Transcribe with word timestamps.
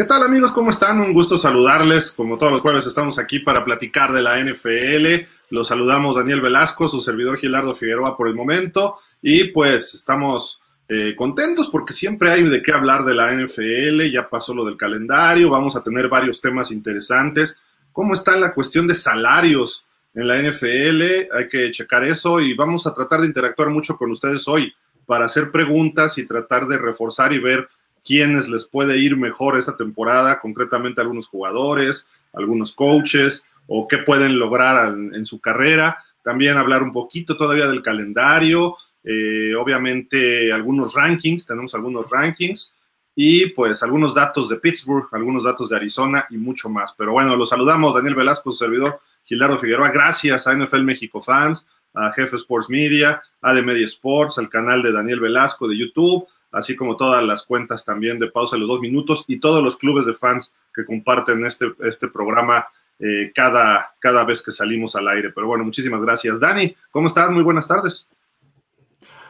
¿Qué 0.00 0.06
tal 0.06 0.22
amigos? 0.22 0.50
¿Cómo 0.52 0.70
están? 0.70 0.98
Un 0.98 1.12
gusto 1.12 1.36
saludarles. 1.36 2.10
Como 2.10 2.38
todos 2.38 2.52
los 2.52 2.62
jueves 2.62 2.86
estamos 2.86 3.18
aquí 3.18 3.40
para 3.40 3.66
platicar 3.66 4.14
de 4.14 4.22
la 4.22 4.42
NFL. 4.42 5.26
Los 5.50 5.68
saludamos 5.68 6.16
Daniel 6.16 6.40
Velasco, 6.40 6.88
su 6.88 7.02
servidor 7.02 7.36
Gilardo 7.36 7.74
Figueroa 7.74 8.16
por 8.16 8.26
el 8.26 8.34
momento. 8.34 8.96
Y 9.20 9.48
pues 9.48 9.92
estamos 9.92 10.62
eh, 10.88 11.14
contentos 11.14 11.68
porque 11.68 11.92
siempre 11.92 12.30
hay 12.30 12.44
de 12.44 12.62
qué 12.62 12.72
hablar 12.72 13.04
de 13.04 13.12
la 13.12 13.30
NFL. 13.30 14.10
Ya 14.10 14.26
pasó 14.26 14.54
lo 14.54 14.64
del 14.64 14.78
calendario. 14.78 15.50
Vamos 15.50 15.76
a 15.76 15.82
tener 15.82 16.08
varios 16.08 16.40
temas 16.40 16.70
interesantes. 16.70 17.58
¿Cómo 17.92 18.14
está 18.14 18.38
la 18.38 18.54
cuestión 18.54 18.86
de 18.86 18.94
salarios 18.94 19.84
en 20.14 20.26
la 20.26 20.40
NFL? 20.40 21.30
Hay 21.36 21.46
que 21.46 21.70
checar 21.72 22.04
eso 22.04 22.40
y 22.40 22.54
vamos 22.54 22.86
a 22.86 22.94
tratar 22.94 23.20
de 23.20 23.26
interactuar 23.26 23.68
mucho 23.68 23.98
con 23.98 24.10
ustedes 24.10 24.48
hoy 24.48 24.72
para 25.04 25.26
hacer 25.26 25.50
preguntas 25.50 26.16
y 26.16 26.26
tratar 26.26 26.66
de 26.66 26.78
reforzar 26.78 27.34
y 27.34 27.38
ver 27.38 27.68
quiénes 28.04 28.48
les 28.48 28.66
puede 28.66 28.98
ir 28.98 29.16
mejor 29.16 29.58
esta 29.58 29.76
temporada, 29.76 30.40
concretamente 30.40 31.00
algunos 31.00 31.28
jugadores, 31.28 32.08
algunos 32.32 32.72
coaches, 32.72 33.46
o 33.66 33.86
qué 33.86 33.98
pueden 33.98 34.38
lograr 34.38 34.92
en, 34.92 35.26
su 35.26 35.40
carrera. 35.40 35.98
También 36.22 36.56
hablar 36.56 36.82
un 36.82 36.92
poquito 36.92 37.36
todavía 37.36 37.68
del 37.68 37.82
calendario, 37.82 38.76
eh, 39.04 39.54
obviamente 39.54 40.52
algunos 40.52 40.94
rankings, 40.94 41.46
tenemos 41.46 41.74
algunos 41.74 42.10
rankings, 42.10 42.74
y 43.14 43.46
pues 43.48 43.82
algunos 43.82 44.14
datos 44.14 44.48
de 44.48 44.56
Pittsburgh, 44.56 45.06
algunos 45.12 45.44
datos 45.44 45.68
de 45.68 45.76
Arizona 45.76 46.26
y 46.30 46.36
mucho 46.36 46.68
más. 46.68 46.94
Pero 46.96 47.12
bueno, 47.12 47.36
los 47.36 47.50
saludamos, 47.50 47.94
Daniel 47.94 48.14
Velasco, 48.14 48.52
servidor, 48.52 49.00
Gilardo 49.24 49.58
Figueroa, 49.58 49.90
gracias 49.90 50.46
a 50.46 50.54
NFL 50.54 50.82
México 50.82 51.20
Fans, 51.20 51.66
a 51.94 52.12
Jefe 52.12 52.36
Sports 52.36 52.70
Media, 52.70 53.22
a 53.42 53.54
The 53.54 53.62
Media 53.62 53.86
Sports, 53.86 54.38
al 54.38 54.48
canal 54.48 54.82
de 54.82 54.92
Daniel 54.92 55.20
Velasco 55.20 55.68
de 55.68 55.76
YouTube, 55.76 56.26
así 56.52 56.76
como 56.76 56.96
todas 56.96 57.22
las 57.22 57.44
cuentas 57.44 57.84
también 57.84 58.18
de 58.18 58.30
Pausa 58.30 58.56
los 58.56 58.68
Dos 58.68 58.80
Minutos 58.80 59.24
y 59.28 59.40
todos 59.40 59.62
los 59.62 59.76
clubes 59.76 60.06
de 60.06 60.14
fans 60.14 60.54
que 60.74 60.84
comparten 60.84 61.44
este, 61.44 61.72
este 61.80 62.08
programa 62.08 62.66
eh, 62.98 63.32
cada, 63.34 63.94
cada 63.98 64.24
vez 64.24 64.42
que 64.42 64.52
salimos 64.52 64.94
al 64.96 65.08
aire. 65.08 65.30
Pero 65.34 65.46
bueno, 65.46 65.64
muchísimas 65.64 66.00
gracias. 66.02 66.38
Dani, 66.38 66.76
¿cómo 66.90 67.06
estás? 67.06 67.30
Muy 67.30 67.42
buenas 67.42 67.66
tardes. 67.66 68.06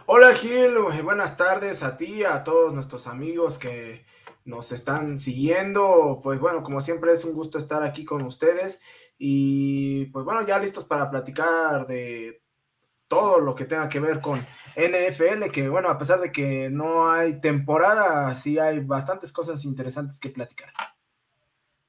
Hola 0.07 0.35
Gil, 0.35 0.73
buenas 1.05 1.37
tardes 1.37 1.85
a 1.85 1.97
ti, 1.97 2.25
a 2.25 2.43
todos 2.43 2.75
nuestros 2.75 3.07
amigos 3.07 3.59
que 3.59 4.05
nos 4.45 4.73
están 4.73 5.19
siguiendo. 5.19 6.19
Pues 6.21 6.41
bueno, 6.41 6.65
como 6.65 6.81
siempre 6.81 7.13
es 7.13 7.25
un 7.25 7.33
gusto 7.33 7.59
estar 7.59 7.85
aquí 7.85 8.05
con 8.05 8.23
ustedes 8.23 8.81
y 9.19 10.07
pues 10.07 10.25
bueno, 10.25 10.45
ya 10.45 10.59
listos 10.59 10.85
para 10.85 11.09
platicar 11.11 11.87
de 11.87 12.40
todo 13.11 13.41
lo 13.41 13.57
que 13.57 13.65
tenga 13.65 13.89
que 13.89 13.99
ver 13.99 14.21
con 14.21 14.47
NFL, 14.77 15.51
que 15.53 15.69
bueno, 15.69 15.89
a 15.89 15.99
pesar 15.99 16.21
de 16.21 16.31
que 16.31 16.71
no 16.71 17.11
hay 17.11 17.41
temporada, 17.41 18.33
sí 18.37 18.57
hay 18.59 18.79
bastantes 18.79 19.33
cosas 19.33 19.65
interesantes 19.65 20.21
que 20.21 20.31
platicar. 20.31 20.71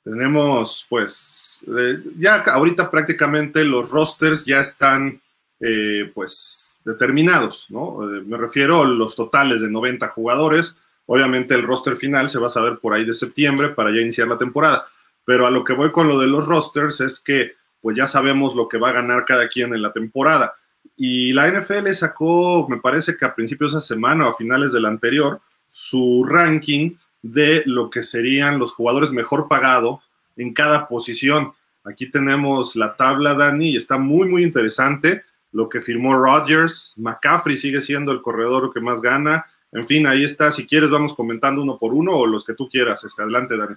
Tenemos, 0.03 0.87
pues, 0.89 1.63
eh, 1.67 1.99
ya 2.17 2.37
ahorita 2.37 2.89
prácticamente 2.89 3.63
los 3.63 3.91
rosters 3.91 4.45
ya 4.45 4.61
están, 4.61 5.21
eh, 5.59 6.11
pues, 6.11 6.81
determinados, 6.83 7.67
¿no? 7.69 8.03
Eh, 8.03 8.23
me 8.25 8.35
refiero 8.35 8.81
a 8.81 8.87
los 8.87 9.15
totales 9.15 9.61
de 9.61 9.69
90 9.69 10.07
jugadores. 10.07 10.75
Obviamente 11.05 11.53
el 11.53 11.61
roster 11.61 11.95
final 11.95 12.29
se 12.29 12.39
va 12.39 12.47
a 12.47 12.49
saber 12.51 12.79
por 12.79 12.95
ahí 12.95 13.05
de 13.05 13.13
septiembre 13.13 13.69
para 13.69 13.91
ya 13.91 14.01
iniciar 14.01 14.27
la 14.27 14.39
temporada. 14.39 14.87
Pero 15.23 15.45
a 15.45 15.51
lo 15.51 15.63
que 15.63 15.73
voy 15.73 15.91
con 15.91 16.07
lo 16.07 16.17
de 16.17 16.25
los 16.25 16.47
rosters 16.47 16.99
es 17.01 17.19
que, 17.19 17.53
pues, 17.79 17.95
ya 17.95 18.07
sabemos 18.07 18.55
lo 18.55 18.67
que 18.67 18.79
va 18.79 18.89
a 18.89 18.93
ganar 18.93 19.23
cada 19.23 19.47
quien 19.47 19.75
en 19.75 19.83
la 19.83 19.93
temporada 19.93 20.55
y 20.95 21.33
la 21.33 21.49
NFL 21.49 21.91
sacó, 21.93 22.67
me 22.69 22.77
parece 22.77 23.17
que 23.17 23.25
a 23.25 23.33
principios 23.33 23.73
de 23.73 23.79
esa 23.79 23.87
semana 23.87 24.27
o 24.27 24.29
a 24.29 24.35
finales 24.35 24.71
del 24.71 24.85
anterior, 24.85 25.41
su 25.67 26.23
ranking 26.27 26.95
de 27.21 27.63
lo 27.65 27.89
que 27.89 28.03
serían 28.03 28.59
los 28.59 28.73
jugadores 28.73 29.11
mejor 29.11 29.47
pagados 29.47 30.03
en 30.37 30.53
cada 30.53 30.87
posición. 30.87 31.53
Aquí 31.83 32.09
tenemos 32.11 32.75
la 32.75 32.95
tabla, 32.95 33.33
Dani, 33.33 33.69
y 33.69 33.77
está 33.77 33.97
muy, 33.97 34.27
muy 34.27 34.43
interesante 34.43 35.23
lo 35.51 35.69
que 35.69 35.81
firmó 35.81 36.15
Rodgers. 36.15 36.93
McCaffrey 36.97 37.57
sigue 37.57 37.81
siendo 37.81 38.11
el 38.11 38.21
corredor 38.21 38.71
que 38.73 38.79
más 38.79 39.01
gana. 39.01 39.45
En 39.71 39.87
fin, 39.87 40.05
ahí 40.05 40.23
está. 40.23 40.51
Si 40.51 40.67
quieres, 40.67 40.89
vamos 40.89 41.15
comentando 41.15 41.61
uno 41.61 41.77
por 41.77 41.93
uno 41.93 42.11
o 42.11 42.27
los 42.27 42.45
que 42.45 42.53
tú 42.53 42.67
quieras. 42.67 43.03
Este, 43.03 43.21
adelante, 43.21 43.57
Dani. 43.57 43.75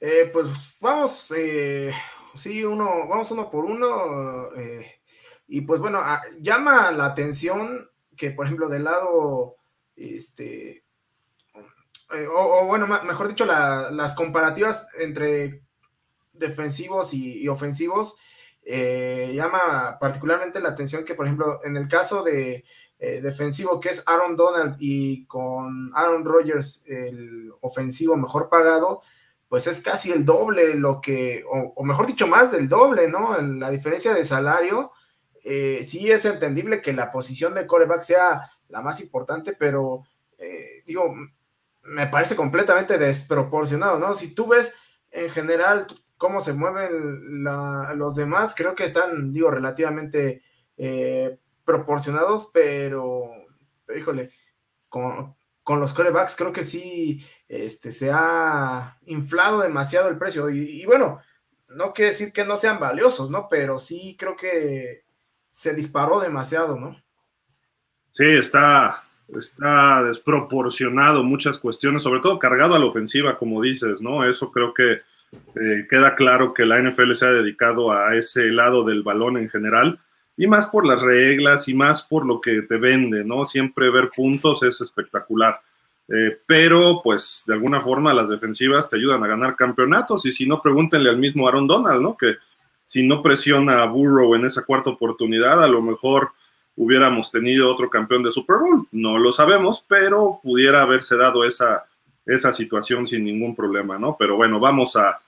Eh, 0.00 0.30
pues 0.32 0.76
vamos, 0.80 1.32
eh, 1.36 1.92
sí, 2.34 2.64
uno, 2.64 3.08
vamos 3.08 3.30
uno 3.30 3.50
por 3.50 3.64
uno. 3.64 4.52
Eh, 4.56 4.95
y 5.48 5.62
pues 5.62 5.80
bueno, 5.80 6.00
ah, 6.02 6.22
llama 6.40 6.90
la 6.92 7.06
atención 7.06 7.88
que, 8.16 8.30
por 8.30 8.46
ejemplo, 8.46 8.68
del 8.68 8.84
lado, 8.84 9.56
este, 9.94 10.84
eh, 12.12 12.26
o, 12.32 12.66
bueno, 12.66 12.86
mejor 12.86 13.28
dicho, 13.28 13.44
las 13.44 14.14
comparativas 14.14 14.86
entre 14.98 15.62
defensivos 16.32 17.14
y, 17.14 17.46
ofensivos, 17.48 18.16
eh, 18.62 19.30
llama 19.34 19.98
particularmente 20.00 20.60
la 20.60 20.70
atención 20.70 21.04
que, 21.04 21.14
por 21.14 21.26
ejemplo, 21.26 21.60
en 21.64 21.76
el 21.76 21.88
caso 21.88 22.22
de 22.24 22.64
eh, 22.98 23.20
defensivo, 23.20 23.78
que 23.78 23.90
es 23.90 24.02
Aaron 24.06 24.36
Donald 24.36 24.76
y 24.80 25.26
con 25.26 25.92
Aaron 25.94 26.24
Rodgers, 26.24 26.82
el 26.86 27.52
ofensivo 27.60 28.16
mejor 28.16 28.48
pagado, 28.48 29.02
pues 29.48 29.68
es 29.68 29.80
casi 29.80 30.10
el 30.10 30.24
doble 30.24 30.74
lo 30.74 31.00
que, 31.00 31.44
o, 31.48 31.72
o 31.76 31.84
mejor 31.84 32.06
dicho, 32.06 32.26
más 32.26 32.50
del 32.50 32.68
doble, 32.68 33.08
¿no? 33.08 33.36
La 33.40 33.70
diferencia 33.70 34.12
de 34.12 34.24
salario 34.24 34.90
eh, 35.48 35.84
sí 35.84 36.10
es 36.10 36.24
entendible 36.24 36.82
que 36.82 36.92
la 36.92 37.12
posición 37.12 37.54
de 37.54 37.68
coreback 37.68 38.02
sea 38.02 38.50
la 38.66 38.82
más 38.82 39.00
importante, 39.00 39.52
pero 39.52 40.02
eh, 40.38 40.82
digo, 40.84 41.14
me 41.84 42.08
parece 42.08 42.34
completamente 42.34 42.98
desproporcionado, 42.98 44.00
¿no? 44.00 44.12
Si 44.14 44.34
tú 44.34 44.48
ves 44.48 44.74
en 45.12 45.30
general 45.30 45.86
cómo 46.16 46.40
se 46.40 46.52
mueven 46.52 47.44
los 47.44 48.16
demás, 48.16 48.56
creo 48.56 48.74
que 48.74 48.82
están, 48.82 49.32
digo, 49.32 49.48
relativamente 49.48 50.42
eh, 50.76 51.38
proporcionados, 51.64 52.50
pero, 52.52 53.30
híjole, 53.96 54.32
con, 54.88 55.36
los 55.78 55.92
corebacks 55.92 56.34
creo 56.34 56.52
que 56.52 56.64
sí 56.64 57.24
este, 57.46 57.92
se 57.92 58.10
ha 58.12 58.98
inflado 59.02 59.60
demasiado 59.60 60.08
el 60.08 60.18
precio. 60.18 60.50
Y, 60.50 60.82
y, 60.82 60.86
bueno, 60.86 61.20
no 61.68 61.92
quiere 61.92 62.10
decir 62.10 62.32
que 62.32 62.44
no 62.44 62.56
sean 62.56 62.80
valiosos, 62.80 63.30
¿no? 63.30 63.46
Pero 63.48 63.78
sí 63.78 64.16
creo 64.18 64.34
que 64.34 65.05
se 65.48 65.74
disparó 65.74 66.20
demasiado, 66.20 66.78
¿no? 66.78 66.96
Sí, 68.12 68.24
está, 68.24 69.04
está 69.36 70.02
desproporcionado 70.04 71.22
muchas 71.22 71.58
cuestiones, 71.58 72.02
sobre 72.02 72.20
todo 72.20 72.38
cargado 72.38 72.74
a 72.74 72.78
la 72.78 72.86
ofensiva, 72.86 73.38
como 73.38 73.60
dices, 73.60 74.00
¿no? 74.00 74.24
Eso 74.24 74.50
creo 74.50 74.72
que 74.72 75.02
eh, 75.32 75.86
queda 75.90 76.14
claro 76.14 76.54
que 76.54 76.64
la 76.64 76.80
NFL 76.80 77.12
se 77.12 77.26
ha 77.26 77.30
dedicado 77.30 77.92
a 77.92 78.14
ese 78.14 78.46
lado 78.46 78.84
del 78.84 79.02
balón 79.02 79.36
en 79.36 79.48
general, 79.48 79.98
y 80.36 80.46
más 80.46 80.66
por 80.66 80.86
las 80.86 81.00
reglas 81.00 81.68
y 81.68 81.74
más 81.74 82.02
por 82.02 82.26
lo 82.26 82.40
que 82.40 82.62
te 82.62 82.76
vende, 82.76 83.24
¿no? 83.24 83.44
Siempre 83.44 83.90
ver 83.90 84.10
puntos 84.14 84.62
es 84.62 84.80
espectacular. 84.80 85.60
Eh, 86.08 86.38
pero, 86.46 87.00
pues, 87.02 87.42
de 87.46 87.54
alguna 87.54 87.80
forma 87.80 88.14
las 88.14 88.28
defensivas 88.28 88.88
te 88.88 88.96
ayudan 88.96 89.24
a 89.24 89.26
ganar 89.26 89.56
campeonatos, 89.56 90.24
y 90.26 90.32
si 90.32 90.46
no, 90.46 90.60
pregúntenle 90.60 91.10
al 91.10 91.18
mismo 91.18 91.48
Aaron 91.48 91.66
Donald, 91.66 92.02
¿no? 92.02 92.16
Que 92.16 92.36
si 92.86 93.04
no 93.04 93.20
presiona 93.20 93.82
a 93.82 93.86
Burrow 93.86 94.36
en 94.36 94.44
esa 94.44 94.64
cuarta 94.64 94.90
oportunidad, 94.90 95.60
a 95.60 95.66
lo 95.66 95.82
mejor 95.82 96.30
hubiéramos 96.76 97.32
tenido 97.32 97.68
otro 97.68 97.90
campeón 97.90 98.22
de 98.22 98.30
Super 98.30 98.58
Bowl. 98.58 98.86
No 98.92 99.18
lo 99.18 99.32
sabemos, 99.32 99.84
pero 99.88 100.38
pudiera 100.40 100.82
haberse 100.82 101.16
dado 101.16 101.44
esa, 101.44 101.84
esa 102.24 102.52
situación 102.52 103.04
sin 103.04 103.24
ningún 103.24 103.56
problema, 103.56 103.98
¿no? 103.98 104.16
Pero 104.16 104.36
bueno, 104.36 104.60
vamos 104.60 104.94
a, 104.96 105.20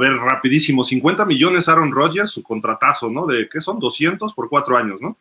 ver 0.00 0.14
rapidísimo. 0.14 0.82
50 0.82 1.26
millones 1.26 1.68
Aaron 1.68 1.92
Rodgers, 1.92 2.30
su 2.30 2.42
contratazo, 2.42 3.10
¿no? 3.10 3.26
De, 3.26 3.50
¿qué 3.50 3.60
son? 3.60 3.78
200 3.78 4.32
por 4.32 4.48
cuatro 4.48 4.74
años, 4.78 5.02
¿no? 5.02 5.18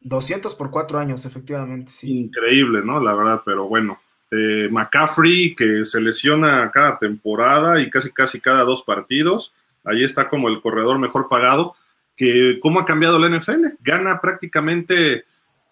200 0.00 0.52
por 0.56 0.72
cuatro 0.72 0.98
años, 0.98 1.24
efectivamente, 1.24 1.92
sí. 1.92 2.22
Increíble, 2.22 2.82
¿no? 2.84 3.00
La 3.00 3.14
verdad, 3.14 3.42
pero 3.44 3.68
bueno. 3.68 4.00
Eh, 4.32 4.68
McCaffrey, 4.68 5.54
que 5.54 5.84
se 5.84 6.00
lesiona 6.00 6.68
cada 6.72 6.98
temporada 6.98 7.80
y 7.80 7.88
casi, 7.88 8.10
casi 8.10 8.40
cada 8.40 8.64
dos 8.64 8.82
partidos 8.82 9.52
ahí 9.88 10.04
está 10.04 10.28
como 10.28 10.48
el 10.48 10.60
corredor 10.60 10.98
mejor 10.98 11.28
pagado, 11.28 11.74
que 12.16 12.58
cómo 12.60 12.80
ha 12.80 12.84
cambiado 12.84 13.18
la 13.18 13.28
NFL, 13.28 13.66
gana 13.80 14.20
prácticamente 14.20 15.24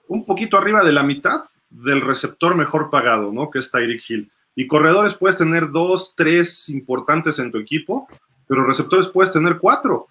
un 0.09 0.25
poquito 0.25 0.57
arriba 0.57 0.85
de 0.85 0.93
la 0.93 1.03
mitad 1.03 1.45
del 1.71 2.01
receptor 2.01 2.57
mejor 2.57 2.91
pagado, 2.91 3.33
¿no? 3.33 3.51
Que 3.51 3.59
es 3.59 3.71
Tyreek 3.71 4.03
Hill. 4.09 4.31
Y 4.55 4.67
corredores 4.67 5.15
puedes 5.15 5.37
tener 5.37 5.71
dos, 5.71 6.15
tres 6.17 6.69
importantes 6.69 7.39
en 7.39 7.51
tu 7.51 7.59
equipo, 7.59 8.09
pero 8.47 8.65
receptores 8.65 9.09
puedes 9.09 9.33
tener 9.33 9.59
cuatro. 9.59 10.07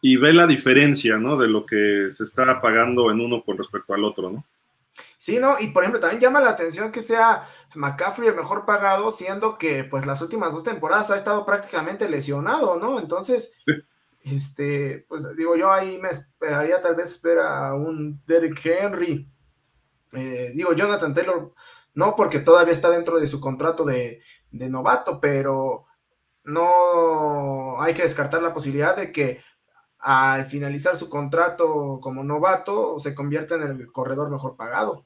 Y 0.00 0.16
ve 0.16 0.32
la 0.32 0.46
diferencia, 0.46 1.18
¿no? 1.18 1.36
De 1.36 1.48
lo 1.48 1.66
que 1.66 2.08
se 2.10 2.24
está 2.24 2.60
pagando 2.60 3.10
en 3.10 3.20
uno 3.20 3.42
con 3.42 3.58
respecto 3.58 3.92
al 3.92 4.04
otro, 4.04 4.30
¿no? 4.30 4.44
Sí, 5.20 5.38
¿no? 5.38 5.60
Y 5.60 5.66
por 5.68 5.82
ejemplo, 5.82 6.00
también 6.00 6.18
llama 6.18 6.40
la 6.40 6.48
atención 6.48 6.90
que 6.90 7.02
sea 7.02 7.46
McCaffrey 7.74 8.28
el 8.28 8.34
mejor 8.34 8.64
pagado, 8.64 9.10
siendo 9.10 9.58
que 9.58 9.84
pues 9.84 10.06
las 10.06 10.22
últimas 10.22 10.54
dos 10.54 10.64
temporadas 10.64 11.10
ha 11.10 11.16
estado 11.16 11.44
prácticamente 11.44 12.08
lesionado, 12.08 12.78
¿no? 12.78 12.98
Entonces, 12.98 13.52
este, 14.22 15.04
pues 15.10 15.36
digo, 15.36 15.56
yo 15.56 15.70
ahí 15.70 15.98
me 15.98 16.08
esperaría 16.08 16.80
tal 16.80 16.94
vez 16.96 17.20
ver 17.20 17.38
a 17.40 17.74
un 17.74 18.22
Derrick 18.26 18.64
Henry. 18.64 19.30
Eh, 20.12 20.52
digo, 20.54 20.72
Jonathan 20.72 21.12
Taylor, 21.12 21.52
no 21.92 22.16
porque 22.16 22.38
todavía 22.38 22.72
está 22.72 22.88
dentro 22.88 23.20
de 23.20 23.26
su 23.26 23.40
contrato 23.40 23.84
de, 23.84 24.22
de 24.50 24.70
novato, 24.70 25.20
pero 25.20 25.84
no 26.44 27.78
hay 27.82 27.92
que 27.92 28.04
descartar 28.04 28.42
la 28.42 28.54
posibilidad 28.54 28.96
de 28.96 29.12
que 29.12 29.42
al 29.98 30.46
finalizar 30.46 30.96
su 30.96 31.10
contrato 31.10 32.00
como 32.00 32.24
novato 32.24 32.98
se 32.98 33.14
convierta 33.14 33.56
en 33.56 33.62
el 33.64 33.92
corredor 33.92 34.30
mejor 34.30 34.56
pagado. 34.56 35.04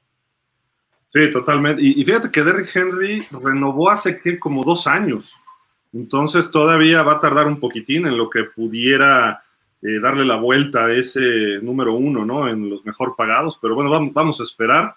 Sí, 1.14 1.30
totalmente. 1.30 1.80
Y, 1.80 2.04
fíjate 2.04 2.28
que 2.28 2.42
Derrick 2.42 2.74
Henry 2.74 3.24
renovó 3.30 3.88
hace 3.88 4.18
que 4.18 4.36
como 4.36 4.64
dos 4.64 4.88
años. 4.88 5.36
Entonces 5.92 6.50
todavía 6.50 7.04
va 7.04 7.14
a 7.14 7.20
tardar 7.20 7.46
un 7.46 7.60
poquitín 7.60 8.08
en 8.08 8.18
lo 8.18 8.28
que 8.28 8.42
pudiera 8.42 9.44
eh, 9.80 10.00
darle 10.00 10.24
la 10.24 10.34
vuelta 10.34 10.86
a 10.86 10.92
ese 10.92 11.60
número 11.62 11.94
uno, 11.94 12.24
¿no? 12.24 12.48
En 12.48 12.68
los 12.68 12.84
mejor 12.84 13.14
pagados. 13.14 13.56
Pero 13.62 13.76
bueno, 13.76 14.10
vamos, 14.10 14.40
a 14.40 14.42
esperar. 14.42 14.96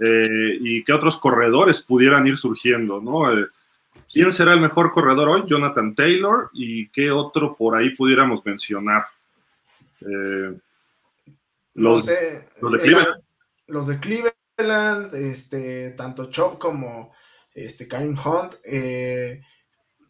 Eh, 0.00 0.56
y 0.58 0.84
que 0.84 0.94
otros 0.94 1.18
corredores 1.18 1.82
pudieran 1.82 2.26
ir 2.26 2.38
surgiendo, 2.38 2.98
¿no? 3.02 3.30
Eh, 3.30 3.46
¿Quién 4.10 4.32
será 4.32 4.54
el 4.54 4.62
mejor 4.62 4.92
corredor 4.92 5.28
hoy? 5.28 5.42
Jonathan 5.46 5.94
Taylor. 5.94 6.48
¿Y 6.54 6.88
qué 6.88 7.10
otro 7.10 7.54
por 7.54 7.76
ahí 7.76 7.94
pudiéramos 7.94 8.44
mencionar? 8.46 9.04
los, 11.74 12.08
los 12.60 12.72
de 12.72 12.78
Cleveland. 12.80 13.22
Los 13.66 13.86
de 13.88 13.98
Cleveland 13.98 14.32
este, 14.58 15.90
tanto 15.90 16.30
Chop 16.30 16.58
como 16.58 17.12
este, 17.54 17.86
Karim 17.86 18.16
Hunt, 18.18 18.56
eh, 18.64 19.40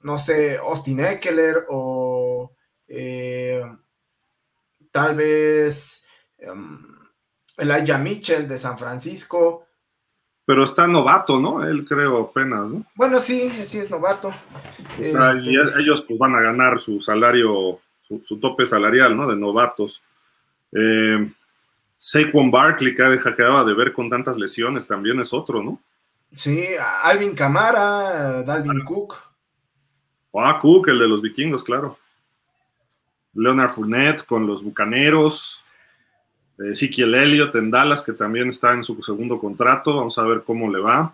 no 0.03 0.17
sé, 0.17 0.57
Austin 0.57 1.01
Eckler 1.01 1.67
o 1.69 2.55
eh, 2.87 3.63
tal 4.91 5.15
vez 5.15 6.07
um, 6.51 6.79
Elijah 7.59 7.99
Mitchell 7.99 8.49
de 8.49 8.57
San 8.57 8.79
Francisco. 8.79 9.67
Pero 10.47 10.65
está 10.65 10.87
novato, 10.87 11.39
¿no? 11.39 11.63
Él 11.63 11.85
creo 11.85 12.17
apenas, 12.17 12.67
¿no? 12.71 12.87
Bueno, 12.95 13.21
sí, 13.21 13.51
sí 13.65 13.79
es 13.79 13.91
novato. 13.91 14.33
y 14.99 15.05
este 15.05 15.81
ellos 15.81 16.05
pues, 16.09 16.19
van 16.19 16.35
a 16.35 16.41
ganar 16.41 16.79
su 16.79 17.03
salario, 17.03 17.81
su, 18.01 18.41
tope 18.41 18.65
salarial, 18.65 19.15
¿no? 19.15 19.29
De 19.29 19.37
novatos. 19.37 20.01
Eh, 20.73 21.31
Saquon 22.01 22.49
Barkley, 22.49 22.95
que 22.95 23.35
quedaba 23.37 23.65
de 23.65 23.75
ver 23.75 23.93
con 23.93 24.09
tantas 24.09 24.39
lesiones, 24.39 24.87
también 24.87 25.19
es 25.19 25.33
otro, 25.33 25.63
¿no? 25.63 25.83
Sí, 26.33 26.65
Alvin 27.03 27.35
Camara, 27.35 28.45
Dalvin 28.45 28.85
Cook. 28.85 29.17
Ah, 30.33 30.61
Cook, 30.63 30.89
el 30.89 31.01
de 31.01 31.09
los 31.09 31.21
vikingos, 31.21 31.65
claro. 31.65 31.99
Leonard 33.35 33.71
Fournette 33.71 34.25
con 34.25 34.47
los 34.47 34.63
Bucaneros. 34.63 35.61
Ezekiel 36.59 37.15
Elliott 37.15 37.55
en 37.57 37.71
Dallas, 37.71 38.03
que 38.03 38.13
también 38.13 38.51
está 38.51 38.73
en 38.73 38.85
su 38.85 39.03
segundo 39.03 39.41
contrato. 39.41 39.97
Vamos 39.97 40.17
a 40.19 40.23
ver 40.23 40.43
cómo 40.45 40.71
le 40.71 40.79
va. 40.79 41.13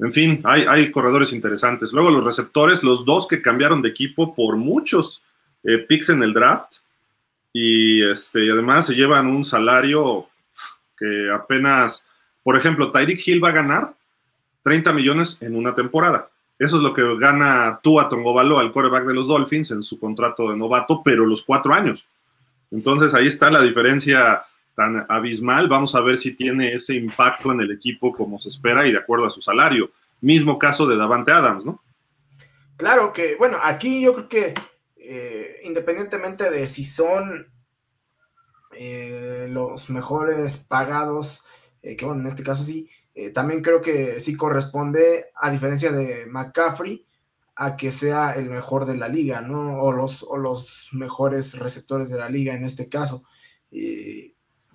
En 0.00 0.12
fin, 0.12 0.40
hay, 0.42 0.62
hay 0.62 0.90
corredores 0.90 1.32
interesantes. 1.32 1.92
Luego 1.92 2.10
los 2.10 2.24
receptores, 2.24 2.82
los 2.82 3.04
dos 3.04 3.28
que 3.28 3.40
cambiaron 3.40 3.80
de 3.80 3.90
equipo 3.90 4.34
por 4.34 4.56
muchos 4.56 5.22
eh, 5.62 5.78
picks 5.78 6.08
en 6.08 6.22
el 6.24 6.32
draft 6.32 6.78
y, 7.56 8.02
este, 8.02 8.44
y 8.44 8.50
además 8.50 8.84
se 8.84 8.94
llevan 8.94 9.28
un 9.28 9.44
salario 9.44 10.26
que 10.98 11.30
apenas, 11.30 12.08
por 12.42 12.56
ejemplo, 12.56 12.90
Tyreek 12.90 13.26
Hill 13.26 13.42
va 13.42 13.50
a 13.50 13.52
ganar 13.52 13.94
30 14.64 14.92
millones 14.92 15.38
en 15.40 15.54
una 15.54 15.72
temporada. 15.72 16.28
Eso 16.58 16.76
es 16.76 16.82
lo 16.82 16.92
que 16.92 17.02
gana 17.16 17.78
Tua 17.80 18.08
Tongobalo 18.08 18.58
al 18.58 18.72
quarterback 18.72 19.06
de 19.06 19.14
los 19.14 19.28
Dolphins 19.28 19.70
en 19.70 19.84
su 19.84 20.00
contrato 20.00 20.50
de 20.50 20.56
novato, 20.56 21.00
pero 21.04 21.24
los 21.24 21.44
cuatro 21.44 21.72
años. 21.72 22.06
Entonces 22.72 23.14
ahí 23.14 23.28
está 23.28 23.52
la 23.52 23.62
diferencia 23.62 24.42
tan 24.74 25.06
abismal. 25.08 25.68
Vamos 25.68 25.94
a 25.94 26.00
ver 26.00 26.18
si 26.18 26.34
tiene 26.34 26.72
ese 26.72 26.94
impacto 26.94 27.52
en 27.52 27.60
el 27.60 27.70
equipo 27.70 28.10
como 28.10 28.40
se 28.40 28.48
espera 28.48 28.84
y 28.84 28.90
de 28.90 28.98
acuerdo 28.98 29.26
a 29.26 29.30
su 29.30 29.40
salario. 29.40 29.92
Mismo 30.20 30.58
caso 30.58 30.88
de 30.88 30.96
Davante 30.96 31.30
Adams, 31.30 31.64
¿no? 31.64 31.80
Claro 32.76 33.12
que, 33.12 33.36
bueno, 33.36 33.58
aquí 33.62 34.02
yo 34.02 34.12
creo 34.14 34.28
que 34.28 34.54
eh, 34.96 35.43
independientemente 35.64 36.50
de 36.50 36.66
si 36.66 36.84
son 36.84 37.52
eh, 38.72 39.46
los 39.50 39.90
mejores 39.90 40.58
pagados, 40.58 41.44
eh, 41.82 41.96
que 41.96 42.04
bueno, 42.04 42.20
en 42.22 42.28
este 42.28 42.42
caso 42.42 42.64
sí, 42.64 42.88
también 43.32 43.62
creo 43.62 43.80
que 43.80 44.18
sí 44.20 44.36
corresponde, 44.36 45.26
a 45.36 45.50
diferencia 45.50 45.92
de 45.92 46.26
McCaffrey, 46.26 47.06
a 47.54 47.76
que 47.76 47.92
sea 47.92 48.32
el 48.32 48.50
mejor 48.50 48.86
de 48.86 48.96
la 48.96 49.08
liga, 49.08 49.40
¿no? 49.40 49.80
O 49.80 49.92
los, 49.92 50.24
o 50.24 50.36
los 50.36 50.88
mejores 50.90 51.56
receptores 51.60 52.10
de 52.10 52.18
la 52.18 52.28
liga 52.28 52.54
en 52.54 52.64
este 52.64 52.88
caso. 52.88 53.22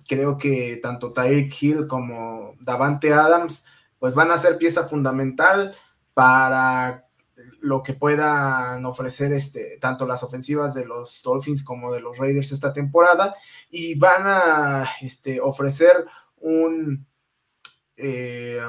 creo 0.08 0.38
que 0.38 0.78
tanto 0.82 1.12
Tyreek 1.12 1.62
Hill 1.62 1.86
como 1.86 2.54
Davante 2.60 3.12
Adams, 3.12 3.66
pues 3.98 4.14
van 4.14 4.30
a 4.30 4.38
ser 4.38 4.58
pieza 4.58 4.88
fundamental 4.88 5.76
para 6.14 7.09
lo 7.60 7.82
que 7.82 7.94
puedan 7.94 8.84
ofrecer 8.84 9.32
este, 9.32 9.78
tanto 9.80 10.06
las 10.06 10.22
ofensivas 10.22 10.74
de 10.74 10.84
los 10.84 11.22
Dolphins 11.22 11.62
como 11.62 11.92
de 11.92 12.00
los 12.00 12.18
Raiders 12.18 12.52
esta 12.52 12.72
temporada 12.72 13.34
y 13.70 13.98
van 13.98 14.22
a 14.24 14.84
este, 15.00 15.40
ofrecer 15.40 16.06
un, 16.38 17.06
eh, 17.96 18.60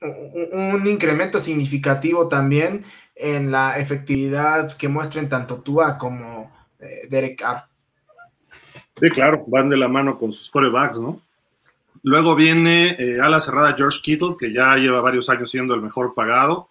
un, 0.00 0.86
incremento 0.86 1.40
significativo 1.40 2.28
también 2.28 2.84
en 3.14 3.50
la 3.50 3.78
efectividad 3.78 4.76
que 4.76 4.88
muestren 4.88 5.28
tanto 5.28 5.60
Tua 5.60 5.98
como 5.98 6.52
eh, 6.78 7.06
Derek 7.08 7.38
Carr. 7.38 7.68
Sí, 8.98 9.10
claro, 9.10 9.44
van 9.46 9.68
de 9.68 9.76
la 9.76 9.88
mano 9.88 10.18
con 10.18 10.32
sus 10.32 10.50
corebacks, 10.50 10.98
¿no? 10.98 11.20
Luego 12.06 12.36
viene 12.36 12.94
eh, 13.00 13.20
a 13.20 13.28
la 13.28 13.40
cerrada 13.40 13.74
George 13.76 13.98
Kittle, 14.00 14.36
que 14.38 14.52
ya 14.52 14.76
lleva 14.76 15.00
varios 15.00 15.28
años 15.28 15.50
siendo 15.50 15.74
el 15.74 15.82
mejor 15.82 16.14
pagado. 16.14 16.68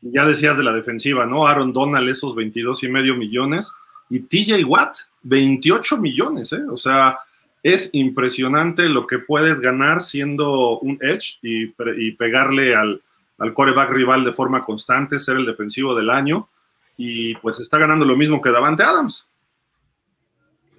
Ya 0.00 0.24
decías 0.24 0.56
de 0.56 0.64
la 0.64 0.72
defensiva, 0.72 1.26
¿no? 1.26 1.46
Aaron 1.46 1.74
Donald, 1.74 2.08
esos 2.08 2.34
22 2.34 2.82
y 2.84 2.88
medio 2.88 3.14
millones. 3.14 3.74
Y 4.08 4.20
TJ 4.20 4.64
Watt, 4.64 4.96
28 5.24 5.98
millones, 5.98 6.54
¿eh? 6.54 6.62
O 6.70 6.78
sea, 6.78 7.18
es 7.62 7.90
impresionante 7.92 8.88
lo 8.88 9.06
que 9.06 9.18
puedes 9.18 9.60
ganar 9.60 10.00
siendo 10.00 10.78
un 10.78 10.98
edge 11.02 11.38
y, 11.42 11.66
pegarle 12.12 12.74
al, 12.74 13.02
al 13.36 13.52
coreback 13.52 13.90
rival 13.90 14.24
de 14.24 14.32
forma 14.32 14.64
constante, 14.64 15.18
ser 15.18 15.36
el 15.36 15.44
defensivo 15.44 15.94
del 15.94 16.08
año. 16.08 16.48
Y 16.96 17.34
pues 17.34 17.60
está 17.60 17.76
ganando 17.76 18.06
lo 18.06 18.16
mismo 18.16 18.40
que 18.40 18.48
Davante 18.48 18.82
Adams. 18.82 19.26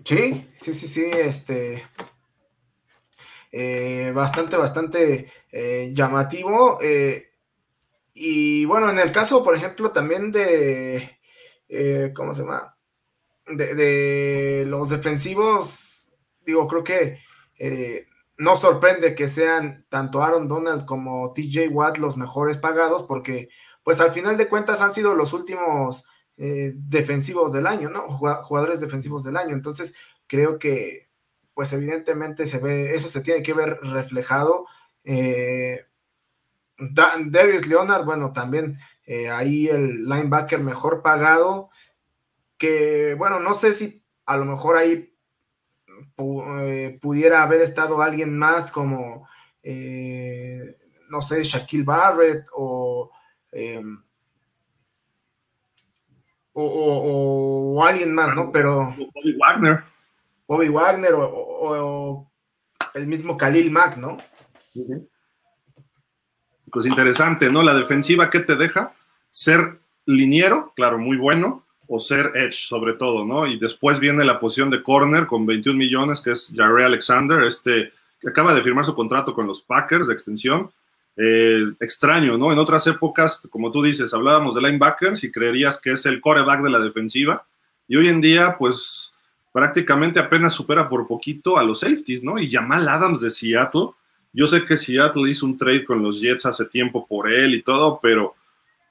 Sí, 0.04 0.48
sí, 0.58 0.74
sí, 0.74 0.88
sí, 0.88 1.06
este, 1.14 1.84
eh, 3.52 4.14
bastante, 4.16 4.56
bastante 4.56 5.28
eh, 5.52 5.92
llamativo. 5.94 6.80
Eh, 6.82 7.32
y 8.14 8.66
bueno, 8.66 8.90
en 8.90 9.00
el 9.00 9.12
caso, 9.12 9.44
por 9.44 9.56
ejemplo, 9.56 9.92
también 9.92 10.32
de, 10.32 11.20
¿cómo 12.16 12.34
se 12.34 12.42
llama? 12.42 12.78
De, 13.48 14.66
los 14.68 14.90
defensivos, 14.90 16.14
digo, 16.46 16.68
creo 16.68 16.84
que 16.84 17.20
no 18.38 18.56
sorprende 18.56 19.16
que 19.16 19.28
sean 19.28 19.86
tanto 19.90 20.24
Aaron 20.24 20.48
Donald 20.48 20.86
como 20.86 21.32
TJ 21.34 21.68
Watt 21.70 21.98
los 21.98 22.18
mejores 22.18 22.58
pagados, 22.58 23.04
porque 23.04 23.50
pues 23.84 24.00
al 24.00 24.12
final 24.12 24.38
de 24.38 24.48
cuentas 24.48 24.82
han 24.82 24.94
sido 24.94 25.16
los 25.16 25.34
últimos 25.34 26.06
defensivos 26.38 27.54
del 27.54 27.68
año, 27.68 27.90
¿no? 27.90 28.08
Jugadores 28.10 28.82
defensivos 28.82 29.24
del 29.24 29.38
año. 29.38 29.54
Entonces, 29.54 29.94
creo 30.28 30.60
que 30.60 31.11
pues 31.62 31.74
evidentemente 31.74 32.48
se 32.48 32.58
ve, 32.58 32.96
eso 32.96 33.08
se 33.08 33.22
tiene 33.22 33.44
que 33.44 33.54
ver 33.54 33.78
reflejado. 33.84 34.66
Eh, 35.04 35.86
Darius 36.80 37.68
Leonard, 37.68 38.04
bueno, 38.04 38.34
también 38.34 38.80
eh, 39.06 39.30
ahí 39.30 39.68
el 39.68 40.06
linebacker 40.06 40.60
mejor 40.60 41.04
pagado, 41.04 41.70
que 42.58 43.14
bueno, 43.14 43.40
no 43.40 43.54
sé 43.54 43.74
si 43.74 44.04
a 44.26 44.38
lo 44.38 44.46
mejor 44.46 44.76
ahí 44.76 45.14
eh, 46.18 46.98
pudiera 47.00 47.44
haber 47.44 47.62
estado 47.62 48.02
alguien 48.02 48.36
más 48.36 48.72
como, 48.72 49.28
no 51.10 51.22
sé, 51.22 51.44
Shaquille 51.44 51.84
Barrett 51.84 52.48
em, 53.52 54.02
o, 56.54 57.76
o, 57.76 57.84
alguien 57.86 58.16
más, 58.16 58.36
¿no? 58.36 58.52
Pero... 58.52 58.96
Wagner. 59.38 59.91
Bobby 60.48 60.70
Wagner 60.70 61.14
o, 61.16 62.30
el 62.94 63.08
mismo 63.08 63.38
Khalil 63.38 63.72
Mack, 63.72 63.98
¿no? 63.98 64.18
Pues 66.72 66.86
interesante, 66.86 67.52
¿no? 67.52 67.64
La 67.64 67.74
defensiva, 67.74 68.30
¿qué 68.30 68.40
te 68.42 68.56
deja? 68.56 68.94
Ser 69.30 69.80
liniero, 70.06 70.74
claro, 70.76 70.98
muy 70.98 71.18
bueno, 71.18 71.64
o 71.88 72.00
ser 72.00 72.32
edge, 72.36 72.68
sobre 72.68 72.94
todo, 72.94 73.26
¿no? 73.26 73.48
Y 73.48 73.60
después 73.60 74.00
viene 74.00 74.26
la 74.26 74.40
posición 74.40 74.70
de 74.70 74.84
corner 74.84 75.26
con 75.28 75.46
21 75.46 75.78
millones, 75.78 76.22
que 76.22 76.32
es 76.32 76.54
Jarry 76.56 76.84
Alexander, 76.84 77.44
este 77.44 77.94
que 78.22 78.30
acaba 78.30 78.54
de 78.54 78.62
firmar 78.62 78.86
su 78.86 78.94
contrato 78.94 79.34
con 79.34 79.48
los 79.48 79.62
Packers 79.62 80.08
de 80.08 80.14
extensión. 80.14 80.72
Eh, 81.18 81.74
extraño, 81.80 82.38
¿no? 82.38 82.52
En 82.52 82.60
otras 82.60 82.88
épocas, 82.88 83.46
como 83.50 83.72
tú 83.72 83.84
dices, 83.84 84.14
hablábamos 84.14 84.56
de 84.56 84.62
linebackers 84.62 85.24
y 85.24 85.32
creerías 85.32 85.82
que 85.82 85.92
es 85.92 86.06
el 86.06 86.22
coreback 86.22 86.62
de 86.62 86.70
la 86.70 86.80
defensiva. 86.80 87.46
Y 87.88 87.98
hoy 87.98 88.08
en 88.08 88.22
día, 88.22 88.56
pues 88.58 89.14
prácticamente 89.52 90.20
apenas 90.20 90.54
supera 90.54 90.88
por 90.88 91.08
poquito 91.08 91.58
a 91.58 91.64
los 91.64 91.82
safeties, 91.82 92.24
¿no? 92.24 92.40
Y 92.40 92.50
Jamal 92.50 92.88
Adams 92.88 93.22
de 93.22 93.30
Seattle, 93.30 93.90
yo 94.34 94.48
sé 94.48 94.66
que 94.66 94.78
Seattle 94.78 95.30
hizo 95.30 95.46
un 95.46 95.58
trade 95.58 95.84
con 95.84 96.02
los 96.02 96.22
Jets 96.22 96.46
hace 96.46 96.66
tiempo 96.66 97.06
por 97.06 97.32
él 97.32 97.54
y 97.54 97.62
todo, 97.62 98.00
pero 98.02 98.36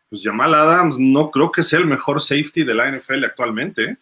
pues 0.08 0.22
Jamal 0.22 0.54
Adams 0.54 0.98
no 0.98 1.30
creo 1.30 1.50
que 1.50 1.62
sea 1.62 1.78
el 1.78 1.86
mejor 1.86 2.20
safety 2.20 2.64
de 2.64 2.74
la 2.74 2.90
NFL 2.90 3.24
actualmente. 3.24 3.84
¿eh? 3.84 3.96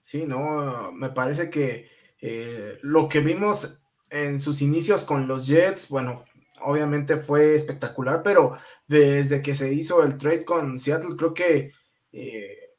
Sí, 0.00 0.24
no, 0.26 0.92
me 0.92 1.10
parece 1.10 1.50
que 1.50 1.88
eh, 2.20 2.78
lo 2.82 3.08
que 3.08 3.20
vimos 3.20 3.76
en 4.08 4.38
sus 4.38 4.62
inicios 4.62 5.04
con 5.04 5.28
los 5.28 5.46
Jets, 5.46 5.88
bueno, 5.88 6.24
obviamente 6.62 7.16
fue 7.16 7.54
espectacular, 7.54 8.22
pero 8.22 8.56
desde 8.86 9.42
que 9.42 9.54
se 9.54 9.72
hizo 9.72 10.02
el 10.02 10.16
trade 10.16 10.44
con 10.44 10.78
Seattle, 10.78 11.16
creo 11.16 11.34
que 11.34 11.72
eh, 12.12 12.69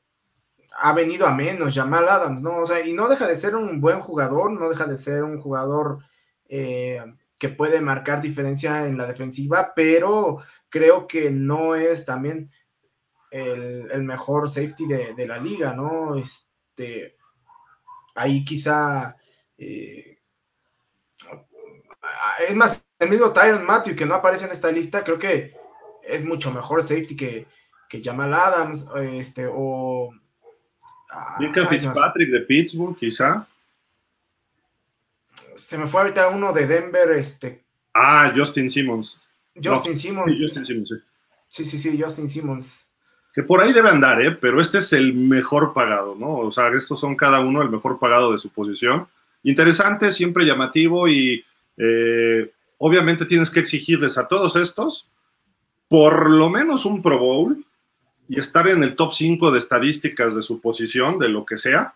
ha 0.72 0.94
venido 0.94 1.28
a 1.28 1.34
menos 1.34 1.76
Jamal 1.76 2.08
Adams, 2.08 2.42
¿no? 2.42 2.58
O 2.60 2.66
sea, 2.66 2.86
y 2.86 2.94
no 2.94 3.10
deja 3.10 3.28
de 3.28 3.36
ser 3.36 3.56
un 3.56 3.82
buen 3.82 4.00
jugador, 4.00 4.52
no 4.52 4.70
deja 4.70 4.86
de 4.86 4.98
ser 4.98 5.24
un 5.24 5.40
jugador 5.40 6.00
eh, 6.48 7.02
que 7.38 7.50
puede 7.50 7.82
marcar 7.82 8.22
diferencia 8.22 8.86
en 8.86 8.98
la 8.98 9.06
defensiva, 9.06 9.74
pero 9.76 10.38
creo 10.70 11.08
que 11.08 11.30
no 11.30 11.76
es 11.76 12.06
también 12.06 12.52
el, 13.32 14.04
mejor 14.04 14.50
safety 14.50 14.86
de, 14.86 15.28
la 15.28 15.38
liga, 15.38 15.74
¿no? 15.74 16.16
Este, 16.16 17.18
ahí 18.16 18.44
quizá... 18.46 19.18
Eh, 19.58 20.20
es 22.48 22.56
más, 22.56 22.84
el 23.00 23.10
mismo 23.10 23.32
Tyron 23.32 23.66
Matthew 23.66 23.96
que 23.96 24.06
no 24.06 24.16
aparece 24.16 24.46
en 24.46 24.52
esta 24.52 24.72
lista, 24.72 25.04
creo 25.04 25.20
que 25.20 25.56
es 26.04 26.26
mucho 26.26 26.52
mejor 26.52 26.82
safety 26.82 27.16
que, 27.16 27.48
que 27.90 28.02
Jamal 28.04 28.34
Adams, 28.34 28.88
este, 28.96 29.48
o... 29.52 30.12
Mika 31.40 31.66
Fitzpatrick 31.66 32.30
de 32.30 32.40
Pittsburgh, 32.42 32.98
quizá. 32.98 33.48
Se 35.56 35.78
me 35.78 35.88
fue 35.88 36.02
ahorita 36.02 36.30
uno 36.30 36.54
de 36.54 36.68
Denver, 36.68 37.12
este. 37.12 37.62
Ah, 37.94 38.32
Justin 38.36 38.70
Simmons. 38.70 39.20
Justin 39.62 39.98
Simmons. 39.98 40.36
Sí, 40.36 40.44
Justin 40.44 40.66
Simmons, 40.66 40.90
sí. 40.90 41.66
Sí, 41.66 41.78
sí, 41.78 42.02
Justin 42.02 42.30
Simmons. 42.30 42.88
Que 43.34 43.44
por 43.44 43.62
ahí 43.62 43.74
debe 43.74 43.90
andar, 43.90 44.22
¿eh? 44.22 44.32
Pero 44.32 44.62
este 44.62 44.80
es 44.80 44.94
el 44.94 45.14
mejor 45.14 45.74
pagado, 45.74 46.16
¿no? 46.16 46.38
O 46.38 46.52
sea, 46.52 46.70
estos 46.70 47.00
son 47.00 47.16
cada 47.16 47.40
uno 47.42 47.62
el 47.62 47.70
mejor 47.70 48.00
pagado 48.00 48.32
de 48.32 48.38
su 48.38 48.50
posición. 48.50 49.08
Interesante, 49.44 50.12
siempre 50.12 50.46
llamativo 50.46 51.08
y 51.08 51.44
eh, 51.78 52.52
obviamente 52.78 53.26
tienes 53.26 53.50
que 53.50 53.60
exigirles 53.60 54.18
a 54.18 54.28
todos 54.28 54.56
estos 54.56 55.08
por 55.92 56.30
lo 56.30 56.50
menos 56.50 56.86
un 56.86 57.02
Pro 57.02 57.20
Bowl 57.20 57.66
y 58.32 58.40
estar 58.40 58.66
en 58.70 58.82
el 58.82 58.96
top 58.96 59.12
5 59.14 59.52
de 59.52 59.58
estadísticas 59.58 60.34
de 60.34 60.42
su 60.42 60.62
posición, 60.62 61.20
de 61.20 61.28
lo 61.28 61.46
que 61.46 61.58
sea. 61.58 61.94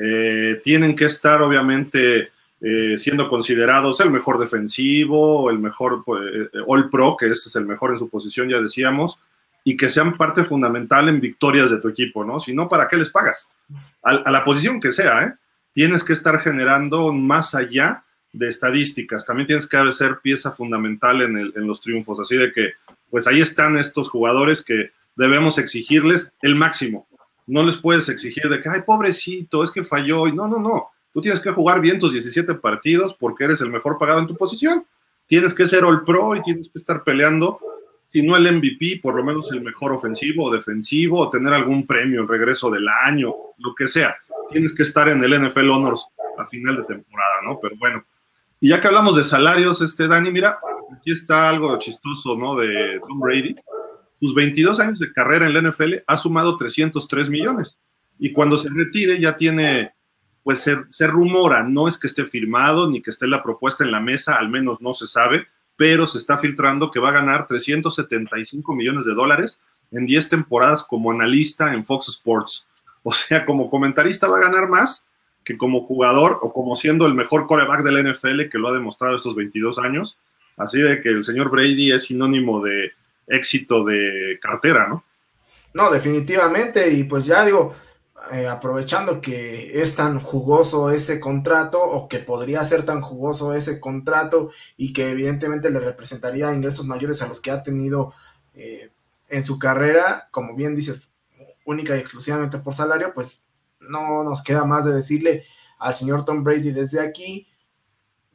Eh, 0.00 0.60
tienen 0.62 0.94
que 0.94 1.06
estar 1.06 1.42
obviamente 1.42 2.30
eh, 2.60 2.94
siendo 2.96 3.28
considerados 3.28 3.98
el 3.98 4.12
mejor 4.12 4.38
defensivo, 4.38 5.50
el 5.50 5.58
mejor 5.58 6.04
pues, 6.04 6.22
eh, 6.32 6.58
All 6.64 6.88
Pro, 6.88 7.16
que 7.18 7.26
ese 7.26 7.48
es 7.48 7.56
el 7.56 7.66
mejor 7.66 7.90
en 7.90 7.98
su 7.98 8.08
posición, 8.08 8.48
ya 8.48 8.60
decíamos, 8.60 9.18
y 9.64 9.76
que 9.76 9.88
sean 9.88 10.16
parte 10.16 10.44
fundamental 10.44 11.08
en 11.08 11.20
victorias 11.20 11.72
de 11.72 11.80
tu 11.80 11.88
equipo, 11.88 12.24
¿no? 12.24 12.38
Si 12.38 12.54
no, 12.54 12.68
¿para 12.68 12.86
qué 12.86 12.96
les 12.96 13.10
pagas? 13.10 13.50
A, 14.04 14.30
la 14.30 14.44
posición 14.44 14.80
que 14.80 14.92
sea, 14.92 15.24
¿eh? 15.24 15.34
Tienes 15.72 16.04
que 16.04 16.12
estar 16.12 16.38
generando 16.38 17.12
más 17.12 17.56
allá 17.56 18.04
de 18.32 18.48
estadísticas, 18.48 19.26
también 19.26 19.48
tienes 19.48 19.66
que 19.66 19.92
ser 19.92 20.20
pieza 20.22 20.52
fundamental 20.52 21.20
en, 21.22 21.36
en 21.36 21.66
los 21.66 21.80
triunfos, 21.80 22.20
así 22.20 22.36
de 22.36 22.52
que, 22.52 22.74
pues 23.10 23.26
ahí 23.26 23.40
están 23.40 23.76
estos 23.76 24.08
jugadores 24.08 24.62
que 24.62 24.92
debemos 25.18 25.58
exigirles 25.58 26.32
el 26.40 26.54
máximo. 26.54 27.08
No 27.46 27.64
les 27.64 27.76
puedes 27.76 28.08
exigir 28.08 28.48
de 28.48 28.62
que, 28.62 28.68
ay, 28.68 28.82
pobrecito, 28.86 29.64
es 29.64 29.70
que 29.70 29.82
falló. 29.82 30.26
No, 30.28 30.46
no, 30.46 30.58
no 30.58 30.90
Tú 31.12 31.20
tienes 31.20 31.40
que 31.40 31.50
jugar 31.50 31.80
bien 31.80 31.98
tus 31.98 32.12
17 32.12 32.54
partidos 32.54 33.14
porque 33.14 33.44
eres 33.44 33.60
el 33.60 33.70
mejor 33.70 33.98
pagado 33.98 34.20
en 34.20 34.28
tu 34.28 34.36
posición. 34.36 34.86
Tienes 35.26 35.52
que 35.54 35.66
ser 35.66 35.84
All 35.84 36.04
Pro 36.04 36.36
y 36.36 36.42
tienes 36.42 36.70
que 36.70 36.78
estar 36.78 37.02
peleando, 37.02 37.58
si 38.12 38.22
no 38.22 38.36
el 38.36 38.56
MVP, 38.56 39.00
por 39.02 39.16
lo 39.16 39.24
menos 39.24 39.50
el 39.50 39.60
mejor 39.60 39.92
ofensivo 39.92 40.44
o 40.44 40.52
defensivo, 40.52 41.20
o 41.20 41.30
tener 41.30 41.52
algún 41.52 41.84
premio, 41.84 42.22
el 42.22 42.28
regreso 42.28 42.70
del 42.70 42.86
año, 42.86 43.34
lo 43.58 43.74
que 43.74 43.88
sea. 43.88 44.16
Tienes 44.48 44.72
que 44.72 44.84
estar 44.84 45.08
en 45.08 45.24
el 45.24 45.48
NFL 45.48 45.68
Honors 45.70 46.06
a 46.38 46.46
final 46.46 46.76
de 46.76 46.84
temporada, 46.84 47.42
¿no? 47.44 47.58
Pero 47.60 47.76
bueno. 47.76 48.04
Y 48.60 48.68
ya 48.68 48.80
que 48.80 48.86
hablamos 48.86 49.16
de 49.16 49.24
salarios, 49.24 49.82
este 49.82 50.06
Dani, 50.06 50.30
mira, 50.30 50.58
aquí 50.96 51.10
está 51.10 51.48
algo 51.48 51.76
chistoso, 51.78 52.36
¿no? 52.36 52.54
De 52.54 53.00
Tom 53.00 53.18
Brady. 53.18 53.56
Sus 54.20 54.34
22 54.34 54.80
años 54.80 54.98
de 54.98 55.12
carrera 55.12 55.46
en 55.46 55.54
la 55.54 55.70
NFL 55.70 55.94
ha 56.06 56.16
sumado 56.16 56.56
303 56.56 57.30
millones. 57.30 57.76
Y 58.18 58.32
cuando 58.32 58.56
se 58.56 58.68
retire 58.68 59.20
ya 59.20 59.36
tiene 59.36 59.92
pues 60.48 60.60
se, 60.60 61.06
rumora, 61.06 61.62
no 61.62 61.88
es 61.88 61.98
que 61.98 62.06
esté 62.06 62.24
firmado 62.24 62.90
ni 62.90 63.02
que 63.02 63.10
esté 63.10 63.26
la 63.26 63.42
propuesta 63.42 63.84
en 63.84 63.92
la 63.92 64.00
mesa, 64.00 64.36
al 64.36 64.48
menos 64.48 64.80
no 64.80 64.94
se 64.94 65.06
sabe, 65.06 65.46
pero 65.76 66.06
se 66.06 66.16
está 66.16 66.38
filtrando 66.38 66.90
que 66.90 67.00
va 67.00 67.10
a 67.10 67.12
ganar 67.12 67.46
375 67.46 68.74
millones 68.74 69.04
de 69.04 69.12
dólares 69.12 69.60
en 69.90 70.06
10 70.06 70.30
temporadas 70.30 70.82
como 70.82 71.10
analista 71.10 71.74
en 71.74 71.84
Fox 71.84 72.08
Sports. 72.08 72.66
O 73.02 73.12
sea, 73.12 73.44
como 73.44 73.68
comentarista 73.68 74.26
va 74.26 74.38
a 74.38 74.42
ganar 74.42 74.68
más 74.68 75.06
que 75.44 75.58
como 75.58 75.80
jugador 75.80 76.38
o 76.40 76.52
como 76.52 76.76
siendo 76.76 77.06
el 77.06 77.12
mejor 77.12 77.46
coreback 77.46 77.82
del 77.82 78.10
NFL 78.12 78.48
que 78.50 78.58
lo 78.58 78.68
ha 78.68 78.72
demostrado 78.72 79.16
estos 79.16 79.34
22 79.34 79.78
años. 79.78 80.18
Así 80.56 80.80
de 80.80 81.02
que 81.02 81.10
el 81.10 81.24
señor 81.24 81.50
Brady 81.50 81.92
es 81.92 82.04
sinónimo 82.04 82.62
de 82.64 82.92
éxito 83.28 83.84
de 83.84 84.38
cartera, 84.40 84.88
¿no? 84.88 85.04
No, 85.74 85.90
definitivamente. 85.90 86.90
Y 86.90 87.04
pues 87.04 87.26
ya 87.26 87.44
digo, 87.44 87.74
eh, 88.32 88.48
aprovechando 88.48 89.20
que 89.20 89.80
es 89.80 89.94
tan 89.94 90.20
jugoso 90.20 90.90
ese 90.90 91.20
contrato 91.20 91.82
o 91.82 92.08
que 92.08 92.18
podría 92.18 92.64
ser 92.64 92.84
tan 92.84 93.00
jugoso 93.00 93.54
ese 93.54 93.80
contrato 93.80 94.50
y 94.76 94.92
que 94.92 95.10
evidentemente 95.10 95.70
le 95.70 95.80
representaría 95.80 96.52
ingresos 96.52 96.86
mayores 96.86 97.22
a 97.22 97.28
los 97.28 97.40
que 97.40 97.50
ha 97.50 97.62
tenido 97.62 98.12
eh, 98.54 98.90
en 99.28 99.42
su 99.42 99.58
carrera, 99.58 100.28
como 100.30 100.54
bien 100.56 100.74
dices, 100.74 101.14
única 101.64 101.96
y 101.96 102.00
exclusivamente 102.00 102.58
por 102.58 102.74
salario, 102.74 103.12
pues 103.14 103.44
no 103.80 104.24
nos 104.24 104.42
queda 104.42 104.64
más 104.64 104.84
de 104.84 104.92
decirle 104.92 105.44
al 105.78 105.94
señor 105.94 106.24
Tom 106.24 106.42
Brady 106.42 106.72
desde 106.72 107.00
aquí 107.00 107.46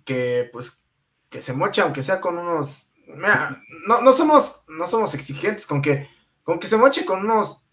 que 0.05 0.49
pues 0.53 0.83
que 1.29 1.41
se 1.41 1.53
moche, 1.53 1.81
aunque 1.81 2.03
sea 2.03 2.21
con 2.21 2.37
unos... 2.37 2.91
no, 3.15 4.01
no, 4.01 4.11
somos, 4.11 4.63
no 4.67 4.87
somos 4.87 5.13
exigentes 5.13 5.65
con 5.65 5.81
que, 5.81 6.09
con 6.43 6.59
que 6.59 6.67
se 6.67 6.77
moche 6.77 7.05
con 7.05 7.23
unos 7.23 7.63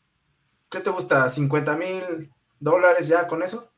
¿qué 0.71 0.81
te 0.81 0.91
gusta? 0.91 1.27
¿50 1.27 1.77
mil 1.77 2.31
dólares 2.59 3.09
ya 3.09 3.27
con 3.27 3.43
eso? 3.43 3.69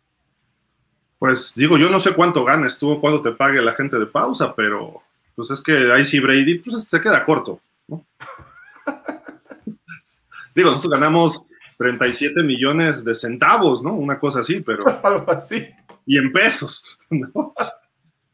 Pues 1.19 1.52
digo, 1.54 1.78
yo 1.78 1.88
no 1.88 1.99
sé 1.99 2.14
cuánto 2.14 2.45
ganes 2.45 2.78
tú 2.78 2.90
o 2.90 3.00
cuánto 3.00 3.23
te 3.23 3.33
pague 3.33 3.62
la 3.62 3.75
gente 3.75 3.99
de 3.99 4.07
pausa, 4.07 4.54
pero 4.54 5.02
pues 5.35 5.50
es 5.50 5.61
que 5.61 5.90
ahí 5.92 6.04
sí 6.04 6.21
Brady 6.21 6.59
pues 6.59 6.85
se 6.85 7.00
queda 7.00 7.25
corto, 7.25 7.61
¿no? 7.88 8.04
digo, 10.54 10.71
nosotros 10.71 11.00
ganamos 11.00 11.45
37 11.78 12.42
millones 12.42 13.04
de 13.04 13.14
centavos, 13.14 13.83
¿no? 13.83 13.95
Una 13.95 14.19
cosa 14.19 14.40
así, 14.40 14.61
pero... 14.61 14.85
Algo 15.02 15.31
así. 15.31 15.66
Y 16.04 16.19
en 16.19 16.33
pesos, 16.33 16.99
¿no? 17.11 17.54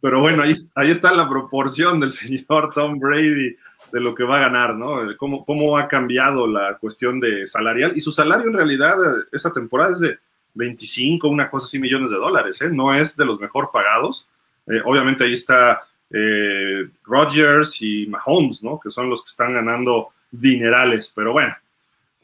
Pero 0.00 0.21
bueno, 0.21 0.43
ahí, 0.43 0.55
ahí 0.75 0.90
está 0.90 1.12
la 1.12 1.28
proporción 1.28 2.00
del 2.00 2.11
señor 2.12 2.73
Tom 2.75 2.99
Brady 2.99 3.57
de 3.93 4.00
lo 4.00 4.14
que 4.14 4.25
va 4.25 4.37
a 4.37 4.40
ganar, 4.40 4.75
¿no? 4.75 4.99
Cómo, 5.17 5.45
cómo 5.45 5.76
ha 5.76 5.88
cambiado 5.88 6.47
la 6.47 6.76
cuestión 6.78 7.21
de 7.21 7.47
salarial. 7.47 7.93
Y 7.97 8.00
su 8.00 8.12
salario 8.12 8.49
en 8.49 8.55
realidad 8.55 8.97
esta 9.33 9.52
temporada 9.52 9.93
es 9.93 10.00
de 10.00 10.19
25, 10.55 11.28
una 11.28 11.50
cosa 11.50 11.67
así, 11.67 11.78
millones 11.78 12.11
de 12.11 12.17
dólares, 12.17 12.61
¿eh? 12.62 12.69
No 12.71 12.95
es 12.95 13.17
de 13.17 13.25
los 13.25 13.40
mejor 13.40 13.71
pagados. 13.73 14.26
Eh, 14.67 14.83
obviamente 14.85 15.25
ahí 15.25 15.33
está 15.33 15.83
eh, 16.11 16.88
Rodgers 17.05 17.81
y 17.81 18.07
Mahomes, 18.07 18.62
¿no? 18.62 18.78
Que 18.78 18.90
son 18.90 19.09
los 19.09 19.23
que 19.23 19.31
están 19.31 19.55
ganando 19.55 20.09
dinerales. 20.31 21.12
Pero 21.14 21.33
bueno, 21.33 21.55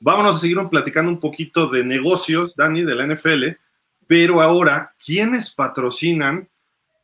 vámonos 0.01 0.37
a 0.37 0.39
seguir 0.39 0.59
platicando 0.71 1.11
un 1.11 1.21
poquito 1.21 1.69
de 1.69 1.85
negocios, 1.85 2.55
Dani, 2.57 2.83
de 2.83 2.95
la 2.95 3.07
NFL. 3.07 3.45
Pero 4.07 4.43
ahora, 4.43 4.93
¿quiénes 5.03 5.51
patrocinan 5.51 6.49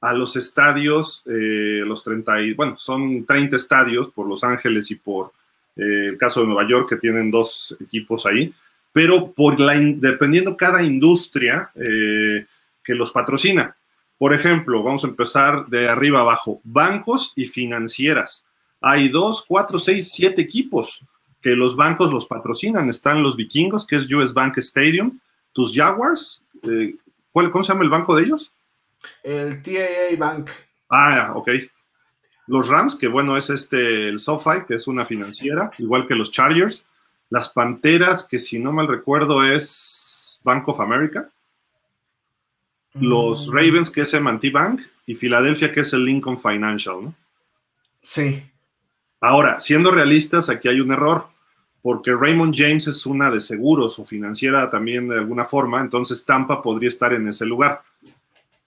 a 0.01 0.15
los 0.15 0.35
estadios, 0.37 1.23
eh, 1.27 1.83
los 1.85 2.03
30, 2.03 2.43
y, 2.43 2.55
bueno, 2.55 2.77
son 2.79 3.25
30 3.25 3.57
estadios 3.57 4.09
por 4.11 4.27
Los 4.27 4.43
Ángeles 4.45 4.91
y 4.91 4.95
por 4.97 5.33
eh, 5.77 6.07
el 6.09 6.19
caso 6.19 6.41
de 6.41 6.47
Nueva 6.47 6.67
York, 6.67 6.89
que 6.89 6.97
tienen 6.97 7.31
dos 7.31 7.77
equipos 7.81 8.25
ahí, 8.25 8.53
pero 8.93 9.31
por 9.31 9.61
la, 9.61 9.75
dependiendo 9.75 10.57
cada 10.57 10.83
industria 10.83 11.71
eh, 11.75 12.47
que 12.83 12.95
los 12.95 13.13
patrocina. 13.13 13.77
Por 14.19 14.35
ejemplo, 14.35 14.83
vamos 14.83 15.05
a 15.05 15.09
empezar 15.09 15.67
de 15.67 15.89
arriba 15.89 16.21
abajo, 16.21 16.61
bancos 16.65 17.33
y 17.37 17.47
financieras. 17.47 18.45
Hay 18.81 19.09
dos, 19.09 19.45
cuatro, 19.47 19.79
seis, 19.79 20.11
siete 20.11 20.43
equipos 20.43 21.03
que 21.43 21.51
los 21.51 21.77
bancos 21.77 22.11
los 22.11 22.27
patrocinan. 22.27 22.89
Están 22.89 23.23
los 23.23 23.37
vikingos, 23.37 23.87
que 23.87 23.97
es 23.97 24.13
US 24.13 24.35
Bank 24.35 24.59
Stadium, 24.59 25.19
tus 25.53 25.75
Jaguars, 25.75 26.43
¿cuál, 27.33 27.51
¿cómo 27.51 27.65
se 27.65 27.73
llama 27.73 27.85
el 27.85 27.91
banco 27.91 28.15
de 28.15 28.25
ellos? 28.25 28.53
El 29.23 29.63
TAA 29.63 30.17
Bank. 30.19 30.51
Ah, 30.89 31.33
ok. 31.35 31.51
Los 32.47 32.69
Rams, 32.69 32.97
que 32.97 33.07
bueno, 33.07 33.37
es 33.37 33.49
este, 33.51 34.09
el 34.09 34.19
SoFi, 34.19 34.63
que 34.67 34.75
es 34.75 34.89
una 34.89 35.07
financiera, 35.07 35.71
igual 35.79 36.07
que 36.09 36.15
los 36.15 36.31
Chargers. 36.31 36.87
Las 37.29 37.49
Panteras, 37.51 38.27
que 38.29 38.41
si 38.41 38.59
no 38.59 38.73
mal 38.73 38.89
recuerdo 38.89 39.45
es 39.45 40.41
Bank 40.43 40.67
of 40.69 40.81
America. 40.81 41.31
Los 42.95 43.47
mm. 43.47 43.53
Ravens, 43.53 43.91
que 43.91 44.01
es 44.01 44.13
M&T 44.15 44.51
Bank. 44.51 44.81
Y 45.07 45.15
Filadelfia, 45.15 45.73
que 45.73 45.81
es 45.81 45.93
el 45.93 46.05
Lincoln 46.05 46.39
Financial, 46.39 46.97
¿no? 47.03 47.15
Sí. 48.03 48.43
Ahora, 49.21 49.61
siendo 49.61 49.91
realistas, 49.91 50.49
aquí 50.49 50.69
hay 50.69 50.81
un 50.81 50.93
error. 50.93 51.29
porque 51.83 52.15
Raymond 52.15 52.55
James 52.55 52.89
es 52.89 53.07
una 53.07 53.31
de 53.31 53.41
seguros 53.41 53.99
o 53.99 54.05
financiera 54.05 54.69
también 54.69 55.09
de 55.09 55.17
alguna 55.17 55.47
forma, 55.47 55.81
entonces 55.81 56.25
Tampa 56.27 56.61
podría 56.63 56.91
estar 56.91 57.15
en 57.15 57.27
ese 57.27 57.47
lugar. 57.47 57.83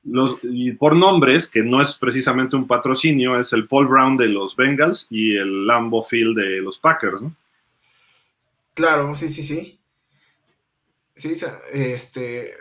Los, 0.05 0.37
y 0.43 0.73
por 0.73 0.95
nombres, 0.95 1.47
que 1.47 1.63
no 1.63 1.81
es 1.81 1.93
precisamente 1.93 2.55
un 2.55 2.67
patrocinio, 2.67 3.39
es 3.39 3.53
el 3.53 3.67
Paul 3.67 3.87
Brown 3.87 4.17
de 4.17 4.27
los 4.27 4.55
Bengals 4.55 5.07
y 5.09 5.37
el 5.37 5.65
Lambo 5.65 6.03
Field 6.03 6.37
de 6.37 6.61
los 6.61 6.77
Packers, 6.77 7.21
¿no? 7.21 7.35
Claro, 8.73 9.15
sí, 9.15 9.29
sí, 9.29 9.43
sí. 9.43 9.79
Sí, 11.15 11.35
este. 11.71 12.53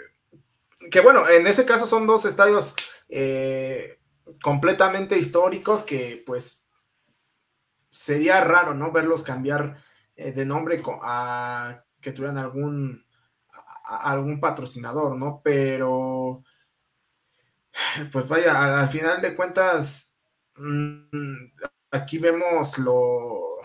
Que 0.91 1.01
bueno, 1.01 1.29
en 1.29 1.47
ese 1.47 1.65
caso 1.65 1.87
son 1.87 2.07
dos 2.07 2.25
estadios 2.27 2.75
eh, 3.09 3.99
completamente 4.43 5.19
históricos 5.19 5.83
que, 5.83 6.23
pues, 6.25 6.65
sería 7.89 8.43
raro, 8.43 8.75
¿no? 8.75 8.93
Verlos 8.93 9.23
cambiar 9.23 9.83
eh, 10.17 10.33
de 10.33 10.45
nombre 10.45 10.83
a 11.03 11.85
que 12.01 12.13
tuvieran 12.13 12.39
algún, 12.39 13.05
algún 13.85 14.41
patrocinador, 14.41 15.17
¿no? 15.17 15.41
Pero, 15.43 16.43
pues 18.13 18.29
vaya, 18.29 18.81
al, 18.81 18.89
final 18.89 19.21
de 19.21 19.35
cuentas, 19.35 20.15
mm, 20.57 21.53
aquí 21.91 22.19
vemos 22.19 22.79
lo, 22.79 23.59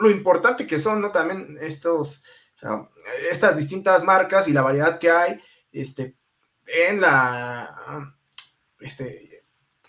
lo 0.00 0.10
importante 0.10 0.66
que 0.66 0.78
son, 0.78 1.00
¿no? 1.00 1.10
También 1.12 1.56
estos, 1.60 2.24
ah, 2.62 2.88
estas 3.30 3.56
distintas 3.56 4.04
marcas 4.04 4.48
y 4.48 4.52
la 4.52 4.62
variedad 4.62 4.98
que 4.98 5.10
hay, 5.10 5.40
este, 5.72 6.16
en 6.66 7.00
la, 7.00 8.14
este, 8.80 9.44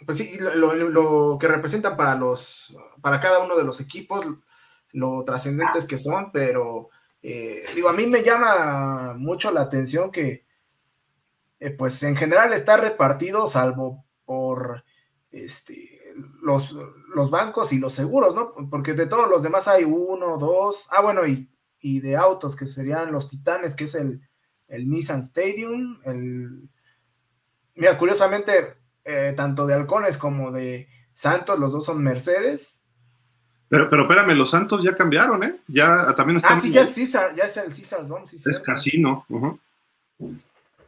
pues 0.06 0.18
sí, 0.18 0.38
lo, 0.40 1.38
que 1.40 1.48
representan 1.48 1.96
para 1.96 2.16
los, 2.16 2.76
para 3.02 3.20
cada 3.20 3.40
uno 3.40 3.56
de 3.56 3.64
los 3.64 3.80
equipos, 3.80 4.26
lo 4.92 5.24
trascendentes 5.24 5.86
que 5.86 5.98
son, 5.98 6.32
pero 6.32 6.90
eh, 7.22 7.66
digo, 7.74 7.90
a 7.90 7.94
mí 7.94 8.08
me 8.08 8.24
llama 8.24 9.16
mucho 9.18 9.52
la 9.52 9.62
atención 9.62 10.12
que, 10.12 10.45
eh, 11.60 11.72
pues 11.72 12.02
en 12.04 12.16
general 12.16 12.54
está 12.54 12.78
repartido, 12.78 13.48
salvo 13.48 14.06
por 14.26 14.84
este, 15.32 16.00
los, 16.42 16.76
los, 17.14 17.30
bancos 17.30 17.74
y 17.74 17.80
los 17.80 17.94
seguros, 17.94 18.36
¿no? 18.36 18.54
Porque 18.70 18.94
de 18.94 19.06
todos 19.06 19.30
los 19.30 19.44
demás 19.44 19.68
hay 19.68 19.84
uno, 19.84 20.38
dos, 20.38 20.88
ah, 20.92 21.02
bueno, 21.02 21.26
y, 21.26 21.50
y 21.80 22.00
de 22.00 22.16
autos, 22.16 22.56
que 22.56 22.68
serían 22.68 23.12
los 23.12 23.30
Titanes, 23.30 23.76
que 23.76 23.86
es 23.86 23.96
el, 23.96 24.22
el 24.68 24.90
Nissan 24.90 25.20
Stadium, 25.22 26.00
el... 26.04 26.70
Mira, 27.76 27.98
curiosamente, 27.98 28.76
eh, 29.04 29.34
tanto 29.36 29.66
de 29.66 29.74
Halcones 29.74 30.18
como 30.18 30.52
de 30.52 30.88
Santos, 31.14 31.60
los 31.60 31.72
dos 31.74 31.86
son 31.86 32.02
Mercedes, 32.02 32.86
pero, 33.68 33.90
pero 33.90 34.04
espérame, 34.04 34.36
los 34.36 34.52
Santos 34.52 34.84
ya 34.84 34.96
cambiaron, 34.96 35.44
¿eh? 35.44 35.60
Ya 35.68 36.14
también 36.16 36.38
están. 36.38 36.58
Ah, 36.58 36.62
sí, 36.62 36.72
ya 36.72 36.82
es 36.82 36.94
César, 36.94 37.34
ya 37.36 37.46
es 37.46 37.58
el 37.58 37.74
César 37.74 38.06
Zone, 38.06 38.28
sí, 38.28 38.38
Es 38.38 38.60
casino. 38.60 39.26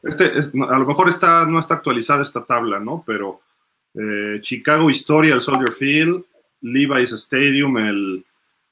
Este, 0.08 0.38
es, 0.38 0.48
a 0.48 0.80
lo 0.80 0.86
mejor 0.86 1.10
está, 1.10 1.46
no 1.46 1.60
está 1.60 1.76
actualizada 1.76 2.24
esta 2.24 2.46
tabla, 2.46 2.80
¿no? 2.80 3.04
Pero 3.06 3.42
eh, 3.94 4.40
Chicago 4.42 4.90
Historia, 4.90 5.34
el 5.34 5.42
Soldier 5.42 5.72
Field, 5.72 6.24
Levi's 6.62 7.12
Stadium, 7.12 7.78
el, 7.78 8.26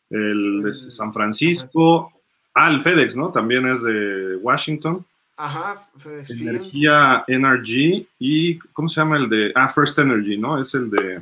el 0.10 0.64
de 0.64 0.74
San 0.74 1.14
Francisco. 1.14 2.12
Ah, 2.54 2.70
el 2.70 2.82
FedEx, 2.82 3.18
¿no? 3.18 3.32
También 3.32 3.68
es 3.68 3.84
de 3.84 4.38
Washington. 4.38 5.06
Ajá, 5.38 5.90
FedEx 5.98 6.32
Energía 6.32 7.26
NRG 7.28 8.08
y 8.20 8.58
¿cómo 8.72 8.88
se 8.88 9.02
llama 9.02 9.18
el 9.18 9.30
de? 9.30 9.52
Ah, 9.54 9.68
First 9.68 10.00
Energy, 10.00 10.38
¿no? 10.38 10.58
Es 10.60 10.74
el 10.74 10.90
de 10.90 11.22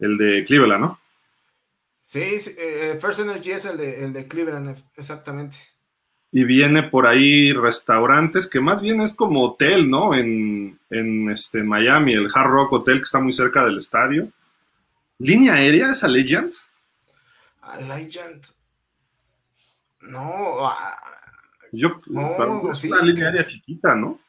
el 0.00 0.18
de 0.18 0.44
Cleveland, 0.44 0.80
¿no? 0.80 1.00
Sí, 2.00 2.38
eh, 2.58 2.98
First 3.00 3.20
Energy 3.20 3.52
es 3.52 3.64
el 3.64 3.76
de, 3.76 4.04
el 4.04 4.12
de 4.12 4.26
Cleveland, 4.26 4.76
exactamente. 4.96 5.56
Y 6.36 6.44
viene 6.44 6.82
por 6.82 7.06
ahí 7.06 7.54
restaurantes, 7.54 8.46
que 8.46 8.60
más 8.60 8.82
bien 8.82 9.00
es 9.00 9.14
como 9.14 9.42
hotel, 9.42 9.88
¿no? 9.88 10.12
En, 10.12 10.78
este, 11.30 11.64
Miami, 11.64 12.12
el 12.12 12.28
Hard 12.34 12.50
Rock 12.50 12.74
Hotel, 12.74 12.98
que 12.98 13.04
está 13.04 13.20
muy 13.20 13.32
cerca 13.32 13.64
del 13.64 13.78
estadio. 13.78 14.28
¿Línea 15.18 15.54
aérea 15.54 15.92
es 15.92 16.04
Allegiant? 16.04 16.52
Allegiant. 17.62 18.48
No. 20.02 20.58
Ah, 20.60 20.98
Yo, 21.72 22.02
no, 22.04 22.70
es 22.70 22.84
una 22.84 23.00
línea 23.00 23.28
aérea 23.28 23.46
chiquita, 23.46 23.94
¿no? 23.94 24.20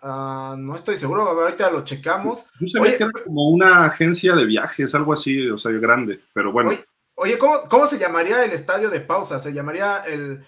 Ah, 0.00 0.56
no 0.58 0.76
estoy 0.76 0.96
seguro, 0.96 1.24
ahorita 1.24 1.70
lo 1.70 1.84
checamos. 1.84 2.46
Yo 2.58 2.68
sabía 2.68 2.96
que 2.96 3.04
era 3.04 3.12
como 3.12 3.50
una 3.50 3.84
agencia 3.84 4.34
de 4.34 4.46
viajes, 4.46 4.94
algo 4.94 5.12
así, 5.12 5.46
o 5.50 5.58
sea, 5.58 5.72
grande, 5.72 6.22
pero 6.32 6.52
bueno. 6.52 6.72
Oye, 7.16 7.36
¿cómo, 7.36 7.86
se 7.86 7.98
llamaría 7.98 8.42
el 8.46 8.52
estadio 8.52 8.88
de 8.88 9.00
pausa? 9.00 9.38
¿Se 9.38 9.52
llamaría 9.52 10.04
el, 10.06 10.42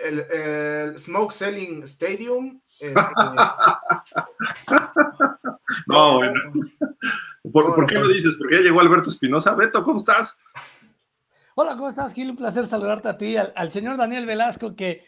el, 0.00 0.98
Smoke 0.98 1.32
Selling 1.32 1.82
Stadium? 1.84 2.60
Este, 2.80 3.00
no, 5.86 6.16
bueno. 6.16 6.34
¿Por, 7.52 7.86
qué 7.86 7.96
lo 7.96 8.08
dices? 8.08 8.34
Porque 8.38 8.56
ya 8.56 8.62
llegó 8.62 8.80
Alberto 8.80 9.10
Espinosa. 9.10 9.54
Beto, 9.54 9.82
¿cómo 9.82 9.98
estás? 9.98 10.38
Hola, 11.54 11.72
¿cómo 11.72 11.88
estás, 11.88 12.14
Gil? 12.14 12.30
Un 12.30 12.36
placer 12.36 12.66
saludarte 12.66 13.08
a 13.08 13.18
ti, 13.18 13.36
al, 13.36 13.52
al 13.56 13.72
señor 13.72 13.96
Daniel 13.96 14.26
Velasco, 14.26 14.74
que 14.74 15.04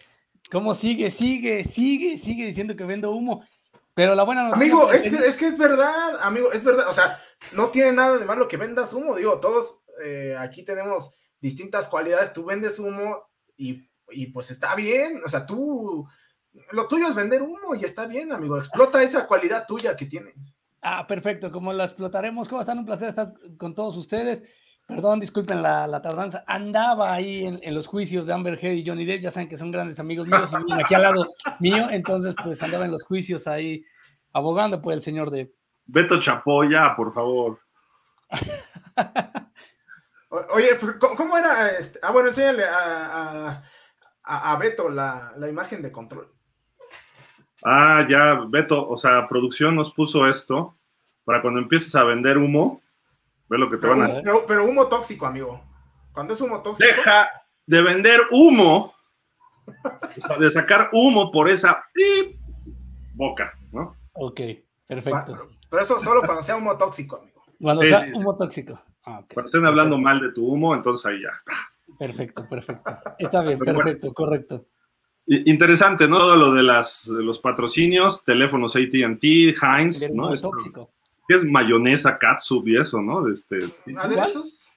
como 0.51 0.75
sigue, 0.75 1.11
sigue, 1.11 1.65
sigue, 1.65 2.19
sigue 2.19 2.47
diciendo 2.47 2.77
que 2.77 2.85
vendo 2.85 3.13
humo. 3.13 3.45
Pero 3.95 4.15
la 4.15 4.25
buena 4.25 4.49
noticia. 4.49 4.75
Amigo, 4.75 4.93
es 4.93 5.11
que, 5.11 5.17
es 5.17 5.37
que 5.37 5.47
es 5.47 5.57
verdad, 5.57 6.19
amigo, 6.21 6.53
es 6.53 6.65
verdad. 6.65 6.89
O 6.89 6.93
sea, 6.93 7.21
no 7.53 7.69
tiene 7.69 7.93
nada 7.93 8.19
de 8.19 8.25
malo 8.25 8.49
que 8.49 8.57
vendas 8.57 8.93
humo. 8.93 9.17
Digo, 9.17 9.39
todos 9.39 9.83
eh, 10.03 10.37
aquí 10.39 10.65
tenemos 10.65 11.15
distintas 11.41 11.89
cualidades. 11.89 12.33
Tú 12.33 12.45
vendes 12.45 12.79
humo 12.79 13.29
y, 13.57 13.89
pues 14.33 14.51
está 14.51 14.75
bien. 14.75 15.21
O 15.25 15.29
sea, 15.29 15.47
tú. 15.47 16.07
Lo 16.71 16.87
tuyo 16.87 17.09
es 17.09 17.15
vender 17.15 17.43
humo 17.43 17.75
y 17.75 17.85
está 17.85 18.07
bien, 18.07 18.31
amigo. 18.31 18.57
Explota 18.57 19.03
esa 19.03 19.27
cualidad 19.27 19.67
tuya 19.67 19.97
que 19.97 20.07
tienes. 20.07 20.57
Ah, 20.81 21.07
perfecto. 21.07 21.51
Como 21.51 21.73
la 21.73 21.85
explotaremos, 21.85 22.49
¿cómo 22.49 22.61
están? 22.61 22.79
Un 22.79 22.87
placer 22.87 23.09
estar 23.09 23.35
con 23.59 23.75
todos 23.75 23.97
ustedes. 23.97 24.43
Perdón, 24.87 25.19
disculpen 25.19 25.63
la, 25.63 26.01
tardanza. 26.03 26.45
Andaba 26.47 27.13
ahí 27.13 27.45
en, 27.45 27.75
los 27.75 27.87
juicios 27.87 28.27
de 28.27 28.35
Amber 28.35 28.59
Heard 28.63 28.77
y 28.77 28.87
Johnny 28.87 29.05
Depp. 29.05 29.23
Ya 29.23 29.31
saben 29.31 29.49
que 29.49 29.57
son 29.57 29.71
grandes 29.71 29.99
amigos 29.99 30.29
míos 30.29 30.51
y 30.67 30.73
aquí 30.75 30.95
al 30.95 31.03
lado 31.03 31.35
mío. 31.59 31.89
Entonces, 31.91 32.35
pues 32.41 32.63
andaba 32.63 32.85
en 32.85 32.91
los 32.91 33.03
juicios 33.03 33.49
ahí 33.49 33.83
abogando 34.33 34.83
por 34.83 34.93
el 34.93 35.01
señor 35.01 35.31
Depp. 35.31 35.55
Beto 35.87 36.21
Chapoya, 36.21 36.95
por 36.95 37.13
favor. 37.13 37.61
Oye, 40.53 40.75
pues, 40.81 40.97
¿cómo 40.99 41.39
era? 41.39 41.71
Este? 41.71 41.99
Ah, 42.03 42.11
bueno, 42.11 42.29
enséñale 42.29 42.65
a, 42.65 43.51
a, 43.51 43.63
Beto 44.59 44.91
la, 44.91 45.35
imagen 45.49 45.83
de 45.83 45.93
control. 45.93 46.33
Ah, 47.65 48.07
ya, 48.09 48.35
Beto, 48.49 48.87
o 48.89 48.97
sea, 48.97 49.27
producción 49.27 49.75
nos 49.75 49.93
puso 49.93 50.29
esto 50.29 50.77
para 51.25 51.41
cuando 51.41 51.61
empieces 51.61 51.95
a 51.95 52.05
vender 52.05 52.37
humo, 52.39 52.83
ve 53.49 53.59
lo 53.59 53.71
que 53.71 53.79
te 53.79 53.87
van 53.87 54.03
a... 54.03 54.23
Pero, 54.23 54.45
pero 54.47 54.65
humo 54.67 54.87
tóxico, 54.89 55.27
amigo. 55.27 55.63
Cuando 56.13 56.35
es 56.35 56.41
humo 56.41 56.63
tóxico... 56.63 56.89
Deja 56.89 57.31
de 57.67 57.83
vender 57.83 58.21
humo, 58.31 58.95
o 59.67 60.27
sea, 60.27 60.37
de 60.37 60.51
sacar 60.51 60.91
humo 60.93 61.31
por 61.31 61.49
esa 61.49 61.85
boca, 63.15 63.55
¿no? 63.73 63.97
Ok, 64.13 64.41
perfecto. 64.87 65.49
Pero 65.71 65.83
eso 65.83 65.99
solo 66.01 66.23
cuando 66.23 66.43
sea 66.43 66.57
humo 66.57 66.77
tóxico, 66.77 67.17
amigo. 67.17 67.43
Cuando 67.61 67.83
sea 67.83 68.07
humo 68.15 68.37
tóxico. 68.37 68.81
Ah, 69.07 69.23
cuando 69.33 69.47
estén 69.47 69.67
hablando 69.67 69.99
mal 69.99 70.21
de 70.21 70.33
tu 70.33 70.47
humo, 70.47 70.75
entonces 70.75 71.05
ahí 71.07 71.23
ya. 71.23 71.33
Perfecto, 71.99 72.49
perfecto. 72.49 72.99
Está 73.19 73.43
bien, 73.43 73.59
perfecto, 73.59 74.13
correcto. 74.13 74.67
Interesante, 75.27 76.07
¿no? 76.07 76.37
Lo 76.37 76.53
de 76.53 76.63
las, 76.63 77.07
los 77.07 77.39
patrocinios, 77.39 78.25
teléfonos 78.25 78.77
ATT, 78.77 79.25
Heinz, 79.25 80.13
¿no? 80.13 80.35
Es, 80.35 80.43
¿Qué 81.27 81.35
es 81.37 81.45
mayonesa, 81.45 82.19
catsup 82.19 82.69
y 82.69 82.77
eso, 82.77 83.01
no? 83.01 83.23
De 83.23 83.33
este, 83.33 83.59
¿Aderezos? 83.97 84.69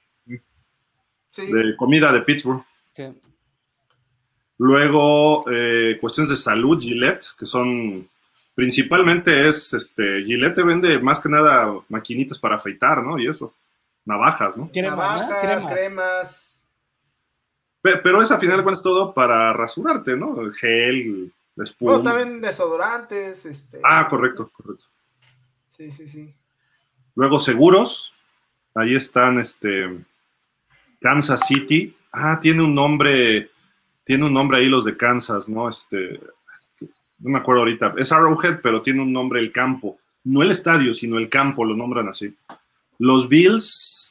Sí. 1.32 1.52
De 1.52 1.76
comida 1.76 2.14
de 2.14 2.22
Pittsburgh. 2.22 2.64
Sí. 2.94 3.04
Luego, 4.60 5.44
eh, 5.52 5.98
cuestiones 6.00 6.30
de 6.30 6.36
salud, 6.36 6.80
Gillette, 6.80 7.26
que 7.38 7.46
son 7.46 8.08
principalmente 8.56 9.48
es, 9.48 9.74
este, 9.74 10.24
Gillette 10.24 10.64
vende 10.64 11.00
más 11.00 11.20
que 11.20 11.30
nada 11.30 11.78
maquinitas 11.90 12.40
para 12.40 12.56
afeitar, 12.56 13.04
¿no? 13.04 13.20
Y 13.20 13.28
eso, 13.28 13.54
navajas, 14.06 14.58
¿no? 14.58 14.72
Navajas, 14.74 15.66
cremas. 15.66 16.57
Pero, 18.04 18.22
es 18.22 18.32
a 18.32 18.38
final 18.38 18.58
de 18.58 18.64
cuentas 18.64 18.84
todo 18.84 19.14
para 19.14 19.54
rasurarte, 19.54 20.16
¿no? 20.18 20.42
El 20.42 20.54
gel, 20.54 21.32
espuma. 21.58 21.94
No, 21.94 22.04
también 22.04 22.42
desodorantes, 22.42 23.46
este. 23.46 23.80
Ah, 23.84 24.08
correcto, 24.10 24.50
correcto. 24.54 24.86
Sí, 25.68 25.92
sí, 25.92 26.08
sí. 26.08 26.34
Luego 27.16 27.40
seguros, 27.40 28.14
ahí 28.76 28.96
están, 28.96 29.40
este, 29.40 30.06
Kansas 31.00 31.48
City. 31.48 31.96
Ah, 32.12 32.40
tiene 32.40 32.62
un 32.62 32.74
nombre, 32.74 33.52
tiene 34.04 34.26
un 34.26 34.34
nombre 34.34 34.58
ahí 34.58 34.68
los 34.68 34.86
de 34.86 34.98
Kansas, 34.98 35.50
¿no? 35.50 35.70
Este, 35.70 36.20
no 37.20 37.32
me 37.32 37.40
acuerdo 37.40 37.62
ahorita, 37.62 37.96
es 37.98 38.12
Arrowhead, 38.12 38.60
pero 38.62 38.82
tiene 38.82 39.02
un 39.02 39.12
nombre 39.12 39.40
el 39.40 39.52
campo, 39.52 39.98
no 40.24 40.44
el 40.44 40.52
estadio, 40.52 40.94
sino 40.94 41.18
el 41.18 41.30
campo, 41.30 41.66
lo 41.66 41.76
nombran 41.76 42.08
así. 42.08 42.36
Los 43.00 43.28
Bills, 43.28 44.07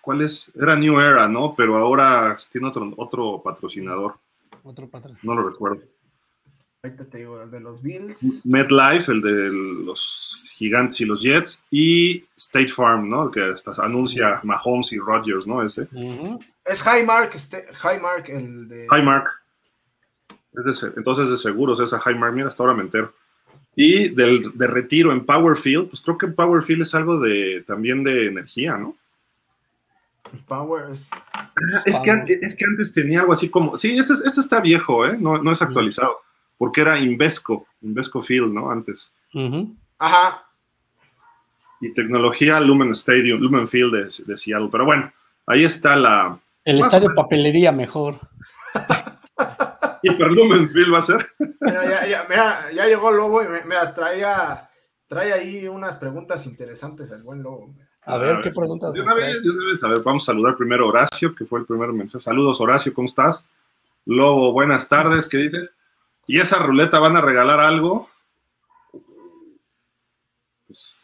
¿cuál 0.00 0.22
es? 0.22 0.50
Era 0.60 0.76
New 0.76 0.98
Era, 0.98 1.28
¿no? 1.28 1.54
Pero 1.56 1.78
ahora 1.78 2.36
tiene 2.50 2.68
otro, 2.68 2.92
otro 2.96 3.42
patrocinador. 3.42 4.16
Otro 4.62 4.88
patrocinador. 4.88 5.24
No 5.24 5.42
lo 5.42 5.48
recuerdo. 5.48 5.82
Ahorita 6.82 7.04
te 7.06 7.18
digo, 7.18 7.42
el 7.42 7.50
de 7.50 7.60
los 7.60 7.82
Bills. 7.82 8.44
MetLife, 8.44 9.10
el 9.10 9.20
de 9.20 9.50
los 9.84 10.44
Gigantes 10.52 11.00
y 11.00 11.04
los 11.04 11.22
Jets, 11.22 11.64
y 11.70 12.24
State 12.36 12.68
Farm, 12.68 13.10
¿no? 13.10 13.30
Que 13.30 13.42
hasta 13.42 13.72
anuncia 13.82 14.40
Mahomes 14.44 14.92
y 14.92 14.98
Rodgers, 14.98 15.46
¿no? 15.46 15.62
Ese. 15.62 15.88
Es 16.64 16.84
Highmark, 16.86 17.34
este, 17.34 17.64
Highmark, 17.82 18.28
el 18.28 18.68
de. 18.68 18.86
Highmark. 18.92 19.28
Es 20.52 20.80
de, 20.80 20.92
entonces 20.96 21.30
de 21.30 21.36
seguros, 21.36 21.80
esa 21.80 22.00
Highmark, 22.04 22.34
mira, 22.34 22.48
hasta 22.48 22.62
ahora 22.62 22.74
me 22.74 22.82
entero. 22.82 23.12
Y 23.74 24.08
del, 24.10 24.56
de 24.56 24.66
retiro 24.66 25.12
en 25.12 25.24
Powerfield, 25.24 25.88
pues 25.88 26.00
creo 26.00 26.18
que 26.18 26.28
Powerfield 26.28 26.82
es 26.82 26.94
algo 26.94 27.18
de 27.20 27.64
también 27.66 28.02
de 28.04 28.26
energía, 28.26 28.76
¿no? 28.76 28.96
Power 30.46 30.90
es... 30.90 31.08
Que, 32.26 32.38
es 32.40 32.56
que 32.56 32.64
antes 32.64 32.92
tenía 32.92 33.20
algo 33.20 33.32
así 33.32 33.48
como. 33.48 33.76
Sí, 33.76 33.98
este, 33.98 34.12
este 34.12 34.40
está 34.40 34.60
viejo, 34.60 35.04
¿eh? 35.04 35.16
No, 35.18 35.38
no 35.42 35.50
es 35.50 35.60
actualizado. 35.60 36.20
Porque 36.56 36.82
era 36.82 36.98
Invesco, 36.98 37.66
Invesco 37.82 38.20
Field, 38.20 38.52
¿no? 38.52 38.70
Antes. 38.70 39.12
Ajá. 39.98 40.44
Y 41.80 41.92
tecnología 41.92 42.60
Lumen 42.60 42.90
Stadium, 42.90 43.40
Lumen 43.40 43.66
Field 43.66 43.92
de, 43.92 44.24
de 44.24 44.36
Seattle. 44.36 44.68
Pero 44.70 44.84
bueno, 44.84 45.12
ahí 45.46 45.64
está 45.64 45.96
la. 45.96 46.38
El 46.64 46.80
estadio 46.80 47.14
papelería 47.14 47.72
mejor. 47.72 48.20
Hiperlumen 50.02 50.68
Field 50.68 50.92
va 50.92 50.98
a 50.98 51.02
ser. 51.02 51.26
Mira, 51.60 51.84
ya, 51.84 52.06
ya, 52.06 52.70
ya 52.72 52.86
llegó 52.86 53.10
Lobo 53.10 53.42
y 53.42 53.46
me, 53.48 53.76
traía, 53.94 54.68
trae 55.06 55.32
ahí 55.32 55.68
unas 55.68 55.96
preguntas 55.96 56.46
interesantes 56.46 57.10
el 57.10 57.22
buen 57.22 57.42
Lobo. 57.42 57.74
A 58.08 58.16
ver, 58.16 58.40
¿qué 58.40 58.50
preguntas? 58.50 58.90
De 58.94 59.02
una, 59.02 59.12
vez, 59.12 59.42
de 59.42 59.50
una 59.50 59.66
vez, 59.66 59.84
a 59.84 59.88
ver, 59.88 60.02
vamos 60.02 60.22
a 60.22 60.32
saludar 60.32 60.56
primero 60.56 60.86
a 60.86 60.88
Horacio, 60.88 61.34
que 61.34 61.44
fue 61.44 61.60
el 61.60 61.66
primer 61.66 61.92
mensaje. 61.92 62.24
Saludos, 62.24 62.58
Horacio, 62.58 62.94
¿cómo 62.94 63.04
estás? 63.04 63.46
Lobo, 64.06 64.50
buenas 64.54 64.88
tardes, 64.88 65.28
¿qué 65.28 65.36
dices? 65.36 65.76
¿Y 66.26 66.40
esa 66.40 66.58
ruleta 66.58 67.00
van 67.00 67.16
a 67.16 67.20
regalar 67.20 67.60
algo? 67.60 68.08
Pues, 70.66 70.94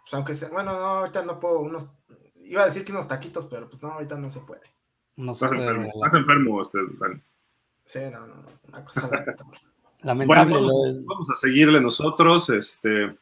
pues 0.00 0.14
aunque 0.14 0.32
sea, 0.32 0.48
bueno, 0.48 0.72
no, 0.72 0.86
ahorita 0.86 1.22
no 1.26 1.38
puedo, 1.38 1.58
unos, 1.58 1.86
iba 2.44 2.62
a 2.62 2.66
decir 2.66 2.82
que 2.82 2.92
unos 2.92 3.08
taquitos, 3.08 3.44
pero 3.44 3.68
pues 3.68 3.82
no, 3.82 3.90
ahorita 3.92 4.16
no 4.16 4.30
se 4.30 4.40
puede. 4.40 4.62
No 5.16 5.34
se 5.34 5.44
estás, 5.44 5.58
puede 5.58 5.68
enfermo, 5.68 5.92
estás 5.94 6.14
enfermo, 6.14 6.60
usted, 6.62 6.80
Dani. 6.98 7.20
Sí, 7.84 7.98
no, 8.10 8.20
no, 8.20 8.36
no, 8.36 8.46
una 8.68 8.84
cosa 8.84 9.02
lamentable. 9.02 9.58
Lamentable. 10.00 10.50
Bueno, 10.50 10.66
vamos, 10.66 11.04
vamos, 11.04 11.30
a 11.30 11.36
seguirle 11.36 11.80
nosotros. 11.80 12.48
Este, 12.48 13.14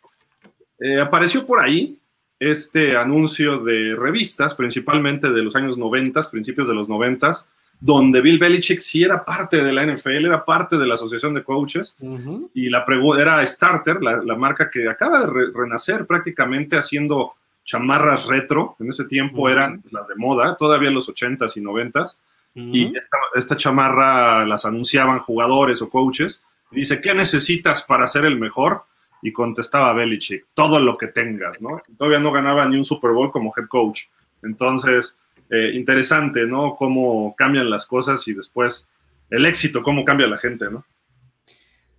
eh, 0.78 1.00
apareció 1.00 1.44
por 1.44 1.61
ahí 1.61 2.02
este 2.50 2.96
anuncio 2.96 3.59
de 3.59 3.94
revistas, 3.94 4.55
principalmente 4.55 5.31
de 5.31 5.42
los 5.42 5.55
años 5.55 5.78
90, 5.78 6.28
principios 6.31 6.66
de 6.66 6.74
los 6.74 6.88
90, 6.88 7.33
donde 7.78 8.20
Bill 8.20 8.38
Belichick 8.38 8.81
sí 8.81 9.02
era 9.02 9.24
parte 9.24 9.62
de 9.62 9.72
la 9.72 9.85
NFL, 9.87 10.26
era 10.26 10.44
parte 10.44 10.76
de 10.76 10.87
la 10.87 10.94
asociación 10.94 11.35
de 11.35 11.44
coaches, 11.44 11.96
uh 12.00 12.16
-huh. 12.16 12.50
y 12.55 12.68
la 12.68 12.85
era 13.18 13.46
Starter, 13.46 14.02
la, 14.02 14.22
la, 14.22 14.37
marca 14.37 14.70
que 14.70 14.88
acaba 14.88 15.20
de 15.20 15.26
re 15.26 15.52
renacer 15.55 16.07
prácticamente 16.07 16.76
haciendo 16.76 17.35
chamarras 17.64 18.26
retro, 18.26 18.76
en 18.81 18.90
ese 18.90 19.05
tiempo 19.05 19.42
uh 19.42 19.46
-huh. 19.46 19.52
eran 19.52 19.83
las 19.90 20.09
de 20.09 20.14
moda, 20.16 20.57
todavía 20.57 20.88
en 20.88 20.94
los 20.94 21.09
80s 21.09 21.57
y 21.57 21.61
90s, 21.61 22.18
uh 22.55 22.61
-huh. 22.61 22.70
y 22.72 22.96
esta, 22.96 23.18
esta 23.35 23.57
chamarra 23.57 24.44
las 24.46 24.64
anunciaban 24.64 25.20
jugadores 25.20 25.81
o 25.83 25.88
coaches, 25.88 26.44
y 26.72 26.76
dice, 26.81 27.00
¿qué 27.00 27.14
necesitas 27.14 27.83
para 27.83 28.09
ser 28.09 28.24
el 28.24 28.38
mejor? 28.38 28.85
Y 29.23 29.33
contestaba 29.33 29.95
Belichick, 29.95 30.49
todo 30.53 30.81
lo 30.81 30.99
que 30.99 31.07
tengas, 31.07 31.63
¿no? 31.63 31.81
Todavía 31.97 32.19
no 32.19 32.33
ganaba 32.33 32.69
ni 32.69 32.77
un 32.77 32.85
Super 32.85 33.13
Bowl 33.13 33.31
como 33.31 33.53
head 33.57 33.69
coach. 33.69 34.09
Entonces, 34.43 35.19
eh, 35.49 35.71
interesante, 35.75 36.47
¿no? 36.47 36.75
Cómo 36.77 37.35
cambian 37.37 37.71
las 37.71 37.87
cosas 37.87 38.27
y 38.27 38.35
después 38.35 38.89
el 39.31 39.47
éxito, 39.47 39.83
cómo 39.83 40.05
cambia 40.05 40.27
la 40.27 40.39
gente, 40.39 40.71
¿no? 40.71 40.85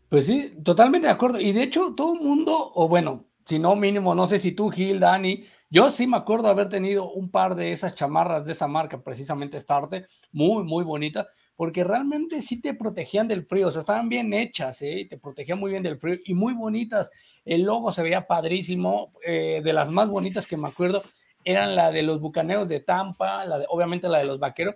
Pues 0.09 0.27
sí, 0.27 0.53
totalmente 0.63 1.07
de 1.07 1.13
acuerdo. 1.13 1.39
Y 1.39 1.53
de 1.53 1.63
hecho, 1.63 1.95
todo 1.95 2.13
el 2.13 2.21
mundo, 2.21 2.71
o 2.75 2.87
bueno, 2.87 3.25
si 3.45 3.57
no 3.57 3.75
mínimo, 3.75 4.13
no 4.13 4.27
sé 4.27 4.37
si 4.37 4.51
tú, 4.51 4.69
Gil, 4.69 4.99
Dani, 4.99 5.43
yo 5.69 5.89
sí 5.89 6.05
me 6.05 6.17
acuerdo 6.17 6.49
haber 6.49 6.69
tenido 6.69 7.11
un 7.11 7.31
par 7.31 7.55
de 7.55 7.71
esas 7.71 7.95
chamarras 7.95 8.45
de 8.45 8.51
esa 8.51 8.67
marca, 8.67 9.01
precisamente 9.01 9.59
Starte, 9.59 10.05
muy, 10.31 10.63
muy 10.63 10.83
bonita, 10.83 11.27
porque 11.55 11.83
realmente 11.83 12.41
sí 12.41 12.59
te 12.59 12.73
protegían 12.73 13.27
del 13.27 13.45
frío, 13.45 13.67
o 13.67 13.71
sea, 13.71 13.81
estaban 13.81 14.09
bien 14.09 14.33
hechas, 14.33 14.81
¿eh? 14.81 15.05
te 15.09 15.17
protegían 15.17 15.59
muy 15.59 15.71
bien 15.71 15.83
del 15.83 15.97
frío 15.97 16.17
y 16.25 16.33
muy 16.33 16.53
bonitas. 16.53 17.11
El 17.45 17.63
logo 17.63 17.91
se 17.91 18.01
veía 18.01 18.25
padrísimo, 18.25 19.13
eh, 19.25 19.61
de 19.63 19.73
las 19.73 19.89
más 19.89 20.09
bonitas 20.09 20.47
que 20.47 20.57
me 20.57 20.67
acuerdo 20.67 21.03
eran 21.45 21.75
la 21.75 21.91
de 21.91 22.03
los 22.03 22.19
bucaneros 22.19 22.69
de 22.69 22.79
Tampa, 22.79 23.45
la 23.45 23.59
de, 23.59 23.65
obviamente 23.69 24.07
la 24.07 24.19
de 24.19 24.25
los 24.25 24.39
vaqueros, 24.39 24.75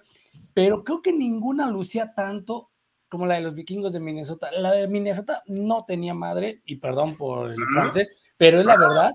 pero 0.54 0.84
creo 0.84 1.02
que 1.02 1.14
ninguna 1.14 1.70
lucía 1.70 2.14
tanto 2.14 2.70
como 3.10 3.26
la 3.26 3.36
de 3.36 3.42
los 3.42 3.56
vikingos 3.56 3.94
de 3.94 4.00
Minnesota. 4.00 4.52
La 4.52 4.74
de 4.74 4.88
Minnesota 4.88 5.44
no 5.48 5.86
tenía 5.86 6.14
madre, 6.14 6.62
y 6.66 6.76
perdón 6.76 7.16
por 7.16 7.52
el 7.52 7.58
francés, 7.74 8.10
pero 8.36 8.60
es 8.60 8.66
la 8.66 8.76
verdad, 8.76 9.12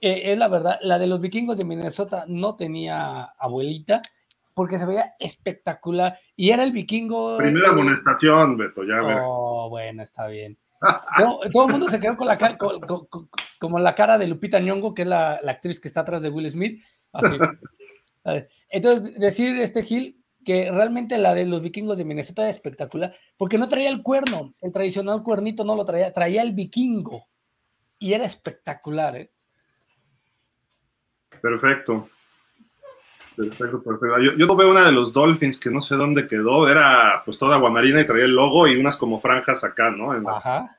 eh, 0.00 0.32
es 0.32 0.38
la 0.38 0.48
verdad, 0.48 0.78
la 0.82 0.98
de 0.98 1.06
los 1.06 1.20
vikingos 1.20 1.56
de 1.56 1.64
Minnesota 1.64 2.24
no 2.28 2.56
tenía 2.56 3.24
abuelita, 3.38 4.02
porque 4.56 4.78
se 4.78 4.86
veía 4.86 5.12
espectacular. 5.18 6.18
Y 6.34 6.48
era 6.48 6.64
el 6.64 6.72
vikingo. 6.72 7.36
Primera 7.36 7.68
amonestación, 7.68 8.56
Beto, 8.56 8.84
ya. 8.84 9.02
Oh, 9.22 9.68
bueno, 9.68 10.02
está 10.02 10.28
bien. 10.28 10.56
todo, 11.18 11.40
todo, 11.52 11.66
el 11.66 11.72
mundo 11.72 11.88
se 11.88 12.00
quedó 12.00 12.16
con 12.16 12.26
la 12.26 12.38
cara, 12.38 12.56
con, 12.56 12.80
con, 12.80 13.04
con, 13.06 13.28
como 13.60 13.78
la 13.78 13.94
cara 13.94 14.16
de 14.16 14.26
Lupita 14.26 14.58
Nyong'o, 14.58 14.94
que 14.94 15.02
es 15.02 15.08
la, 15.08 15.38
la, 15.42 15.52
actriz 15.52 15.78
que 15.78 15.88
está 15.88 16.00
atrás 16.00 16.22
de 16.22 16.30
Will 16.30 16.50
Smith. 16.50 16.82
Así. 17.12 17.36
Entonces, 18.70 19.18
decir 19.18 19.60
este 19.60 19.82
Gil 19.82 20.24
que 20.42 20.70
realmente 20.70 21.18
la 21.18 21.34
de 21.34 21.44
los 21.44 21.60
vikingos 21.60 21.98
de 21.98 22.06
Minnesota 22.06 22.42
era 22.42 22.50
espectacular, 22.50 23.14
porque 23.36 23.58
no 23.58 23.68
traía 23.68 23.90
el 23.90 24.02
cuerno, 24.02 24.54
el 24.62 24.72
tradicional 24.72 25.22
cuernito 25.22 25.64
no 25.64 25.76
lo 25.76 25.84
traía, 25.84 26.14
traía 26.14 26.40
el 26.40 26.52
vikingo. 26.54 27.26
Y 27.98 28.14
era 28.14 28.24
espectacular, 28.24 29.16
¿eh? 29.16 29.30
Perfecto. 31.42 32.08
Perfecto, 33.36 33.82
perfecto. 33.82 34.18
Yo, 34.20 34.32
yo 34.32 34.56
veo 34.56 34.70
una 34.70 34.84
de 34.84 34.92
los 34.92 35.12
Dolphins 35.12 35.58
que 35.58 35.70
no 35.70 35.80
sé 35.80 35.96
dónde 35.96 36.26
quedó, 36.26 36.68
era 36.68 37.22
pues 37.24 37.36
toda 37.36 37.56
aguamarina 37.56 38.00
y 38.00 38.06
traía 38.06 38.24
el 38.24 38.34
logo 38.34 38.66
y 38.66 38.76
unas 38.76 38.96
como 38.96 39.18
franjas 39.18 39.62
acá, 39.62 39.90
¿no? 39.90 40.12
La... 40.18 40.36
Ajá. 40.36 40.78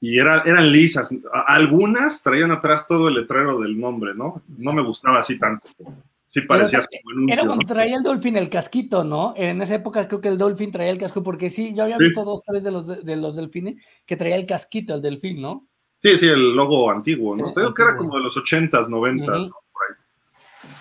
Y 0.00 0.18
era, 0.18 0.42
eran 0.44 0.70
lisas. 0.70 1.10
Algunas 1.32 2.22
traían 2.22 2.52
atrás 2.52 2.86
todo 2.86 3.08
el 3.08 3.14
letrero 3.14 3.58
del 3.58 3.78
nombre, 3.78 4.14
¿no? 4.14 4.42
No 4.56 4.72
me 4.72 4.82
gustaba 4.82 5.18
así 5.18 5.38
tanto. 5.38 5.66
Sí 6.28 6.42
parecía 6.42 6.80
como 6.80 7.32
Era 7.32 7.44
cuando 7.44 7.62
¿no? 7.62 7.66
traía 7.66 7.96
el 7.96 8.02
Dolphin 8.02 8.36
el 8.36 8.50
casquito, 8.50 9.02
¿no? 9.02 9.32
En 9.36 9.60
esa 9.62 9.74
época 9.74 10.06
creo 10.06 10.20
que 10.20 10.28
el 10.28 10.38
Dolphin 10.38 10.70
traía 10.70 10.90
el 10.90 10.98
casco, 10.98 11.22
porque 11.22 11.50
sí, 11.50 11.74
yo 11.74 11.84
había 11.84 11.96
sí. 11.96 12.04
visto 12.04 12.22
dos, 12.22 12.42
tres 12.46 12.62
de 12.62 12.70
los, 12.70 12.86
de, 12.86 13.16
los 13.16 13.34
delfines 13.34 13.82
que 14.06 14.16
traía 14.16 14.36
el 14.36 14.46
casquito, 14.46 14.94
el 14.94 15.02
delfín, 15.02 15.40
¿no? 15.40 15.66
Sí, 16.02 16.16
sí, 16.16 16.28
el 16.28 16.54
logo 16.54 16.90
antiguo, 16.90 17.34
¿no? 17.34 17.48
Sí, 17.48 17.54
Creo 17.54 17.74
que 17.74 17.82
era 17.82 17.96
como 17.96 18.14
de 18.16 18.22
los 18.22 18.36
80s, 18.36 18.88
90s, 18.88 18.90
uh 18.90 19.24
-huh. 19.24 19.48
¿no? 19.48 19.54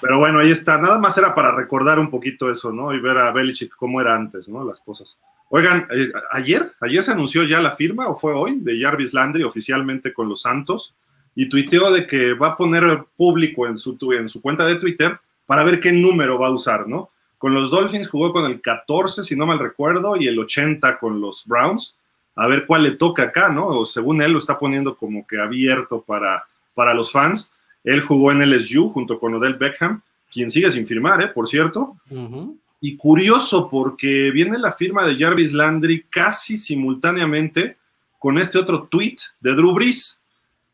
Pero 0.01 0.19
bueno, 0.19 0.39
ahí 0.39 0.51
está. 0.51 0.77
Nada 0.77 0.99
más 0.99 1.17
era 1.17 1.33
para 1.33 1.51
recordar 1.51 1.99
un 1.99 2.09
poquito 2.09 2.51
eso, 2.51 2.71
¿no? 2.71 2.93
Y 2.93 2.99
ver 2.99 3.17
a 3.17 3.31
Belichick 3.31 3.75
cómo 3.75 3.99
era 3.99 4.15
antes, 4.15 4.47
¿no? 4.47 4.63
Las 4.63 4.79
cosas. 4.81 5.17
Oigan, 5.49 5.87
eh, 5.91 6.11
ayer, 6.31 6.71
ayer 6.81 7.03
se 7.03 7.11
anunció 7.11 7.43
ya 7.43 7.61
la 7.61 7.71
firma, 7.71 8.07
o 8.09 8.15
fue 8.15 8.33
hoy, 8.33 8.59
de 8.59 8.79
Jarvis 8.79 9.13
Landry 9.13 9.43
oficialmente 9.43 10.13
con 10.13 10.27
los 10.27 10.41
Santos, 10.41 10.93
y 11.35 11.47
tuiteó 11.47 11.91
de 11.91 12.05
que 12.05 12.33
va 12.33 12.49
a 12.49 12.57
poner 12.57 13.05
público 13.15 13.65
en 13.65 13.77
su, 13.77 13.97
en 14.11 14.27
su 14.27 14.41
cuenta 14.41 14.65
de 14.65 14.75
Twitter 14.75 15.19
para 15.45 15.63
ver 15.63 15.79
qué 15.79 15.91
número 15.91 16.37
va 16.37 16.47
a 16.47 16.51
usar, 16.51 16.87
¿no? 16.87 17.09
Con 17.37 17.53
los 17.53 17.69
Dolphins 17.69 18.09
jugó 18.09 18.33
con 18.33 18.45
el 18.45 18.61
14, 18.61 19.23
si 19.23 19.35
no 19.35 19.45
mal 19.45 19.59
recuerdo, 19.59 20.17
y 20.17 20.27
el 20.27 20.37
80 20.37 20.97
con 20.97 21.21
los 21.21 21.45
Browns. 21.45 21.95
A 22.35 22.47
ver 22.47 22.65
cuál 22.65 22.83
le 22.83 22.91
toca 22.91 23.23
acá, 23.23 23.49
¿no? 23.49 23.67
O 23.67 23.85
según 23.85 24.21
él 24.21 24.33
lo 24.33 24.39
está 24.39 24.59
poniendo 24.59 24.95
como 24.95 25.25
que 25.25 25.39
abierto 25.39 26.01
para, 26.01 26.45
para 26.73 26.93
los 26.93 27.11
fans 27.11 27.51
él 27.87 28.01
jugó 28.01 28.33
en 28.33 28.41
LSU 28.41 28.89
junto 28.89 29.17
con 29.17 29.33
Odell 29.35 29.53
Beckham, 29.53 30.01
quien 30.29 30.51
sigue 30.51 30.69
sin 30.71 30.85
firmar, 30.85 31.21
¿eh? 31.21 31.27
por 31.27 31.47
cierto. 31.47 31.95
Uh 32.09 32.15
-huh. 32.15 32.57
Y 32.81 32.97
curioso 32.97 33.69
porque 33.69 34.29
viene 34.31 34.57
la 34.57 34.73
firma 34.73 35.05
de 35.05 35.15
Jarvis 35.15 35.53
Landry 35.53 36.03
casi 36.09 36.57
simultáneamente 36.57 37.77
con 38.19 38.37
este 38.37 38.57
otro 38.57 38.83
tweet 38.91 39.15
de 39.39 39.55
Drew 39.55 39.73
Brees, 39.73 40.19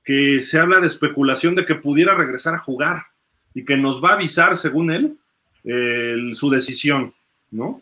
que 0.04 0.42
se 0.42 0.58
habla 0.58 0.80
de 0.80 0.88
especulación 0.88 1.54
de 1.54 1.66
que 1.66 1.76
pudiera 1.76 2.16
regresar 2.16 2.56
a 2.56 2.60
jugar 2.60 3.06
y 3.54 3.64
que 3.64 3.78
nos 3.78 4.04
va 4.04 4.10
a 4.10 4.14
avisar, 4.16 4.58
según 4.58 4.92
él, 4.92 5.16
eh, 5.64 6.16
su 6.34 6.50
decisión, 6.50 7.14
¿no? 7.52 7.80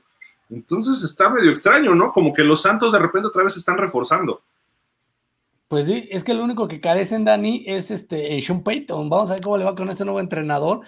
Entonces 0.50 1.04
está 1.04 1.30
medio 1.30 1.52
extraño, 1.52 1.96
¿no? 1.96 2.12
Como 2.12 2.34
que 2.34 2.44
los 2.44 2.62
Santos 2.62 2.92
de 2.92 3.00
repente 3.00 3.30
otra 3.30 3.44
vez 3.44 3.54
se 3.54 3.60
están 3.60 3.78
reforzando. 3.78 4.42
Pues 5.72 5.86
sí, 5.86 6.10
es 6.12 6.26
que 6.26 6.34
lo 6.34 6.44
único 6.44 6.68
que 6.68 6.82
carecen, 6.82 7.24
Dani, 7.24 7.64
es 7.66 7.92
este 7.92 8.42
Sean 8.42 8.62
Payton. 8.62 9.10
Vamos 9.10 9.32
a 9.32 9.36
ver 9.36 9.42
cómo 9.42 9.56
le 9.56 9.64
va 9.64 9.74
con 9.74 9.90
este 9.90 10.04
nuevo 10.04 10.20
entrenador. 10.20 10.82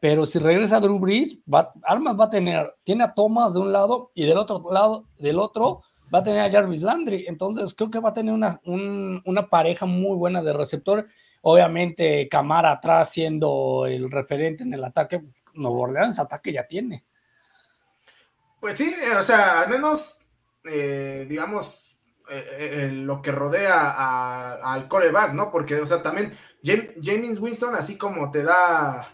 Pero 0.00 0.24
si 0.24 0.38
regresa 0.38 0.80
Drew 0.80 0.98
Brees, 0.98 1.36
va, 1.44 1.74
Armas 1.82 2.18
va 2.18 2.24
a 2.24 2.30
tener, 2.30 2.74
tiene 2.82 3.04
a 3.04 3.12
Thomas 3.12 3.52
de 3.52 3.60
un 3.60 3.70
lado 3.70 4.12
y 4.14 4.24
del 4.24 4.38
otro 4.38 4.64
lado, 4.72 5.04
del 5.18 5.38
otro, 5.38 5.82
va 6.12 6.20
a 6.20 6.22
tener 6.22 6.40
a 6.40 6.50
Jarvis 6.50 6.80
Landry. 6.80 7.26
Entonces 7.28 7.74
creo 7.74 7.90
que 7.90 7.98
va 7.98 8.08
a 8.08 8.14
tener 8.14 8.32
una, 8.32 8.58
un, 8.64 9.20
una 9.26 9.46
pareja 9.46 9.84
muy 9.84 10.16
buena 10.16 10.40
de 10.40 10.54
receptor. 10.54 11.06
obviamente 11.42 12.26
Camara 12.30 12.72
atrás 12.72 13.10
siendo 13.10 13.84
el 13.84 14.10
referente 14.10 14.62
en 14.62 14.72
el 14.72 14.82
ataque, 14.82 15.22
Nuevo 15.52 15.82
Orleans 15.82 16.18
ataque 16.18 16.50
ya 16.50 16.66
tiene. 16.66 17.04
Pues 18.58 18.78
sí, 18.78 18.90
o 19.18 19.22
sea, 19.22 19.60
al 19.60 19.68
menos, 19.68 20.24
eh, 20.64 21.26
digamos, 21.28 21.89
eh, 22.30 22.46
eh, 22.84 22.90
lo 22.92 23.20
que 23.20 23.32
rodea 23.32 24.56
al 24.62 24.86
coreback, 24.88 25.32
¿no? 25.32 25.50
Porque, 25.50 25.80
o 25.80 25.86
sea, 25.86 26.00
también 26.02 26.32
James 26.62 27.38
Winston, 27.40 27.74
así 27.74 27.98
como 27.98 28.30
te 28.30 28.42
da 28.42 29.08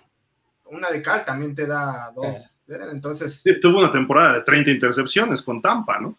una 0.66 0.90
de 0.90 1.00
cal, 1.00 1.24
también 1.24 1.54
te 1.54 1.66
da 1.66 2.12
dos. 2.14 2.58
Entonces. 2.68 3.40
Sí, 3.42 3.60
tuvo 3.60 3.78
una 3.78 3.92
temporada 3.92 4.34
de 4.34 4.40
30 4.42 4.70
intercepciones 4.70 5.42
con 5.42 5.62
Tampa, 5.62 5.98
¿no? 6.00 6.18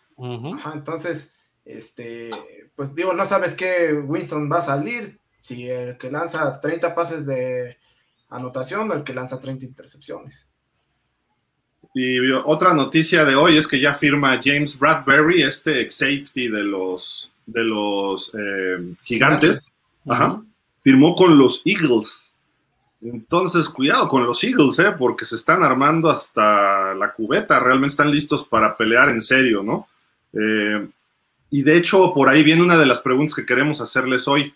Ajá, 0.56 0.72
entonces, 0.74 1.34
este, 1.64 2.32
pues 2.76 2.96
digo, 2.96 3.14
no 3.14 3.26
sabes 3.26 3.54
qué 3.54 3.94
Winston 3.94 4.50
va 4.52 4.58
a 4.58 4.62
salir, 4.62 5.20
si 5.42 5.70
el 5.70 5.98
que 5.98 6.10
lanza 6.10 6.60
30 6.60 6.96
pases 6.96 7.26
de 7.26 7.78
anotación 8.30 8.90
o 8.90 8.94
el 8.94 9.04
que 9.04 9.14
lanza 9.14 9.40
30 9.40 9.66
intercepciones. 9.66 10.50
Y 12.00 12.20
otra 12.46 12.76
noticia 12.76 13.26
de 13.26 13.34
hoy 13.34 13.58
es 13.58 13.68
que 13.68 13.80
ya 13.80 13.92
firma 13.92 14.40
James 14.40 14.78
Bradbury, 14.78 15.42
este 15.42 15.82
ex 15.82 15.96
safety 15.96 16.48
de 16.48 16.64
los, 16.64 17.32
de 17.48 17.64
los 17.64 18.32
eh, 18.36 18.94
gigantes. 19.02 19.72
Firmó 20.84 21.16
con 21.16 21.40
los 21.40 21.64
Eagles. 21.66 22.36
Entonces, 23.02 23.68
cuidado 23.68 24.08
con 24.08 24.28
los 24.28 24.44
Eagles, 24.44 24.78
¿eh? 24.78 24.94
porque 24.96 25.26
se 25.26 25.38
están 25.38 25.64
armando 25.64 26.12
hasta 26.12 26.94
la 26.94 27.14
cubeta. 27.14 27.60
Realmente 27.60 27.94
están 27.94 28.12
listos 28.12 28.46
para 28.46 28.78
pelear 28.78 29.10
en 29.10 29.22
serio, 29.24 29.64
¿no? 29.64 29.88
Eh, 30.34 30.88
y 31.50 31.64
de 31.64 31.78
hecho, 31.78 32.14
por 32.14 32.30
ahí 32.30 32.44
viene 32.44 32.62
una 32.62 32.78
de 32.78 32.86
las 32.86 33.00
preguntas 33.00 33.36
que 33.36 33.46
queremos 33.46 33.82
hacerles 33.82 34.28
hoy. 34.28 34.54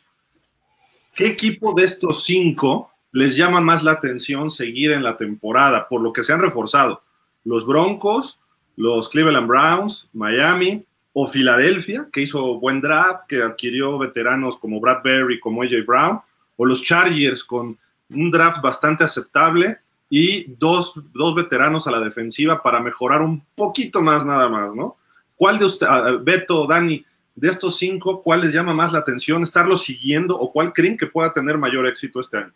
¿Qué 1.15 1.25
equipo 1.25 1.73
de 1.73 1.85
estos 1.85 2.23
cinco 2.23 2.91
les 3.11 3.35
llama 3.35 3.61
más 3.61 3.81
la 3.83 3.93
atención 3.93 4.51
seguir 4.51 4.91
en 4.91 5.01
la 5.01 5.17
temporada, 5.17 5.87
por 5.87 6.01
lo 6.01 6.13
que 6.13 6.21
se 6.21 6.33
han 6.33 6.39
reforzado? 6.39 7.01
¿Los 7.43 7.65
Broncos, 7.65 8.39
los 8.75 9.09
Cleveland 9.09 9.47
Browns, 9.47 10.09
Miami 10.13 10.83
o 11.13 11.27
Filadelfia, 11.27 12.07
que 12.11 12.21
hizo 12.21 12.59
buen 12.59 12.81
draft, 12.81 13.27
que 13.27 13.41
adquirió 13.41 13.97
veteranos 13.97 14.57
como 14.57 14.79
Brad 14.79 15.03
Berry, 15.03 15.39
como 15.39 15.61
AJ 15.61 15.85
Brown, 15.85 16.21
o 16.57 16.65
los 16.65 16.81
Chargers 16.83 17.43
con 17.43 17.77
un 18.09 18.31
draft 18.31 18.61
bastante 18.61 19.03
aceptable 19.03 19.77
y 20.09 20.53
dos, 20.57 20.93
dos 21.13 21.35
veteranos 21.35 21.87
a 21.87 21.91
la 21.91 21.99
defensiva 21.99 22.61
para 22.61 22.79
mejorar 22.81 23.21
un 23.21 23.43
poquito 23.55 24.01
más 24.01 24.25
nada 24.25 24.49
más, 24.49 24.75
¿no? 24.75 24.97
¿Cuál 25.35 25.57
de 25.57 25.65
usted, 25.65 25.87
Beto, 26.21 26.67
Dani, 26.67 27.03
de 27.35 27.49
estos 27.49 27.77
cinco, 27.77 28.21
cuál 28.21 28.41
les 28.41 28.53
llama 28.53 28.73
más 28.73 28.91
la 28.91 28.99
atención 28.99 29.41
estarlo 29.41 29.77
siguiendo 29.77 30.37
o 30.37 30.51
cuál 30.51 30.73
creen 30.73 30.97
que 30.97 31.07
pueda 31.07 31.31
tener 31.33 31.57
mayor 31.57 31.87
éxito 31.87 32.19
este 32.19 32.37
año? 32.37 32.53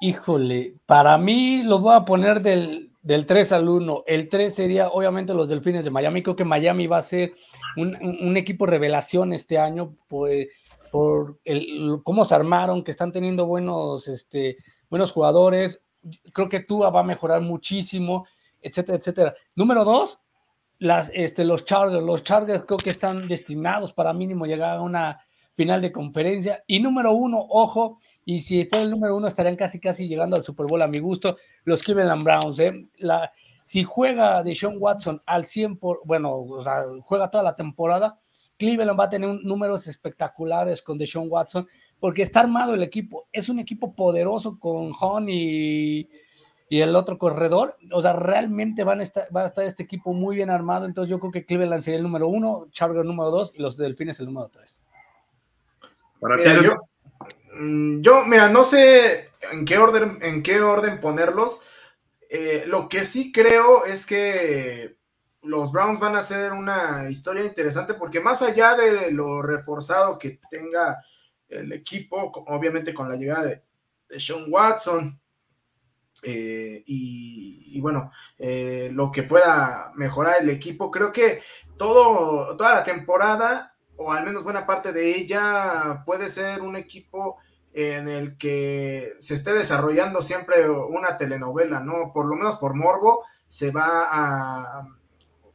Híjole, 0.00 0.74
para 0.86 1.18
mí 1.18 1.62
los 1.62 1.80
voy 1.82 1.94
a 1.94 2.04
poner 2.04 2.40
del, 2.40 2.87
del 3.02 3.26
3 3.26 3.52
al 3.52 3.68
1. 3.68 4.04
El 4.06 4.28
3 4.28 4.54
sería 4.54 4.88
obviamente 4.88 5.34
los 5.34 5.48
Delfines 5.48 5.84
de 5.84 5.90
Miami. 5.90 6.22
Creo 6.22 6.36
que 6.36 6.44
Miami 6.44 6.86
va 6.86 6.98
a 6.98 7.02
ser 7.02 7.32
un, 7.76 8.36
equipo 8.36 8.66
revelación 8.66 9.32
este 9.32 9.58
año 9.58 9.96
pues, 10.08 10.48
por, 10.90 11.38
el, 11.44 12.00
cómo 12.04 12.24
se 12.24 12.34
armaron, 12.34 12.82
que 12.82 12.90
están 12.90 13.12
teniendo 13.12 13.46
buenos, 13.46 14.08
este, 14.08 14.56
buenos 14.90 15.12
jugadores. 15.12 15.80
Creo 16.32 16.48
que 16.48 16.60
Tua 16.60 16.90
va 16.90 17.00
a 17.00 17.04
mejorar 17.04 17.40
muchísimo, 17.40 18.26
etcétera, 18.60 18.98
etcétera. 18.98 19.34
Número 19.56 19.84
2, 19.84 20.20
las, 20.80 21.10
este, 21.14 21.44
los 21.44 21.64
Chargers, 21.64 22.04
los 22.04 22.22
Chargers 22.22 22.64
creo 22.64 22.78
que 22.78 22.90
están 22.90 23.28
destinados 23.28 23.92
para 23.92 24.12
mínimo 24.12 24.46
llegar 24.46 24.76
a 24.76 24.82
una 24.82 25.18
final 25.58 25.82
de 25.82 25.90
conferencia. 25.90 26.62
Y 26.68 26.78
número 26.78 27.12
uno, 27.12 27.44
ojo, 27.50 27.98
y 28.24 28.38
si 28.38 28.64
fue 28.66 28.82
el 28.82 28.90
número 28.90 29.16
uno 29.16 29.26
estarían 29.26 29.56
casi 29.56 29.80
casi 29.80 30.06
llegando 30.06 30.36
al 30.36 30.44
Super 30.44 30.66
Bowl 30.66 30.80
a 30.80 30.86
mi 30.86 31.00
gusto, 31.00 31.36
los 31.64 31.82
Cleveland 31.82 32.22
Browns. 32.22 32.60
¿eh? 32.60 32.86
La, 32.98 33.32
si 33.66 33.82
juega 33.82 34.44
de 34.44 34.54
Sean 34.54 34.76
Watson 34.78 35.20
al 35.26 35.46
100 35.46 35.78
por, 35.78 36.00
bueno, 36.04 36.32
o 36.36 36.62
sea, 36.62 36.84
juega 37.02 37.28
toda 37.28 37.42
la 37.42 37.56
temporada, 37.56 38.20
Cleveland 38.56 38.98
va 38.98 39.04
a 39.04 39.10
tener 39.10 39.28
números 39.42 39.88
espectaculares 39.88 40.80
con 40.80 40.96
Deshaun 40.96 41.26
Watson, 41.28 41.66
porque 41.98 42.22
está 42.22 42.38
armado 42.38 42.74
el 42.74 42.84
equipo. 42.84 43.26
Es 43.32 43.48
un 43.48 43.58
equipo 43.58 43.94
poderoso 43.94 44.60
con 44.60 44.92
Hon 45.00 45.26
y, 45.28 46.08
el 46.70 46.94
otro 46.94 47.18
corredor. 47.18 47.76
O 47.92 48.00
sea, 48.00 48.12
realmente 48.12 48.84
van 48.84 49.00
a 49.00 49.02
estar, 49.02 49.26
va 49.34 49.42
a 49.42 49.46
estar 49.46 49.64
este 49.64 49.82
equipo 49.82 50.12
muy 50.12 50.36
bien 50.36 50.50
armado. 50.50 50.86
Entonces 50.86 51.10
yo 51.10 51.18
creo 51.18 51.32
que 51.32 51.44
Cleveland 51.44 51.82
sería 51.82 51.98
el 51.98 52.04
número 52.04 52.28
uno, 52.28 52.68
Chargers 52.70 53.00
el 53.00 53.08
número 53.08 53.32
dos 53.32 53.52
y 53.56 53.60
los 53.60 53.76
Delfines 53.76 54.20
el 54.20 54.26
número 54.26 54.48
tres. 54.50 54.82
Para 56.20 56.36
mm, 57.54 58.00
yo, 58.00 58.24
mira, 58.26 58.48
no 58.48 58.64
sé 58.64 59.30
en 59.52 59.64
qué 59.64 59.78
orden, 59.78 60.18
en 60.22 60.42
qué 60.42 60.60
orden 60.60 61.00
ponerlos. 61.00 61.62
Eh, 62.30 62.64
lo 62.66 62.88
que 62.88 63.04
sí 63.04 63.32
creo 63.32 63.84
es 63.84 64.04
que 64.04 64.96
los 65.42 65.72
Browns 65.72 65.98
van 65.98 66.16
a 66.16 66.22
ser 66.22 66.52
una 66.52 67.08
historia 67.08 67.44
interesante 67.44 67.94
porque 67.94 68.20
más 68.20 68.42
allá 68.42 68.74
de 68.74 69.10
lo 69.10 69.40
reforzado 69.40 70.18
que 70.18 70.40
tenga 70.50 71.02
el 71.48 71.72
equipo, 71.72 72.32
obviamente 72.48 72.92
con 72.92 73.08
la 73.08 73.16
llegada 73.16 73.44
de, 73.44 73.62
de 74.08 74.20
Sean 74.20 74.44
Watson, 74.48 75.18
eh, 76.22 76.82
y, 76.86 77.80
bueno, 77.80 78.10
eh, 78.38 78.90
lo 78.92 79.12
que 79.12 79.22
pueda 79.22 79.92
mejorar 79.94 80.36
el 80.40 80.50
equipo. 80.50 80.90
Creo 80.90 81.12
que 81.12 81.42
todo, 81.76 82.56
toda 82.56 82.74
la 82.74 82.84
temporada, 82.84 83.76
o 83.98 84.12
al 84.12 84.24
menos 84.24 84.44
buena 84.44 84.66
parte 84.66 84.92
de 84.92 85.16
ella, 85.16 86.02
puede 86.06 86.28
ser 86.28 86.62
un 86.62 86.76
equipo 86.76 87.36
en 87.74 88.08
el 88.08 88.38
que 88.38 89.14
se 89.18 89.34
esté 89.34 89.52
desarrollando 89.52 90.22
siempre 90.22 90.68
una 90.70 91.16
telenovela, 91.16 91.80
¿no? 91.80 92.12
Por 92.14 92.26
lo 92.26 92.36
menos 92.36 92.58
por 92.58 92.74
Morbo 92.74 93.24
se 93.48 93.70
va 93.70 94.06
a 94.10 94.88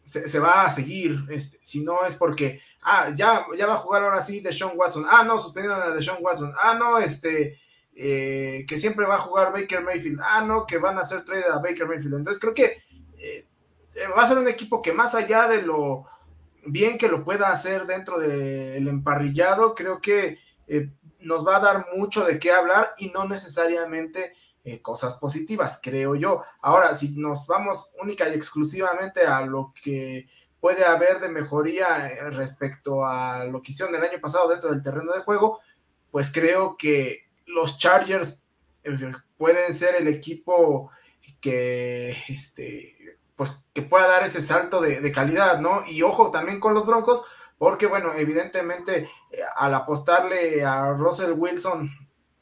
se, 0.04 0.40
va 0.40 0.66
a 0.66 0.70
seguir, 0.70 1.26
este, 1.30 1.58
si 1.62 1.82
no 1.82 2.06
es 2.06 2.14
porque, 2.16 2.60
ah, 2.82 3.10
ya, 3.16 3.46
ya 3.58 3.66
va 3.66 3.76
a 3.76 3.78
jugar 3.78 4.04
ahora 4.04 4.22
sí 4.22 4.42
de 4.42 4.52
Sean 4.52 4.74
Watson, 4.76 5.06
ah, 5.10 5.24
no, 5.24 5.40
suspendieron 5.40 5.82
a 5.82 6.02
Sean 6.02 6.18
Watson, 6.20 6.54
ah, 6.62 6.76
no, 6.78 7.00
este, 7.00 7.58
eh, 7.96 8.66
que 8.68 8.78
siempre 8.78 9.06
va 9.06 9.16
a 9.16 9.20
jugar 9.20 9.54
Baker 9.54 9.84
Mayfield. 9.84 10.20
Ah, 10.22 10.44
no, 10.46 10.66
que 10.66 10.78
van 10.78 10.98
a 10.98 11.02
hacer 11.02 11.24
trade 11.24 11.46
a 11.46 11.60
Baker 11.60 11.88
Mayfield. 11.88 12.16
Entonces 12.16 12.40
creo 12.40 12.54
que 12.54 12.82
eh, 13.18 13.48
va 14.16 14.24
a 14.24 14.28
ser 14.28 14.38
un 14.38 14.48
equipo 14.48 14.82
que 14.82 14.94
más 14.94 15.14
allá 15.16 15.48
de 15.48 15.62
lo 15.62 16.06
bien 16.66 16.98
que 16.98 17.10
lo 17.10 17.24
pueda 17.24 17.52
hacer 17.52 17.86
dentro 17.86 18.20
del 18.20 18.88
emparrillado, 18.88 19.76
creo 19.76 20.00
que 20.02 20.40
nos 21.20 21.46
va 21.46 21.58
a 21.58 21.62
dar 21.62 21.88
mucho 21.96 22.26
de 22.26 22.40
qué 22.40 22.52
hablar 22.52 22.94
y 22.98 23.10
no 23.10 23.28
necesariamente 23.28 24.34
cosas 24.82 25.16
positivas, 25.16 25.80
creo 25.82 26.16
yo. 26.16 26.44
Ahora, 26.62 26.94
si 26.94 27.18
nos 27.18 27.48
vamos 27.48 27.92
única 28.02 28.30
y 28.30 28.34
exclusivamente 28.34 29.22
a 29.22 29.42
lo 29.42 29.74
que 29.84 30.28
puede 30.64 30.86
haber 30.86 31.20
de 31.20 31.28
mejoría 31.28 32.08
respecto 32.32 33.06
a 33.06 33.44
lo 33.44 33.62
que 33.62 33.74
hicieron 33.74 33.94
el 33.96 34.04
año 34.04 34.22
pasado 34.22 34.48
dentro 34.48 34.72
del 34.72 34.82
terreno 34.82 35.12
de 35.12 35.20
juego, 35.20 35.60
pues 36.10 36.32
creo 36.32 36.78
que 36.78 37.26
los 37.48 37.78
Chargers 37.80 38.42
eh, 38.84 39.12
pueden 39.38 39.76
ser 39.76 39.96
el 39.96 40.08
equipo 40.08 40.90
que, 41.42 42.16
este, 42.30 42.93
pues, 43.36 43.64
que 43.74 43.82
pueda 43.82 44.08
dar 44.08 44.26
ese 44.26 44.42
salto 44.42 44.82
de, 44.82 45.12
calidad, 45.12 45.60
¿no? 45.60 45.84
Y 45.88 46.02
ojo 46.04 46.32
también 46.32 46.60
con 46.60 46.74
los 46.74 46.86
Broncos, 46.86 47.24
porque, 47.58 47.88
bueno, 47.88 48.14
evidentemente, 48.14 49.10
eh, 49.32 49.40
al 49.56 49.74
apostarle 49.74 50.64
a 50.66 50.94
Russell 50.94 51.32
Wilson 51.32 51.90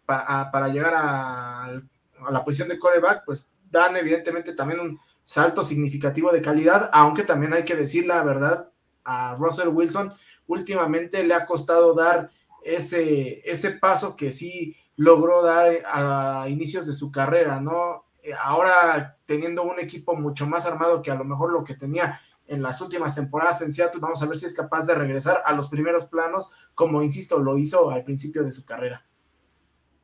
para 0.05 0.67
llegar 0.67 0.93
a, 0.95 1.81
la 2.29 2.43
posición 2.43 2.67
de 2.67 2.77
coreback, 2.77 3.23
pues 3.25 3.49
dan 3.69 3.95
evidentemente 3.95 4.53
también 4.53 4.79
un 4.81 4.99
salto 5.23 5.63
significativo 5.63 6.31
de 6.31 6.41
calidad, 6.41 6.89
aunque 6.93 7.23
también 7.23 7.53
hay 7.53 7.63
que 7.63 7.75
decir 7.75 8.05
la 8.05 8.21
verdad, 8.23 8.69
a 9.03 9.35
Russell 9.35 9.69
Wilson 9.69 10.13
últimamente 10.47 11.23
le 11.23 11.33
ha 11.33 11.45
costado 11.45 11.93
dar 11.93 12.29
ese, 12.63 13.41
ese 13.49 13.71
paso 13.71 14.15
que 14.15 14.31
sí 14.31 14.75
logró 14.95 15.41
dar 15.41 15.73
a 15.85 16.47
inicios 16.49 16.85
de 16.85 16.93
su 16.93 17.11
carrera, 17.11 17.59
¿no? 17.59 18.05
Eh, 18.23 18.33
ahora 18.39 19.17
teniendo 19.25 19.63
un 19.63 19.79
equipo 19.79 20.15
mucho 20.15 20.47
más 20.47 20.65
armado 20.65 21.01
que 21.01 21.11
a 21.11 21.15
lo 21.15 21.23
mejor 21.23 21.51
lo 21.51 21.63
que 21.63 21.75
tenía 21.75 22.19
en 22.47 22.61
las 22.61 22.81
últimas 22.81 23.15
temporadas 23.15 23.61
en 23.61 23.71
Seattle, 23.71 24.01
vamos 24.01 24.21
a 24.21 24.25
ver 24.25 24.37
si 24.37 24.45
es 24.45 24.53
capaz 24.53 24.85
de 24.85 24.95
regresar 24.95 25.41
a 25.45 25.53
los 25.53 25.69
primeros 25.69 26.05
planos, 26.05 26.49
como 26.75 27.01
insisto, 27.01 27.39
lo 27.39 27.57
hizo 27.57 27.91
al 27.91 28.03
principio 28.03 28.43
de 28.43 28.51
su 28.51 28.65
carrera. 28.65 29.05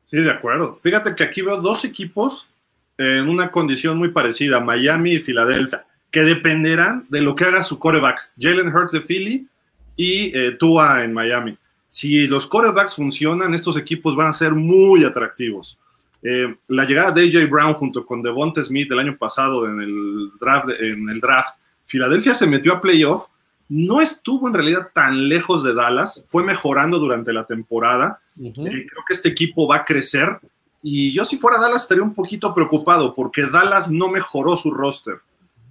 Sí, 0.06 0.16
de 0.16 0.30
acuerdo. 0.30 0.78
Fíjate 0.82 1.14
que 1.14 1.24
aquí 1.24 1.42
veo 1.42 1.60
dos 1.60 1.84
equipos 1.84 2.48
en 2.96 3.28
una 3.28 3.50
condición 3.50 3.98
muy 3.98 4.08
parecida, 4.08 4.60
Miami 4.60 5.12
y 5.12 5.18
Filadelfia, 5.20 5.86
que 6.10 6.22
dependerán 6.22 7.06
de 7.10 7.20
lo 7.20 7.34
que 7.34 7.44
haga 7.44 7.62
su 7.62 7.78
coreback, 7.78 8.30
Jalen 8.38 8.74
Hurts 8.74 8.92
de 8.92 9.00
Philly 9.02 9.48
y 9.94 10.36
eh, 10.36 10.52
Tua 10.52 11.04
en 11.04 11.12
Miami 11.12 11.58
si 11.88 12.26
los 12.26 12.46
quarterbacks 12.46 12.94
funcionan, 12.94 13.54
estos 13.54 13.76
equipos 13.76 14.14
van 14.14 14.28
a 14.28 14.32
ser 14.32 14.52
muy 14.54 15.04
atractivos. 15.04 15.78
Eh, 16.22 16.54
la 16.68 16.84
llegada 16.84 17.12
de 17.12 17.22
AJ 17.22 17.48
Brown 17.48 17.74
junto 17.74 18.04
con 18.04 18.22
Devonta 18.22 18.62
Smith 18.62 18.90
el 18.90 18.98
año 18.98 19.16
pasado 19.16 19.66
en 19.66 19.80
el 19.80 20.30
draft, 20.40 20.70
en 20.80 21.08
el 21.08 21.20
draft, 21.20 21.54
Filadelfia 21.86 22.34
se 22.34 22.46
metió 22.46 22.72
a 22.74 22.80
playoff, 22.80 23.26
no 23.68 24.00
estuvo 24.00 24.48
en 24.48 24.54
realidad 24.54 24.90
tan 24.92 25.28
lejos 25.28 25.62
de 25.62 25.74
Dallas, 25.74 26.24
fue 26.28 26.42
mejorando 26.42 26.98
durante 26.98 27.32
la 27.32 27.46
temporada 27.46 28.20
Eh, 28.40 28.86
creo 28.88 29.04
que 29.06 29.14
este 29.14 29.28
equipo 29.28 29.66
va 29.66 29.76
a 29.76 29.84
crecer 29.84 30.38
y 30.82 31.12
yo 31.12 31.24
si 31.24 31.36
fuera 31.36 31.58
Dallas 31.58 31.82
estaría 31.82 32.04
un 32.04 32.14
poquito 32.14 32.54
preocupado 32.54 33.14
porque 33.14 33.46
Dallas 33.46 33.90
no 33.90 34.08
mejoró 34.08 34.56
su 34.56 34.70
roster. 34.70 35.16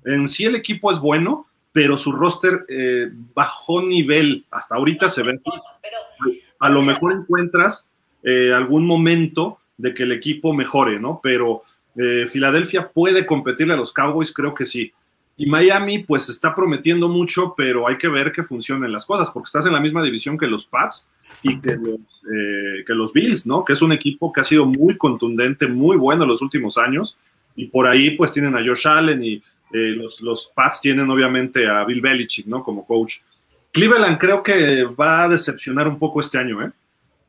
En 0.05 0.27
sí 0.27 0.45
el 0.45 0.55
equipo 0.55 0.91
es 0.91 0.99
bueno, 0.99 1.47
pero 1.71 1.97
su 1.97 2.11
roster 2.11 2.65
eh, 2.67 3.09
bajó 3.33 3.81
nivel. 3.81 4.45
Hasta 4.51 4.75
ahorita 4.75 5.09
se 5.09 5.23
ve 5.23 5.33
así. 5.33 6.41
A 6.59 6.69
lo 6.69 6.81
mejor 6.81 7.13
encuentras 7.13 7.87
eh, 8.23 8.51
algún 8.53 8.85
momento 8.85 9.59
de 9.77 9.93
que 9.93 10.03
el 10.03 10.11
equipo 10.11 10.53
mejore, 10.53 10.99
¿no? 10.99 11.19
Pero 11.21 11.63
eh, 11.95 12.27
Filadelfia 12.27 12.89
puede 12.89 13.25
competirle 13.25 13.73
a 13.73 13.77
los 13.77 13.93
Cowboys, 13.93 14.33
creo 14.33 14.53
que 14.53 14.65
sí. 14.65 14.91
Y 15.37 15.45
Miami, 15.45 15.99
pues 15.99 16.29
está 16.29 16.55
prometiendo 16.55 17.07
mucho, 17.09 17.53
pero 17.55 17.87
hay 17.87 17.97
que 17.97 18.07
ver 18.07 18.31
que 18.31 18.43
funcionen 18.43 18.91
las 18.91 19.05
cosas, 19.05 19.29
porque 19.31 19.47
estás 19.47 19.65
en 19.67 19.73
la 19.73 19.79
misma 19.79 20.03
división 20.03 20.37
que 20.37 20.47
los 20.47 20.65
Pats 20.65 21.09
y 21.43 21.59
que 21.61 21.75
los, 21.75 21.99
eh, 22.33 22.83
que 22.85 22.93
los 22.93 23.13
Bills, 23.13 23.45
¿no? 23.45 23.63
Que 23.63 23.73
es 23.73 23.81
un 23.81 23.91
equipo 23.91 24.33
que 24.33 24.41
ha 24.41 24.43
sido 24.43 24.65
muy 24.65 24.97
contundente, 24.97 25.67
muy 25.67 25.95
bueno 25.95 26.23
en 26.23 26.29
los 26.29 26.41
últimos 26.41 26.77
años. 26.77 27.17
Y 27.55 27.67
por 27.67 27.85
ahí, 27.87 28.11
pues 28.11 28.31
tienen 28.31 28.55
a 28.55 28.65
Josh 28.65 28.87
Allen 28.87 29.23
y 29.23 29.41
los, 29.71 30.21
los 30.21 30.51
Pats 30.55 30.81
tienen 30.81 31.09
obviamente 31.09 31.67
a 31.67 31.83
Bill 31.83 32.01
Belichick, 32.01 32.47
¿no? 32.47 32.63
Como 32.63 32.85
coach. 32.85 33.17
Cleveland 33.71 34.17
creo 34.17 34.41
que 34.41 34.85
va 34.85 35.23
a 35.23 35.29
decepcionar 35.29 35.87
un 35.87 35.99
poco 35.99 36.19
este 36.19 36.37
año, 36.37 36.63
¿eh? 36.63 36.71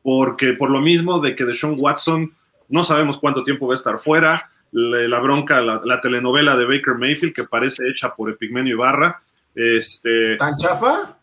Porque 0.01 0.53
por 0.53 0.71
lo 0.71 0.81
mismo 0.81 1.19
de 1.19 1.35
que 1.35 1.45
Deshaun 1.45 1.75
Watson 1.77 2.33
no 2.69 2.83
sabemos 2.83 3.19
cuánto 3.19 3.43
tiempo 3.43 3.67
va 3.67 3.73
a 3.73 3.77
estar 3.77 3.99
fuera, 3.99 4.49
la, 4.71 5.19
bronca, 5.19 5.61
la, 5.61 6.01
telenovela 6.01 6.55
de 6.55 6.65
Baker 6.65 6.95
Mayfield 6.95 7.33
que 7.33 7.43
parece 7.43 7.87
hecha 7.89 8.13
por 8.15 8.29
Epigmenio 8.29 8.75
Ibarra. 8.75 9.21
Este, 9.55 10.35
¿Tan 10.37 10.55
chafa? 10.57 11.17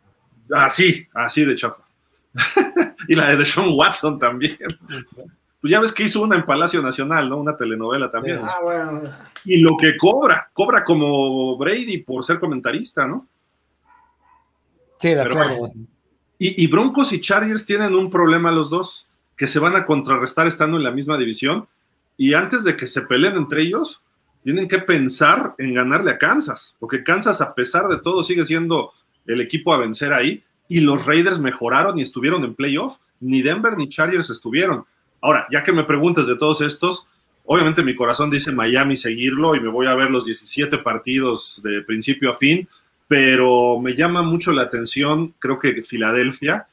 Así, 0.53 1.07
así 1.15 1.45
de 1.45 1.55
chafa. 1.55 1.83
y 3.09 3.15
la 3.15 3.31
de 3.31 3.37
Deshaun 3.37 3.71
Watson 3.73 4.19
también. 4.19 4.59
Pues 5.61 5.71
ya 5.71 5.81
ves 5.81 5.93
que 5.93 6.05
hizo 6.05 6.23
una 6.23 6.37
en 6.37 6.45
Palacio 6.45 6.83
Nacional, 6.83 7.29
¿no? 7.29 7.39
Una 7.39 7.57
telenovela 7.57 8.11
también. 8.11 8.41
ah, 8.43 8.59
bueno. 8.63 9.03
Y 9.45 9.61
lo 9.61 9.77
que 9.77 9.97
cobra, 9.97 10.51
cobra 10.53 10.85
como 10.85 11.57
Brady 11.57 11.99
por 11.99 12.25
ser 12.25 12.39
comentarista, 12.39 13.07
¿no? 13.07 13.27
Sí, 14.99 15.11
de 15.11 15.23
acuerdo. 15.23 15.73
y, 16.39 16.65
y, 16.65 16.67
Broncos 16.69 17.13
y 17.13 17.21
Chargers 17.21 17.65
tienen 17.65 17.95
un 17.95 18.11
problema 18.11 18.51
los 18.51 18.71
dos, 18.71 19.06
que 19.37 19.47
se 19.47 19.59
van 19.59 19.77
a 19.77 19.85
contrarrestar 19.85 20.47
estando 20.47 20.77
en 20.77 20.85
la 20.85 20.91
misma 20.91 21.19
división. 21.19 21.67
Y 22.17 22.35
antes 22.35 22.65
de 22.65 22.77
que 22.77 22.87
se 22.87 23.03
peleen 23.03 23.37
entre 23.37 23.63
ellos, 23.63 24.03
tienen 24.41 24.69
que 24.69 24.79
pensar 24.79 25.55
en 25.59 25.75
ganarle 25.75 26.13
a 26.13 26.19
Kansas, 26.19 26.77
porque 26.79 27.05
Kansas, 27.05 27.41
a 27.41 27.55
pesar 27.55 27.89
de 27.89 27.99
todo, 27.99 28.23
sigue 28.23 28.45
siendo 28.45 28.93
el 29.27 29.41
equipo 29.41 29.75
a 29.75 29.79
vencer 29.79 30.13
ahí. 30.13 30.43
Y 30.69 30.81
los 30.81 31.05
Raiders 31.07 31.39
mejoraron 31.39 31.99
y 31.99 32.03
estuvieron 32.03 32.45
en 32.45 32.55
playoff. 32.55 32.99
Ni 33.21 33.43
Denver 33.43 33.77
ni 33.77 33.89
Chargers 33.89 34.31
estuvieron. 34.31 34.85
Ahora, 35.21 35.47
ya 35.51 35.63
que 35.63 35.73
me 35.73 35.85
preguntas 35.85 36.27
de 36.27 36.37
todos 36.37 36.61
estos, 36.61 37.07
obviamente 37.45 37.83
mi 37.83 37.95
corazón 37.95 38.31
dice 38.31 38.53
Miami 38.53 38.97
seguirlo 38.97 39.55
y 39.55 39.61
me 39.61 39.69
voy 39.69 39.87
a 39.87 39.95
ver 39.95 40.11
los 40.11 40.27
17 40.27 40.79
partidos 40.79 41.61
de 41.65 41.83
principio 41.83 42.31
a 42.31 42.35
fin 42.35 42.69
pero 43.09 43.79
me 43.81 43.95
llama 43.95 44.23
mucho 44.23 44.53
la 44.53 44.63
atención, 44.63 45.35
creo 45.39 45.59
que 45.59 45.83
Filadelfia 45.83 46.67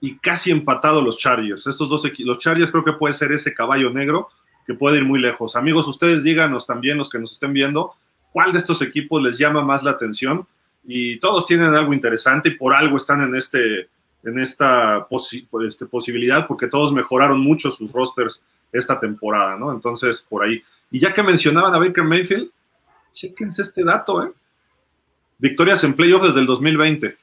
y 0.00 0.18
casi 0.18 0.50
empatado 0.50 1.00
los 1.00 1.18
Chargers. 1.18 1.66
Estos 1.66 1.88
dos 1.88 2.04
equipos, 2.04 2.26
los 2.26 2.38
Chargers 2.38 2.70
creo 2.70 2.84
que 2.84 2.92
puede 2.92 3.14
ser 3.14 3.32
ese 3.32 3.54
caballo 3.54 3.90
negro 3.90 4.28
que 4.66 4.74
puede 4.74 4.98
ir 4.98 5.04
muy 5.04 5.20
lejos. 5.20 5.56
Amigos, 5.56 5.86
ustedes 5.86 6.24
díganos 6.24 6.66
también, 6.66 6.98
los 6.98 7.08
que 7.08 7.18
nos 7.18 7.32
estén 7.32 7.52
viendo, 7.52 7.94
cuál 8.32 8.52
de 8.52 8.58
estos 8.58 8.82
equipos 8.82 9.22
les 9.22 9.38
llama 9.38 9.62
más 9.62 9.82
la 9.82 9.92
atención. 9.92 10.46
Y 10.84 11.18
todos 11.18 11.46
tienen 11.46 11.74
algo 11.74 11.92
interesante 11.92 12.50
y 12.50 12.56
por 12.56 12.74
algo 12.74 12.96
están 12.96 13.22
en, 13.22 13.34
este, 13.34 13.88
en 14.22 14.38
esta 14.38 15.06
este, 15.66 15.86
posibilidad, 15.86 16.46
porque 16.46 16.68
todos 16.68 16.92
mejoraron 16.92 17.40
mucho 17.40 17.70
sus 17.70 17.92
rosters 17.92 18.42
esta 18.72 18.98
temporada, 18.98 19.56
¿no? 19.56 19.72
Entonces, 19.72 20.24
por 20.28 20.44
ahí. 20.44 20.62
Y 20.90 21.00
ya 21.00 21.12
que 21.12 21.22
mencionaban 21.22 21.74
a 21.74 21.78
Baker 21.78 22.04
Mayfield, 22.04 22.50
chéquense 23.12 23.62
este 23.62 23.82
dato, 23.82 24.22
¿eh? 24.24 24.32
victorias 25.38 25.82
en 25.84 25.94
playoffs 25.94 26.26
desde 26.26 26.40
el 26.40 26.46
2020. 26.46 27.16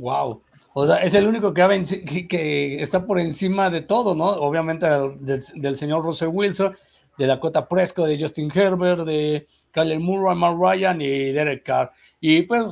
Wow. 0.00 0.42
O 0.72 0.86
sea, 0.86 0.96
es 0.96 1.14
el 1.14 1.26
único 1.26 1.52
que, 1.52 2.80
está 2.80 3.04
por 3.04 3.18
encima 3.18 3.70
de 3.70 3.82
todo, 3.82 4.14
¿no? 4.14 4.26
Obviamente 4.26 4.86
del, 4.86 5.76
señor 5.76 6.02
Russell 6.02 6.28
Wilson, 6.32 6.74
de 7.18 7.26
Dakota 7.26 7.68
Prescott, 7.68 8.06
de 8.06 8.20
Justin 8.20 8.50
Herbert, 8.54 9.04
de 9.04 9.46
Kyler 9.72 10.00
Murray, 10.00 10.36
Mark 10.36 10.56
Ryan 10.58 11.00
y 11.00 11.32
Derek 11.32 11.64
Carr. 11.64 11.92
Y 12.20 12.42
pues, 12.42 12.64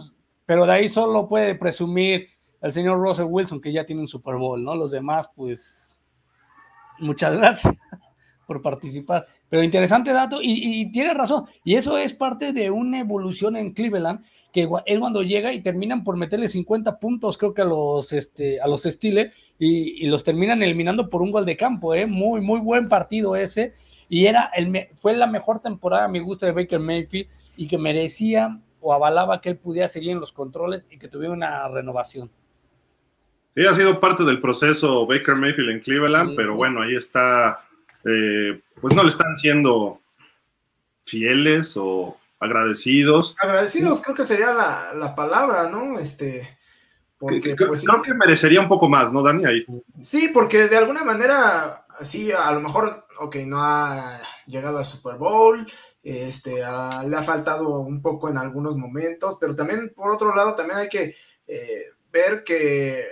pero 0.46 0.64
de 0.64 0.72
ahí 0.72 0.88
solo 0.88 1.28
puede 1.28 1.54
presumir 1.54 2.28
el 2.62 2.72
señor 2.72 2.98
Russell 2.98 3.26
Wilson 3.28 3.60
que 3.60 3.72
ya 3.72 3.84
tiene 3.84 4.02
un 4.02 4.08
Super 4.08 4.36
Bowl, 4.36 4.62
¿no? 4.62 4.74
Los 4.74 4.90
demás, 4.90 5.28
pues, 5.34 6.02
muchas 7.00 7.34
gracias 7.36 7.74
por 8.46 8.62
participar. 8.62 9.26
Pero 9.48 9.62
interesante 9.62 10.12
dato 10.12 10.38
y, 10.40 10.90
tiene 10.92 11.12
razón. 11.14 11.44
Y 11.64 11.74
eso 11.74 11.98
es 11.98 12.14
parte 12.14 12.52
de 12.52 12.70
una 12.70 13.00
evolución 13.00 13.56
en 13.56 13.72
Cleveland, 13.72 14.24
que 14.52 14.68
es 14.86 14.98
cuando 14.98 15.22
llega 15.22 15.52
y 15.52 15.62
terminan 15.62 16.04
por 16.04 16.16
meterle 16.16 16.48
50 16.48 16.98
puntos, 16.98 17.36
creo 17.36 17.54
que 17.54 17.62
a 17.62 17.66
los, 17.66 18.12
este, 18.12 18.60
a 18.60 18.66
los 18.66 18.82
Steelers, 18.82 19.34
y, 19.58 20.06
los 20.06 20.24
terminan 20.24 20.62
eliminando 20.62 21.08
por 21.10 21.22
un 21.22 21.30
gol 21.30 21.44
de 21.44 21.56
campo. 21.56 21.94
¿eh? 21.94 22.06
Muy, 22.06 22.40
muy 22.40 22.60
buen 22.60 22.88
partido 22.88 23.36
ese. 23.36 23.74
Y 24.08 24.26
era 24.26 24.50
el, 24.56 24.88
fue 24.96 25.16
la 25.16 25.26
mejor 25.26 25.60
temporada, 25.60 26.04
a 26.04 26.08
mi 26.08 26.18
gusto, 26.18 26.46
de 26.46 26.52
Baker 26.52 26.80
Mayfield 26.80 27.28
y 27.56 27.66
que 27.66 27.76
merecía 27.76 28.58
o 28.80 28.94
avalaba 28.94 29.40
que 29.40 29.50
él 29.50 29.58
pudiera 29.58 29.88
seguir 29.88 30.12
en 30.12 30.20
los 30.20 30.32
controles 30.32 30.88
y 30.90 30.98
que 30.98 31.08
tuviera 31.08 31.32
una 31.32 31.68
renovación. 31.68 32.30
Sí, 33.54 33.66
ha 33.66 33.74
sido 33.74 33.98
parte 34.00 34.24
del 34.24 34.40
proceso 34.40 35.06
Baker 35.06 35.34
Mayfield 35.34 35.70
en 35.70 35.80
Cleveland, 35.80 36.36
pero 36.36 36.54
bueno, 36.54 36.82
ahí 36.82 36.94
está 36.94 37.58
eh, 38.04 38.60
pues 38.80 38.94
no 38.94 39.02
le 39.02 39.08
están 39.08 39.36
siendo 39.36 40.00
fieles 41.02 41.76
o 41.76 42.17
agradecidos. 42.40 43.34
Agradecidos 43.40 44.00
creo 44.02 44.14
que 44.14 44.24
sería 44.24 44.52
la, 44.52 45.14
palabra, 45.14 45.68
¿no? 45.68 45.98
Este, 45.98 46.58
porque, 47.18 47.56
pues, 47.56 47.84
creo 47.84 48.02
que 48.02 48.14
merecería 48.14 48.60
un 48.60 48.68
poco 48.68 48.88
más, 48.88 49.12
¿no, 49.12 49.22
Dani? 49.22 49.44
Ahí. 49.44 49.66
Sí, 50.02 50.30
porque 50.32 50.68
de 50.68 50.76
alguna 50.76 51.04
manera, 51.04 51.86
sí, 52.00 52.30
a 52.32 52.52
lo 52.52 52.60
mejor, 52.60 53.06
ok, 53.18 53.36
no 53.46 53.62
ha 53.62 54.20
llegado 54.46 54.78
al 54.78 54.84
Super 54.84 55.16
Bowl, 55.16 55.66
este, 56.02 56.56
le 56.56 56.62
ha 56.64 57.22
faltado 57.24 57.80
un 57.80 58.00
poco 58.00 58.28
en 58.28 58.38
algunos 58.38 58.76
momentos, 58.76 59.36
pero 59.40 59.54
también, 59.56 59.92
por 59.94 60.12
otro 60.12 60.34
lado, 60.34 60.54
también 60.54 60.78
hay 60.78 60.88
que 60.88 61.16
eh, 61.46 61.86
ver 62.12 62.44
que 62.44 63.04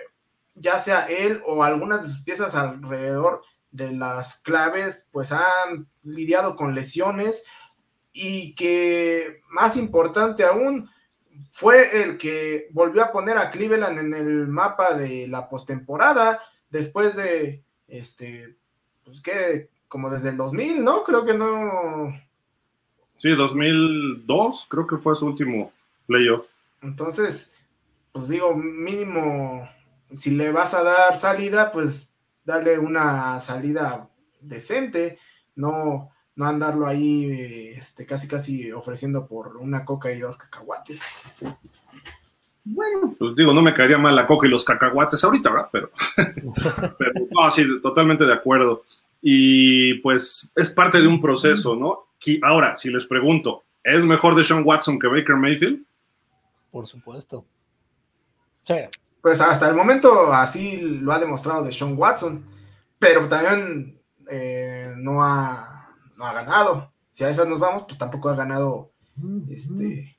ya 0.54 0.78
sea 0.78 1.06
él 1.06 1.42
o 1.44 1.62
algunas 1.62 2.02
de 2.02 2.08
sus 2.08 2.22
piezas 2.22 2.54
alrededor 2.54 3.42
de 3.70 3.92
las 3.92 4.40
claves, 4.40 5.08
pues 5.12 5.32
han 5.32 5.88
lidiado 6.02 6.56
con 6.56 6.74
lesiones 6.74 7.44
y 8.18 8.55
que 8.55 9.42
más 9.50 9.76
importante 9.76 10.42
aún 10.42 10.88
fue 11.50 12.02
el 12.02 12.16
que 12.16 12.68
volvió 12.70 13.02
a 13.02 13.12
poner 13.12 13.37
a 13.37 13.50
Cleveland 13.50 13.98
en 13.98 14.14
el 14.14 14.48
mapa 14.48 14.94
de 14.94 15.29
la 15.29 15.48
postemporada 15.50 16.40
después 16.70 17.14
de 17.14 17.62
este 17.88 18.57
pues 19.05 19.20
que 19.20 19.68
como 19.87 20.11
desde 20.11 20.31
el 20.31 20.37
2000, 20.37 20.83
¿no? 20.83 21.05
Creo 21.05 21.26
que 21.26 21.35
no 21.35 22.18
Sí, 23.18 23.31
2002 23.31 24.66
creo 24.68 24.87
que 24.87 24.96
fue 24.96 25.14
su 25.14 25.26
último 25.26 25.72
playoff. 26.07 26.46
Entonces, 26.83 27.55
pues 28.12 28.29
digo, 28.29 28.55
mínimo 28.55 29.68
si 30.14 30.30
le 30.30 30.53
vas 30.53 30.72
a 30.72 30.82
dar 30.82 31.16
salida, 31.16 31.70
pues 31.70 32.14
darle 32.45 32.78
una 32.78 33.40
salida 33.40 34.09
decente, 34.40 35.18
no, 35.55 36.11
no 36.37 36.47
andarlo 36.47 36.87
ahí 36.87 37.72
este, 37.76 38.07
casi 38.07 38.28
casi 38.28 38.70
ofreciendo 38.72 39.26
por 39.26 39.57
una 39.57 39.84
coca 39.84 40.12
y 40.12 40.20
dos 40.20 40.37
cacahuates. 40.37 41.01
Bueno, 42.64 43.14
pues 43.18 43.34
digo, 43.37 43.53
no 43.53 43.62
me 43.62 43.74
caería 43.74 43.99
mal 43.99 44.14
la 44.14 44.26
coca 44.26 44.47
y 44.47 44.51
los 44.51 44.64
cacahuates 44.64 45.22
ahorita, 45.24 45.51
¿verdad? 45.51 45.68
Pero, 45.72 45.91
pero 46.99 47.12
no, 47.30 47.51
sí, 47.51 47.64
totalmente 47.82 48.24
de 48.24 48.32
acuerdo. 48.32 48.84
Y 49.20 49.95
pues 49.95 50.53
es 50.55 50.70
parte 50.70 51.01
de 51.01 51.09
un 51.09 51.20
proceso, 51.20 51.74
¿no? 51.74 52.05
ahora, 52.43 52.74
si 52.74 52.91
les 52.91 53.07
pregunto, 53.07 53.64
¿es 53.84 54.05
mejor 54.05 54.34
de 54.34 54.43
Sean 54.43 54.62
Watson 54.64 54.99
que 54.99 55.07
Baker 55.07 55.37
Mayfield? 55.37 55.84
Por 56.70 56.87
supuesto. 56.87 57.45
Sí 58.64 58.74
pues 59.26 59.41
hasta 59.41 59.68
el 59.68 59.74
momento 59.74 60.32
así 60.32 60.76
lo 60.80 61.11
ha 61.11 61.18
demostrado 61.18 61.64
de 61.64 61.72
Sean 61.72 61.99
Watson, 61.99 62.45
pero 62.97 63.26
también 63.26 64.01
eh, 64.30 64.95
no, 64.99 65.20
ha, 65.20 65.76
no 66.16 66.24
ha 66.26 66.32
ganado. 66.32 66.90
Si 67.10 67.24
a 67.24 67.30
esas 67.30 67.46
nos 67.46 67.58
vamos, 67.58 67.84
pues 67.84 67.98
tampoco 67.98 68.28
ha 68.28 68.36
ganado, 68.36 68.90
este, 69.48 70.16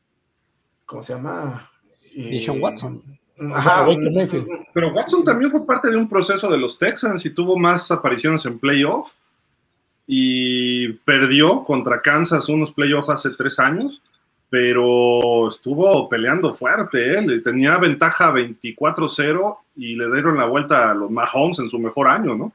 ¿cómo 0.85 1.03
se 1.03 1.13
llama? 1.13 1.69
Eh, 2.15 2.41
Sean 2.43 2.61
Watson. 2.61 3.03
pero 4.73 4.93
Watson 4.93 5.23
también 5.23 5.51
fue 5.51 5.59
parte 5.67 5.89
de 5.89 5.97
un 5.97 6.09
proceso 6.09 6.49
de 6.49 6.57
los 6.57 6.77
Texans 6.77 7.25
y 7.25 7.29
tuvo 7.29 7.57
más 7.57 7.91
apariciones 7.91 8.45
en 8.45 8.57
playoff 8.57 9.13
y 10.07 10.93
perdió 10.93 11.63
contra 11.63 12.01
Kansas 12.01 12.49
unos 12.49 12.71
playoffs 12.71 13.09
hace 13.09 13.29
tres 13.31 13.59
años 13.59 14.01
pero 14.49 15.49
estuvo 15.49 16.07
peleando 16.07 16.53
fuerte, 16.53 17.17
él 17.17 17.41
tenía 17.43 17.77
ventaja 17.77 18.31
24-0 18.31 19.57
y 19.75 19.95
le 19.95 20.11
dieron 20.11 20.37
la 20.37 20.45
vuelta 20.45 20.91
a 20.91 20.95
los 20.95 21.11
Mahomes 21.11 21.59
en 21.59 21.69
su 21.69 21.79
mejor 21.79 22.07
año, 22.07 22.35
¿no? 22.35 22.53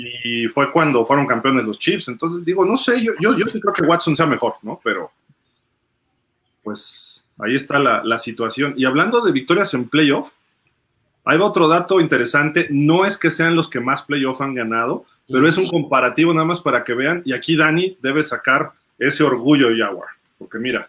Y 0.00 0.46
fue 0.46 0.70
cuando 0.70 1.04
fueron 1.04 1.26
campeones 1.26 1.64
los 1.64 1.78
Chiefs. 1.78 2.06
Entonces 2.08 2.44
digo, 2.44 2.64
no 2.64 2.76
sé, 2.76 3.02
yo, 3.02 3.12
yo, 3.20 3.36
yo 3.36 3.46
sí 3.46 3.60
creo 3.60 3.74
que 3.74 3.82
Watson 3.82 4.14
sea 4.14 4.26
mejor, 4.26 4.54
¿no? 4.62 4.80
Pero 4.82 5.10
pues 6.62 7.26
ahí 7.38 7.56
está 7.56 7.80
la, 7.80 8.02
la 8.04 8.18
situación. 8.18 8.74
Y 8.76 8.84
hablando 8.84 9.20
de 9.20 9.32
victorias 9.32 9.74
en 9.74 9.88
playoff, 9.88 10.32
hay 11.24 11.38
otro 11.38 11.66
dato 11.66 12.00
interesante, 12.00 12.68
no 12.70 13.04
es 13.04 13.18
que 13.18 13.30
sean 13.30 13.56
los 13.56 13.68
que 13.68 13.80
más 13.80 14.02
playoff 14.02 14.40
han 14.40 14.54
ganado, 14.54 15.04
pero 15.26 15.46
es 15.48 15.58
un 15.58 15.68
comparativo 15.68 16.32
nada 16.32 16.46
más 16.46 16.60
para 16.60 16.84
que 16.84 16.94
vean, 16.94 17.22
y 17.24 17.34
aquí 17.34 17.54
Dani 17.56 17.98
debe 18.00 18.24
sacar 18.24 18.72
ese 18.98 19.24
orgullo 19.24 19.68
Jaguar, 19.76 20.08
porque 20.38 20.58
mira. 20.58 20.88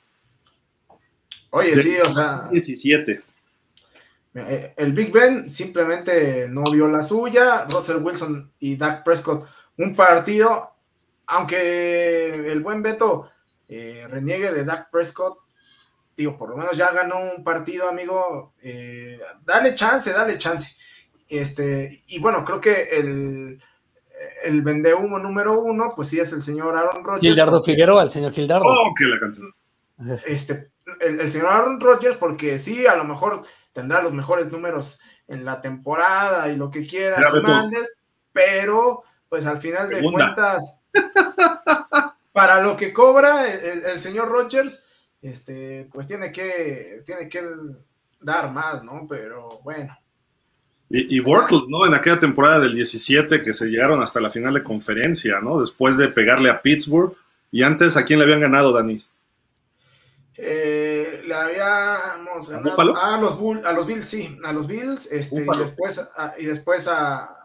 Oye, 1.50 1.76
sí, 1.76 1.98
o 2.00 2.10
sea. 2.10 2.48
17. 2.52 3.22
Eh, 4.36 4.74
el 4.78 4.94
Big 4.94 5.12
Ben 5.12 5.50
simplemente 5.50 6.48
no 6.50 6.70
vio 6.72 6.88
la 6.88 7.02
suya, 7.02 7.66
Russell 7.70 7.98
Wilson 7.98 8.52
y 8.60 8.76
Dak 8.76 9.04
Prescott, 9.04 9.48
un 9.78 9.96
partido, 9.96 10.72
aunque 11.28 12.52
el 12.52 12.62
buen 12.62 12.82
Beto 12.82 13.30
eh, 13.68 14.06
reniegue 14.10 14.52
de 14.52 14.64
Dak 14.66 14.90
Prescott, 14.92 15.40
digo, 16.16 16.38
por 16.38 16.50
lo 16.50 16.58
menos 16.58 16.78
ya 16.78 16.92
ganó 16.92 17.20
un 17.36 17.44
partido, 17.44 17.90
amigo, 17.90 18.54
eh, 18.62 19.20
dale 19.44 19.74
chance, 19.74 20.12
dale 20.12 20.38
chance. 20.38 20.76
Este, 21.28 22.04
y 22.08 22.20
bueno, 22.20 22.44
creo 22.44 22.60
que 22.60 22.90
el, 22.92 23.62
el 24.44 24.62
vende 24.62 24.94
humo 24.94 25.20
número 25.20 25.60
uno, 25.60 25.94
pues 25.96 26.10
sí 26.10 26.20
es 26.20 26.34
el 26.34 26.42
señor 26.42 26.76
Aaron 26.76 27.04
Rodgers. 27.04 27.22
Gildardo 27.22 27.64
Figueroa, 27.64 28.04
el 28.04 28.12
señor 28.12 28.34
Gildardo. 28.34 28.66
Oh, 28.66 28.94
que 28.98 29.06
la 29.06 29.20
canción. 29.20 29.54
Este, 30.26 30.72
el, 31.00 31.30
señor 31.30 31.48
Aaron 31.48 31.80
Rodgers, 31.80 32.18
porque 32.18 32.58
sí, 32.58 32.86
a 32.86 32.96
lo 32.96 33.04
mejor 33.04 33.42
tendrá 33.80 34.02
los 34.02 34.12
mejores 34.12 34.52
números 34.52 35.00
en 35.30 35.46
la 35.46 35.62
temporada 35.62 36.50
y 36.50 36.58
lo 36.58 36.70
que 36.70 36.86
quieras 36.86 37.34
y 37.34 37.42
mandes, 37.42 37.96
pero 38.34 39.04
pues 39.30 39.46
al 39.46 39.60
final 39.60 39.90
de 39.90 40.04
cuentas, 40.04 40.82
para 42.34 42.62
lo 42.62 42.76
que 42.76 42.92
cobra 42.92 43.48
el, 43.48 43.98
señor 44.00 44.28
Rodgers, 44.28 44.84
este, 45.22 45.88
pues 45.94 46.08
tiene 46.08 46.30
que, 46.34 47.04
tiene 47.06 47.30
que 47.30 47.42
dar 48.20 48.52
más, 48.52 48.84
¿no? 48.84 49.08
Pero 49.08 49.62
bueno. 49.64 49.98
Y, 50.90 51.18
y 51.18 51.22
¿no? 51.22 51.86
En 51.86 51.94
aquella 51.94 52.20
temporada 52.20 52.60
del 52.60 52.76
17 52.76 53.42
que 53.42 53.54
se 53.54 53.68
llegaron 53.68 54.02
hasta 54.02 54.20
la 54.20 54.32
final 54.32 54.56
de 54.56 54.64
conferencia, 54.64 55.40
¿no? 55.40 55.62
Después 55.62 55.98
de 55.98 56.10
pegarle 56.10 56.50
a 56.50 56.62
Pittsburgh. 56.62 57.16
Y 57.50 57.64
antes, 57.64 57.96
¿a 57.96 58.04
quién 58.04 58.20
le 58.20 58.26
habían 58.26 58.42
ganado, 58.42 58.74
Dani? 58.74 59.06
Eh, 60.42 61.24
le 61.28 61.34
habíamos 61.34 62.50
ganado 62.50 62.80
¿A, 62.80 63.18
los 63.20 63.34
a 63.66 63.74
los 63.74 63.86
Bills, 63.86 64.06
sí, 64.06 64.40
a 64.46 64.54
los 64.54 64.68
Bills, 64.68 65.12
este, 65.12 65.44
y 65.44 65.58
después, 65.60 66.00
a, 66.16 66.34
y 66.38 66.46
después 66.46 66.88
a, 66.88 67.36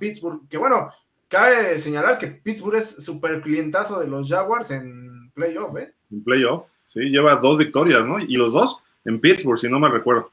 Pittsburgh, 0.00 0.48
que 0.48 0.56
bueno, 0.56 0.90
cabe 1.28 1.78
señalar 1.78 2.16
que 2.16 2.28
Pittsburgh 2.28 2.76
es 2.76 3.04
súper 3.04 3.42
clientazo 3.42 4.00
de 4.00 4.06
los 4.06 4.30
Jaguars 4.30 4.70
en 4.70 5.30
playoff, 5.34 5.76
¿eh? 5.76 5.92
En 6.10 6.24
playoff, 6.24 6.64
sí, 6.88 7.00
lleva 7.10 7.36
dos 7.36 7.58
victorias, 7.58 8.06
¿no? 8.06 8.18
Y 8.18 8.36
los 8.36 8.54
dos 8.54 8.78
en 9.04 9.20
Pittsburgh, 9.20 9.58
si 9.58 9.68
no 9.68 9.78
me 9.78 9.90
recuerdo. 9.90 10.30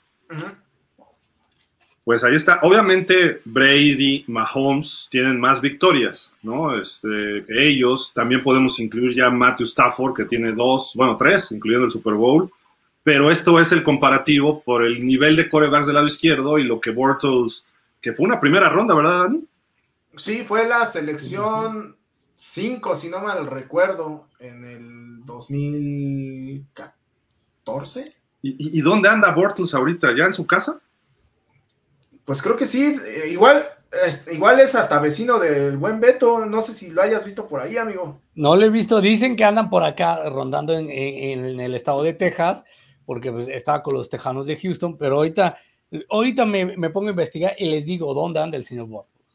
Pues 2.09 2.23
ahí 2.23 2.33
está. 2.33 2.61
Obviamente 2.63 3.39
Brady, 3.45 4.23
Mahomes 4.25 5.07
tienen 5.11 5.39
más 5.39 5.61
victorias, 5.61 6.33
¿no? 6.41 6.75
Este, 6.75 7.43
que 7.45 7.67
ellos. 7.67 8.11
También 8.15 8.41
podemos 8.41 8.79
incluir 8.79 9.13
ya 9.13 9.29
Matthew 9.29 9.67
Stafford, 9.67 10.15
que 10.15 10.25
tiene 10.25 10.53
dos, 10.53 10.93
bueno, 10.95 11.17
tres, 11.17 11.51
incluyendo 11.51 11.85
el 11.85 11.91
Super 11.91 12.15
Bowl. 12.15 12.51
Pero 13.03 13.29
esto 13.29 13.59
es 13.59 13.71
el 13.73 13.83
comparativo 13.83 14.63
por 14.63 14.83
el 14.83 15.05
nivel 15.05 15.35
de 15.35 15.47
corebacks 15.47 15.85
del 15.85 15.93
lado 15.93 16.07
izquierdo 16.07 16.57
y 16.57 16.63
lo 16.63 16.81
que 16.81 16.89
Bortles, 16.89 17.63
que 18.01 18.13
fue 18.13 18.25
una 18.25 18.39
primera 18.39 18.69
ronda, 18.69 18.95
¿verdad, 18.95 19.25
Dani? 19.25 19.45
Sí, 20.17 20.43
fue 20.43 20.67
la 20.67 20.87
selección 20.87 21.95
5, 22.37 22.95
si 22.95 23.09
no 23.09 23.19
mal 23.19 23.45
recuerdo, 23.45 24.25
en 24.39 24.63
el 24.63 25.23
2014. 25.25 28.15
¿Y, 28.41 28.79
y 28.79 28.81
dónde 28.81 29.09
anda 29.09 29.31
Bortles 29.31 29.75
ahorita? 29.75 30.15
¿Ya 30.17 30.25
en 30.25 30.33
su 30.33 30.47
casa? 30.47 30.81
Pues 32.29 32.43
creo 32.43 32.55
que 32.55 32.67
sí, 32.67 32.95
eh, 33.07 33.29
igual, 33.31 33.65
igual 34.31 34.59
es 34.59 34.75
hasta 34.75 34.99
vecino 34.99 35.39
del 35.39 35.77
buen 35.77 35.99
Beto, 35.99 36.45
no 36.45 36.61
sé 36.61 36.75
si 36.75 36.91
lo 36.91 37.01
hayas 37.01 37.25
visto 37.25 37.49
por 37.49 37.59
ahí, 37.59 37.75
amigo. 37.75 38.21
No 38.35 38.55
lo 38.55 38.63
he 38.65 38.69
visto, 38.69 39.01
dicen 39.01 39.35
que 39.35 39.43
andan 39.43 39.71
por 39.71 39.81
acá 39.81 40.29
rondando 40.29 40.77
en, 40.77 40.91
el 40.91 41.73
estado 41.73 42.03
de 42.03 42.13
Texas, 42.13 42.63
porque 43.07 43.31
pues, 43.31 43.47
estaba 43.47 43.81
con 43.81 43.95
los 43.95 44.11
tejanos 44.11 44.45
de 44.45 44.57
Houston, 44.57 44.95
pero 44.95 45.15
ahorita, 45.15 45.57
ahorita 46.07 46.45
me, 46.45 46.91
pongo 46.91 47.07
a 47.07 47.13
investigar 47.13 47.55
y 47.57 47.67
les 47.67 47.83
digo 47.83 48.13
dónde 48.13 48.39
anda 48.39 48.57
el 48.57 48.63
señor 48.63 48.85
Bortles. 48.85 49.25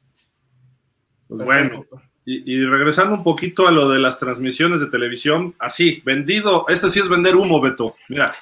Pues 1.27 1.45
bueno, 1.45 1.85
y, 2.25 2.55
y, 2.55 2.65
regresando 2.65 3.17
un 3.17 3.25
poquito 3.25 3.67
a 3.67 3.73
lo 3.73 3.89
de 3.89 3.99
las 3.99 4.21
transmisiones 4.21 4.79
de 4.79 4.87
televisión, 4.87 5.57
así, 5.59 6.01
vendido, 6.05 6.65
este 6.69 6.89
sí 6.91 7.01
es 7.01 7.09
vender 7.09 7.35
humo, 7.35 7.61
Beto. 7.61 7.97
Mira, 8.09 8.33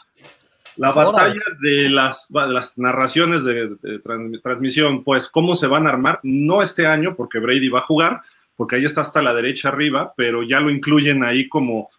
la 0.77 0.93
batalla 0.93 1.41
de 1.61 1.89
las, 1.89 2.29
las 2.31 2.79
narraciones 2.79 3.45
de, 3.45 4.01
transmisión, 4.43 5.03
pues 5.03 5.29
cómo 5.29 5.57
se 5.57 5.67
van 5.67 5.87
a 5.87 5.91
armar, 5.91 6.21
no 6.23 6.63
este 6.63 6.87
año, 6.87 7.15
porque 7.17 7.39
Brady 7.39 7.69
va 7.69 7.81
a 7.81 7.83
jugar, 7.83 8.21
porque 8.57 8.77
ahí 8.77 8.85
está 8.85 9.01
hasta 9.01 9.23
la 9.23 9.35
derecha 9.35 9.69
arriba, 9.69 10.15
pero 10.17 10.43
ya 10.43 10.61
lo 10.61 10.71
incluyen 10.71 11.25
ahí 11.25 11.49
como... 11.49 11.91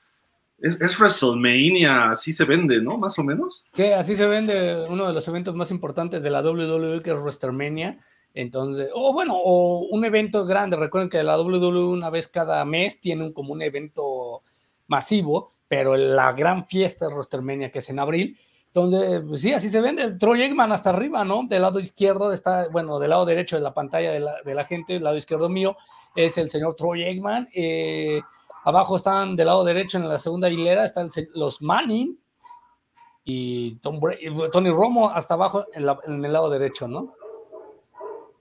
Es, 0.59 0.97
WrestleMania, 0.97 2.11
así 2.11 2.32
se 2.32 2.45
vende, 2.45 2.82
¿no? 2.82 2.97
Más 2.97 3.19
o 3.19 3.24
menos. 3.24 3.65
Sí, 3.74 3.84
así 3.84 4.15
se 4.15 4.26
vende 4.26 4.86
uno 4.88 5.07
de 5.07 5.13
los 5.13 5.28
eventos 5.28 5.55
más 5.55 5.71
importantes 5.71 6.24
de 6.24 6.30
la 6.30 6.41
WWE, 6.41 7.01
que 7.01 7.11
es 7.11 7.17
WrestleMania. 7.17 7.99
Entonces, 8.34 8.89
o 8.93 9.11
bueno, 9.11 9.36
o 9.36 9.80
un 9.89 10.05
evento 10.05 10.45
grande. 10.45 10.78
Recuerden 10.78 11.09
que 11.09 11.21
la 11.21 11.38
WWE 11.38 11.88
una 11.88 12.09
vez 12.09 12.30
cada 12.30 12.63
mes 12.63 13.01
tiene 13.01 13.26
un, 13.26 13.34
como 13.34 13.51
un 13.51 13.61
evento 13.61 14.43
masivo, 14.88 15.53
pero 15.67 15.97
la 15.97 16.32
gran 16.32 16.65
fiesta 16.65 17.07
de 17.07 17.13
WrestleMania, 17.13 17.69
que 17.69 17.80
es 17.80 17.89
en 17.89 17.99
abril, 17.99 18.38
entonces, 18.74 19.21
pues 19.30 19.41
sí, 19.41 19.53
así 19.53 19.69
se 19.69 19.82
vende. 19.82 20.13
Troy 20.13 20.41
Eggman 20.41 20.71
hasta 20.71 20.89
arriba, 20.89 21.24
¿no? 21.24 21.43
Del 21.47 21.61
lado 21.61 21.80
izquierdo 21.80 22.34
está, 22.34 22.69
bueno, 22.69 22.97
del 22.97 23.11
lado 23.11 23.24
derecho 23.24 23.55
de 23.55 23.61
la 23.61 23.71
pantalla 23.71 24.11
de 24.11 24.19
la, 24.19 24.41
de 24.41 24.55
la 24.55 24.65
gente, 24.65 24.95
el 24.95 25.03
lado 25.03 25.15
izquierdo 25.15 25.47
mío 25.47 25.78
es 26.15 26.39
el 26.39 26.49
señor 26.49 26.76
Troy 26.76 27.03
Eggman. 27.03 27.49
Eh, 27.53 28.19
abajo 28.63 28.95
están 28.95 29.36
del 29.36 29.45
lado 29.45 29.63
derecho 29.63 29.99
en 29.99 30.09
la 30.09 30.17
segunda 30.17 30.49
hilera 30.49 30.86
están 30.86 31.11
los 31.36 31.61
Manning 31.61 32.17
y 33.24 33.76
Tony 33.76 34.71
Romo 34.71 35.07
hasta 35.11 35.36
abajo 35.36 35.65
en, 35.71 36.26
el 36.26 36.34
lado 36.34 36.49
derecho, 36.49 36.88
¿no? 36.88 37.13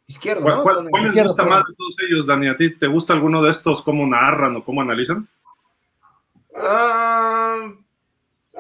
Izquierdo. 0.06 0.44
¿Cuál, 0.44 0.62
¿cuál, 0.62 0.88
cuál 0.88 1.14
les 1.14 1.26
gusta 1.26 1.44
más 1.44 1.62
de 1.66 1.74
todos 1.76 1.96
ellos, 2.08 2.26
Dani? 2.26 2.48
¿A 2.48 2.56
ti 2.56 2.74
te 2.74 2.86
gusta 2.86 3.12
alguno 3.12 3.42
de 3.42 3.50
estos? 3.50 3.82
¿Cómo 3.82 4.06
narran 4.06 4.56
o 4.56 4.64
cómo 4.64 4.80
analizan? 4.80 5.28
Ah 6.56 7.68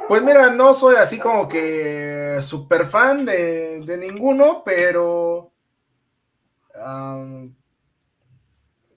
pues 0.08 0.22
mira, 0.22 0.50
no 0.50 0.74
soy 0.74 0.96
así 0.96 1.18
como 1.18 1.48
que 1.48 2.38
súper 2.42 2.86
fan 2.86 3.24
de, 3.24 3.98
ninguno, 3.98 4.62
pero 4.64 5.52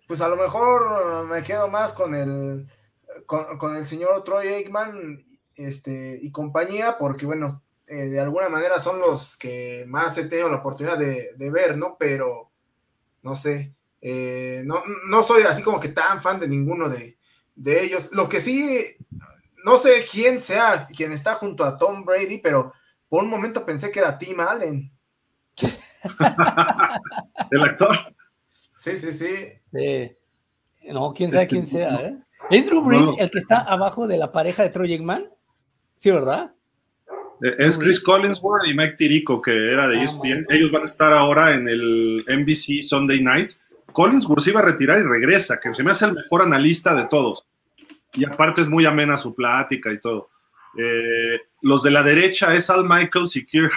pues 0.07 0.21
a 0.21 0.27
lo 0.27 0.35
mejor 0.35 1.25
me 1.27 1.43
quedo 1.43 1.67
más 1.67 1.93
con 1.93 2.15
el 2.15 2.67
con, 3.25 3.75
el 3.75 3.85
señor 3.85 4.23
Troy 4.23 4.47
Aikman 4.47 5.23
este, 5.55 6.19
y 6.21 6.31
compañía, 6.31 6.97
porque 6.97 7.25
bueno, 7.25 7.63
eh, 7.87 8.05
de 8.05 8.19
alguna 8.19 8.49
manera 8.49 8.79
son 8.79 8.99
los 8.99 9.37
que 9.37 9.85
más 9.87 10.17
he 10.17 10.25
tenido 10.25 10.49
la 10.49 10.57
oportunidad 10.57 10.97
de, 10.97 11.49
ver, 11.51 11.77
¿no? 11.77 11.97
Pero 11.97 12.51
no 13.21 13.35
sé, 13.35 13.73
eh, 14.01 14.63
no, 14.65 14.83
no, 15.07 15.23
soy 15.23 15.43
así 15.43 15.63
como 15.63 15.79
que 15.79 15.89
tan 15.89 16.21
fan 16.21 16.39
de 16.39 16.47
ninguno 16.47 16.89
de, 16.89 17.17
de 17.55 17.83
ellos. 17.83 18.11
Lo 18.11 18.27
que 18.29 18.39
sí 18.39 18.97
no 19.66 19.78
sé 19.78 20.05
quién 20.09 20.39
sea 20.39 20.86
quien 20.86 21.11
está 21.11 21.36
junto 21.36 21.63
a 21.63 21.76
Tom 21.76 22.05
Brady, 22.05 22.38
pero 22.38 22.72
por 23.09 23.24
un 23.24 23.30
momento 23.32 23.66
pensé 23.66 23.91
que 23.91 23.99
era 23.99 24.16
Tim 24.16 24.39
Allen. 24.39 24.91
¿El 27.51 27.63
actor? 27.63 27.97
Sí, 28.78 28.95
sí, 28.99 29.11
sí. 29.11 30.13
No, 30.84 31.11
quién 31.13 31.32
sabe 31.32 31.47
quién 31.47 31.66
sea, 31.66 31.95
¿eh? 31.95 32.16
¿Es 32.51 32.68
Drew 32.68 32.84
Brees 32.84 33.09
el 33.18 33.32
que 33.32 33.39
está 33.39 33.61
abajo 33.61 34.05
de 34.05 34.20
la 34.20 34.32
pareja 34.32 34.61
de 34.61 34.70
Troy 34.70 34.93
Aikman? 34.93 35.28
Sí, 35.97 36.11
¿verdad? 36.11 36.51
Eh, 37.41 37.55
es 37.57 37.80
Chris 37.80 37.99
Collinsworth 37.99 38.68
y 38.68 38.76
Mike 38.76 38.97
Tirico, 38.97 39.41
que 39.41 39.51
era 39.51 39.88
de 39.88 40.03
ESPN. 40.03 40.45
Ellos 40.49 40.72
van 40.72 40.84
a 40.84 40.86
estar 40.86 41.11
ahora 41.11 41.55
en 41.55 41.68
el 41.68 42.24
NBC 42.28 42.84
Sunday 42.84 43.20
Night. 43.20 43.53
Collinsworth 43.93 44.43
se 44.43 44.51
iba 44.51 44.59
a 44.59 44.66
retirar 44.66 44.99
y 44.99 45.03
regresa, 45.03 45.59
que 45.59 45.74
se 45.74 45.82
me 45.82 45.89
hace 45.89 46.05
el 46.05 46.13
mejor 46.13 46.43
analista 46.43 46.93
de 46.93 47.07
todos 47.07 47.47
y 48.16 48.26
aparte 48.26 48.61
es 48.61 48.70
muy 48.70 48.86
amena 48.86 49.18
su 49.18 49.34
plática 49.34 49.91
y 49.91 49.99
todo. 49.99 50.30
Eh, 50.78 51.39
los 51.61 51.84
de 51.84 51.91
la 51.91 52.03
derecha 52.03 52.53
es 52.53 52.70
Al 52.70 52.88
Michaels 52.88 53.36
y 53.36 53.45
Kirk 53.45 53.74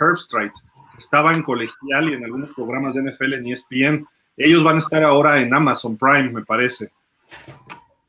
Herbstreit, 0.00 0.52
que 0.52 0.98
estaban 0.98 1.36
en 1.36 1.42
colegial 1.42 2.08
y 2.08 2.14
en 2.14 2.24
algunos 2.24 2.54
programas 2.54 2.94
de 2.94 3.02
NFL 3.02 3.34
en 3.34 3.46
ESPN. 3.46 4.06
Ellos 4.36 4.62
van 4.62 4.76
a 4.76 4.80
estar 4.80 5.02
ahora 5.02 5.40
en 5.40 5.52
Amazon 5.52 5.96
Prime, 5.96 6.30
me 6.30 6.44
parece. 6.44 6.90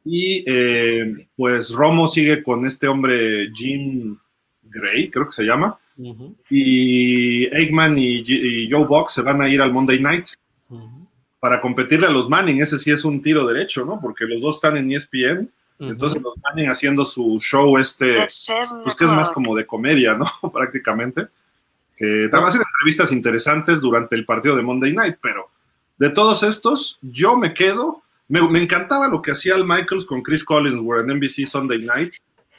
Y 0.06 0.44
eh, 0.48 1.28
pues 1.36 1.72
Romo 1.72 2.08
sigue 2.08 2.42
con 2.42 2.66
este 2.66 2.88
hombre 2.88 3.50
Jim 3.54 4.18
Gray, 4.64 5.10
creo 5.10 5.28
que 5.28 5.34
se 5.34 5.44
llama. 5.44 5.78
Y 6.50 7.46
Eggman 7.48 7.96
y, 7.98 8.70
Joe 8.72 8.86
Box 8.86 9.14
se 9.14 9.22
van 9.22 9.42
a 9.42 9.50
ir 9.50 9.62
al 9.62 9.74
Monday 9.74 10.00
Night 10.00 10.28
para 11.40 11.60
competirle 11.60 12.08
a 12.08 12.12
los 12.12 12.30
Manning. 12.30 12.62
Ese 12.62 12.78
sí 12.78 12.92
es 12.92 13.04
un 13.04 13.22
tiro 13.22 13.46
derecho, 13.46 13.86
¿no? 13.86 14.00
Porque 14.00 14.26
los 14.26 14.42
dos 14.42 14.56
están 14.56 14.78
en 14.78 14.92
ESPN. 14.92 15.52
Entonces 15.80 16.22
los 16.22 16.36
Manning 16.44 16.70
haciendo 16.70 17.06
su 17.06 17.38
show 17.40 17.78
este, 17.78 18.18
pues 18.84 18.96
que 18.98 19.06
es 19.06 19.12
más 19.12 19.30
como 19.30 19.56
de 19.56 19.66
comedia, 19.66 20.16
¿no? 20.16 20.30
Prácticamente. 20.54 21.28
Que 21.98 22.26
están 22.26 22.44
haciendo 22.44 22.68
entrevistas 22.68 23.12
interesantes 23.12 23.80
durante 23.80 24.16
el 24.16 24.26
partido 24.26 24.56
de 24.56 24.64
Monday 24.64 24.94
Night, 24.94 25.18
pero 25.22 25.50
de 25.98 26.10
todos 26.10 26.44
estos, 26.44 26.98
yo 27.02 27.38
me 27.38 27.54
quedo. 27.54 28.02
Me, 28.30 28.40
encantaba 28.60 29.08
lo 29.08 29.22
que 29.22 29.32
hacía 29.32 29.56
el 29.56 29.66
Michaels 29.66 30.06
con 30.06 30.22
Chris 30.22 30.44
Collinsworth 30.44 31.10
en 31.10 31.18
NBC 31.18 31.46
Sunday 31.46 31.80
Night, 31.80 32.14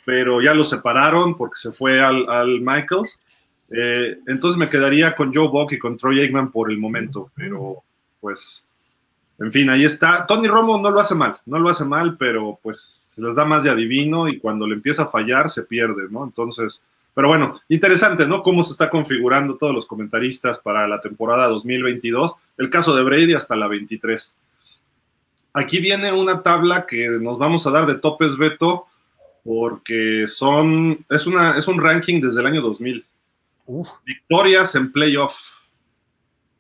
pero 0.05 0.43
ya 0.43 0.53
lo 0.53 0.64
separaron 0.64 1.37
porque 1.37 1.59
se 1.59 1.73
fue 1.73 2.03
al, 2.03 2.29
al 2.29 2.61
Michaels. 2.61 3.21
Eh, 3.71 4.18
entonces 4.27 4.59
me 4.59 4.68
quedaría 4.68 5.14
con 5.14 5.33
Joe 5.33 5.49
Buck 5.49 5.73
y 5.73 5.79
con 5.79 5.97
Troy 5.97 6.21
Aikman 6.21 6.51
por 6.51 6.71
el 6.71 6.79
momento, 6.79 7.31
pero 7.35 7.83
pues, 8.21 8.66
en 9.39 9.53
fin, 9.53 9.71
ahí 9.71 9.85
está. 9.85 10.27
Tony 10.27 10.49
Romo 10.49 10.79
no 10.79 10.91
lo 10.91 11.01
hace 11.01 11.14
mal, 11.14 11.39
no 11.47 11.59
lo 11.59 11.68
hace 11.68 11.85
mal, 11.85 12.16
pero 12.18 12.59
pues 12.62 13.09
les 13.21 13.35
da 13.35 13.45
más 13.45 13.62
de 13.62 13.71
adivino 13.71 14.29
y 14.29 14.39
cuando 14.39 14.66
le 14.66 14.75
empieza 14.75 15.05
a 15.05 15.09
fallar 15.09 15.51
se 15.51 15.62
pierde, 15.62 16.09
¿no? 16.11 16.25
Entonces, 16.25 16.83
pero 17.14 17.29
bueno, 17.29 17.61
interesante, 17.68 18.27
¿no? 18.27 18.43
Cómo 18.43 18.62
se 18.62 18.73
está 18.73 18.89
configurando 18.89 19.57
todos 19.57 19.75
los 19.75 19.87
comentaristas 19.87 20.59
para 20.59 20.87
la 20.87 21.01
temporada 21.01 21.49
2022. 21.49 22.35
El 22.57 22.71
caso 22.71 22.95
de 22.95 23.03
Brady 23.03 23.35
hasta 23.35 23.57
la 23.57 23.68
23. 23.68 24.35
Aquí 25.53 25.81
viene 25.81 26.12
una 26.12 26.43
tabla 26.43 26.87
que 26.87 27.09
nos 27.09 27.39
vamos 27.39 27.66
a 27.66 27.71
dar 27.71 27.87
de 27.87 27.97
topes, 27.97 28.37
Beto, 28.37 28.87
porque 29.45 30.27
son, 30.29 31.05
es, 31.09 31.27
una, 31.27 31.59
es 31.59 31.66
un 31.66 31.83
ranking 31.83 32.21
desde 32.21 32.41
el 32.41 32.47
año 32.47 32.62
2000. 32.62 33.05
Victorias 34.05 34.75
en 34.75 34.93
playoff. 34.93 35.39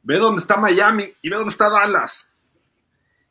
Ve 0.02 0.18
dónde 0.18 0.40
está 0.40 0.56
Miami 0.56 1.04
y 1.22 1.28
ve 1.28 1.36
dónde 1.36 1.52
está 1.52 1.70
Dallas. 1.70 2.30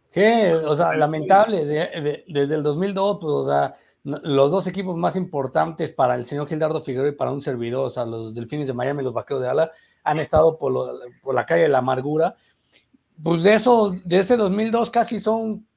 Sí, 0.10 0.22
o 0.22 0.76
sea, 0.76 0.96
lamentable. 0.96 1.66
desde 1.66 2.56
el 2.56 2.64
2002, 2.64 3.18
pues, 3.22 3.32
o 3.32 3.46
sea, 3.46 3.76
los 4.04 4.52
dos 4.52 4.66
equipos 4.66 4.98
más 4.98 5.16
importantes 5.16 5.92
para 5.92 6.16
el 6.16 6.26
señor 6.26 6.48
Gildardo 6.48 6.82
Figueroa 6.82 7.10
y 7.10 7.16
para 7.16 7.32
un 7.32 7.42
servidor, 7.42 7.86
o 7.86 7.90
sea, 7.90 8.06
los 8.06 8.34
Delfines 8.34 8.68
de 8.68 8.74
Miami 8.74 9.02
y 9.02 9.06
los 9.06 9.14
Vaqueros 9.14 9.42
de 9.42 9.48
Dallas, 9.48 9.70
han 10.04 10.20
estado 10.20 10.58
por, 10.58 10.74
por 11.22 11.36
la 11.36 11.46
calle 11.46 11.64
de 11.64 11.70
la 11.70 11.78
amargura. 11.78 12.36
Pues 13.22 13.44
de 13.44 13.54
esos, 13.54 14.04
de 14.08 14.20
ese 14.20 14.36
2002 14.36 14.90
casi 14.90 15.20
son 15.20 15.68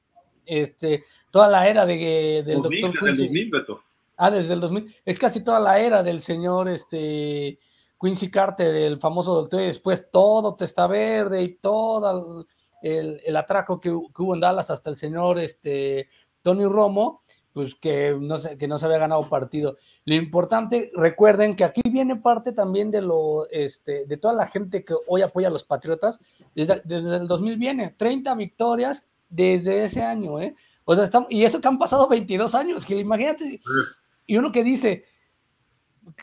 este, 0.45 1.03
toda 1.29 1.47
la 1.47 1.67
era 1.67 1.85
de, 1.85 2.43
del 2.45 2.61
2000, 2.61 2.91
Desde 2.91 3.09
el 3.09 3.17
2000, 3.17 3.51
Beto. 3.51 3.83
Ah, 4.17 4.31
desde 4.31 4.53
el 4.53 4.61
2000. 4.61 4.95
Es 5.05 5.19
casi 5.19 5.43
toda 5.43 5.59
la 5.59 5.79
era 5.79 6.01
del 6.01 6.21
señor 6.21 6.69
este, 6.69 7.59
Quincy 7.99 8.31
Carter, 8.31 8.73
el 8.73 8.99
famoso 8.99 9.35
doctor, 9.35 9.61
y 9.61 9.67
después 9.67 10.09
todo 10.11 10.55
Testa 10.55 10.87
Verde 10.87 11.43
y 11.43 11.55
todo 11.55 12.47
el, 12.83 13.21
el, 13.25 13.35
atraco 13.35 13.79
que, 13.79 13.89
hubo 13.89 14.33
en 14.35 14.41
Dallas 14.41 14.69
hasta 14.69 14.89
el 14.89 14.97
señor 14.97 15.39
este, 15.39 16.09
Tony 16.41 16.65
Romo, 16.65 17.23
pues 17.53 17.75
que 17.75 18.15
no, 18.19 18.37
se, 18.37 18.57
que 18.57 18.67
no 18.67 18.77
se 18.77 18.85
había 18.85 18.97
ganado 18.97 19.21
partido. 19.29 19.77
Lo 20.05 20.15
importante, 20.15 20.91
recuerden 20.95 21.55
que 21.55 21.63
aquí 21.63 21.81
viene 21.89 22.17
parte 22.17 22.51
también 22.51 22.91
de 22.91 23.01
lo, 23.01 23.49
este, 23.49 24.05
de 24.05 24.17
toda 24.17 24.33
la 24.33 24.47
gente 24.47 24.83
que 24.83 24.95
hoy 25.07 25.21
apoya 25.21 25.47
a 25.47 25.51
los 25.51 25.63
Patriotas, 25.63 26.19
desde, 26.53 26.81
desde 26.83 27.15
el 27.15 27.27
2000 27.27 27.57
viene, 27.57 27.95
30 27.97 28.35
victorias 28.35 29.05
desde 29.29 29.85
ese 29.85 30.03
año, 30.03 30.39
¿eh? 30.41 30.55
O 30.85 30.95
sea, 30.95 31.05
estamos, 31.05 31.31
y 31.31 31.43
eso 31.43 31.61
que 31.61 31.67
han 31.67 31.77
pasado 31.77 32.09
22 32.09 32.53
años, 32.55 32.85
que 32.85 32.97
imagínate, 32.97 33.61
y 34.25 34.37
uno 34.37 34.51
que 34.51 34.63
dice, 34.63 35.05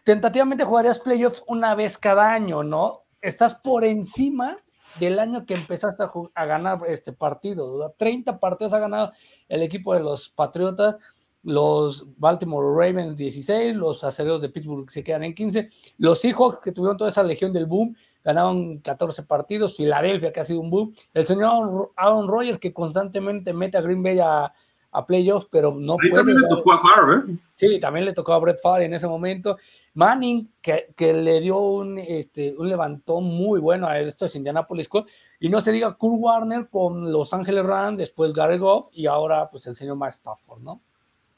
tentativamente 0.04 0.64
jugarías 0.64 0.98
playoffs 0.98 1.42
una 1.46 1.74
vez 1.74 1.96
cada 1.96 2.30
año, 2.30 2.62
¿no? 2.62 3.04
Estás 3.22 3.54
por 3.54 3.84
encima 3.84 4.58
del 4.98 5.18
año 5.18 5.46
que 5.46 5.54
empezaste 5.54 6.04
a, 6.34 6.44
ganar 6.46 6.80
este 6.86 7.12
partido. 7.12 7.94
30 7.96 8.38
partidos 8.38 8.72
ha 8.72 8.78
ganado 8.78 9.12
el 9.48 9.62
equipo 9.62 9.94
de 9.94 10.00
los 10.00 10.28
Patriotas, 10.28 10.96
los 11.42 12.06
Baltimore 12.18 12.66
Ravens 12.74 13.16
16, 13.16 13.74
los 13.76 14.04
acereros 14.04 14.42
de 14.42 14.50
Pittsburgh 14.50 14.90
se 14.90 15.02
quedan 15.02 15.24
en 15.24 15.34
15, 15.34 15.68
los 15.98 16.20
Seahawks 16.20 16.58
que 16.58 16.72
tuvieron 16.72 16.96
toda 16.96 17.08
esa 17.08 17.22
legión 17.22 17.52
del 17.52 17.66
boom 17.66 17.96
ganaron 18.22 18.78
14 18.80 19.22
partidos, 19.22 19.76
Filadelfia 19.76 20.32
que 20.32 20.40
ha 20.40 20.44
sido 20.44 20.60
un 20.60 20.68
boom, 20.68 20.94
el 21.14 21.24
señor 21.24 21.92
Aaron 21.96 22.28
Rodgers 22.28 22.58
que 22.58 22.74
constantemente 22.74 23.54
mete 23.54 23.78
a 23.78 23.80
Green 23.80 24.02
Bay 24.02 24.18
a, 24.18 24.52
a 24.92 25.06
playoffs, 25.06 25.46
pero 25.50 25.74
no 25.74 25.96
puede. 25.96 26.14
También 26.14 26.38
le 26.40 26.48
tocó 26.48 26.72
a 26.72 26.80
Favre, 26.80 27.16
¿eh? 27.16 27.36
Sí, 27.54 27.80
también 27.80 28.04
le 28.06 28.12
tocó 28.12 28.32
a 28.32 28.38
Brett 28.38 28.60
Favre 28.60 28.84
en 28.84 28.94
ese 28.94 29.06
momento. 29.06 29.56
Manning, 29.94 30.52
que, 30.60 30.92
que 30.96 31.12
le 31.12 31.40
dio 31.40 31.58
un, 31.58 31.98
este, 31.98 32.54
un 32.56 32.68
levantón 32.68 33.24
muy 33.24 33.60
bueno 33.60 33.86
a 33.86 33.98
estos 33.98 34.34
Indianapolis 34.34 34.88
Colts. 34.88 35.12
Y 35.40 35.48
no 35.48 35.60
se 35.60 35.72
diga 35.72 35.94
Kurt 35.94 36.16
Warner 36.18 36.68
con 36.68 37.12
Los 37.12 37.32
Ángeles 37.32 37.64
Rams, 37.64 37.98
después 37.98 38.32
Gary 38.32 38.58
Goff 38.58 38.88
y 38.92 39.06
ahora 39.06 39.48
pues 39.50 39.66
el 39.66 39.74
señor 39.74 39.96
Matt 39.96 40.12
Stafford, 40.12 40.60
¿no? 40.62 40.80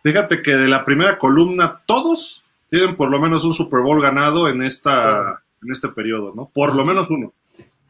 Fíjate 0.02 0.42
que 0.42 0.56
de 0.56 0.68
la 0.68 0.84
primera 0.84 1.18
columna 1.18 1.82
todos 1.86 2.42
tienen 2.68 2.96
por 2.96 3.10
lo 3.10 3.20
menos 3.20 3.44
un 3.44 3.54
Super 3.54 3.80
Bowl 3.80 4.02
ganado 4.02 4.48
en, 4.48 4.62
esta, 4.62 5.42
en 5.62 5.70
este 5.70 5.88
periodo, 5.88 6.32
¿no? 6.34 6.50
Por 6.52 6.74
lo 6.74 6.84
menos 6.84 7.10
uno. 7.10 7.32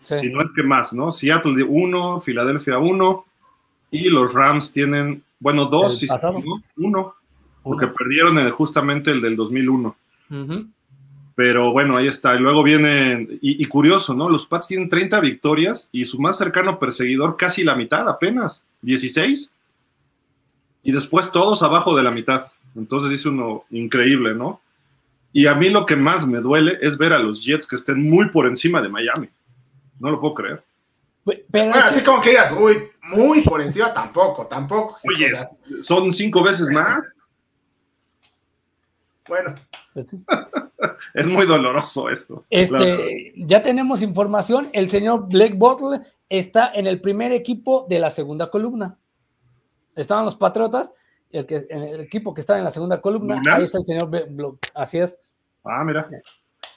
Sí. 0.05 0.19
Si 0.21 0.31
no 0.31 0.43
es 0.43 0.51
que 0.55 0.63
más, 0.63 0.93
¿no? 0.93 1.13
Seattle 1.13 1.63
uno, 1.63 2.21
Filadelfia 2.21 2.79
uno 2.79 3.25
y 3.93 4.09
los 4.09 4.35
Rams 4.35 4.73
tienen 4.73 5.23
bueno, 5.39 5.67
dos, 5.67 6.01
y 6.03 6.07
uno, 6.77 7.15
porque 7.65 7.89
perdieron 7.89 8.49
justamente 8.51 9.11
el 9.11 9.21
del 9.21 9.35
2001. 9.35 9.97
Pero 11.35 11.73
bueno, 11.73 11.97
ahí 11.97 12.07
está. 12.07 12.37
Y 12.37 12.39
luego 12.39 12.63
viene, 12.63 13.27
y, 13.41 13.65
curioso, 13.67 14.15
¿no? 14.15 14.31
Los 14.31 14.47
Pats 14.47 14.69
tienen 14.69 14.89
30 14.89 15.19
victorias 15.19 15.89
y 15.91 16.05
su 16.05 16.21
más 16.21 16.39
cercano 16.39 16.79
perseguidor 16.79 17.37
casi 17.37 17.65
la 17.65 17.75
mitad 17.75 18.09
apenas, 18.09 18.65
16. 18.83 19.53
Y 20.85 20.93
después 20.93 21.33
todos 21.33 21.65
abajo 21.65 21.97
de 21.97 22.05
la 22.05 22.13
mitad. 22.13 22.53
Entonces 22.77 23.11
dice 23.11 23.29
uno, 23.29 23.65
increíble, 23.71 24.35
¿no? 24.35 24.61
Y 25.33 25.47
a 25.47 25.55
mí 25.55 25.71
lo 25.71 25.87
que 25.87 25.97
más 25.97 26.25
me 26.25 26.41
duele 26.41 26.79
es 26.81 26.97
ver 26.97 27.13
a 27.13 27.19
los 27.19 27.45
Jets 27.45 27.67
que 27.67 27.77
estén 27.77 28.09
muy 28.09 28.29
por 28.29 28.47
encima 28.47 28.81
de 28.81 28.89
Miami. 28.89 29.29
No 29.99 30.11
lo 30.11 30.21
puedo 30.21 30.35
creer. 30.35 30.63
Pero 31.51 31.75
así 31.75 32.05
como 32.05 32.21
que 32.21 32.31
digas, 32.31 32.57
uy, 32.61 32.92
muy 33.03 33.43
por 33.43 33.61
encima 33.61 33.93
tampoco, 33.93 34.47
tampoco. 34.47 34.99
Oye, 35.09 35.33
son 35.83 36.13
cinco 36.13 36.43
veces 36.43 36.69
más. 36.71 37.13
Bueno. 39.29 39.55
Pues 39.93 40.15
es 41.15 41.27
muy 41.27 41.47
doloroso 41.47 42.09
esto. 42.09 42.45
Este, 42.49 43.33
ya 43.37 43.63
tenemos 43.63 44.03
información. 44.03 44.71
El 44.73 44.89
señor 44.89 45.29
Blake 45.29 45.55
Butler 45.55 46.03
está 46.29 46.73
en 46.73 46.87
el 46.87 47.01
primer 47.01 47.33
equipo 47.33 47.87
de 47.89 47.99
la 47.99 48.11
segunda 48.11 48.51
columna. 48.51 48.97
Estaban 49.97 50.25
los 50.25 50.37
Patriotas, 50.37 50.91
el, 51.31 51.45
que, 51.45 51.67
el 51.69 52.01
equipo 52.01 52.33
que 52.33 52.41
estaba 52.41 52.59
en 52.59 52.65
la 52.65 52.71
segunda 52.71 53.01
columna. 53.01 53.43
Ahí 53.51 53.63
está 53.63 53.79
el 53.79 53.85
señor 53.85 54.09
Blake. 54.09 54.69
Así 54.75 54.99
es. 54.99 55.19
Ah, 55.65 55.85
mira. 55.85 56.09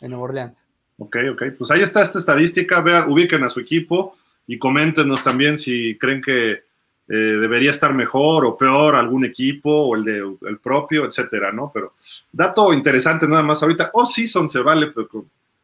En 0.02 0.10
Nueva 0.10 0.26
Orleans. 0.26 0.68
Ok, 0.98 1.18
ok. 1.34 1.44
Pues 1.58 1.72
ahí 1.72 1.82
está 1.82 2.02
esta 2.02 2.20
estadística. 2.20 2.82
Vean, 2.82 3.10
ubiquen 3.10 3.44
a 3.44 3.50
su 3.50 3.60
equipo 3.60 4.16
y 4.48 4.58
coméntenos 4.58 5.24
también 5.24 5.58
si 5.58 5.98
creen 5.98 6.22
que 6.22 6.64
eh, 7.08 7.14
debería 7.14 7.70
estar 7.70 7.94
mejor 7.94 8.46
o 8.46 8.58
peor 8.58 8.96
algún 8.96 9.26
equipo 9.26 9.70
o 9.70 9.96
el 9.96 10.04
de 10.04 10.18
el 10.48 10.58
propio, 10.58 11.06
etcétera, 11.06 11.52
¿no? 11.52 11.72
Pero 11.74 11.94
dato 12.32 12.74
interesante 12.74 13.28
nada 13.28 13.44
más 13.44 13.62
ahorita, 13.62 13.92
oh 13.94 14.06
season 14.06 14.50
se 14.50 14.60
vale 14.60 14.92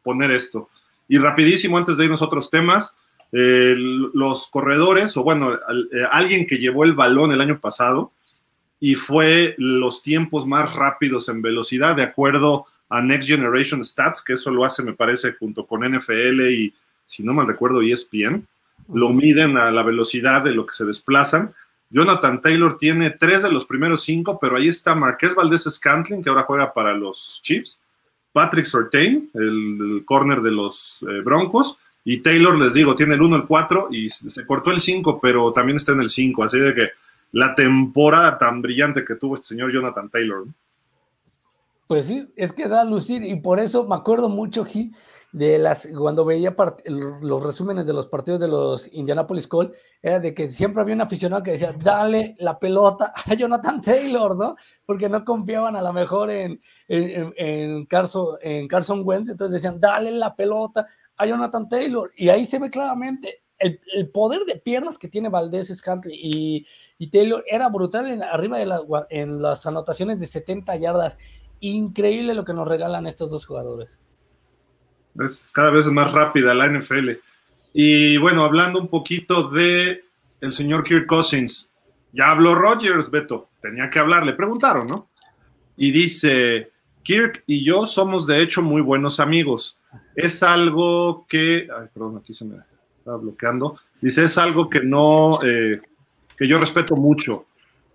poner 0.02 0.30
esto. 0.30 0.68
Y 1.08 1.18
rapidísimo, 1.18 1.76
antes 1.76 1.96
de 1.96 2.04
irnos 2.04 2.22
a 2.22 2.26
otros 2.26 2.48
temas, 2.48 2.96
eh, 3.32 3.74
los 3.76 4.46
corredores, 4.48 5.16
o 5.16 5.24
bueno, 5.24 5.54
eh, 5.54 5.58
alguien 6.10 6.46
que 6.46 6.58
llevó 6.58 6.84
el 6.84 6.92
balón 6.92 7.32
el 7.32 7.40
año 7.40 7.58
pasado 7.58 8.12
y 8.78 8.94
fue 8.94 9.54
los 9.58 10.02
tiempos 10.02 10.46
más 10.46 10.74
rápidos 10.74 11.28
en 11.28 11.42
velocidad, 11.42 11.96
de 11.96 12.02
acuerdo 12.02 12.66
a 12.88 13.00
Next 13.00 13.28
Generation 13.28 13.82
Stats, 13.82 14.22
que 14.22 14.34
eso 14.34 14.50
lo 14.50 14.64
hace, 14.64 14.82
me 14.82 14.92
parece, 14.92 15.32
junto 15.32 15.66
con 15.66 15.82
NFL 15.82 16.40
y, 16.50 16.74
si 17.06 17.22
no 17.22 17.32
mal 17.32 17.46
recuerdo, 17.46 17.80
ESPN 17.80 18.46
lo 18.92 19.10
miden 19.10 19.56
a 19.56 19.70
la 19.70 19.82
velocidad 19.82 20.42
de 20.42 20.52
lo 20.52 20.66
que 20.66 20.74
se 20.74 20.84
desplazan. 20.84 21.54
Jonathan 21.90 22.40
Taylor 22.40 22.78
tiene 22.78 23.10
tres 23.10 23.42
de 23.42 23.52
los 23.52 23.66
primeros 23.66 24.02
cinco, 24.02 24.38
pero 24.40 24.56
ahí 24.56 24.68
está 24.68 24.94
Marqués 24.94 25.34
Valdés 25.34 25.64
Scantling, 25.64 26.22
que 26.22 26.30
ahora 26.30 26.44
juega 26.44 26.72
para 26.72 26.94
los 26.94 27.40
Chiefs, 27.42 27.82
Patrick 28.32 28.64
Sortain, 28.64 29.30
el, 29.34 30.02
corner 30.06 30.40
de 30.40 30.52
los 30.52 31.04
eh, 31.08 31.20
Broncos, 31.20 31.78
y 32.04 32.18
Taylor, 32.18 32.58
les 32.58 32.74
digo, 32.74 32.96
tiene 32.96 33.14
el 33.14 33.22
1, 33.22 33.36
el 33.36 33.46
4 33.46 33.88
y 33.90 34.08
se 34.08 34.44
cortó 34.46 34.70
el 34.70 34.80
5, 34.80 35.20
pero 35.20 35.52
también 35.52 35.76
está 35.76 35.92
en 35.92 36.00
el 36.00 36.10
5, 36.10 36.42
así 36.42 36.58
de 36.58 36.74
que 36.74 36.88
la 37.32 37.54
temporada 37.54 38.38
tan 38.38 38.60
brillante 38.60 39.04
que 39.04 39.14
tuvo 39.14 39.34
este 39.34 39.48
señor 39.48 39.72
Jonathan 39.72 40.08
Taylor. 40.08 40.46
Pues 41.86 42.06
sí, 42.06 42.26
es 42.36 42.52
que 42.52 42.68
da 42.68 42.80
a 42.80 42.84
lucir 42.84 43.22
y 43.22 43.36
por 43.36 43.60
eso 43.60 43.86
me 43.86 43.94
acuerdo 43.94 44.28
mucho, 44.28 44.64
Gil, 44.64 44.92
de 45.32 45.58
las, 45.58 45.88
cuando 45.98 46.26
veía 46.26 46.54
los 46.84 47.42
resúmenes 47.42 47.86
de 47.86 47.94
los 47.94 48.06
partidos 48.06 48.38
de 48.38 48.48
los 48.48 48.86
Indianapolis 48.92 49.46
Colts, 49.46 49.76
era 50.02 50.20
de 50.20 50.34
que 50.34 50.50
siempre 50.50 50.82
había 50.82 50.94
un 50.94 51.00
aficionado 51.00 51.42
que 51.42 51.52
decía, 51.52 51.74
dale 51.76 52.36
la 52.38 52.58
pelota 52.58 53.14
a 53.26 53.34
Jonathan 53.34 53.80
Taylor, 53.80 54.36
¿no? 54.36 54.56
Porque 54.84 55.08
no 55.08 55.24
confiaban 55.24 55.74
a 55.74 55.82
lo 55.82 55.92
mejor 55.92 56.30
en, 56.30 56.60
en, 56.86 57.32
en, 57.36 57.86
Carson, 57.86 58.36
en 58.42 58.68
Carson 58.68 59.02
Wentz, 59.04 59.30
entonces 59.30 59.54
decían, 59.54 59.80
dale 59.80 60.10
la 60.10 60.36
pelota 60.36 60.86
a 61.16 61.26
Jonathan 61.26 61.66
Taylor. 61.66 62.10
Y 62.14 62.28
ahí 62.28 62.44
se 62.44 62.58
ve 62.58 62.68
claramente 62.68 63.42
el, 63.58 64.10
poder 64.10 64.44
de 64.44 64.56
piernas 64.56 64.98
que 64.98 65.08
tiene 65.08 65.30
Valdés, 65.30 65.68
Scantley 65.74 66.18
y, 66.20 66.66
y 66.98 67.10
Taylor 67.10 67.42
era 67.46 67.68
brutal 67.68 68.10
en, 68.10 68.22
arriba 68.22 68.58
de 68.58 68.66
la, 68.66 68.82
en 69.08 69.40
las 69.40 69.64
anotaciones 69.66 70.20
de 70.20 70.26
70 70.26 70.76
yardas. 70.76 71.18
Increíble 71.60 72.34
lo 72.34 72.44
que 72.44 72.52
nos 72.52 72.68
regalan 72.68 73.06
estos 73.06 73.30
dos 73.30 73.46
jugadores. 73.46 73.98
Es 75.20 75.50
cada 75.52 75.70
vez 75.70 75.86
más 75.86 76.12
rápida 76.12 76.54
la 76.54 76.68
NFL. 76.68 77.10
Y 77.72 78.16
bueno, 78.18 78.44
hablando 78.44 78.80
un 78.80 78.88
poquito 78.88 79.48
de 79.48 80.04
el 80.40 80.52
señor 80.52 80.84
Kirk 80.84 81.06
Cousins, 81.06 81.70
ya 82.12 82.30
habló 82.30 82.54
Rogers, 82.54 83.10
Beto, 83.10 83.48
tenía 83.60 83.88
que 83.88 83.98
hablar, 83.98 84.26
le 84.26 84.34
preguntaron, 84.34 84.84
¿no? 84.88 85.06
Y 85.76 85.90
dice, 85.90 86.70
Kirk 87.02 87.44
y 87.46 87.64
yo 87.64 87.86
somos 87.86 88.26
de 88.26 88.42
hecho 88.42 88.62
muy 88.62 88.82
buenos 88.82 89.20
amigos. 89.20 89.78
Es 90.14 90.42
algo 90.42 91.26
que, 91.28 91.68
perdón, 91.94 92.18
aquí 92.18 92.34
se 92.34 92.44
me 92.44 92.56
está 92.98 93.16
bloqueando. 93.16 93.78
Dice, 94.00 94.24
es 94.24 94.36
algo 94.36 94.68
que 94.68 94.80
no, 94.80 95.38
eh, 95.44 95.80
que 96.36 96.46
yo 96.46 96.58
respeto 96.58 96.96
mucho. 96.96 97.46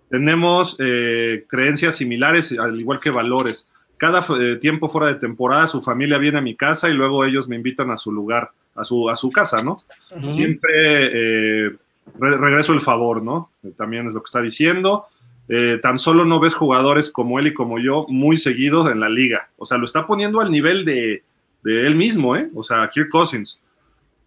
Tenemos 0.08 0.76
eh, 0.80 1.44
creencias 1.48 1.96
similares, 1.96 2.52
al 2.58 2.80
igual 2.80 2.98
que 2.98 3.10
valores 3.10 3.68
cada 3.98 4.24
eh, 4.40 4.56
tiempo 4.56 4.88
fuera 4.88 5.08
de 5.08 5.16
temporada 5.16 5.66
su 5.66 5.82
familia 5.82 6.18
viene 6.18 6.38
a 6.38 6.42
mi 6.42 6.54
casa 6.54 6.88
y 6.88 6.94
luego 6.94 7.24
ellos 7.24 7.48
me 7.48 7.56
invitan 7.56 7.90
a 7.90 7.98
su 7.98 8.12
lugar, 8.12 8.52
a 8.74 8.84
su, 8.84 9.10
a 9.10 9.16
su 9.16 9.30
casa, 9.30 9.62
¿no? 9.62 9.76
Siempre 10.08 11.66
eh, 11.66 11.72
regreso 12.18 12.72
el 12.72 12.80
favor, 12.80 13.22
¿no? 13.22 13.50
También 13.76 14.06
es 14.06 14.14
lo 14.14 14.22
que 14.22 14.28
está 14.28 14.40
diciendo. 14.40 15.06
Eh, 15.48 15.78
tan 15.82 15.98
solo 15.98 16.24
no 16.24 16.40
ves 16.40 16.54
jugadores 16.54 17.10
como 17.10 17.38
él 17.38 17.48
y 17.48 17.54
como 17.54 17.78
yo 17.78 18.06
muy 18.08 18.36
seguidos 18.36 18.90
en 18.90 19.00
la 19.00 19.08
liga. 19.08 19.50
O 19.56 19.66
sea, 19.66 19.78
lo 19.78 19.84
está 19.84 20.06
poniendo 20.06 20.40
al 20.40 20.50
nivel 20.50 20.84
de, 20.84 21.24
de 21.64 21.86
él 21.86 21.96
mismo, 21.96 22.36
¿eh? 22.36 22.50
O 22.54 22.62
sea, 22.62 22.88
Kirk 22.92 23.08
Cousins. 23.08 23.60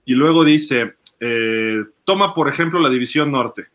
Y 0.03 0.15
luego 0.15 0.43
dice, 0.43 0.95
toma 2.03 2.33
por 2.33 2.49
ejemplo 2.49 2.79
la 2.79 2.89
División 2.89 3.31
Norte. 3.31 3.67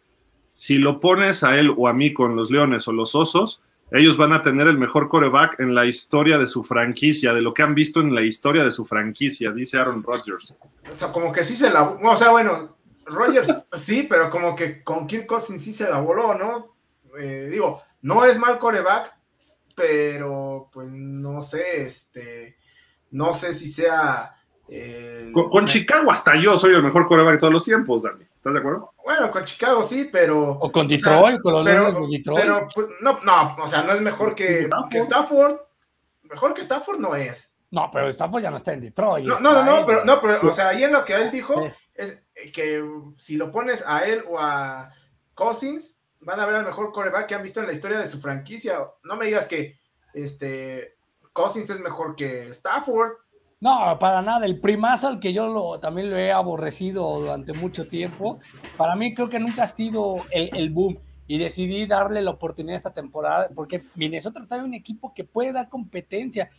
Si 0.47 0.77
lo 0.79 1.01
pones 1.01 1.43
a 1.43 1.59
él 1.59 1.73
o 1.75 1.89
a 1.89 1.95
mí 1.95 2.13
con 2.13 2.37
los 2.37 2.51
Leones 2.51 2.87
o 2.87 2.93
los 2.93 3.15
Osos, 3.15 3.63
ellos 3.91 4.17
van 4.17 4.33
a 4.33 4.43
tener 4.43 4.67
el 4.67 4.79
mejor 4.79 5.09
coreback 5.09 5.61
en 5.61 5.75
la 5.75 5.87
historia 5.87 6.39
de 6.39 6.47
su 6.47 6.65
franquicia, 6.65 7.33
de 7.33 7.43
lo 7.43 7.55
que 7.55 7.63
han 7.63 7.75
visto 7.75 8.01
en 8.01 8.15
la 8.15 8.23
historia 8.23 8.65
de 8.65 8.73
su 8.73 8.85
franquicia, 8.85 9.53
dice 9.53 9.79
Aaron 9.79 10.03
Rodgers. 10.03 10.55
O 10.89 10.93
sea, 10.93 11.13
como 11.13 11.31
que 11.31 11.45
sí 11.45 11.55
se 11.55 11.71
la. 11.71 11.83
O 11.83 12.17
sea, 12.17 12.31
bueno, 12.31 12.77
Rodgers 13.07 13.65
sí, 13.75 14.07
pero 14.09 14.31
como 14.31 14.57
que 14.57 14.83
con 14.83 15.07
Kirk 15.07 15.27
Cousins 15.27 15.63
sí 15.63 15.73
se 15.73 15.89
la 15.89 16.01
voló, 16.01 16.35
¿no? 16.35 16.75
Eh, 17.19 17.49
digo, 17.51 17.83
no 18.03 18.25
es 18.25 18.39
mal 18.39 18.59
coreback, 18.59 19.13
pero 19.75 20.69
pues 20.73 20.89
no 20.91 21.41
sé, 21.43 21.87
este. 21.87 22.57
No 23.13 23.33
sé 23.35 23.53
si 23.53 23.69
sea. 23.69 24.35
con, 25.33 25.65
Chicago 25.65 26.11
hasta 26.11 26.35
yo 26.37 26.59
soy 26.59 26.75
el 26.75 26.83
mejor 26.83 27.07
coreback 27.07 27.35
de 27.35 27.39
todos 27.39 27.53
los 27.53 27.65
tiempos, 27.65 28.03
Dani. 28.03 28.26
¿Estás 28.47 28.55
de 28.55 28.61
acuerdo? 28.61 28.95
Bueno, 29.05 29.29
con 29.33 29.45
Chicago 29.45 29.83
sí, 29.83 30.09
pero. 30.13 30.53
O 30.53 30.71
con 30.71 30.87
Detroit, 30.87 31.41
con 31.43 31.53
los 31.53 31.65
pero, 31.65 31.87
de 31.87 32.17
Detroit. 32.17 32.41
Pero, 32.41 32.69
pues, 32.73 32.87
no, 33.01 33.19
no, 33.25 33.57
o 33.57 33.67
sea, 33.67 33.83
no 33.83 33.93
es 33.93 34.01
mejor 34.01 34.37
que 34.37 34.69
Stafford. 34.93 35.59
Mejor 36.23 36.55
que 36.55 36.61
Stafford 36.61 37.01
no 37.01 37.17
es. 37.17 37.53
No, 37.73 37.91
pero 37.93 38.09
Stafford 38.09 38.45
ya 38.45 38.53
no 38.53 38.59
está 38.59 38.73
en 38.73 38.83
Detroit. 38.83 39.27
No, 39.27 39.41
no, 39.41 39.65
no, 39.65 39.85
pero, 39.85 40.05
no, 40.05 40.21
pero, 40.21 40.49
o 40.49 40.53
sea, 40.53 40.69
ahí 40.69 40.85
en 40.85 40.93
lo 40.93 41.05
que 41.05 41.15
él 41.15 41.33
dijo 41.33 41.61
es 41.93 42.23
que 42.53 42.89
si 43.17 43.37
lo 43.37 43.51
pones 43.51 43.83
a 43.85 44.05
él 44.05 44.23
o 44.29 44.39
a 44.39 44.93
Cousins, 45.35 46.01
van 46.21 46.39
a 46.39 46.47
ver 46.47 46.55
al 46.55 46.67
mejor 46.67 46.93
coreback 46.93 47.27
que 47.27 47.35
han 47.35 47.43
visto 47.43 47.59
en 47.59 47.67
la 47.67 47.73
historia 47.73 47.99
de 47.99 48.07
su 48.07 48.21
franquicia. 48.21 48.79
No 49.03 49.17
me 49.17 49.27
digas 49.27 49.49
que 49.49 49.81
este 50.15 50.99
Cousins 51.33 51.69
es 51.69 51.81
mejor 51.81 52.15
que 52.15 52.51
Stafford. 52.51 53.11
No, 53.59 53.99
para 53.99 54.21
nada. 54.21 54.45
El 54.45 54.61
primazo 54.61 55.09
al 55.09 55.19
que 55.19 55.33
yo 55.33 55.47
lo, 55.47 55.81
también 55.81 56.11
lo 56.11 56.17
he 56.17 56.31
aborrecido 56.31 57.21
durante 57.21 57.55
mucho 57.55 57.89
tiempo, 57.89 58.39
para 58.77 58.95
mí 58.97 59.15
creo 59.15 59.31
que 59.31 59.41
nunca 59.41 59.63
ha 59.63 59.67
sido 59.67 60.17
el, 60.31 60.71
boom. 60.71 60.99
Y 61.29 61.39
decidí 61.39 61.87
darle 61.87 62.23
la 62.23 62.31
oportunidad 62.31 62.77
esta 62.77 62.93
temporada 62.93 63.49
porque 63.55 63.83
Minnesota 63.97 64.45
trae 64.47 64.63
un 64.63 64.75
equipo 64.75 65.13
que 65.13 65.25
puede 65.25 65.53
dar 65.53 65.69
competencia. 65.69 66.51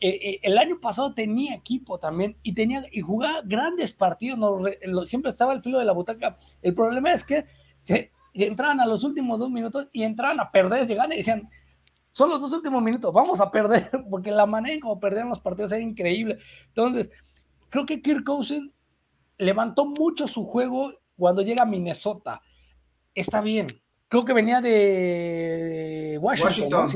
Eh, 0.00 0.08
eh, 0.08 0.40
el 0.42 0.58
año 0.58 0.80
pasado 0.80 1.14
tenía 1.14 1.54
equipo 1.54 1.98
también 1.98 2.36
y 2.42 2.52
tenía 2.52 2.84
y 2.90 3.00
jugaba 3.02 3.40
grandes 3.44 3.92
partidos, 3.92 4.38
no, 4.38 5.06
siempre 5.06 5.30
estaba 5.30 5.52
al 5.52 5.62
filo 5.62 5.78
de 5.78 5.84
la 5.84 5.92
butaca. 5.92 6.38
El 6.60 6.74
problema 6.74 7.12
es 7.12 7.22
que 7.22 7.44
se, 7.78 8.10
entraban 8.34 8.80
a 8.80 8.86
los 8.86 9.04
últimos 9.04 9.38
dos 9.38 9.50
minutos 9.50 9.88
y 9.92 10.02
entraban 10.02 10.40
a 10.40 10.50
perder, 10.50 10.88
llegaban 10.88 11.12
y 11.12 11.18
decían, 11.18 11.48
son 12.16 12.30
los 12.30 12.40
dos 12.40 12.50
últimos 12.50 12.82
minutos, 12.82 13.12
vamos 13.12 13.42
a 13.42 13.50
perder, 13.50 13.90
porque 14.10 14.30
la 14.30 14.46
manera 14.46 14.74
en 14.74 14.80
cómo 14.80 14.98
perdieron 14.98 15.28
los 15.28 15.40
partidos 15.40 15.70
era 15.72 15.82
increíble. 15.82 16.38
Entonces, 16.68 17.10
creo 17.68 17.84
que 17.84 18.00
Kirk 18.00 18.24
Cousins 18.24 18.72
levantó 19.36 19.84
mucho 19.84 20.26
su 20.26 20.46
juego 20.46 20.94
cuando 21.14 21.42
llega 21.42 21.64
a 21.64 21.66
Minnesota. 21.66 22.40
Está 23.14 23.42
bien. 23.42 23.66
Creo 24.08 24.24
que 24.24 24.32
venía 24.32 24.62
de 24.62 26.18
Washington, 26.22 26.88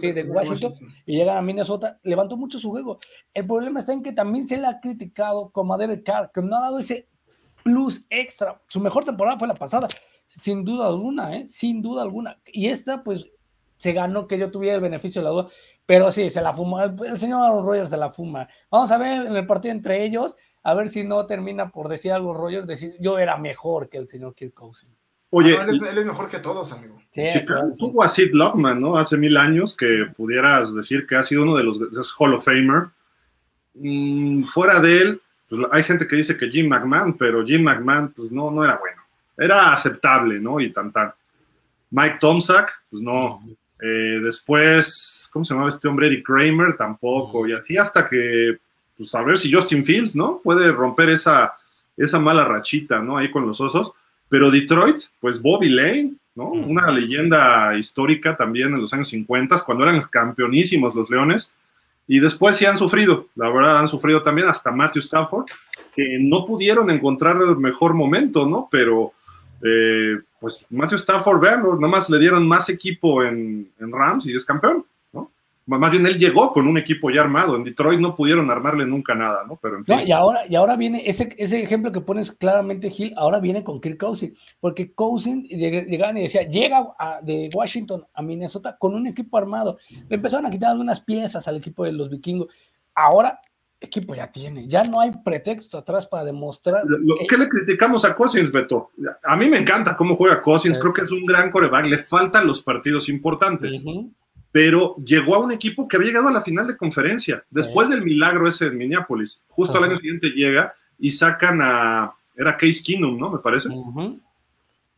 Sí, 0.00 0.10
de 0.10 0.24
Washington, 0.24 0.74
y 1.04 1.16
llega 1.16 1.38
a 1.38 1.42
Minnesota, 1.42 2.00
levantó 2.02 2.36
mucho 2.36 2.58
su 2.58 2.70
juego. 2.70 2.98
El 3.34 3.46
problema 3.46 3.78
está 3.78 3.92
en 3.92 4.02
que 4.02 4.12
también 4.12 4.48
se 4.48 4.56
le 4.56 4.66
ha 4.66 4.80
criticado 4.80 5.50
como 5.52 5.74
a 5.74 5.78
Derek 5.78 6.02
Carr, 6.02 6.32
que 6.34 6.42
no 6.42 6.56
ha 6.56 6.62
dado 6.62 6.80
ese 6.80 7.06
plus 7.62 8.04
extra. 8.10 8.60
Su 8.66 8.80
mejor 8.80 9.04
temporada 9.04 9.38
fue 9.38 9.46
la 9.46 9.54
pasada, 9.54 9.86
sin 10.26 10.64
duda 10.64 10.88
alguna, 10.88 11.36
¿eh? 11.36 11.46
sin 11.46 11.80
duda 11.80 12.02
alguna. 12.02 12.40
Y 12.46 12.66
esta, 12.66 13.04
pues, 13.04 13.30
se 13.76 13.92
ganó 13.92 14.26
que 14.26 14.38
yo 14.38 14.50
tuviera 14.50 14.76
el 14.76 14.82
beneficio 14.82 15.20
de 15.20 15.24
la 15.24 15.30
duda, 15.30 15.48
pero 15.84 16.10
sí, 16.10 16.30
se 16.30 16.40
la 16.40 16.52
fumó, 16.52 16.82
el 16.82 17.18
señor 17.18 17.42
Aaron 17.42 17.66
Rodgers 17.66 17.90
se 17.90 17.96
la 17.96 18.10
fuma. 18.10 18.48
Vamos 18.70 18.90
a 18.90 18.98
ver 18.98 19.26
en 19.26 19.36
el 19.36 19.46
partido 19.46 19.72
entre 19.72 20.04
ellos, 20.04 20.36
a 20.62 20.74
ver 20.74 20.88
si 20.88 21.04
no 21.04 21.26
termina 21.26 21.70
por 21.70 21.88
decir 21.88 22.12
algo 22.12 22.34
Rodgers, 22.34 22.66
decir 22.66 22.96
yo 23.00 23.18
era 23.18 23.36
mejor 23.36 23.88
que 23.88 23.98
el 23.98 24.08
señor 24.08 24.34
Kirk 24.34 24.54
Cousins. 24.54 24.92
Oye, 25.30 25.56
él, 25.56 25.70
es, 25.70 26.06
mejor 26.06 26.28
que 26.28 26.38
todos, 26.38 26.72
amigo. 26.72 26.98
tuvo 27.78 28.02
a 28.02 28.08
Sid 28.08 28.32
Lockman, 28.32 28.80
¿no? 28.80 28.96
Hace 28.96 29.18
mil 29.18 29.36
años 29.36 29.76
que 29.76 30.06
pudieras 30.16 30.74
decir 30.74 31.06
que 31.06 31.16
ha 31.16 31.22
sido 31.22 31.42
uno 31.42 31.56
de 31.56 31.64
los 31.64 32.14
Hall 32.18 32.34
of 32.34 32.44
Famer. 32.44 32.86
Mm, 33.74 34.44
fuera 34.44 34.80
de 34.80 35.02
él, 35.02 35.22
pues, 35.48 35.62
hay 35.72 35.82
gente 35.82 36.06
que 36.06 36.16
dice 36.16 36.36
que 36.36 36.48
Jim 36.48 36.68
McMahon, 36.68 37.16
pero 37.16 37.44
Jim 37.44 37.62
McMahon, 37.62 38.12
pues 38.14 38.30
no, 38.30 38.50
no 38.50 38.64
era 38.64 38.78
bueno. 38.78 39.02
Era 39.36 39.72
aceptable, 39.72 40.40
¿no? 40.40 40.60
Y 40.60 40.72
tan 40.72 40.92
tan. 40.92 41.12
Mike 41.90 42.18
Tomczak, 42.20 42.72
pues 42.90 43.02
no. 43.02 43.42
Eh, 43.80 44.20
después, 44.22 45.28
¿cómo 45.32 45.44
se 45.44 45.52
llamaba 45.52 45.70
este 45.70 45.88
hombre? 45.88 46.06
Eric 46.06 46.26
Kramer, 46.26 46.76
tampoco. 46.76 47.46
Y 47.46 47.52
así 47.52 47.76
hasta 47.76 48.08
que, 48.08 48.58
pues 48.96 49.14
a 49.14 49.22
ver 49.22 49.38
si 49.38 49.52
Justin 49.52 49.84
Fields, 49.84 50.16
¿no? 50.16 50.40
Puede 50.42 50.72
romper 50.72 51.10
esa, 51.10 51.54
esa 51.96 52.18
mala 52.18 52.44
rachita, 52.44 53.02
¿no? 53.02 53.16
Ahí 53.16 53.30
con 53.30 53.46
los 53.46 53.60
osos. 53.60 53.92
Pero 54.28 54.50
Detroit, 54.50 54.98
pues 55.20 55.40
Bobby 55.40 55.68
Lane, 55.68 56.14
¿no? 56.34 56.50
Una 56.50 56.90
leyenda 56.90 57.76
histórica 57.76 58.36
también 58.36 58.74
en 58.74 58.80
los 58.80 58.92
años 58.92 59.08
50, 59.08 59.62
cuando 59.64 59.84
eran 59.84 60.00
campeonísimos 60.10 60.94
los 60.94 61.10
Leones. 61.10 61.52
Y 62.08 62.20
después 62.20 62.56
sí 62.56 62.64
han 62.64 62.76
sufrido, 62.76 63.28
la 63.34 63.50
verdad, 63.50 63.78
han 63.80 63.88
sufrido 63.88 64.22
también 64.22 64.46
hasta 64.46 64.70
Matthew 64.70 65.00
Stafford, 65.00 65.46
que 65.94 66.18
no 66.20 66.44
pudieron 66.44 66.88
encontrar 66.90 67.36
el 67.36 67.56
mejor 67.56 67.94
momento, 67.94 68.48
¿no? 68.48 68.68
Pero 68.70 69.12
eh, 69.62 70.16
pues 70.40 70.66
Matthew 70.70 70.98
Stafford, 70.98 71.40
vean, 71.40 71.62
nada 71.62 71.88
más 71.88 72.10
le 72.10 72.18
dieron 72.18 72.46
más 72.46 72.68
equipo 72.68 73.22
en, 73.22 73.72
Rams 73.78 74.26
y 74.26 74.36
es 74.36 74.44
campeón, 74.44 74.84
¿no? 75.12 75.30
Más 75.66 75.90
bien 75.90 76.06
él 76.06 76.18
llegó 76.18 76.52
con 76.52 76.68
un 76.68 76.78
equipo 76.78 77.10
ya 77.10 77.22
armado. 77.22 77.56
En 77.56 77.64
Detroit 77.64 77.98
no 77.98 78.14
pudieron 78.14 78.50
armarle 78.50 78.86
nunca 78.86 79.14
nada, 79.14 79.44
¿no? 79.46 79.58
Pero 79.60 79.78
en 79.78 79.84
fin. 79.84 80.00
y, 80.06 80.12
ahora, 80.12 80.46
y 80.46 80.54
ahora 80.54 80.76
viene 80.76 81.02
ese, 81.06 81.34
ese 81.38 81.62
ejemplo 81.62 81.90
que 81.90 82.00
pones 82.00 82.30
claramente, 82.32 82.90
Gil, 82.90 83.14
ahora 83.16 83.40
viene 83.40 83.64
con 83.64 83.80
Kirk 83.80 83.98
Cousins, 83.98 84.38
porque 84.60 84.92
Cousins 84.92 85.48
llegaban 85.48 86.18
y 86.18 86.22
decía, 86.22 86.42
llega 86.42 86.86
de 87.22 87.50
Washington 87.52 88.04
a 88.14 88.22
Minnesota 88.22 88.76
con 88.78 88.94
un 88.94 89.06
equipo 89.06 89.38
armado. 89.38 89.78
Le 90.08 90.16
empezaron 90.16 90.46
a 90.46 90.50
quitar 90.50 90.70
algunas 90.70 91.00
piezas 91.00 91.48
al 91.48 91.56
equipo 91.56 91.84
de 91.84 91.92
los 91.92 92.10
vikingos. 92.10 92.48
Ahora 92.94 93.40
equipo 93.80 94.14
ya 94.14 94.30
tiene, 94.30 94.66
ya 94.68 94.82
no 94.84 95.00
hay 95.00 95.12
pretexto 95.24 95.78
atrás 95.78 96.06
para 96.06 96.24
demostrar. 96.24 96.82
Lo, 96.86 97.16
que... 97.28 97.36
le 97.36 97.48
criticamos 97.48 98.04
a 98.04 98.14
Cousins, 98.14 98.50
Beto? 98.50 98.90
A 99.22 99.36
mí 99.36 99.48
me 99.48 99.58
encanta 99.58 99.96
cómo 99.96 100.14
juega 100.14 100.42
Cousins, 100.42 100.78
creo 100.78 100.92
que 100.92 101.02
es 101.02 101.10
un 101.10 101.24
gran 101.26 101.50
coreback, 101.50 101.86
le 101.86 101.98
faltan 101.98 102.46
los 102.46 102.62
partidos 102.62 103.08
importantes, 103.08 103.84
pero 104.50 104.96
llegó 105.04 105.34
a 105.34 105.40
un 105.40 105.52
equipo 105.52 105.86
que 105.86 105.96
había 105.96 106.08
llegado 106.08 106.28
a 106.28 106.32
la 106.32 106.42
final 106.42 106.66
de 106.66 106.76
conferencia, 106.76 107.44
después 107.50 107.88
del 107.88 108.02
milagro 108.02 108.48
ese 108.48 108.66
en 108.66 108.78
Minneapolis, 108.78 109.44
justo 109.48 109.76
al 109.76 109.84
año 109.84 109.96
siguiente 109.96 110.30
llega 110.30 110.74
y 110.98 111.10
sacan 111.10 111.60
a, 111.62 112.14
era 112.36 112.56
Case 112.56 112.82
Keenum, 112.84 113.18
¿no? 113.18 113.30
Me 113.30 113.38
parece. 113.38 113.68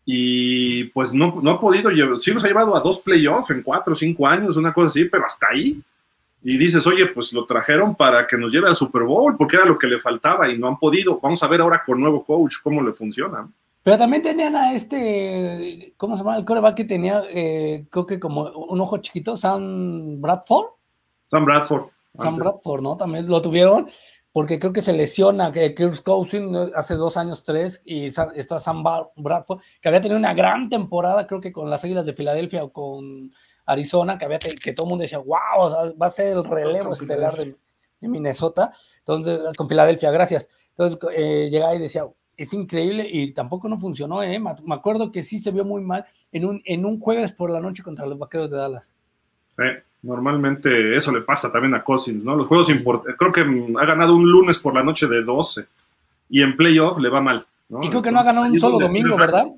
Y 0.05 0.85
pues 0.85 1.13
no, 1.13 1.41
no 1.43 1.51
ha 1.51 1.61
podido, 1.61 1.91
sí 2.19 2.33
nos 2.33 2.43
ha 2.45 2.49
llevado 2.49 2.75
a 2.75 2.81
dos 2.81 3.01
playoffs 3.01 3.51
en 3.51 3.63
cuatro 3.63 3.93
o 3.93 3.97
cinco 3.97 4.27
años, 4.27 4.57
una 4.57 4.73
cosa 4.73 4.89
así, 4.89 5.05
pero 5.05 5.27
hasta 5.27 5.49
ahí 5.51 5.83
y 6.43 6.57
dices, 6.57 6.87
oye, 6.87 7.07
pues 7.07 7.33
lo 7.33 7.45
trajeron 7.47 7.95
para 7.95 8.27
que 8.27 8.37
nos 8.37 8.53
lleve 8.53 8.69
al 8.69 8.77
Super 8.77 9.03
Bowl, 9.03 9.35
porque 9.37 9.57
era 9.57 9.67
lo 9.67 9.79
que 9.79 9.87
le 9.87 9.99
faltaba 9.99 10.49
y 10.49 10.59
no 10.59 10.69
han 10.69 10.79
podido. 10.79 11.19
Vamos 11.21 11.43
a 11.43 11.49
ver 11.49 11.61
ahora 11.61 11.83
con 11.85 12.01
nuevo 12.01 12.25
coach 12.25 12.57
cómo 12.63 12.83
le 12.83 12.93
funciona. 12.93 13.49
Pero 13.83 13.99
también 13.99 14.23
tenían 14.23 14.55
a 14.55 14.73
este, 14.73 15.95
¿cómo 15.97 16.17
se 16.17 16.23
llama? 16.23 16.37
El 16.37 16.45
coreback 16.45 16.77
que 16.77 16.85
tenía, 16.85 17.23
eh, 17.29 17.87
creo 17.91 18.07
que 18.07 18.21
como 18.21 18.43
un 18.43 18.81
ojo 18.81 18.99
chiquito, 18.99 19.37
Sam 19.37 20.21
Bradford. 20.21 20.67
Sam 21.31 21.45
Bradford. 21.45 21.85
Sam 22.19 22.37
Bradford, 22.37 22.83
¿no? 22.83 22.97
También 22.97 23.29
lo 23.29 23.41
tuvieron 23.41 23.89
porque 24.33 24.59
creo 24.59 24.73
que 24.73 24.83
se 24.83 24.93
lesiona 24.93 25.51
que 25.51 25.75
Kirk 25.75 26.03
Cousin 26.03 26.55
hace 26.75 26.95
dos 26.95 27.17
años, 27.17 27.43
tres, 27.43 27.81
y 27.85 28.07
está 28.07 28.59
Sam 28.59 28.85
Bradford, 29.17 29.61
que 29.81 29.89
había 29.89 30.01
tenido 30.01 30.19
una 30.19 30.35
gran 30.35 30.69
temporada, 30.69 31.27
creo 31.27 31.41
que 31.41 31.51
con 31.53 31.71
las 31.71 31.83
Águilas 31.85 32.07
de 32.07 32.13
Filadelfia 32.13 32.63
o 32.63 32.73
con 32.73 33.33
Arizona, 33.69 34.17
que, 34.17 34.25
había, 34.25 34.39
que 34.39 34.73
todo 34.73 34.87
el 34.87 34.91
mundo 34.91 35.03
decía, 35.03 35.19
wow, 35.19 35.95
va 36.01 36.07
a 36.07 36.11
ser 36.11 36.37
el 36.37 36.45
relevo 36.45 36.95
estelar 36.95 37.35
de, 37.37 37.55
Minnesota, 38.01 38.73
entonces, 39.01 39.41
con 39.57 39.69
Filadelfia, 39.69 40.11
gracias. 40.13 40.49
Entonces, 40.71 41.01
eh, 41.17 41.49
llegaba 41.51 41.75
y 41.75 41.81
decía, 41.81 42.05
es 42.37 42.53
increíble 42.55 43.07
y 43.11 43.33
tampoco 43.33 43.69
no 43.69 43.77
funcionó, 43.77 44.23
¿eh? 44.23 44.39
Me 44.39 44.75
acuerdo 44.75 45.11
que 45.11 45.25
sí 45.25 45.41
se 45.41 45.51
vio 45.51 45.65
muy 45.65 45.83
mal 45.83 46.07
en 46.31 46.45
un, 46.45 46.63
en 46.65 46.87
un 46.87 47.01
jueves 47.01 47.33
por 47.33 47.51
la 47.51 47.61
noche 47.61 47.83
contra 47.83 48.07
los 48.07 48.19
Vaqueros 48.19 48.51
de 48.51 48.57
Dallas. 48.57 48.97
normalmente 50.03 50.97
eso 50.97 51.11
le 51.11 51.23
pasa 51.23 51.51
también 51.51 51.75
a 51.75 51.83
Cousins, 51.83 52.25
¿no? 52.25 52.37
Los 52.37 52.47
juegos 52.47 52.71
importantes, 52.71 53.17
creo 53.19 53.33
que 53.33 53.41
ha 53.41 53.85
ganado 53.85 54.15
un 54.15 54.31
lunes 54.31 54.61
por 54.61 54.75
la 54.75 54.85
noche 54.85 55.09
de 55.09 55.25
12 55.25 55.67
y 56.31 56.43
en 56.43 56.55
playoff 56.55 56.99
le 56.99 57.09
va 57.09 57.21
mal. 57.21 57.45
¿no? 57.69 57.83
Y 57.83 57.91
creo 57.91 58.03
que 58.03 58.13
no 58.13 58.21
ha 58.21 58.25
ganado 58.25 58.47
un 58.47 58.61
solo 58.61 58.79
domingo, 58.79 59.17
¿verdad? 59.17 59.49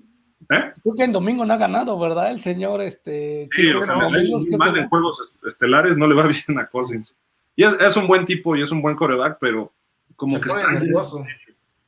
¿Eh? 0.49 0.73
Creo 0.83 0.95
que 0.97 1.05
en 1.05 1.13
domingo 1.13 1.45
no 1.45 1.53
ha 1.53 1.59
ganado, 1.59 1.99
¿verdad? 1.99 2.31
El 2.31 2.41
señor, 2.41 2.81
este. 2.81 3.49
Sí, 3.53 3.71
o 3.71 3.83
sea, 3.83 3.97
mal 3.97 4.77
en 4.77 4.89
juegos 4.89 5.39
estelares, 5.47 5.97
no 5.97 6.07
le 6.07 6.15
va 6.15 6.27
bien 6.47 6.59
a 6.59 6.67
Cousins. 6.67 7.15
Y 7.57 7.65
es, 7.65 7.97
un 7.97 8.07
buen 8.07 8.25
tipo 8.25 8.57
y 8.57 8.63
es 8.63 8.71
un 8.71 8.81
buen 8.81 8.97
coreback, 8.97 9.37
pero 9.39 9.71
como 10.17 10.37
se 10.37 10.41
que 10.41 10.49
pone 10.49 10.61
está. 10.63 10.73
nervioso. 10.73 11.27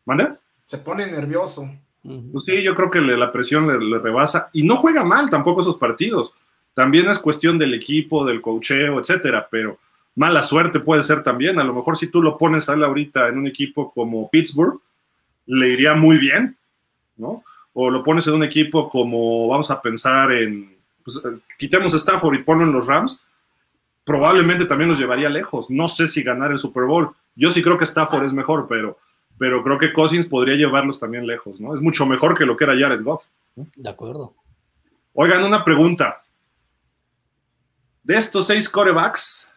¿Mande? 0.04 0.34
Se 0.64 0.78
pone 0.78 1.06
nervioso. 1.06 1.70
Pues 2.02 2.44
sí, 2.44 2.62
yo 2.62 2.74
creo 2.74 2.90
que 2.90 3.00
la 3.00 3.30
presión 3.30 3.68
le, 3.68 3.98
rebasa. 3.98 4.50
Y 4.52 4.64
no 4.64 4.76
juega 4.76 5.04
mal 5.04 5.30
tampoco 5.30 5.62
esos 5.62 5.76
partidos. 5.76 6.34
También 6.74 7.08
es 7.08 7.18
cuestión 7.18 7.58
del 7.58 7.74
equipo, 7.74 8.24
del 8.24 8.40
cocheo, 8.40 8.98
etcétera, 8.98 9.46
pero 9.50 9.78
mala 10.16 10.42
suerte 10.42 10.80
puede 10.80 11.02
ser 11.02 11.22
también. 11.22 11.60
A 11.60 11.64
lo 11.64 11.74
mejor 11.74 11.96
si 11.96 12.08
tú 12.08 12.20
lo 12.20 12.36
pones 12.36 12.68
a 12.68 12.74
él 12.74 12.82
ahorita 12.82 13.28
en 13.28 13.38
un 13.38 13.46
equipo 13.46 13.92
como 13.92 14.28
Pittsburgh, 14.30 14.80
le 15.46 15.68
iría 15.68 15.94
muy 15.94 16.18
bien, 16.18 16.56
¿no? 17.16 17.44
O 17.74 17.90
lo 17.90 18.02
pones 18.02 18.26
en 18.26 18.34
un 18.34 18.42
equipo 18.42 18.88
como 18.88 19.48
vamos 19.48 19.70
a 19.70 19.80
pensar 19.80 20.32
en, 20.32 20.76
pues, 21.02 21.16
eh, 21.24 21.38
quitemos 21.58 21.94
Stafford 21.94 22.34
y 22.34 22.42
ponlo 22.42 22.64
en 22.64 22.72
los 22.72 22.86
Rams, 22.86 23.22
probablemente 24.04 24.66
también 24.66 24.90
los 24.90 24.98
llevaría 24.98 25.28
lejos. 25.28 25.70
No 25.70 25.88
sé 25.88 26.08
si 26.08 26.22
ganar 26.22 26.52
el 26.52 26.58
Super 26.58 26.84
Bowl. 26.84 27.10
Yo 27.34 27.50
sí 27.50 27.62
creo 27.62 27.78
que 27.78 27.84
Stafford 27.84 28.24
es 28.24 28.32
mejor, 28.32 28.66
pero, 28.68 28.98
pero 29.38 29.62
creo 29.62 29.78
que 29.78 29.92
Cousins 29.92 30.26
podría 30.26 30.56
llevarlos 30.56 30.98
también 30.98 31.26
lejos, 31.26 31.60
¿no? 31.60 31.74
Es 31.74 31.80
mucho 31.80 32.06
mejor 32.06 32.36
que 32.36 32.46
lo 32.46 32.56
que 32.56 32.64
era 32.64 32.78
Jared 32.78 33.02
Goff. 33.02 33.26
De 33.54 33.88
acuerdo. 33.88 34.34
Oigan, 35.14 35.44
una 35.44 35.64
pregunta. 35.64 36.22
De 38.02 38.16
estos 38.16 38.46
seis 38.46 38.68
corebacks, 38.68 39.48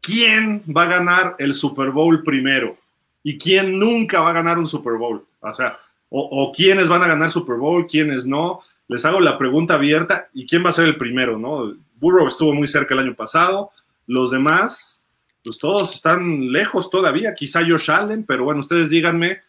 ¿quién 0.00 0.62
va 0.76 0.82
a 0.82 0.86
ganar 0.86 1.36
el 1.38 1.54
Super 1.54 1.90
Bowl 1.90 2.22
primero? 2.22 2.76
¿Y 3.22 3.38
quién 3.38 3.78
nunca 3.78 4.20
va 4.20 4.30
a 4.30 4.34
ganar 4.34 4.58
un 4.58 4.66
Super 4.66 4.94
Bowl? 4.94 5.24
O 5.40 5.54
sea, 5.54 5.78
o, 6.14 6.52
quiénes 6.54 6.88
van 6.88 7.02
a 7.02 7.08
ganar 7.08 7.30
Super 7.30 7.56
Bowl, 7.56 7.86
quiénes 7.86 8.26
no. 8.26 8.60
Les 8.88 9.04
hago 9.04 9.20
la 9.20 9.38
pregunta 9.38 9.74
abierta 9.74 10.28
y 10.34 10.46
quién 10.46 10.64
va 10.64 10.68
a 10.68 10.72
ser 10.72 10.86
el 10.86 10.96
primero, 10.96 11.38
¿no? 11.38 11.74
Burrow 11.98 12.28
estuvo 12.28 12.52
muy 12.52 12.66
cerca 12.66 12.94
el 12.94 13.00
año 13.00 13.14
pasado, 13.14 13.70
los 14.06 14.30
demás, 14.30 15.02
pues 15.42 15.58
todos 15.58 15.94
están 15.94 16.52
lejos 16.52 16.90
todavía, 16.90 17.32
quizá 17.32 17.60
Josh 17.66 17.90
Allen, 17.90 18.24
pero 18.24 18.44
bueno, 18.44 18.60
ustedes 18.60 18.90
díganme 18.90 19.40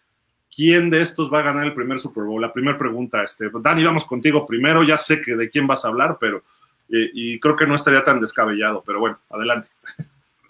quién 0.56 0.90
de 0.90 1.02
estos 1.02 1.34
va 1.34 1.40
a 1.40 1.44
ganar 1.44 1.66
el 1.66 1.74
primer 1.74 2.00
Super 2.00 2.24
Bowl. 2.24 2.42
La 2.42 2.54
primera 2.54 2.78
pregunta, 2.78 3.24
este, 3.24 3.50
Dani, 3.54 3.84
vamos 3.84 4.06
contigo 4.06 4.46
primero, 4.46 4.84
ya 4.84 4.98
sé 4.98 5.20
que 5.20 5.36
de 5.36 5.50
quién 5.50 5.68
vas 5.68 5.84
a 5.84 5.90
hablar, 5.90 6.18
pero 6.18 6.44
eh, 6.90 7.10
y 7.14 7.40
creo 7.40 7.58
que 7.58 7.68
no 7.68 7.76
estaría 7.76 8.04
tan 8.04 8.22
descabellado, 8.22 8.84
pero 8.86 9.00
bueno, 9.00 9.20
adelante. 9.30 9.68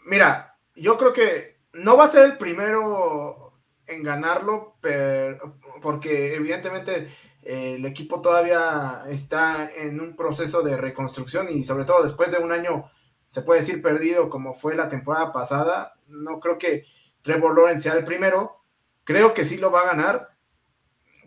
Mira, 0.05 0.53
yo 0.75 0.95
creo 0.97 1.13
que 1.13 1.55
no 1.73 1.97
va 1.97 2.03
a 2.03 2.09
ser 2.09 2.25
el 2.25 2.37
primero 2.37 3.42
en 3.87 4.03
ganarlo, 4.03 4.75
pero 4.81 5.57
porque 5.81 6.35
evidentemente 6.35 7.09
eh, 7.41 7.75
el 7.75 7.85
equipo 7.85 8.21
todavía 8.21 9.03
está 9.09 9.69
en 9.75 9.99
un 9.99 10.15
proceso 10.15 10.61
de 10.61 10.77
reconstrucción 10.77 11.49
y 11.49 11.63
sobre 11.63 11.85
todo 11.85 12.03
después 12.03 12.31
de 12.31 12.39
un 12.39 12.51
año, 12.51 12.89
se 13.27 13.41
puede 13.41 13.61
decir 13.61 13.81
perdido 13.81 14.29
como 14.29 14.53
fue 14.53 14.75
la 14.75 14.87
temporada 14.87 15.33
pasada, 15.33 15.93
no 16.07 16.39
creo 16.39 16.57
que 16.57 16.85
Trevor 17.21 17.55
Lawrence 17.55 17.83
sea 17.83 17.97
el 17.97 18.05
primero, 18.05 18.61
creo 19.03 19.33
que 19.33 19.43
sí 19.43 19.57
lo 19.57 19.71
va 19.71 19.81
a 19.81 19.87
ganar, 19.87 20.29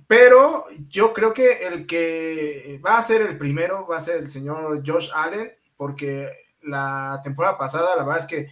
pero 0.06 0.66
yo 0.88 1.12
creo 1.12 1.32
que 1.32 1.66
el 1.66 1.86
que 1.86 2.80
va 2.84 2.96
a 2.96 3.02
ser 3.02 3.22
el 3.22 3.36
primero 3.36 3.86
va 3.86 3.96
a 3.96 4.00
ser 4.00 4.18
el 4.18 4.28
señor 4.28 4.82
Josh 4.86 5.10
Allen, 5.12 5.52
porque 5.76 6.30
la 6.62 7.20
temporada 7.22 7.58
pasada 7.58 7.96
la 7.96 8.04
verdad 8.04 8.20
es 8.20 8.26
que 8.26 8.48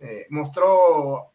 eh, 0.00 0.26
mostró 0.30 1.32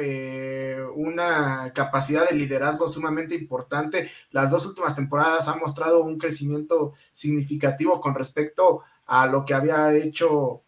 eh, 0.00 0.80
una 0.94 1.72
capacidad 1.74 2.28
de 2.28 2.34
liderazgo 2.34 2.88
sumamente 2.88 3.34
importante. 3.34 4.10
Las 4.30 4.50
dos 4.50 4.64
últimas 4.66 4.94
temporadas 4.94 5.46
han 5.46 5.58
mostrado 5.58 6.02
un 6.02 6.18
crecimiento 6.18 6.94
significativo 7.12 8.00
con 8.00 8.14
respecto 8.14 8.82
a 9.06 9.26
lo 9.26 9.44
que 9.44 9.54
había 9.54 9.94
hecho 9.94 10.62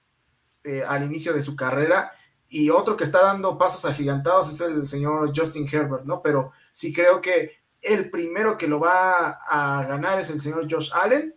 eh, 0.65 0.85
al 0.87 1.05
inicio 1.05 1.33
de 1.33 1.43
su 1.43 1.57
carrera. 1.57 2.13
Y 2.49 2.69
otro 2.69 2.97
que 2.97 3.05
está 3.05 3.23
dando 3.23 3.57
pasos 3.57 3.85
agigantados 3.85 4.53
es 4.53 4.61
el 4.61 4.87
señor 4.87 5.33
Justin 5.35 5.67
Herbert, 5.71 6.05
¿no? 6.05 6.21
Pero 6.21 6.53
sí 6.71 6.93
creo 6.93 7.21
que 7.21 7.63
el 7.81 8.11
primero 8.11 8.59
que 8.59 8.69
lo 8.69 8.79
va 8.79 9.41
a 9.49 9.85
ganar 9.85 10.21
es 10.21 10.29
el 10.29 10.41
señor 10.41 10.71
Josh 10.71 10.91
Allen. 10.93 11.35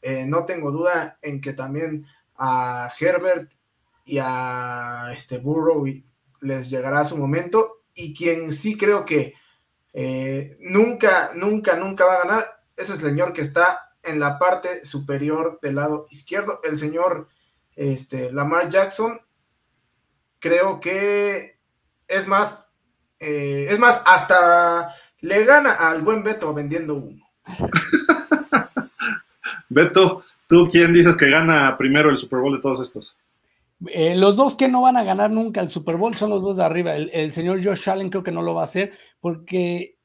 Eh, 0.00 0.24
no 0.26 0.46
tengo 0.46 0.70
duda 0.70 1.18
en 1.20 1.40
que 1.40 1.52
también 1.52 2.06
a 2.36 2.90
Herbert 2.98 3.52
y 4.04 4.18
a 4.18 5.10
este 5.12 5.38
Burrow 5.38 5.86
les 6.42 6.70
llegará 6.70 7.04
su 7.04 7.16
momento 7.16 7.82
y 7.94 8.14
quien 8.14 8.52
sí 8.52 8.76
creo 8.76 9.04
que 9.04 9.34
eh, 9.94 10.56
nunca, 10.60 11.32
nunca, 11.34 11.76
nunca 11.76 12.04
va 12.04 12.14
a 12.14 12.26
ganar 12.26 12.62
es 12.76 12.90
el 12.90 12.96
señor 12.96 13.32
que 13.32 13.42
está 13.42 13.92
en 14.02 14.18
la 14.18 14.38
parte 14.38 14.84
superior 14.84 15.58
del 15.62 15.76
lado 15.76 16.06
izquierdo, 16.10 16.60
el 16.64 16.76
señor 16.76 17.28
este, 17.76 18.32
Lamar 18.32 18.68
Jackson. 18.68 19.20
Creo 20.38 20.80
que 20.80 21.58
es 22.08 22.26
más, 22.26 22.68
eh, 23.20 23.68
es 23.70 23.78
más, 23.78 24.02
hasta 24.04 24.94
le 25.20 25.44
gana 25.44 25.72
al 25.72 26.02
buen 26.02 26.24
Beto 26.24 26.52
vendiendo 26.52 26.94
uno. 26.94 27.24
Beto, 29.68 30.24
¿tú 30.48 30.68
quién 30.70 30.92
dices 30.92 31.16
que 31.16 31.30
gana 31.30 31.76
primero 31.76 32.10
el 32.10 32.16
Super 32.16 32.40
Bowl 32.40 32.54
de 32.54 32.60
todos 32.60 32.80
estos? 32.80 33.16
Eh, 33.88 34.14
los 34.14 34.36
dos 34.36 34.54
que 34.54 34.68
no 34.68 34.82
van 34.82 34.96
a 34.96 35.04
ganar 35.04 35.30
nunca 35.30 35.60
el 35.60 35.68
Super 35.68 35.96
Bowl 35.96 36.14
son 36.14 36.30
los 36.30 36.42
dos 36.42 36.56
de 36.56 36.64
arriba. 36.64 36.94
El, 36.94 37.32
señor 37.32 37.64
Josh 37.64 37.88
Allen 37.88 38.10
creo 38.10 38.22
que 38.22 38.32
no 38.32 38.42
lo 38.42 38.54
va 38.54 38.62
a 38.62 38.64
hacer 38.64 38.92
porque 39.20 39.96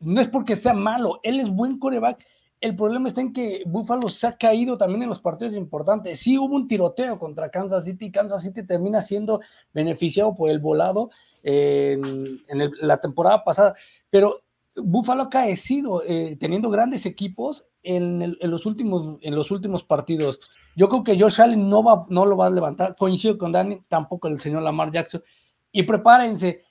no 0.00 0.20
es 0.20 0.28
porque 0.28 0.56
sea 0.56 0.74
malo, 0.74 1.20
él 1.22 1.40
es 1.40 1.48
buen 1.50 1.78
coreback. 1.78 2.24
El 2.60 2.76
problema 2.76 3.08
está 3.08 3.20
en 3.20 3.32
que 3.32 3.62
Buffalo 3.66 4.08
se 4.08 4.26
ha 4.26 4.36
caído 4.36 4.78
también 4.78 5.02
en 5.02 5.10
los 5.10 5.20
partidos 5.20 5.54
importantes. 5.54 6.20
Sí 6.20 6.38
hubo 6.38 6.54
un 6.54 6.66
tiroteo 6.66 7.18
contra 7.18 7.50
Kansas 7.50 7.84
City. 7.84 8.10
Kansas 8.10 8.42
City 8.42 8.64
termina 8.64 9.02
siendo 9.02 9.40
beneficiado 9.74 10.34
por 10.34 10.48
el 10.48 10.60
volado 10.60 11.10
en, 11.42 12.40
la 12.80 12.98
temporada 12.98 13.44
pasada. 13.44 13.74
Pero 14.08 14.44
Buffalo 14.76 15.24
ha 15.24 15.30
caecido 15.30 16.02
eh, 16.06 16.36
teniendo 16.40 16.70
grandes 16.70 17.04
equipos 17.04 17.66
en, 17.82 18.38
los 18.40 18.64
últimos, 18.64 19.18
en 19.20 19.34
los 19.34 19.50
últimos 19.50 19.84
partidos. 19.84 20.40
Yo 20.76 20.88
creo 20.88 21.04
que 21.04 21.18
Josh 21.18 21.40
Allen 21.40 21.68
no, 21.68 21.82
va, 21.82 22.06
no 22.08 22.26
lo 22.26 22.36
va 22.36 22.46
a 22.46 22.50
levantar. 22.50 22.96
Coincido 22.96 23.38
con 23.38 23.52
Danny, 23.52 23.80
tampoco 23.88 24.28
el 24.28 24.40
señor 24.40 24.62
Lamar 24.62 24.90
Jackson. 24.90 25.22
Y 25.72 25.82
prepárense. 25.84 26.62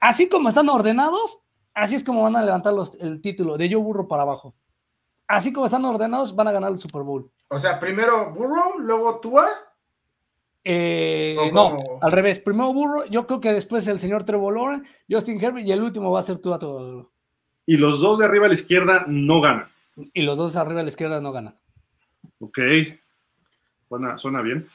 Así 0.00 0.28
como 0.28 0.48
están 0.48 0.68
ordenados, 0.68 1.40
así 1.72 1.94
es 1.94 2.04
como 2.04 2.22
van 2.22 2.36
a 2.36 2.42
levantar 2.42 2.72
los, 2.72 2.94
el 3.00 3.20
título 3.20 3.56
de 3.56 3.68
Yo 3.68 3.80
Burro 3.80 4.08
para 4.08 4.22
abajo. 4.22 4.54
Así 5.26 5.52
como 5.52 5.66
están 5.66 5.84
ordenados, 5.84 6.34
van 6.34 6.48
a 6.48 6.52
ganar 6.52 6.70
el 6.70 6.78
Super 6.78 7.02
Bowl. 7.02 7.30
O 7.48 7.58
sea, 7.58 7.80
primero 7.80 8.32
Burro, 8.32 8.78
luego 8.78 9.20
Tua. 9.20 9.48
Eh, 10.62 11.36
no, 11.52 11.76
al 12.00 12.12
revés. 12.12 12.38
Primero 12.38 12.72
Burro, 12.72 13.04
yo 13.06 13.26
creo 13.26 13.40
que 13.40 13.52
después 13.52 13.86
el 13.88 13.98
señor 13.98 14.24
Trevor 14.24 14.54
Lawrence, 14.54 14.90
Justin 15.10 15.42
Herbert 15.42 15.66
y 15.66 15.72
el 15.72 15.82
último 15.82 16.10
va 16.10 16.20
a 16.20 16.22
ser 16.22 16.38
Tua 16.38 16.58
todo. 16.58 17.10
Y 17.66 17.76
los 17.76 18.00
dos 18.00 18.18
de 18.18 18.26
arriba 18.26 18.46
a 18.46 18.48
la 18.48 18.54
izquierda 18.54 19.04
no 19.06 19.40
ganan. 19.40 19.68
Y 20.12 20.22
los 20.22 20.36
dos 20.36 20.52
de 20.52 20.60
arriba 20.60 20.80
a 20.80 20.82
la 20.82 20.88
izquierda 20.88 21.20
no 21.20 21.32
ganan. 21.32 21.56
Ok, 22.40 22.58
Suena, 24.16 24.42
bien. 24.42 24.68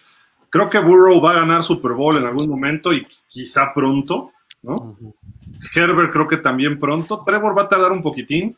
Creo 0.50 0.70
que 0.70 0.80
Burrow 0.80 1.22
va 1.22 1.32
a 1.32 1.40
ganar 1.42 1.64
Super 1.64 1.92
Bowl 1.92 2.18
en 2.18 2.26
algún 2.26 2.50
momento 2.50 2.92
y 2.92 3.06
quizá 3.28 3.74
pronto, 3.74 4.32
¿no? 4.64 4.98
Herbert 5.76 6.12
creo 6.12 6.28
que 6.28 6.38
también 6.38 6.80
pronto. 6.80 7.22
Trevor 7.26 7.58
va 7.58 7.64
a 7.64 7.68
tardar 7.68 7.92
un 7.92 8.02
poquitín. 8.02 8.58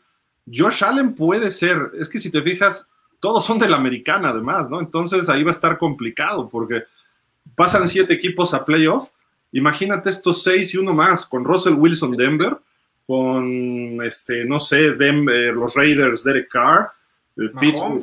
Josh 0.52 0.84
Allen 0.84 1.14
puede 1.14 1.52
ser, 1.52 1.92
es 2.00 2.10
que 2.10 2.20
si 2.20 2.32
te 2.32 2.42
fijas, 2.42 2.90
todos 3.20 3.46
son 3.46 3.60
de 3.60 3.70
la 3.70 3.78
americana 3.78 4.30
además, 4.30 4.70
¿no? 4.70 4.80
Entonces 4.80 5.30
ahí 5.30 5.44
va 5.44 5.52
a 5.52 5.54
estar 5.54 5.78
complicado 5.78 6.50
porque 6.50 6.84
pasan 7.56 7.88
siete 7.88 8.14
equipos 8.14 8.54
a 8.54 8.66
playoff. 8.66 9.10
Imagínate 9.52 10.10
estos 10.10 10.44
seis 10.44 10.74
y 10.74 10.78
uno 10.78 10.94
más, 10.94 11.26
con 11.26 11.44
Russell 11.44 11.74
Wilson 11.74 12.16
Denver, 12.16 12.58
con, 13.06 14.02
este, 14.02 14.46
no 14.46 14.60
sé, 14.60 14.94
Denver, 14.94 15.54
los 15.54 15.76
Raiders, 15.76 16.24
Derek 16.24 16.50
Carr, 16.50 16.92
Pittsburgh. 17.60 18.02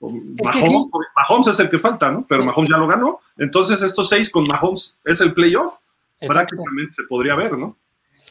Mahomes, 0.00 0.90
Mahomes, 1.16 1.46
es 1.48 1.60
el 1.60 1.68
que 1.68 1.78
falta, 1.78 2.10
¿no? 2.10 2.24
Pero 2.26 2.44
Mahomes 2.44 2.70
ya 2.70 2.78
lo 2.78 2.86
ganó. 2.86 3.20
Entonces, 3.36 3.82
estos 3.82 4.08
seis 4.08 4.30
con 4.30 4.46
Mahomes 4.46 4.98
es 5.04 5.20
el 5.20 5.34
playoff. 5.34 5.78
Prácticamente 6.18 6.94
se 6.94 7.02
podría 7.04 7.34
ver, 7.34 7.56
¿no? 7.56 7.76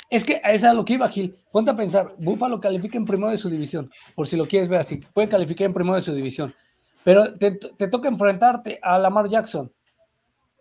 Es 0.09 0.25
que 0.25 0.41
es 0.43 0.63
a 0.63 0.73
lo 0.73 0.83
que 0.83 0.93
iba, 0.93 1.07
Gil. 1.07 1.35
Ponte 1.51 1.69
a 1.69 1.75
pensar, 1.75 2.15
Buffalo 2.17 2.59
califica 2.59 2.97
en 2.97 3.05
primero 3.05 3.29
de 3.29 3.37
su 3.37 3.49
división, 3.49 3.91
por 4.15 4.27
si 4.27 4.35
lo 4.35 4.47
quieres 4.47 4.67
ver 4.67 4.79
así. 4.79 4.97
Puede 5.13 5.29
calificar 5.29 5.65
en 5.65 5.73
primero 5.73 5.95
de 5.95 6.01
su 6.01 6.13
división. 6.13 6.53
Pero 7.03 7.33
te, 7.33 7.51
te 7.51 7.87
toca 7.87 8.07
enfrentarte 8.07 8.79
a 8.81 8.97
Lamar 8.97 9.29
Jackson. 9.29 9.71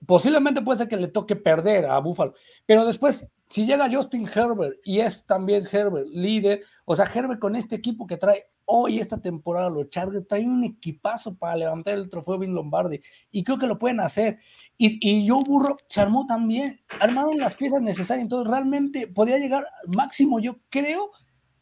Posiblemente 0.07 0.61
puede 0.61 0.79
ser 0.79 0.89
que 0.89 0.97
le 0.97 1.09
toque 1.09 1.35
perder 1.35 1.87
a 1.87 1.99
Buffalo. 1.99 2.35
Pero 2.67 2.85
después, 2.85 3.27
si 3.49 3.67
llega 3.67 3.91
Justin 3.91 4.29
Herbert 4.29 4.77
y 4.85 5.01
es 5.01 5.25
también 5.25 5.67
Herbert 5.71 6.09
líder, 6.11 6.63
o 6.85 6.95
sea, 6.95 7.07
Herbert 7.13 7.41
con 7.41 7.57
este 7.57 7.75
equipo 7.75 8.07
que 8.07 8.19
trae 8.19 8.47
hoy 8.71 8.99
esta 8.99 9.21
temporada 9.21 9.71
los 9.71 9.89
Chargers 9.89 10.27
traen 10.27 10.51
un 10.51 10.63
equipazo 10.63 11.35
para 11.35 11.57
levantar 11.57 11.95
el 11.95 12.11
trofeo 12.11 12.39
Vin 12.39 12.55
Lombardi 12.55 13.01
y 13.31 13.43
creo 13.43 13.59
que 13.59 13.67
lo 13.67 13.79
pueden 13.79 14.01
hacer. 14.01 14.39
Y, 14.77 14.99
y 15.01 15.27
Joe 15.27 15.43
Burro 15.43 15.77
se 15.89 16.03
armó 16.03 16.27
también, 16.27 16.81
armaron 17.01 17.39
las 17.39 17.55
piezas 17.55 17.81
necesarias, 17.81 18.25
entonces 18.25 18.51
realmente 18.51 19.07
podría 19.07 19.39
llegar 19.39 19.67
máximo, 19.97 20.39
yo 20.39 20.59
creo, 20.69 21.11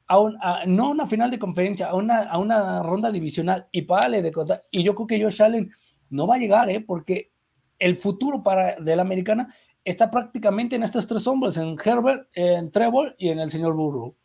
a, 0.08 0.18
un, 0.18 0.36
no 0.66 0.86
a 0.86 0.90
una 0.90 1.06
final 1.06 1.30
de 1.30 1.38
conferencia, 1.38 1.88
a 1.88 1.94
una, 1.94 2.24
a 2.24 2.38
una 2.38 2.82
ronda 2.82 3.10
divisional 3.12 3.68
y 3.70 3.82
para 3.82 4.08
de 4.08 4.32
contar. 4.32 4.64
Y 4.72 4.82
yo 4.82 4.94
creo 4.94 5.06
que 5.06 5.22
Josh 5.22 5.42
Allen 5.42 5.70
no 6.10 6.26
va 6.26 6.34
a 6.34 6.38
llegar, 6.38 6.68
¿eh? 6.70 6.80
porque 6.80 7.32
el 7.78 7.96
futuro 7.96 8.42
para, 8.42 8.76
de 8.80 8.96
la 8.96 9.02
americana 9.02 9.54
está 9.84 10.10
prácticamente 10.10 10.74
en 10.74 10.82
estos 10.82 11.06
tres 11.06 11.24
hombres, 11.28 11.56
en 11.56 11.76
Herbert, 11.82 12.28
en 12.34 12.72
Trevor 12.72 13.14
y 13.16 13.28
en 13.28 13.38
el 13.38 13.50
señor 13.50 13.74
Burrow. 13.74 14.16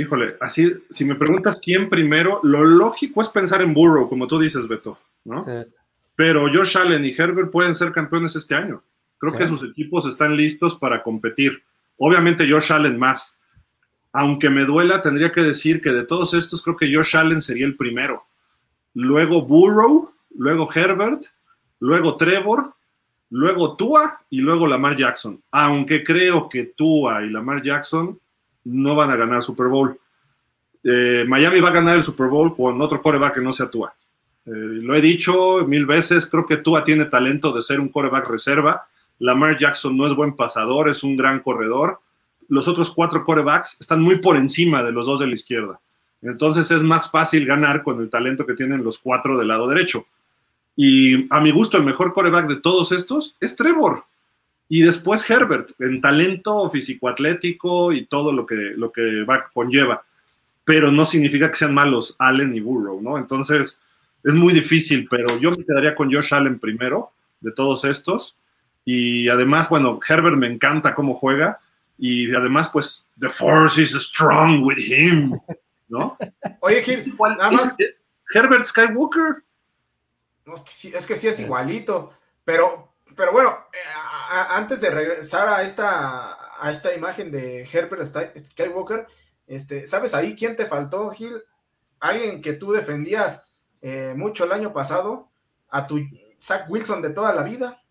Híjole, 0.00 0.34
así, 0.40 0.72
si 0.88 1.04
me 1.04 1.14
preguntas 1.14 1.60
quién 1.62 1.90
primero, 1.90 2.40
lo 2.42 2.64
lógico 2.64 3.20
es 3.20 3.28
pensar 3.28 3.60
en 3.60 3.74
Burrow, 3.74 4.08
como 4.08 4.26
tú 4.26 4.38
dices, 4.38 4.66
Beto, 4.66 4.98
¿no? 5.24 5.44
Pero 6.16 6.46
Josh 6.50 6.78
Allen 6.78 7.04
y 7.04 7.10
Herbert 7.10 7.50
pueden 7.50 7.74
ser 7.74 7.92
campeones 7.92 8.34
este 8.34 8.54
año. 8.54 8.82
Creo 9.18 9.34
que 9.34 9.46
sus 9.46 9.62
equipos 9.62 10.06
están 10.06 10.38
listos 10.38 10.74
para 10.74 11.02
competir. 11.02 11.62
Obviamente 11.98 12.50
Josh 12.50 12.72
Allen 12.72 12.98
más. 12.98 13.38
Aunque 14.10 14.48
me 14.48 14.64
duela, 14.64 15.02
tendría 15.02 15.32
que 15.32 15.42
decir 15.42 15.82
que 15.82 15.90
de 15.90 16.06
todos 16.06 16.32
estos, 16.32 16.62
creo 16.62 16.78
que 16.78 16.90
Josh 16.92 17.18
Allen 17.18 17.42
sería 17.42 17.66
el 17.66 17.76
primero. 17.76 18.24
Luego 18.94 19.42
Burrow, 19.42 20.14
luego 20.34 20.66
Herbert, 20.74 21.24
luego 21.78 22.16
Trevor, 22.16 22.72
luego 23.28 23.76
Tua 23.76 24.22
y 24.30 24.40
luego 24.40 24.66
Lamar 24.66 24.96
Jackson. 24.96 25.42
Aunque 25.50 26.02
creo 26.02 26.48
que 26.48 26.64
Tua 26.64 27.22
y 27.22 27.28
Lamar 27.28 27.62
Jackson 27.62 28.18
no 28.64 28.94
van 28.94 29.10
a 29.10 29.16
ganar 29.16 29.42
Super 29.42 29.66
Bowl. 29.66 29.98
Eh, 30.82 31.24
Miami 31.26 31.60
va 31.60 31.68
a 31.68 31.72
ganar 31.72 31.96
el 31.96 32.04
Super 32.04 32.28
Bowl 32.28 32.54
con 32.54 32.80
otro 32.80 33.00
coreback 33.00 33.34
que 33.34 33.40
no 33.40 33.52
sea 33.52 33.70
Tua. 33.70 33.92
Eh, 34.46 34.50
lo 34.52 34.94
he 34.94 35.00
dicho 35.00 35.66
mil 35.66 35.86
veces, 35.86 36.26
creo 36.26 36.46
que 36.46 36.58
Tua 36.58 36.82
tiene 36.84 37.04
talento 37.06 37.52
de 37.52 37.62
ser 37.62 37.80
un 37.80 37.88
coreback 37.88 38.28
reserva. 38.28 38.86
Lamar 39.18 39.56
Jackson 39.58 39.96
no 39.96 40.06
es 40.06 40.14
buen 40.14 40.34
pasador, 40.34 40.88
es 40.88 41.02
un 41.02 41.16
gran 41.16 41.40
corredor. 41.40 42.00
Los 42.48 42.66
otros 42.66 42.90
cuatro 42.90 43.24
corebacks 43.24 43.80
están 43.80 44.00
muy 44.00 44.18
por 44.18 44.36
encima 44.36 44.82
de 44.82 44.92
los 44.92 45.06
dos 45.06 45.20
de 45.20 45.26
la 45.26 45.34
izquierda. 45.34 45.78
Entonces 46.22 46.70
es 46.70 46.82
más 46.82 47.10
fácil 47.10 47.46
ganar 47.46 47.82
con 47.82 48.00
el 48.00 48.10
talento 48.10 48.46
que 48.46 48.54
tienen 48.54 48.82
los 48.82 48.98
cuatro 48.98 49.38
del 49.38 49.48
lado 49.48 49.68
derecho. 49.68 50.06
Y 50.76 51.26
a 51.32 51.40
mi 51.40 51.50
gusto, 51.50 51.76
el 51.76 51.84
mejor 51.84 52.14
coreback 52.14 52.48
de 52.48 52.56
todos 52.56 52.92
estos 52.92 53.36
es 53.40 53.56
Trevor. 53.56 54.04
Y 54.72 54.82
después 54.82 55.28
Herbert, 55.28 55.72
en 55.80 56.00
talento 56.00 56.70
físico-atlético 56.70 57.92
y 57.92 58.06
todo 58.06 58.32
lo 58.32 58.46
que, 58.46 58.54
lo 58.54 58.92
que 58.92 59.24
va, 59.24 59.50
conlleva. 59.52 60.04
Pero 60.64 60.92
no 60.92 61.04
significa 61.04 61.50
que 61.50 61.56
sean 61.56 61.74
malos 61.74 62.14
Allen 62.20 62.54
y 62.54 62.60
Burrow, 62.60 63.02
¿no? 63.02 63.18
Entonces, 63.18 63.82
es 64.22 64.32
muy 64.32 64.54
difícil, 64.54 65.08
pero 65.10 65.36
yo 65.40 65.50
me 65.50 65.64
quedaría 65.64 65.96
con 65.96 66.12
Josh 66.12 66.32
Allen 66.32 66.60
primero 66.60 67.06
de 67.40 67.50
todos 67.50 67.84
estos. 67.84 68.36
Y 68.84 69.28
además, 69.28 69.68
bueno, 69.68 69.98
Herbert 70.08 70.36
me 70.36 70.46
encanta 70.46 70.94
cómo 70.94 71.14
juega. 71.14 71.58
Y 71.98 72.32
además, 72.32 72.70
pues, 72.72 73.04
the 73.18 73.28
force 73.28 73.82
is 73.82 73.90
strong 73.94 74.62
with 74.62 74.78
him, 74.78 75.36
¿no? 75.88 76.16
Oye, 76.60 76.80
Gil, 76.84 77.12
nada 77.18 77.50
más. 77.50 77.76
Herbert 78.32 78.64
Skywalker. 78.64 79.42
es, 80.54 80.60
que 80.60 80.70
sí, 80.70 80.92
es 80.94 81.06
que 81.08 81.16
sí 81.16 81.26
es 81.26 81.40
igualito, 81.40 82.12
pero 82.44 82.89
pero 83.16 83.32
bueno, 83.32 83.66
eh, 83.72 83.78
antes 84.50 84.80
de 84.80 84.90
regresar 84.90 85.48
a 85.48 85.62
esta, 85.62 86.36
a 86.60 86.70
esta 86.70 86.94
imagen 86.94 87.30
de 87.30 87.68
Herbert 87.70 88.06
Skywalker, 88.46 89.06
este, 89.46 89.86
¿sabes 89.86 90.14
ahí 90.14 90.36
quién 90.36 90.56
te 90.56 90.66
faltó, 90.66 91.10
Gil? 91.10 91.42
Alguien 91.98 92.40
que 92.40 92.54
tú 92.54 92.72
defendías 92.72 93.46
eh, 93.82 94.14
mucho 94.16 94.44
el 94.44 94.52
año 94.52 94.72
pasado, 94.72 95.28
a 95.68 95.86
tu 95.86 96.00
Zach 96.40 96.68
Wilson 96.68 97.02
de 97.02 97.10
toda 97.10 97.34
la 97.34 97.42
vida, 97.42 97.82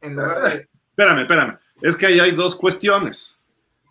en 0.00 0.16
lugar 0.16 0.42
de... 0.42 0.68
Espérame, 0.92 1.20
espérame. 1.20 1.58
Es 1.80 1.96
que 1.96 2.06
ahí 2.06 2.20
hay 2.20 2.32
dos 2.32 2.54
cuestiones. 2.54 3.38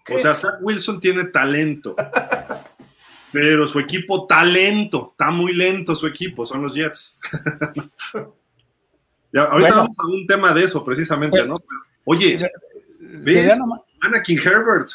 O 0.07 0.19
sea, 0.19 0.35
Zach 0.35 0.59
Wilson 0.61 0.99
tiene 0.99 1.25
talento. 1.25 1.95
pero 3.31 3.67
su 3.67 3.79
equipo, 3.79 4.27
talento, 4.27 5.09
está 5.11 5.31
muy 5.31 5.53
lento 5.53 5.95
su 5.95 6.05
equipo, 6.05 6.45
son 6.45 6.61
los 6.61 6.75
Jets. 6.75 7.19
ahorita 9.39 9.75
vamos 9.75 9.97
a 9.97 10.07
un 10.07 10.25
tema 10.25 10.53
de 10.53 10.63
eso 10.63 10.83
precisamente, 10.83 11.45
¿no? 11.45 11.57
Oye, 12.05 12.37
¿ves? 12.99 13.57
Anakin 14.01 14.39
Herbert. 14.39 14.89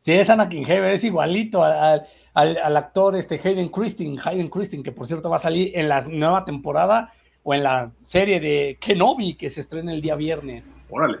Sí, 0.00 0.12
es 0.12 0.28
Anakin 0.28 0.70
Herbert, 0.70 0.94
es 0.94 1.04
igualito 1.04 1.64
al, 1.64 2.06
actor 2.34 3.16
este 3.16 3.40
Hayden 3.42 3.68
Christine, 3.68 4.20
Hayden 4.22 4.48
Christine, 4.48 4.82
que 4.82 4.92
por 4.92 5.06
cierto 5.06 5.30
va 5.30 5.36
a 5.36 5.40
salir 5.40 5.70
en 5.74 5.88
la 5.88 6.02
nueva 6.02 6.44
temporada 6.44 7.12
o 7.42 7.54
en 7.54 7.62
la 7.62 7.90
serie 8.02 8.40
de 8.40 8.78
Kenobi 8.80 9.36
que 9.36 9.50
se 9.50 9.60
estrena 9.60 9.92
el 9.92 10.00
día 10.00 10.14
viernes. 10.14 10.70
Órale. 10.88 11.20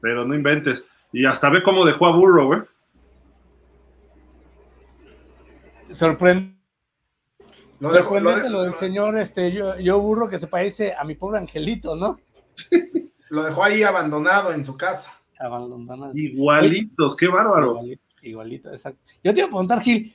Pero 0.00 0.24
no 0.24 0.34
inventes. 0.34 0.84
Y 1.12 1.24
hasta 1.24 1.50
ve 1.50 1.62
cómo 1.62 1.84
dejó 1.84 2.06
a 2.06 2.12
Burrow, 2.12 2.54
¿eh? 2.54 2.62
Sorprende 5.90 6.57
lo, 7.80 7.92
dejo, 7.92 8.18
lo, 8.18 8.48
lo, 8.48 8.62
del 8.62 8.74
señor 8.74 9.16
este, 9.18 9.52
yo, 9.52 9.78
yo, 9.78 10.00
burro 10.00 10.28
que 10.28 10.38
se 10.38 10.46
parece 10.46 10.92
a 10.92 11.04
mi 11.04 11.14
pobre 11.14 11.38
angelito, 11.38 11.94
¿no? 11.94 12.18
lo 13.30 13.42
dejó 13.42 13.62
ahí 13.62 13.82
abandonado 13.82 14.52
en 14.52 14.64
su 14.64 14.76
casa. 14.76 15.12
Abandonado. 15.38 16.10
Igualitos, 16.14 17.16
qué 17.16 17.28
bárbaro. 17.28 17.80
Igualito, 18.22 18.72
exacto. 18.72 19.00
Yo 19.22 19.32
te 19.32 19.40
iba 19.40 19.46
a 19.46 19.50
preguntar, 19.50 19.80
Gil, 19.80 20.12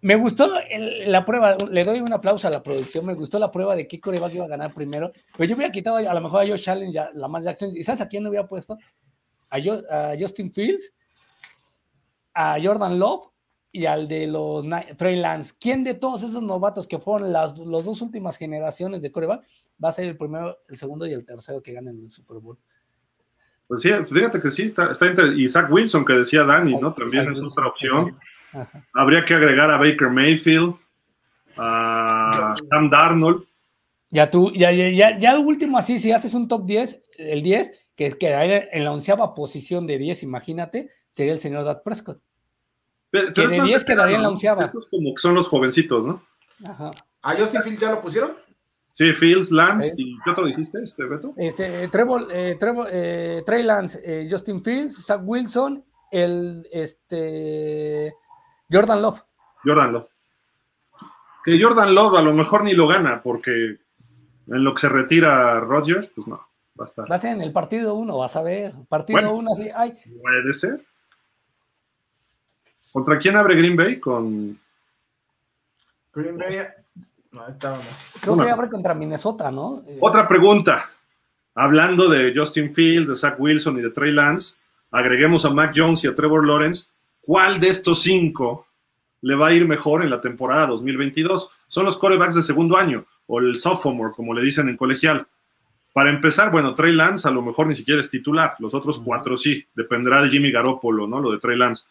me 0.00 0.16
gustó 0.16 0.48
la 1.06 1.24
prueba, 1.24 1.56
le 1.70 1.84
doy 1.84 2.00
un 2.00 2.12
aplauso 2.12 2.48
a 2.48 2.50
la 2.50 2.62
producción, 2.62 3.06
me 3.06 3.14
gustó 3.14 3.38
la 3.38 3.50
prueba 3.50 3.76
de 3.76 3.86
qué 3.86 4.00
coreback 4.00 4.34
iba 4.34 4.44
a 4.44 4.48
ganar 4.48 4.74
primero, 4.74 5.12
pero 5.36 5.48
yo 5.48 5.56
hubiera 5.56 5.72
quitado 5.72 5.96
a 5.96 6.14
lo 6.14 6.20
mejor 6.20 6.42
a 6.42 6.48
Josh 6.48 6.62
Challenge, 6.62 6.98
a 6.98 7.10
Lamar 7.14 7.42
Jackson, 7.42 7.76
¿y 7.76 7.82
sabes 7.82 8.00
a 8.00 8.08
quién 8.08 8.22
le 8.22 8.30
hubiera 8.30 8.46
puesto? 8.46 8.76
A, 9.50 9.56
a 9.56 10.14
Justin 10.18 10.52
Fields, 10.52 10.92
a 12.34 12.58
Jordan 12.62 12.98
Love 12.98 13.28
y 13.76 13.84
al 13.84 14.08
de 14.08 14.26
los 14.26 14.64
Trey 14.96 15.16
Lance. 15.16 15.52
¿Quién 15.60 15.84
de 15.84 15.92
todos 15.92 16.22
esos 16.22 16.42
novatos 16.42 16.86
que 16.86 16.98
fueron 16.98 17.30
las 17.30 17.58
los 17.58 17.84
dos 17.84 18.00
últimas 18.00 18.38
generaciones 18.38 19.02
de 19.02 19.12
coreback 19.12 19.42
va 19.82 19.90
a 19.90 19.92
ser 19.92 20.06
el 20.06 20.16
primero, 20.16 20.56
el 20.66 20.78
segundo 20.78 21.06
y 21.06 21.12
el 21.12 21.26
tercero 21.26 21.62
que 21.62 21.74
ganen 21.74 22.00
el 22.00 22.08
Super 22.08 22.38
Bowl? 22.38 22.56
Pues 23.68 23.82
sí, 23.82 23.90
fíjate 23.92 24.40
que 24.40 24.50
sí, 24.50 24.62
está, 24.62 24.90
está 24.90 25.08
entre 25.08 25.28
Isaac 25.36 25.70
Wilson, 25.70 26.06
que 26.06 26.14
decía 26.14 26.44
Dani, 26.44 26.76
¿no? 26.76 26.90
También 26.90 27.30
es 27.30 27.38
otra 27.42 27.66
opción. 27.66 28.16
Habría 28.94 29.26
que 29.26 29.34
agregar 29.34 29.70
a 29.70 29.76
Baker 29.76 30.08
Mayfield, 30.08 30.74
a 31.58 32.54
Sam 32.70 32.88
Darnold. 32.88 33.44
Ya 34.08 34.30
tú, 34.30 34.52
ya, 34.54 34.72
ya, 34.72 35.18
ya, 35.18 35.38
último 35.38 35.76
así, 35.76 35.98
si 35.98 36.12
haces 36.12 36.32
un 36.32 36.48
top 36.48 36.64
10, 36.64 37.02
el 37.18 37.42
10, 37.42 37.70
que 37.94 38.12
quedaría 38.12 38.68
en 38.72 38.84
la 38.84 38.92
onceava 38.92 39.34
posición 39.34 39.86
de 39.86 39.98
10, 39.98 40.22
imagínate, 40.22 40.90
sería 41.10 41.34
el 41.34 41.40
señor 41.40 41.64
Dad 41.64 41.82
Prescott 41.82 42.22
que 43.34 43.48
de 43.48 43.62
10 43.62 43.84
quedaría 43.84 44.16
en 44.16 44.22
la 44.22 44.28
onceava. 44.28 44.70
como 44.70 45.14
que 45.14 45.20
son 45.20 45.34
los 45.34 45.48
jovencitos, 45.48 46.06
¿no? 46.06 46.22
Ajá. 46.64 46.90
¿A 47.22 47.36
Justin 47.36 47.62
Fields 47.62 47.80
ya 47.80 47.90
lo 47.90 48.00
pusieron? 48.00 48.32
Sí, 48.92 49.12
Fields, 49.12 49.50
Lance, 49.50 49.92
¿y 49.98 50.16
qué 50.24 50.30
otro 50.30 50.46
dijiste, 50.46 50.78
este 50.82 51.04
Beto? 51.04 51.34
Este, 51.36 51.84
eh, 51.84 51.88
Trevor, 51.88 52.28
eh, 52.32 52.56
Trevor 52.58 52.88
eh, 52.90 53.42
Trey 53.44 53.62
Lance, 53.62 54.00
eh, 54.02 54.26
Justin 54.30 54.62
Fields, 54.62 55.04
Zach 55.04 55.20
Wilson, 55.22 55.84
el 56.10 56.66
este 56.72 58.14
Jordan 58.72 59.02
Love. 59.02 59.20
Jordan 59.62 59.92
Love. 59.92 60.08
Que 61.44 61.62
Jordan 61.62 61.94
Love 61.94 62.16
a 62.16 62.22
lo 62.22 62.32
mejor 62.32 62.64
ni 62.64 62.72
lo 62.72 62.88
gana, 62.88 63.22
porque 63.22 63.52
en 64.46 64.64
lo 64.64 64.72
que 64.72 64.80
se 64.80 64.88
retira 64.88 65.60
Rodgers, 65.60 66.06
pues 66.14 66.26
no, 66.26 66.36
va 66.80 66.84
a 66.84 66.86
estar. 66.86 67.10
Va 67.10 67.16
a 67.16 67.18
ser 67.18 67.32
en 67.32 67.42
el 67.42 67.52
partido 67.52 67.94
1, 67.96 68.16
vas 68.16 68.34
a 68.36 68.42
ver. 68.42 68.72
Partido 68.88 69.34
1, 69.34 69.52
así, 69.52 69.68
ay. 69.74 69.92
Puede 70.22 70.54
ser. 70.54 70.86
¿Contra 72.96 73.18
quién 73.18 73.36
abre 73.36 73.54
Green 73.56 73.76
Bay? 73.76 74.00
Con. 74.00 74.58
Green 76.14 76.38
Bay. 76.38 76.62
Creo 78.22 78.38
que 78.38 78.50
abre 78.50 78.70
contra 78.70 78.94
Minnesota, 78.94 79.50
¿no? 79.50 79.84
Eh, 79.86 79.98
Otra 80.00 80.26
pregunta. 80.26 80.88
Hablando 81.54 82.08
de 82.08 82.32
Justin 82.34 82.74
Fields, 82.74 83.06
de 83.06 83.14
Zach 83.14 83.38
Wilson 83.38 83.76
y 83.76 83.82
de 83.82 83.90
Trey 83.90 84.12
Lance, 84.12 84.56
agreguemos 84.90 85.44
a 85.44 85.50
Mac 85.50 85.74
Jones 85.76 86.04
y 86.04 86.06
a 86.06 86.14
Trevor 86.14 86.46
Lawrence. 86.46 86.88
¿Cuál 87.20 87.60
de 87.60 87.68
estos 87.68 88.00
cinco 88.00 88.66
le 89.20 89.34
va 89.34 89.48
a 89.48 89.52
ir 89.52 89.68
mejor 89.68 90.02
en 90.02 90.08
la 90.08 90.22
temporada 90.22 90.66
2022? 90.66 91.50
Son 91.68 91.84
los 91.84 91.98
corebacks 91.98 92.36
de 92.36 92.42
segundo 92.42 92.78
año 92.78 93.04
o 93.26 93.40
el 93.40 93.56
sophomore, 93.56 94.14
como 94.16 94.32
le 94.32 94.40
dicen 94.40 94.70
en 94.70 94.76
colegial. 94.78 95.26
Para 95.92 96.08
empezar, 96.08 96.50
bueno, 96.50 96.74
Trey 96.74 96.94
Lance 96.94 97.28
a 97.28 97.30
lo 97.30 97.42
mejor 97.42 97.66
ni 97.66 97.74
siquiera 97.74 98.00
es 98.00 98.08
titular, 98.08 98.54
los 98.58 98.72
otros 98.72 99.00
cuatro 99.04 99.36
sí, 99.36 99.66
dependerá 99.74 100.22
de 100.22 100.30
Jimmy 100.30 100.50
Garoppolo, 100.50 101.06
¿no? 101.06 101.20
Lo 101.20 101.30
de 101.30 101.38
Trey 101.38 101.58
Lance. 101.58 101.84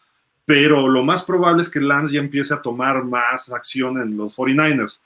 Pero 0.46 0.88
lo 0.88 1.02
más 1.02 1.24
probable 1.24 1.62
es 1.62 1.68
que 1.68 1.80
Lance 1.80 2.14
ya 2.14 2.20
empiece 2.20 2.54
a 2.54 2.62
tomar 2.62 3.04
más 3.04 3.52
acción 3.52 4.00
en 4.00 4.16
los 4.16 4.34
49ers. 4.38 5.02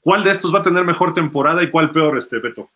¿Cuál 0.00 0.24
de 0.24 0.30
estos 0.30 0.54
va 0.54 0.60
a 0.60 0.62
tener 0.62 0.84
mejor 0.84 1.12
temporada 1.12 1.62
y 1.62 1.70
cuál 1.70 1.90
peor, 1.90 2.16
este 2.16 2.38
Beto? 2.38 2.70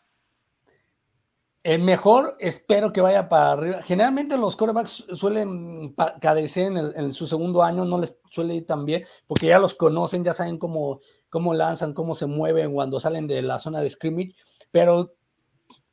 El 1.62 1.82
mejor, 1.82 2.36
espero 2.38 2.92
que 2.92 3.00
vaya 3.00 3.28
para 3.28 3.52
arriba. 3.52 3.82
Generalmente 3.82 4.36
los 4.36 4.54
corebacks 4.54 5.04
suelen 5.14 5.96
cadecer 6.20 6.72
en, 6.94 7.12
su 7.12 7.26
segundo 7.26 7.62
año, 7.64 7.84
no 7.84 7.98
les 7.98 8.16
suele 8.28 8.54
ir 8.54 8.66
tan 8.66 8.84
bien, 8.84 9.04
porque 9.26 9.46
ya 9.46 9.58
los 9.58 9.74
conocen, 9.74 10.22
ya 10.22 10.32
saben 10.32 10.58
cómo, 10.58 11.00
cómo 11.28 11.54
lanzan, 11.54 11.92
cómo 11.92 12.14
se 12.14 12.26
mueven 12.26 12.72
cuando 12.72 13.00
salen 13.00 13.26
de 13.26 13.42
la 13.42 13.58
zona 13.58 13.80
de 13.80 13.90
scrimmage, 13.90 14.36
pero 14.70 15.14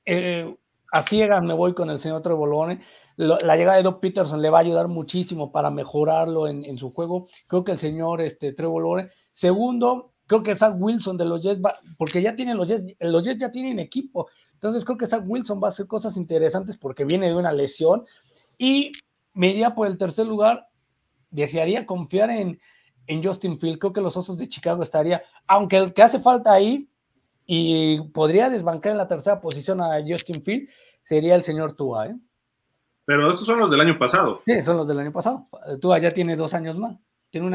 eh, 0.05 0.55
a 0.91 1.01
ciegas 1.01 1.41
me 1.41 1.55
voy 1.55 1.73
con 1.73 1.89
el 1.89 1.97
señor 1.97 2.21
La 3.15 3.55
llegada 3.55 3.77
de 3.77 3.83
Doc 3.83 3.99
Peterson 3.99 4.41
le 4.41 4.49
va 4.49 4.57
a 4.57 4.61
ayudar 4.61 4.87
muchísimo 4.87 5.51
para 5.51 5.69
mejorarlo 5.69 6.47
en, 6.47 6.77
su 6.77 6.91
juego. 6.91 7.27
Creo 7.47 7.63
que 7.63 7.73
el 7.73 7.77
señor 7.77 8.21
este, 8.21 8.53
Trevolone. 8.53 9.09
Segundo, 9.31 10.13
creo 10.25 10.41
que 10.41 10.55
Zach 10.55 10.73
Wilson 10.77 11.17
de 11.17 11.25
los 11.25 11.41
Jets, 11.43 11.61
va, 11.61 11.79
porque 11.97 12.21
ya 12.21 12.35
tienen 12.35 12.57
los 12.57 12.67
Jets, 12.67 12.95
los 12.99 13.23
Jets 13.23 13.39
ya 13.39 13.51
tienen 13.51 13.79
equipo. 13.79 14.29
Entonces 14.53 14.83
creo 14.83 14.97
que 14.97 15.05
Zach 15.05 15.23
Wilson 15.25 15.61
va 15.61 15.67
a 15.67 15.69
hacer 15.69 15.85
cosas 15.85 16.17
interesantes 16.17 16.77
porque 16.77 17.05
viene 17.05 17.27
de 17.27 17.35
una 17.35 17.51
lesión. 17.51 18.03
Y 18.57 18.91
me 19.33 19.49
iría 19.49 19.75
por 19.75 19.87
el 19.87 19.97
tercer 19.97 20.25
lugar. 20.25 20.67
Desearía 21.29 21.85
confiar 21.85 22.29
en, 22.31 22.59
en 23.07 23.23
Justin 23.23 23.59
Field. 23.59 23.79
Creo 23.79 23.93
que 23.93 24.01
los 24.01 24.17
Osos 24.17 24.37
de 24.37 24.49
Chicago 24.49 24.81
estaría, 24.81 25.21
aunque 25.47 25.77
el 25.77 25.93
que 25.93 26.03
hace 26.03 26.19
falta 26.19 26.51
ahí 26.51 26.89
y 27.45 28.01
podría 28.09 28.49
desbancar 28.49 28.93
en 28.93 28.97
la 28.97 29.07
tercera 29.07 29.41
posición 29.41 29.81
a 29.81 30.01
Justin 30.05 30.41
Field, 30.41 30.69
sería 31.01 31.35
el 31.35 31.43
señor 31.43 31.75
Tua. 31.75 32.07
¿eh? 32.07 32.15
Pero 33.05 33.29
estos 33.29 33.45
son 33.45 33.59
los 33.59 33.69
del 33.69 33.81
año 33.81 33.97
pasado. 33.97 34.41
Sí, 34.45 34.61
son 34.61 34.77
los 34.77 34.87
del 34.87 34.99
año 34.99 35.11
pasado. 35.11 35.47
Tua 35.81 35.99
ya 35.99 36.13
tiene 36.13 36.35
dos 36.35 36.53
años 36.53 36.77
más. 36.77 36.95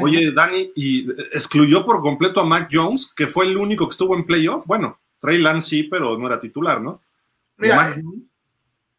Oye, 0.03 0.33
Dani, 0.33 0.73
¿y 0.75 1.09
excluyó 1.33 1.87
por 1.87 2.01
completo 2.01 2.41
a 2.41 2.45
Mac 2.45 2.69
Jones, 2.71 3.13
que 3.15 3.29
fue 3.29 3.47
el 3.47 3.57
único 3.57 3.87
que 3.87 3.93
estuvo 3.93 4.17
en 4.17 4.27
playoff? 4.27 4.67
Bueno, 4.67 4.99
Trey 5.21 5.39
Lance 5.39 5.69
sí, 5.69 5.83
pero 5.85 6.19
no 6.19 6.27
era 6.27 6.41
titular, 6.41 6.81
¿no? 6.81 7.01
Mira, 7.57 7.95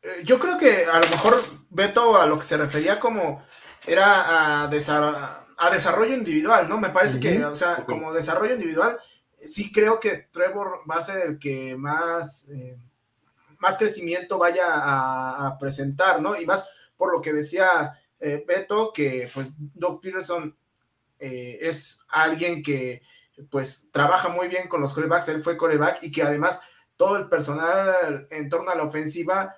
eh, 0.01 0.23
yo 0.23 0.39
creo 0.39 0.57
que 0.57 0.85
a 0.85 0.99
lo 0.99 1.09
mejor 1.09 1.43
Beto 1.69 2.17
a 2.17 2.25
lo 2.25 2.37
que 2.37 2.45
se 2.45 2.57
refería 2.57 2.99
como 2.99 3.43
era 3.85 4.63
a, 4.63 4.67
desarrollo 4.67 6.15
individual, 6.15 6.69
¿no? 6.69 6.79
Me 6.79 6.89
parece 6.89 7.19
que, 7.19 7.43
o 7.43 7.55
sea, 7.55 7.83
como 7.85 8.13
desarrollo 8.13 8.53
individual, 8.53 8.97
sí 9.43 9.71
creo 9.71 9.99
que 9.99 10.27
Trevor 10.31 10.81
va 10.89 10.95
a 10.95 11.01
ser 11.01 11.27
el 11.27 11.39
que 11.39 11.75
más, 11.75 12.47
eh, 12.49 12.77
más 13.59 13.77
crecimiento 13.77 14.37
vaya 14.37 14.65
a, 14.67 15.57
presentar, 15.59 16.21
¿no? 16.21 16.39
Y 16.39 16.45
más 16.45 16.69
por 16.97 17.13
lo 17.13 17.21
que 17.21 17.33
decía 17.33 17.99
eh, 18.19 18.43
Beto, 18.45 18.91
que 18.93 19.29
pues 19.33 19.51
Doc 19.57 20.01
Peterson 20.01 20.57
eh, 21.19 21.59
es 21.61 22.01
alguien 22.07 22.63
que 22.63 23.01
pues 23.49 23.89
trabaja 23.91 24.29
muy 24.29 24.47
bien 24.47 24.67
con 24.67 24.81
los 24.81 24.93
corebacks, 24.93 25.29
él 25.29 25.43
fue 25.43 25.57
coreback 25.57 25.99
y 26.01 26.11
que 26.11 26.23
además 26.23 26.61
todo 26.97 27.15
el 27.15 27.29
personal 27.29 28.27
en 28.29 28.49
torno 28.49 28.71
a 28.71 28.75
la 28.75 28.83
ofensiva 28.83 29.55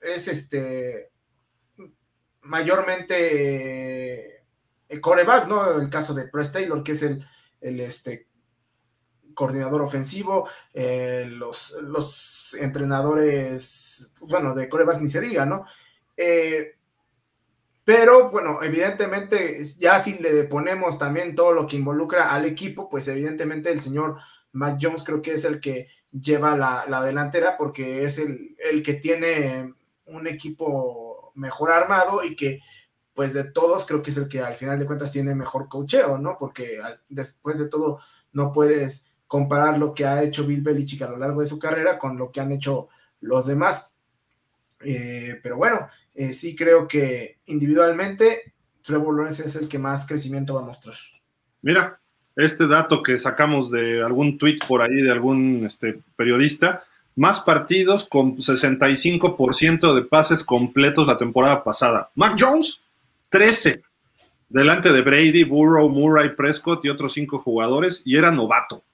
es 0.00 0.28
este 0.28 1.10
mayormente 2.42 4.44
coreback, 5.00 5.48
¿no? 5.48 5.80
El 5.80 5.90
caso 5.90 6.14
de 6.14 6.28
Press 6.28 6.52
Taylor, 6.52 6.82
que 6.82 6.92
es 6.92 7.02
el, 7.02 7.26
el 7.60 7.80
este, 7.80 8.27
coordinador 9.38 9.82
ofensivo, 9.82 10.48
eh, 10.74 11.24
los, 11.30 11.76
los, 11.80 12.56
entrenadores, 12.58 14.10
bueno, 14.20 14.52
de 14.52 14.68
coreback 14.68 15.00
ni 15.00 15.08
se 15.08 15.20
diga, 15.20 15.44
¿no? 15.44 15.64
Eh, 16.16 16.74
pero 17.84 18.30
bueno, 18.32 18.60
evidentemente, 18.64 19.62
ya 19.78 20.00
si 20.00 20.18
le 20.18 20.42
ponemos 20.44 20.98
también 20.98 21.36
todo 21.36 21.52
lo 21.52 21.68
que 21.68 21.76
involucra 21.76 22.32
al 22.32 22.46
equipo, 22.46 22.88
pues 22.88 23.06
evidentemente 23.06 23.70
el 23.70 23.80
señor 23.80 24.16
Mac 24.50 24.78
Jones 24.80 25.04
creo 25.04 25.22
que 25.22 25.34
es 25.34 25.44
el 25.44 25.60
que 25.60 25.86
lleva 26.10 26.56
la, 26.56 26.86
la 26.88 27.04
delantera 27.04 27.56
porque 27.56 28.04
es 28.04 28.18
el, 28.18 28.56
el, 28.58 28.82
que 28.82 28.94
tiene 28.94 29.72
un 30.06 30.26
equipo 30.26 31.30
mejor 31.36 31.70
armado 31.70 32.24
y 32.24 32.34
que 32.34 32.58
pues 33.14 33.34
de 33.34 33.44
todos 33.44 33.86
creo 33.86 34.02
que 34.02 34.10
es 34.10 34.16
el 34.16 34.28
que 34.28 34.40
al 34.40 34.56
final 34.56 34.80
de 34.80 34.86
cuentas 34.86 35.12
tiene 35.12 35.34
mejor 35.36 35.68
cocheo, 35.68 36.18
¿no? 36.18 36.36
Porque 36.38 36.80
después 37.08 37.58
de 37.58 37.68
todo 37.68 38.00
no 38.32 38.52
puedes 38.52 39.07
comparar 39.28 39.78
lo 39.78 39.94
que 39.94 40.06
ha 40.06 40.22
hecho 40.22 40.44
Bill 40.44 40.62
Belichick 40.62 41.02
a 41.02 41.10
lo 41.10 41.18
largo 41.18 41.42
de 41.42 41.46
su 41.46 41.58
carrera 41.58 41.98
con 41.98 42.16
lo 42.16 42.32
que 42.32 42.40
han 42.40 42.50
hecho 42.50 42.88
los 43.20 43.46
demás. 43.46 43.88
Eh, 44.80 45.38
pero 45.42 45.56
bueno, 45.56 45.88
eh, 46.14 46.32
sí 46.32 46.56
creo 46.56 46.88
que 46.88 47.38
individualmente 47.46 48.54
Trevor 48.82 49.16
Lawrence 49.16 49.46
es 49.46 49.54
el 49.56 49.68
que 49.68 49.78
más 49.78 50.06
crecimiento 50.06 50.54
va 50.54 50.62
a 50.62 50.66
mostrar. 50.66 50.96
Mira, 51.62 52.00
este 52.34 52.66
dato 52.66 53.02
que 53.02 53.18
sacamos 53.18 53.70
de 53.70 54.02
algún 54.02 54.38
tweet 54.38 54.58
por 54.66 54.80
ahí 54.80 55.02
de 55.02 55.10
algún 55.10 55.64
este, 55.66 56.00
periodista, 56.16 56.84
más 57.16 57.40
partidos 57.40 58.06
con 58.08 58.36
65% 58.36 59.94
de 59.94 60.02
pases 60.02 60.44
completos 60.44 61.06
la 61.06 61.18
temporada 61.18 61.64
pasada. 61.64 62.10
Mac 62.14 62.36
Jones, 62.38 62.80
13, 63.28 63.82
delante 64.48 64.92
de 64.92 65.02
Brady, 65.02 65.42
Burrow, 65.44 65.88
Murray, 65.88 66.34
Prescott 66.36 66.84
y 66.84 66.88
otros 66.88 67.12
cinco 67.12 67.38
jugadores, 67.40 68.02
y 68.04 68.16
era 68.16 68.30
novato. 68.30 68.84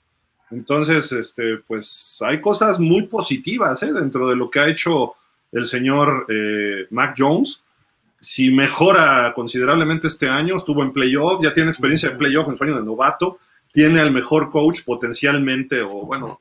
Entonces, 0.54 1.10
este, 1.12 1.58
pues 1.66 2.18
hay 2.20 2.40
cosas 2.40 2.78
muy 2.78 3.02
positivas 3.08 3.82
¿eh? 3.82 3.92
dentro 3.92 4.28
de 4.28 4.36
lo 4.36 4.48
que 4.50 4.60
ha 4.60 4.68
hecho 4.68 5.14
el 5.50 5.66
señor 5.66 6.26
eh, 6.28 6.86
Mac 6.90 7.14
Jones. 7.18 7.60
Si 8.20 8.50
mejora 8.50 9.32
considerablemente 9.34 10.06
este 10.06 10.28
año, 10.28 10.56
estuvo 10.56 10.82
en 10.82 10.92
playoff, 10.92 11.42
ya 11.42 11.52
tiene 11.52 11.70
experiencia 11.70 12.10
en 12.10 12.18
playoff 12.18 12.48
en 12.48 12.56
su 12.56 12.64
año 12.64 12.76
de 12.76 12.84
novato, 12.84 13.38
tiene 13.72 14.00
al 14.00 14.12
mejor 14.12 14.48
coach 14.48 14.82
potencialmente, 14.84 15.82
o 15.82 16.06
bueno, 16.06 16.40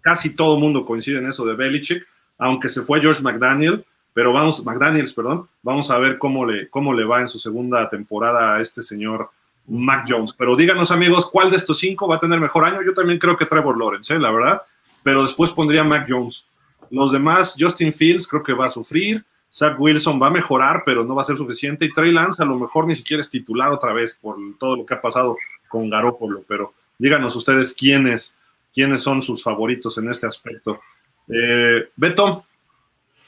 casi 0.00 0.34
todo 0.34 0.58
mundo 0.58 0.84
coincide 0.84 1.18
en 1.18 1.28
eso 1.28 1.46
de 1.46 1.54
Belichick, 1.54 2.04
aunque 2.38 2.68
se 2.68 2.82
fue 2.82 3.00
George 3.00 3.22
McDaniel, 3.22 3.84
pero 4.12 4.32
vamos, 4.32 4.64
McDaniels, 4.66 5.14
perdón, 5.14 5.48
vamos 5.62 5.90
a 5.90 5.98
ver 5.98 6.18
cómo 6.18 6.44
le, 6.44 6.68
cómo 6.68 6.92
le 6.92 7.04
va 7.04 7.20
en 7.20 7.28
su 7.28 7.38
segunda 7.38 7.88
temporada 7.88 8.56
a 8.56 8.60
este 8.60 8.82
señor 8.82 9.30
Mac 9.66 10.04
Jones. 10.08 10.34
Pero 10.36 10.56
díganos, 10.56 10.90
amigos, 10.90 11.30
¿cuál 11.30 11.50
de 11.50 11.56
estos 11.56 11.78
cinco 11.78 12.08
va 12.08 12.16
a 12.16 12.20
tener 12.20 12.40
mejor 12.40 12.64
año? 12.64 12.82
Yo 12.82 12.94
también 12.94 13.18
creo 13.18 13.36
que 13.36 13.46
Trevor 13.46 13.78
Lawrence, 13.78 14.14
¿eh? 14.14 14.18
la 14.18 14.30
verdad. 14.30 14.62
Pero 15.02 15.22
después 15.24 15.50
pondría 15.50 15.84
Mac 15.84 16.06
Jones. 16.08 16.46
Los 16.90 17.12
demás, 17.12 17.56
Justin 17.58 17.92
Fields, 17.92 18.28
creo 18.28 18.42
que 18.42 18.52
va 18.52 18.66
a 18.66 18.70
sufrir. 18.70 19.24
Zach 19.52 19.78
Wilson 19.78 20.20
va 20.20 20.28
a 20.28 20.30
mejorar, 20.30 20.82
pero 20.84 21.04
no 21.04 21.14
va 21.14 21.22
a 21.22 21.26
ser 21.26 21.36
suficiente. 21.36 21.84
Y 21.84 21.92
Trey 21.92 22.12
Lance 22.12 22.42
a 22.42 22.46
lo 22.46 22.58
mejor 22.58 22.86
ni 22.86 22.94
siquiera 22.94 23.20
es 23.20 23.30
titular 23.30 23.70
otra 23.70 23.92
vez 23.92 24.18
por 24.20 24.36
todo 24.58 24.76
lo 24.76 24.86
que 24.86 24.94
ha 24.94 25.00
pasado 25.00 25.36
con 25.68 25.90
Garópolo. 25.90 26.42
Pero 26.48 26.72
díganos 26.98 27.36
ustedes 27.36 27.74
quiénes, 27.74 28.34
quiénes 28.74 29.02
son 29.02 29.20
sus 29.20 29.42
favoritos 29.42 29.98
en 29.98 30.10
este 30.10 30.26
aspecto. 30.26 30.80
Eh, 31.28 31.88
Beto, 31.96 32.46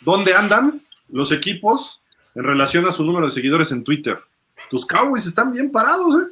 ¿dónde 0.01 0.35
andan 0.35 0.81
los 1.11 1.31
equipos 1.31 2.01
en 2.35 2.45
relación 2.45 2.87
a 2.87 2.93
su 2.93 3.05
número 3.05 3.27
de 3.27 3.33
seguidores 3.33 3.71
en 3.73 3.85
Twitter? 3.85 4.19
Tus 4.71 4.87
Cowboys 4.87 5.27
están 5.27 5.53
bien 5.53 5.71
parados, 5.71 6.23
¿eh? 6.23 6.27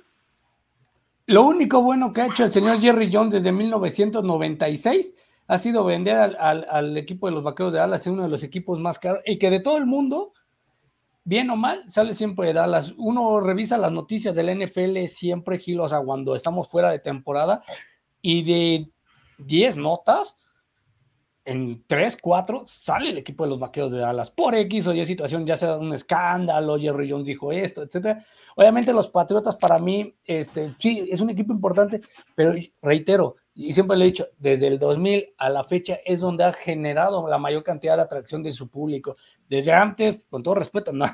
Lo 1.26 1.44
único 1.44 1.82
bueno 1.82 2.12
que 2.12 2.20
ha 2.20 2.26
hecho 2.26 2.44
el 2.44 2.50
señor 2.50 2.80
Jerry 2.80 3.08
Jones 3.12 3.32
desde 3.32 3.52
1996 3.52 5.14
ha 5.46 5.58
sido 5.58 5.84
vender 5.84 6.16
al, 6.16 6.96
equipo 6.96 7.26
de 7.26 7.32
los 7.32 7.42
Vaqueros 7.42 7.72
de 7.72 7.78
Dallas, 7.78 8.06
uno 8.06 8.22
de 8.22 8.28
los 8.28 8.42
equipos 8.42 8.78
más 8.80 8.98
caros, 8.98 9.22
y 9.24 9.38
que 9.38 9.50
de 9.50 9.60
todo 9.60 9.76
el 9.76 9.86
mundo, 9.86 10.32
bien 11.24 11.50
o 11.50 11.56
mal, 11.56 11.84
sale 11.90 12.14
siempre 12.14 12.48
de 12.48 12.52
Dallas. 12.54 12.94
Uno 12.96 13.40
revisa 13.40 13.76
las 13.78 13.92
noticias 13.92 14.34
del 14.34 14.58
NFL 14.58 15.06
siempre, 15.06 15.58
Gil, 15.58 15.80
o 15.80 16.04
cuando 16.04 16.34
estamos 16.34 16.68
fuera 16.68 16.90
de 16.90 16.98
temporada, 16.98 17.62
y 18.20 18.42
de 18.42 18.90
10 19.38 19.76
notas, 19.76 20.36
en 21.44 21.82
3, 21.86 22.18
4 22.20 22.62
sale 22.64 23.10
el 23.10 23.18
equipo 23.18 23.44
de 23.44 23.50
los 23.50 23.58
vaqueros 23.58 23.90
de 23.92 23.98
Dallas 23.98 24.30
por 24.30 24.54
X 24.54 24.86
o 24.86 24.94
Y 24.94 25.04
situación, 25.04 25.46
ya 25.46 25.56
sea 25.56 25.76
un 25.76 25.92
escándalo, 25.92 26.78
Jerry 26.78 27.10
Jones 27.10 27.26
dijo 27.26 27.52
esto, 27.52 27.82
etcétera. 27.82 28.24
Obviamente 28.56 28.92
los 28.92 29.08
Patriotas 29.08 29.56
para 29.56 29.78
mí, 29.78 30.14
este, 30.24 30.74
sí, 30.78 31.08
es 31.10 31.20
un 31.20 31.30
equipo 31.30 31.52
importante, 31.52 32.00
pero 32.34 32.54
reitero, 32.80 33.36
y 33.54 33.72
siempre 33.72 33.96
le 33.98 34.04
he 34.04 34.08
dicho, 34.08 34.26
desde 34.38 34.66
el 34.66 34.78
2000 34.78 35.34
a 35.36 35.50
la 35.50 35.62
fecha 35.62 35.98
es 36.06 36.20
donde 36.20 36.44
ha 36.44 36.52
generado 36.54 37.28
la 37.28 37.36
mayor 37.36 37.62
cantidad 37.62 37.96
de 37.96 38.02
atracción 38.02 38.42
de 38.42 38.52
su 38.52 38.68
público. 38.68 39.16
desde 39.48 39.72
antes, 39.72 40.24
con 40.30 40.42
todo 40.42 40.54
respeto, 40.54 40.92
no, 40.92 41.04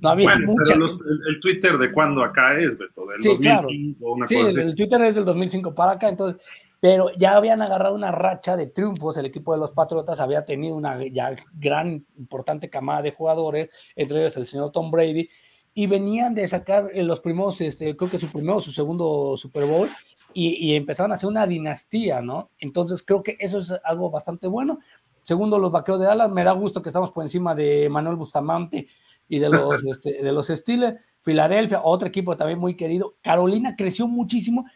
no 0.00 0.08
había 0.10 0.34
bueno, 0.34 0.52
mucha. 0.52 0.74
Pero 0.74 0.86
el, 1.28 1.40
Twitter 1.40 1.78
de 1.78 1.90
cuándo 1.92 2.22
acá 2.22 2.58
es, 2.58 2.76
Beto, 2.76 3.06
del 3.06 3.22
sí, 3.22 3.28
2005 3.28 3.98
claro. 3.98 4.14
una 4.14 4.28
sí, 4.28 4.34
cosa 4.34 4.60
el 4.60 4.74
Twitter 4.74 5.00
es 5.02 5.14
del 5.14 5.24
2005 5.24 5.74
para 5.74 5.92
acá, 5.92 6.08
entonces, 6.10 6.42
pero 6.86 7.10
ya 7.18 7.36
habían 7.36 7.62
agarrado 7.62 7.96
una 7.96 8.12
racha 8.12 8.56
de 8.56 8.68
triunfos, 8.68 9.16
el 9.16 9.26
equipo 9.26 9.52
de 9.52 9.58
los 9.58 9.72
Patriotas 9.72 10.20
había 10.20 10.44
tenido 10.44 10.76
una 10.76 11.04
ya 11.04 11.34
gran, 11.52 12.06
importante 12.16 12.70
camada 12.70 13.02
de 13.02 13.10
jugadores, 13.10 13.70
entre 13.96 14.20
ellos 14.20 14.36
el 14.36 14.46
señor 14.46 14.70
Tom 14.70 14.92
Brady, 14.92 15.28
y 15.74 15.88
venían 15.88 16.32
de 16.32 16.46
sacar 16.46 16.88
los 16.94 17.18
primeros, 17.18 17.60
este, 17.60 17.96
creo 17.96 18.08
que 18.08 18.20
su 18.20 18.28
primero, 18.28 18.60
su 18.60 18.70
segundo 18.70 19.36
Super 19.36 19.64
Bowl, 19.64 19.88
y, 20.32 20.64
y, 20.64 20.76
empezaron 20.76 21.10
a 21.10 21.16
hacer 21.16 21.28
una 21.28 21.44
dinastía, 21.44 22.20
¿no? 22.20 22.50
Entonces 22.60 23.02
creo 23.02 23.20
que 23.20 23.36
eso 23.40 23.58
es 23.58 23.74
algo 23.82 24.08
bastante 24.08 24.46
bueno. 24.46 24.78
Segundo, 25.24 25.58
los 25.58 25.72
vaqueros 25.72 26.00
de 26.00 26.06
Dallas, 26.06 26.30
me 26.30 26.44
da 26.44 26.52
gusto 26.52 26.82
que 26.82 26.90
estamos 26.90 27.10
por 27.10 27.24
encima 27.24 27.52
de 27.56 27.88
Manuel 27.88 28.14
Bustamante 28.14 28.86
y 29.28 29.40
de 29.40 29.48
los, 29.48 29.84
este, 29.86 30.22
de 30.22 30.30
los 30.30 30.46
Steelers. 30.46 31.00
Filadelfia, 31.20 31.80
otro 31.82 32.06
equipo 32.06 32.36
también 32.36 32.60
muy 32.60 32.76
querido. 32.76 33.16
Carolina 33.22 33.74
creció 33.74 34.06
muchísimo. 34.06 34.66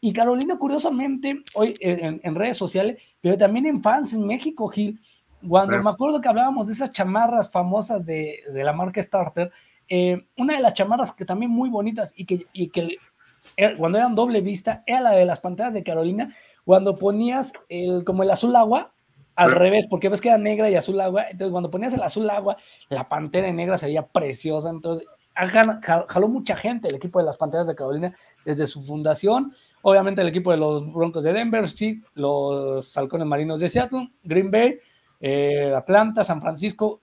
Y 0.00 0.12
Carolina, 0.12 0.58
curiosamente, 0.58 1.42
hoy 1.54 1.76
en, 1.80 2.20
en 2.22 2.34
redes 2.34 2.56
sociales, 2.56 3.02
pero 3.20 3.36
también 3.36 3.66
en 3.66 3.82
fans 3.82 4.14
en 4.14 4.26
México, 4.26 4.68
Gil, 4.68 4.98
cuando 5.46 5.82
me 5.82 5.90
acuerdo 5.90 6.20
que 6.20 6.28
hablábamos 6.28 6.66
de 6.66 6.74
esas 6.74 6.90
chamarras 6.90 7.50
famosas 7.50 8.04
de, 8.06 8.40
de 8.52 8.64
la 8.64 8.72
marca 8.72 9.02
Starter, 9.02 9.50
eh, 9.88 10.24
una 10.36 10.56
de 10.56 10.62
las 10.62 10.74
chamarras 10.74 11.12
que 11.12 11.24
también 11.24 11.50
muy 11.50 11.68
bonitas 11.68 12.12
y 12.16 12.24
que, 12.24 12.46
y 12.52 12.68
que 12.68 12.96
cuando 13.76 13.98
eran 13.98 14.14
doble 14.14 14.40
vista 14.40 14.84
era 14.86 15.00
la 15.00 15.10
de 15.12 15.24
las 15.24 15.40
pantallas 15.40 15.72
de 15.72 15.82
Carolina, 15.82 16.34
cuando 16.64 16.96
ponías 16.96 17.52
el, 17.68 18.04
como 18.04 18.22
el 18.22 18.30
azul 18.30 18.54
agua, 18.54 18.92
al 19.34 19.52
revés, 19.52 19.86
porque 19.88 20.08
ves 20.08 20.20
que 20.20 20.28
era 20.28 20.38
negra 20.38 20.68
y 20.68 20.76
azul 20.76 21.00
agua, 21.00 21.24
entonces 21.30 21.50
cuando 21.50 21.70
ponías 21.70 21.94
el 21.94 22.02
azul 22.02 22.28
agua, 22.28 22.56
la 22.90 23.08
pantera 23.08 23.50
negra 23.52 23.78
se 23.78 23.86
veía 23.86 24.06
preciosa, 24.06 24.68
entonces 24.68 25.06
jaló 26.08 26.28
mucha 26.28 26.56
gente 26.56 26.88
el 26.88 26.96
equipo 26.96 27.18
de 27.18 27.24
las 27.24 27.38
panteras 27.38 27.66
de 27.66 27.74
Carolina 27.74 28.14
desde 28.44 28.66
su 28.66 28.82
fundación, 28.82 29.54
obviamente 29.82 30.22
el 30.22 30.28
equipo 30.28 30.50
de 30.50 30.56
los 30.56 30.92
Broncos 30.92 31.24
de 31.24 31.32
Denver, 31.32 31.68
sí, 31.68 32.02
los 32.14 32.96
halcones 32.96 33.26
marinos 33.26 33.60
de 33.60 33.68
Seattle, 33.68 34.10
Green 34.22 34.50
Bay, 34.50 34.78
eh, 35.20 35.72
Atlanta, 35.74 36.24
San 36.24 36.40
Francisco, 36.40 37.02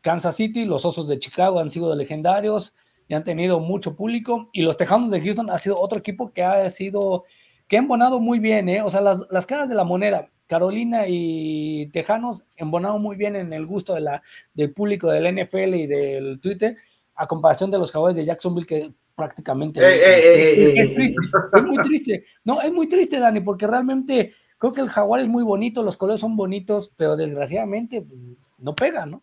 Kansas 0.00 0.36
City, 0.36 0.64
los 0.64 0.84
Osos 0.84 1.08
de 1.08 1.18
Chicago 1.18 1.58
han 1.58 1.70
sido 1.70 1.94
legendarios 1.94 2.74
y 3.08 3.14
han 3.14 3.24
tenido 3.24 3.60
mucho 3.60 3.94
público, 3.94 4.50
y 4.52 4.62
los 4.62 4.76
Tejanos 4.76 5.10
de 5.10 5.20
Houston 5.20 5.50
ha 5.50 5.58
sido 5.58 5.78
otro 5.78 5.98
equipo 5.98 6.32
que 6.32 6.42
ha 6.42 6.68
sido, 6.70 7.24
que 7.68 7.76
ha 7.76 7.80
embonado 7.80 8.18
muy 8.20 8.38
bien, 8.38 8.68
¿eh? 8.68 8.82
o 8.82 8.90
sea, 8.90 9.00
las, 9.00 9.24
las 9.30 9.46
caras 9.46 9.68
de 9.68 9.74
la 9.74 9.84
moneda, 9.84 10.30
Carolina 10.46 11.04
y 11.08 11.88
Tejanos 11.88 12.44
embonado 12.56 12.98
muy 12.98 13.16
bien 13.16 13.36
en 13.36 13.52
el 13.52 13.66
gusto 13.66 13.94
de 13.94 14.00
la, 14.00 14.22
del 14.54 14.72
público 14.72 15.10
del 15.10 15.34
NFL 15.34 15.74
y 15.74 15.86
del 15.86 16.40
Twitter, 16.40 16.76
a 17.14 17.26
comparación 17.26 17.70
de 17.70 17.78
los 17.78 17.90
Jaguares 17.90 18.16
de 18.16 18.24
Jacksonville 18.24 18.66
que 18.66 18.92
prácticamente 19.16 19.80
es, 19.80 20.94
triste, 20.94 21.20
es 21.54 21.62
muy 21.64 21.78
triste. 21.78 22.24
No, 22.44 22.60
es 22.60 22.72
muy 22.72 22.88
triste, 22.88 23.18
Dani, 23.18 23.40
porque 23.40 23.66
realmente 23.66 24.32
creo 24.58 24.72
que 24.72 24.82
el 24.82 24.88
Jaguar 24.88 25.22
es 25.22 25.28
muy 25.28 25.42
bonito, 25.42 25.82
los 25.82 25.96
colores 25.96 26.20
son 26.20 26.36
bonitos, 26.36 26.92
pero 26.96 27.16
desgraciadamente 27.16 28.02
pues, 28.02 28.20
no 28.58 28.74
pega, 28.74 29.06
¿no? 29.06 29.22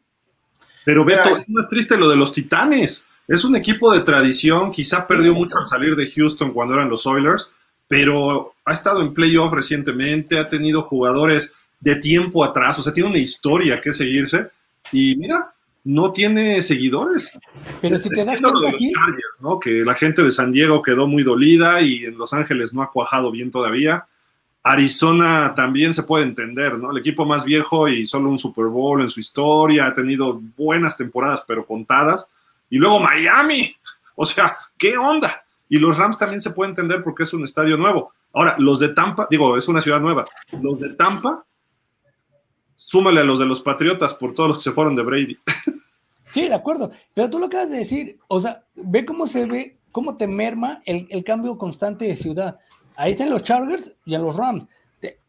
Pero 0.83 1.05
Beto, 1.05 1.37
es 1.37 1.47
más 1.47 1.69
triste 1.69 1.95
lo 1.95 2.09
de 2.09 2.17
los 2.17 2.33
Titanes. 2.33 3.05
Es 3.27 3.45
un 3.45 3.55
equipo 3.55 3.93
de 3.93 4.01
tradición, 4.01 4.71
quizá 4.71 5.07
perdió 5.07 5.33
mucho 5.33 5.57
al 5.57 5.65
salir 5.65 5.95
de 5.95 6.09
Houston 6.09 6.51
cuando 6.51 6.73
eran 6.73 6.89
los 6.89 7.05
Oilers, 7.05 7.49
pero 7.87 8.55
ha 8.65 8.73
estado 8.73 9.01
en 9.01 9.13
playoff 9.13 9.53
recientemente, 9.53 10.37
ha 10.37 10.47
tenido 10.47 10.81
jugadores 10.81 11.53
de 11.79 11.95
tiempo 11.97 12.43
atrás, 12.43 12.79
o 12.79 12.83
sea, 12.83 12.91
tiene 12.91 13.09
una 13.09 13.19
historia 13.19 13.79
que 13.79 13.93
seguirse 13.93 14.49
y 14.91 15.15
mira, 15.15 15.52
no 15.83 16.11
tiene 16.11 16.61
seguidores. 16.61 17.37
Pero 17.81 17.97
si 17.97 18.09
te 18.09 18.23
das 18.23 18.39
cuenta 18.41 18.69
aquí... 18.69 18.91
¿no? 19.41 19.59
Que 19.59 19.83
la 19.83 19.95
gente 19.95 20.23
de 20.23 20.31
San 20.31 20.51
Diego 20.51 20.81
quedó 20.81 21.07
muy 21.07 21.23
dolida 21.23 21.81
y 21.81 22.05
en 22.05 22.17
Los 22.17 22.33
Ángeles 22.33 22.73
no 22.73 22.81
ha 22.81 22.91
cuajado 22.91 23.31
bien 23.31 23.51
todavía. 23.51 24.05
Arizona 24.63 25.53
también 25.55 25.93
se 25.93 26.03
puede 26.03 26.23
entender, 26.23 26.77
¿no? 26.77 26.91
El 26.91 26.97
equipo 26.97 27.25
más 27.25 27.43
viejo 27.43 27.89
y 27.89 28.07
solo 28.07 28.29
un 28.29 28.39
Super 28.39 28.65
Bowl 28.65 29.01
en 29.01 29.09
su 29.09 29.19
historia, 29.19 29.87
ha 29.87 29.93
tenido 29.93 30.41
buenas 30.55 30.95
temporadas, 30.95 31.43
pero 31.45 31.65
contadas. 31.65 32.31
Y 32.69 32.77
luego 32.77 32.99
Miami, 33.01 33.75
o 34.15 34.25
sea, 34.25 34.57
¿qué 34.77 34.97
onda? 34.97 35.43
Y 35.67 35.79
los 35.79 35.97
Rams 35.97 36.17
también 36.17 36.39
se 36.39 36.51
puede 36.51 36.69
entender 36.69 37.03
porque 37.03 37.23
es 37.23 37.33
un 37.33 37.43
estadio 37.43 37.75
nuevo. 37.75 38.13
Ahora, 38.31 38.55
los 38.57 38.79
de 38.79 38.89
Tampa, 38.89 39.27
digo, 39.29 39.57
es 39.57 39.67
una 39.67 39.81
ciudad 39.81 39.99
nueva. 39.99 40.25
Los 40.61 40.79
de 40.79 40.89
Tampa, 40.93 41.43
súmale 42.93 43.21
a 43.21 43.23
los 43.23 43.39
de 43.39 43.47
los 43.47 43.59
Patriotas 43.59 44.13
por 44.13 44.35
todos 44.35 44.49
los 44.49 44.57
que 44.57 44.65
se 44.65 44.71
fueron 44.71 44.95
de 44.95 45.01
Brady. 45.01 45.37
Sí, 46.31 46.47
de 46.47 46.55
acuerdo. 46.55 46.89
Pero 47.13 47.29
tú 47.29 47.37
lo 47.37 47.45
acabas 47.45 47.69
de 47.69 47.77
decir, 47.77 48.17
o 48.27 48.39
sea, 48.39 48.63
ve 48.73 49.05
cómo 49.05 49.27
se 49.27 49.45
ve, 49.45 49.77
cómo 49.91 50.17
te 50.17 50.25
merma 50.25 50.81
el, 50.83 51.05
el 51.11 51.23
cambio 51.23 51.59
constante 51.59 52.05
de 52.05 52.15
ciudad. 52.15 52.57
Ahí 52.95 53.11
están 53.11 53.29
los 53.29 53.43
Chargers 53.43 53.91
y 54.03 54.15
en 54.15 54.23
los 54.23 54.35
Rams. 54.35 54.65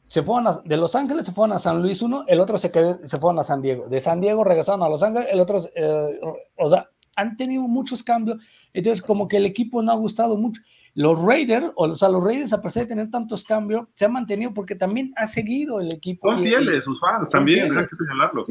Se 0.09 0.23
fueron 0.23 0.47
a, 0.47 0.53
de 0.65 0.79
Los 0.79 0.95
Ángeles 0.95 1.27
se 1.27 1.33
fueron 1.33 1.55
a 1.55 1.59
San 1.59 1.83
Luis 1.83 2.01
uno, 2.01 2.25
el 2.27 2.41
otro 2.41 2.57
se 2.57 2.71
quedó, 2.71 3.07
se 3.07 3.19
fueron 3.19 3.39
a 3.39 3.45
San 3.45 3.61
Diego. 3.61 3.87
De 3.87 4.01
San 4.01 4.19
Diego 4.19 4.45
regresaron 4.45 4.83
a 4.83 4.89
Los 4.89 5.03
Ángeles, 5.03 5.29
el 5.31 5.41
otro, 5.41 5.61
eh, 5.75 6.21
o 6.57 6.71
sea, 6.71 6.89
han 7.17 7.37
tenido 7.37 7.63
muchos 7.65 8.03
cambios. 8.03 8.39
Entonces, 8.73 9.03
como 9.03 9.29
que 9.29 9.37
el 9.37 9.45
equipo 9.45 9.83
no 9.83 9.93
ha 9.93 9.97
gustado 9.97 10.39
mucho. 10.39 10.63
Los 10.95 11.21
Raiders, 11.21 11.73
o 11.75 11.97
sea, 11.97 12.09
los 12.09 12.23
Raiders, 12.23 12.53
a 12.53 12.63
pesar 12.63 12.85
de 12.85 12.91
tener 12.91 13.11
tantos 13.11 13.43
cambios, 13.43 13.89
se 13.95 14.05
han 14.05 14.13
mantenido 14.13 14.55
porque 14.55 14.77
también 14.77 15.13
ha 15.17 15.27
seguido 15.27 15.81
el 15.81 15.93
equipo. 15.93 16.31
Son 16.31 16.43
fieles, 16.43 16.85
sus 16.85 17.01
fans 17.01 17.31
también, 17.31 17.77
hay 17.77 17.87
que 17.87 17.97
señalarlo. 17.97 18.45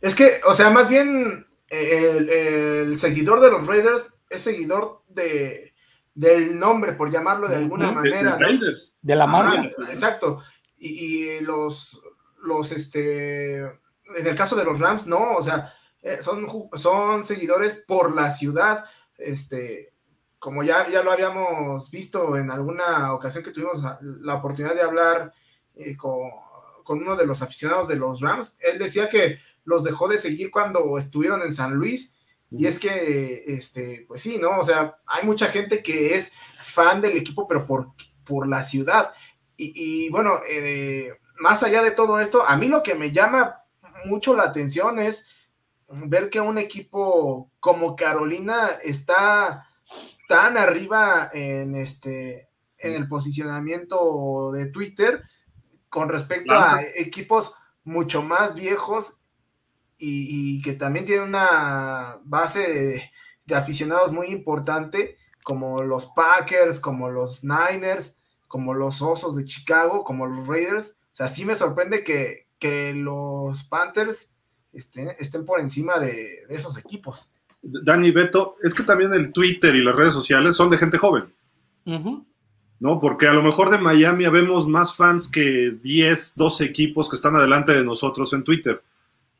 Es 0.00 0.16
que, 0.16 0.40
o 0.48 0.54
sea, 0.54 0.70
más 0.70 0.88
bien 0.88 1.46
el, 1.68 2.98
seguidor 2.98 3.40
de 3.40 3.50
los 3.50 3.66
Raiders 3.66 4.12
es 4.28 4.42
seguidor 4.42 5.02
de, 5.08 5.72
del 6.14 6.58
nombre, 6.58 6.92
por 6.94 7.10
llamarlo 7.10 7.46
de 7.46 7.56
alguna 7.56 7.92
manera. 7.92 8.36
De, 9.00 9.16
la 9.16 9.26
marca. 9.26 9.68
exacto. 9.88 10.42
Y, 10.78 11.40
los, 11.40 12.02
los, 12.42 12.72
este, 12.72 13.58
en 13.60 14.26
el 14.26 14.34
caso 14.34 14.56
de 14.56 14.64
los 14.64 14.80
Rams, 14.80 15.06
no, 15.06 15.34
o 15.34 15.42
sea, 15.42 15.72
eh, 16.02 16.18
son, 16.20 16.46
son 16.74 17.22
seguidores 17.22 17.84
por 17.86 18.14
la 18.14 18.30
ciudad, 18.30 18.84
este, 19.16 19.91
como 20.42 20.64
ya, 20.64 20.88
ya 20.90 21.04
lo 21.04 21.12
habíamos 21.12 21.88
visto 21.88 22.36
en 22.36 22.50
alguna 22.50 23.12
ocasión 23.14 23.44
que 23.44 23.52
tuvimos 23.52 23.80
la 24.00 24.34
oportunidad 24.34 24.74
de 24.74 24.82
hablar 24.82 25.32
eh, 25.76 25.96
con, 25.96 26.18
con, 26.82 27.00
uno 27.00 27.14
de 27.14 27.24
los 27.24 27.42
aficionados 27.42 27.86
de 27.86 27.94
los 27.94 28.20
Rams, 28.20 28.58
él 28.58 28.76
decía 28.76 29.08
que 29.08 29.38
los 29.62 29.84
dejó 29.84 30.08
de 30.08 30.18
seguir 30.18 30.50
cuando 30.50 30.98
estuvieron 30.98 31.42
en 31.42 31.52
San 31.52 31.74
Luis. 31.74 32.16
Y 32.50 32.66
es 32.66 32.80
que, 32.80 33.44
este, 33.46 34.04
pues 34.08 34.20
sí, 34.20 34.38
¿no? 34.38 34.58
O 34.58 34.64
sea, 34.64 34.98
hay 35.06 35.24
mucha 35.24 35.46
gente 35.46 35.80
que 35.80 36.16
es 36.16 36.32
fan 36.64 37.00
del 37.00 37.16
equipo, 37.16 37.46
pero 37.46 37.64
por, 37.64 37.92
por 38.24 38.48
la 38.48 38.64
ciudad. 38.64 39.14
Y, 39.56 40.10
bueno, 40.10 40.40
eh, 40.50 41.20
más 41.38 41.62
allá 41.62 41.84
de 41.84 41.92
todo 41.92 42.18
esto, 42.18 42.44
a 42.44 42.56
mí 42.56 42.66
lo 42.66 42.82
que 42.82 42.96
me 42.96 43.12
llama 43.12 43.62
mucho 44.06 44.34
la 44.34 44.42
atención 44.42 44.98
es 44.98 45.28
ver 45.86 46.30
que 46.30 46.40
un 46.40 46.58
equipo 46.58 47.48
como 47.60 47.94
Carolina 47.94 48.72
está 48.82 49.68
tan 50.28 50.56
arriba 50.56 51.30
en 51.32 51.74
este 51.74 52.48
en 52.78 52.94
el 52.94 53.08
posicionamiento 53.08 54.50
de 54.52 54.66
Twitter 54.66 55.22
con 55.88 56.08
respecto 56.08 56.54
a 56.54 56.82
equipos 56.96 57.54
mucho 57.84 58.22
más 58.22 58.54
viejos 58.54 59.18
y, 59.98 60.60
que 60.62 60.72
también 60.72 61.04
tienen 61.04 61.28
una 61.28 62.18
base 62.24 63.10
de, 63.46 63.54
aficionados 63.54 64.10
muy 64.12 64.28
importante 64.28 65.16
como 65.44 65.82
los 65.82 66.06
Packers, 66.06 66.80
como 66.80 67.10
los 67.10 67.44
Niners, 67.44 68.18
como 68.48 68.74
los 68.74 69.02
Osos 69.02 69.36
de 69.36 69.44
Chicago, 69.44 70.02
como 70.02 70.26
los 70.26 70.46
Raiders. 70.46 70.96
O 71.12 71.14
sea, 71.14 71.28
sí 71.28 71.44
me 71.44 71.54
sorprende 71.54 72.02
que, 72.02 72.48
que 72.58 72.94
los 72.94 73.64
Panthers 73.64 74.34
estén, 74.72 75.14
estén 75.18 75.44
por 75.44 75.60
encima 75.60 75.98
de, 75.98 76.46
esos 76.48 76.78
equipos. 76.78 77.28
Dani 77.62 78.10
Beto, 78.10 78.56
es 78.62 78.74
que 78.74 78.82
también 78.82 79.14
el 79.14 79.32
Twitter 79.32 79.74
y 79.74 79.84
las 79.84 79.94
redes 79.94 80.12
sociales 80.12 80.56
son 80.56 80.70
de 80.70 80.78
gente 80.78 80.98
joven. 80.98 81.24
¿No? 81.84 83.00
Porque 83.00 83.28
a 83.28 83.32
lo 83.32 83.42
mejor 83.42 83.70
de 83.70 83.78
Miami 83.78 84.26
vemos 84.28 84.66
más 84.66 84.96
fans 84.96 85.28
que 85.28 85.76
10, 85.82 86.34
12 86.36 86.64
equipos 86.64 87.08
que 87.08 87.16
están 87.16 87.36
adelante 87.36 87.72
de 87.72 87.84
nosotros 87.84 88.32
en 88.32 88.42
Twitter. 88.42 88.82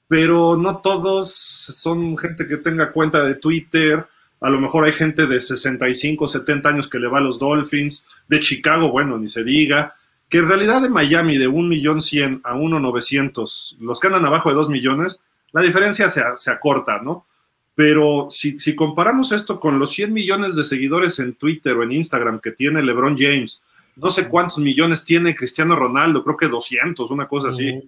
Pero 0.06 0.56
no 0.56 0.78
todos 0.78 1.32
son 1.32 2.16
gente 2.16 2.46
que 2.46 2.58
tenga 2.58 2.92
cuenta 2.92 3.24
de 3.24 3.34
Twitter. 3.34 4.06
A 4.40 4.50
lo 4.50 4.60
mejor 4.60 4.84
hay 4.84 4.92
gente 4.92 5.26
de 5.26 5.40
65, 5.40 6.28
70 6.28 6.68
años 6.68 6.88
que 6.88 6.98
le 6.98 7.08
va 7.08 7.18
a 7.18 7.22
los 7.22 7.38
Dolphins. 7.38 8.06
De 8.28 8.38
Chicago, 8.38 8.90
bueno, 8.90 9.18
ni 9.18 9.28
se 9.28 9.42
diga 9.42 9.96
que 10.32 10.38
en 10.38 10.48
realidad 10.48 10.80
de 10.80 10.88
Miami 10.88 11.36
de 11.36 11.46
1.100.000 11.46 12.40
a 12.42 12.54
1.900, 12.54 13.76
los 13.80 14.00
que 14.00 14.06
andan 14.06 14.24
abajo 14.24 14.48
de 14.48 14.54
2 14.54 14.70
millones, 14.70 15.20
la 15.52 15.60
diferencia 15.60 16.08
se, 16.08 16.22
se 16.36 16.50
acorta, 16.50 17.02
¿no? 17.02 17.26
Pero 17.74 18.28
si, 18.30 18.58
si, 18.58 18.74
comparamos 18.74 19.32
esto 19.32 19.58
con 19.58 19.78
los 19.78 19.92
100 19.92 20.12
millones 20.12 20.54
de 20.56 20.64
seguidores 20.64 21.18
en 21.18 21.34
Twitter 21.34 21.76
o 21.76 21.82
en 21.82 21.92
Instagram 21.92 22.40
que 22.40 22.52
tiene 22.52 22.82
LeBron 22.82 23.16
James, 23.16 23.62
no 23.96 24.10
sé 24.10 24.28
cuántos 24.28 24.58
millones 24.58 25.04
tiene 25.04 25.34
Cristiano 25.34 25.76
Ronaldo, 25.76 26.22
creo 26.22 26.36
que 26.36 26.48
200, 26.48 27.10
una 27.10 27.26
cosa 27.26 27.48
así. 27.48 27.80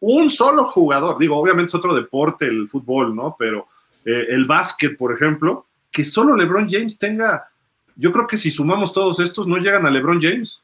un 0.00 0.30
solo 0.30 0.64
jugador, 0.64 1.18
digo, 1.18 1.36
obviamente 1.36 1.68
es 1.68 1.74
otro 1.74 1.94
deporte 1.94 2.46
el 2.46 2.68
fútbol, 2.68 3.14
¿no? 3.14 3.36
Pero 3.38 3.68
eh, 4.04 4.26
el 4.30 4.46
básquet, 4.46 4.96
por 4.96 5.12
ejemplo, 5.12 5.66
que 5.90 6.04
solo 6.04 6.36
LeBron 6.36 6.68
James 6.68 6.98
tenga, 6.98 7.48
yo 7.96 8.12
creo 8.12 8.26
que 8.26 8.36
si 8.36 8.50
sumamos 8.50 8.92
todos 8.92 9.20
estos 9.20 9.46
no 9.46 9.56
llegan 9.58 9.86
a 9.86 9.90
LeBron 9.90 10.20
James. 10.20 10.62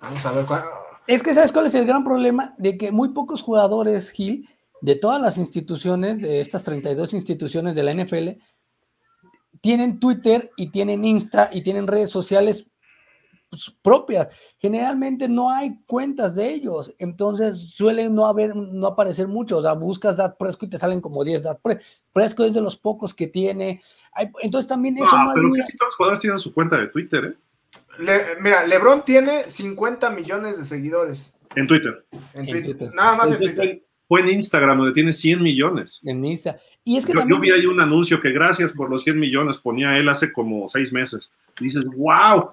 Vamos 0.00 0.24
a 0.26 0.32
ver 0.32 0.44
cuál. 0.46 0.62
Es 1.06 1.22
que 1.22 1.34
sabes 1.34 1.52
cuál 1.52 1.66
es 1.66 1.74
el 1.74 1.86
gran 1.86 2.04
problema 2.04 2.54
de 2.58 2.76
que 2.76 2.90
muy 2.90 3.10
pocos 3.10 3.42
jugadores, 3.42 4.10
Gil, 4.10 4.48
de 4.82 4.96
todas 4.96 5.22
las 5.22 5.38
instituciones, 5.38 6.20
de 6.20 6.40
estas 6.40 6.64
32 6.64 7.14
instituciones 7.14 7.74
de 7.74 7.82
la 7.82 7.94
NFL, 7.94 8.42
tienen 9.60 10.00
Twitter 10.00 10.50
y 10.56 10.70
tienen 10.70 11.04
Insta 11.04 11.48
y 11.52 11.62
tienen 11.62 11.86
redes 11.86 12.10
sociales 12.10 12.66
pues, 13.48 13.72
propias. 13.80 14.34
Generalmente 14.58 15.28
no 15.28 15.50
hay 15.50 15.78
cuentas 15.86 16.34
de 16.34 16.52
ellos, 16.52 16.92
entonces 16.98 17.58
suelen 17.76 18.12
no 18.12 18.26
haber, 18.26 18.56
no 18.56 18.88
aparecer 18.88 19.28
mucho. 19.28 19.58
O 19.58 19.62
sea, 19.62 19.74
buscas 19.74 20.16
Dat 20.16 20.36
Presco 20.36 20.66
y 20.66 20.70
te 20.70 20.78
salen 20.78 21.00
como 21.00 21.22
10 21.22 21.44
Dat 21.44 21.60
Presco. 22.12 22.44
es 22.44 22.52
de 22.52 22.60
los 22.60 22.76
pocos 22.76 23.14
que 23.14 23.28
tiene. 23.28 23.80
entonces 24.40 24.68
también 24.68 24.98
eso. 24.98 25.16
No, 25.16 25.32
pero 25.32 25.52
casi 25.52 25.76
todos 25.76 25.90
los 25.90 25.96
jugadores 25.96 26.20
tienen 26.20 26.38
su 26.40 26.52
cuenta 26.52 26.76
de 26.78 26.88
Twitter, 26.88 27.24
¿eh? 27.24 27.36
mira, 28.40 28.66
LeBron 28.66 29.04
tiene 29.04 29.44
50 29.44 30.10
millones 30.10 30.58
de 30.58 30.64
seguidores. 30.64 31.32
En 31.54 31.68
Twitter. 31.68 32.04
En, 32.32 32.46
Twitter. 32.46 32.90
Nada 32.94 33.14
más 33.16 33.30
en, 33.30 33.38
Twitter. 33.38 33.82
Fue 34.12 34.20
en 34.20 34.28
Instagram 34.28 34.76
donde 34.76 34.92
tiene 34.92 35.10
100 35.10 35.42
millones. 35.42 35.98
En 36.04 36.22
Insta. 36.22 36.58
Y 36.84 36.98
es 36.98 37.06
que 37.06 37.14
yo, 37.14 37.40
vi 37.40 37.50
ahí 37.50 37.64
un 37.64 37.80
anuncio 37.80 38.20
que 38.20 38.30
gracias 38.30 38.70
por 38.72 38.90
los 38.90 39.04
100 39.04 39.18
millones 39.18 39.56
ponía 39.56 39.96
él 39.96 40.06
hace 40.06 40.30
como 40.30 40.68
seis 40.68 40.92
meses. 40.92 41.32
Y 41.58 41.64
dices, 41.64 41.86
wow. 41.96 42.50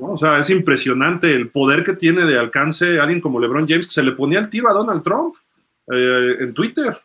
O 0.00 0.16
sea, 0.16 0.38
es 0.38 0.48
impresionante 0.50 1.34
el 1.34 1.50
poder 1.50 1.82
que 1.82 1.94
tiene 1.94 2.22
de 2.22 2.38
alcance 2.38 3.00
alguien 3.00 3.20
como 3.20 3.40
LeBron 3.40 3.66
James 3.66 3.86
que 3.86 3.92
se 3.92 4.04
le 4.04 4.12
ponía 4.12 4.38
el 4.38 4.48
tiro 4.48 4.70
a 4.70 4.74
Donald 4.74 5.02
Trump 5.02 5.34
eh, 5.92 6.36
en 6.38 6.54
Twitter. 6.54 6.96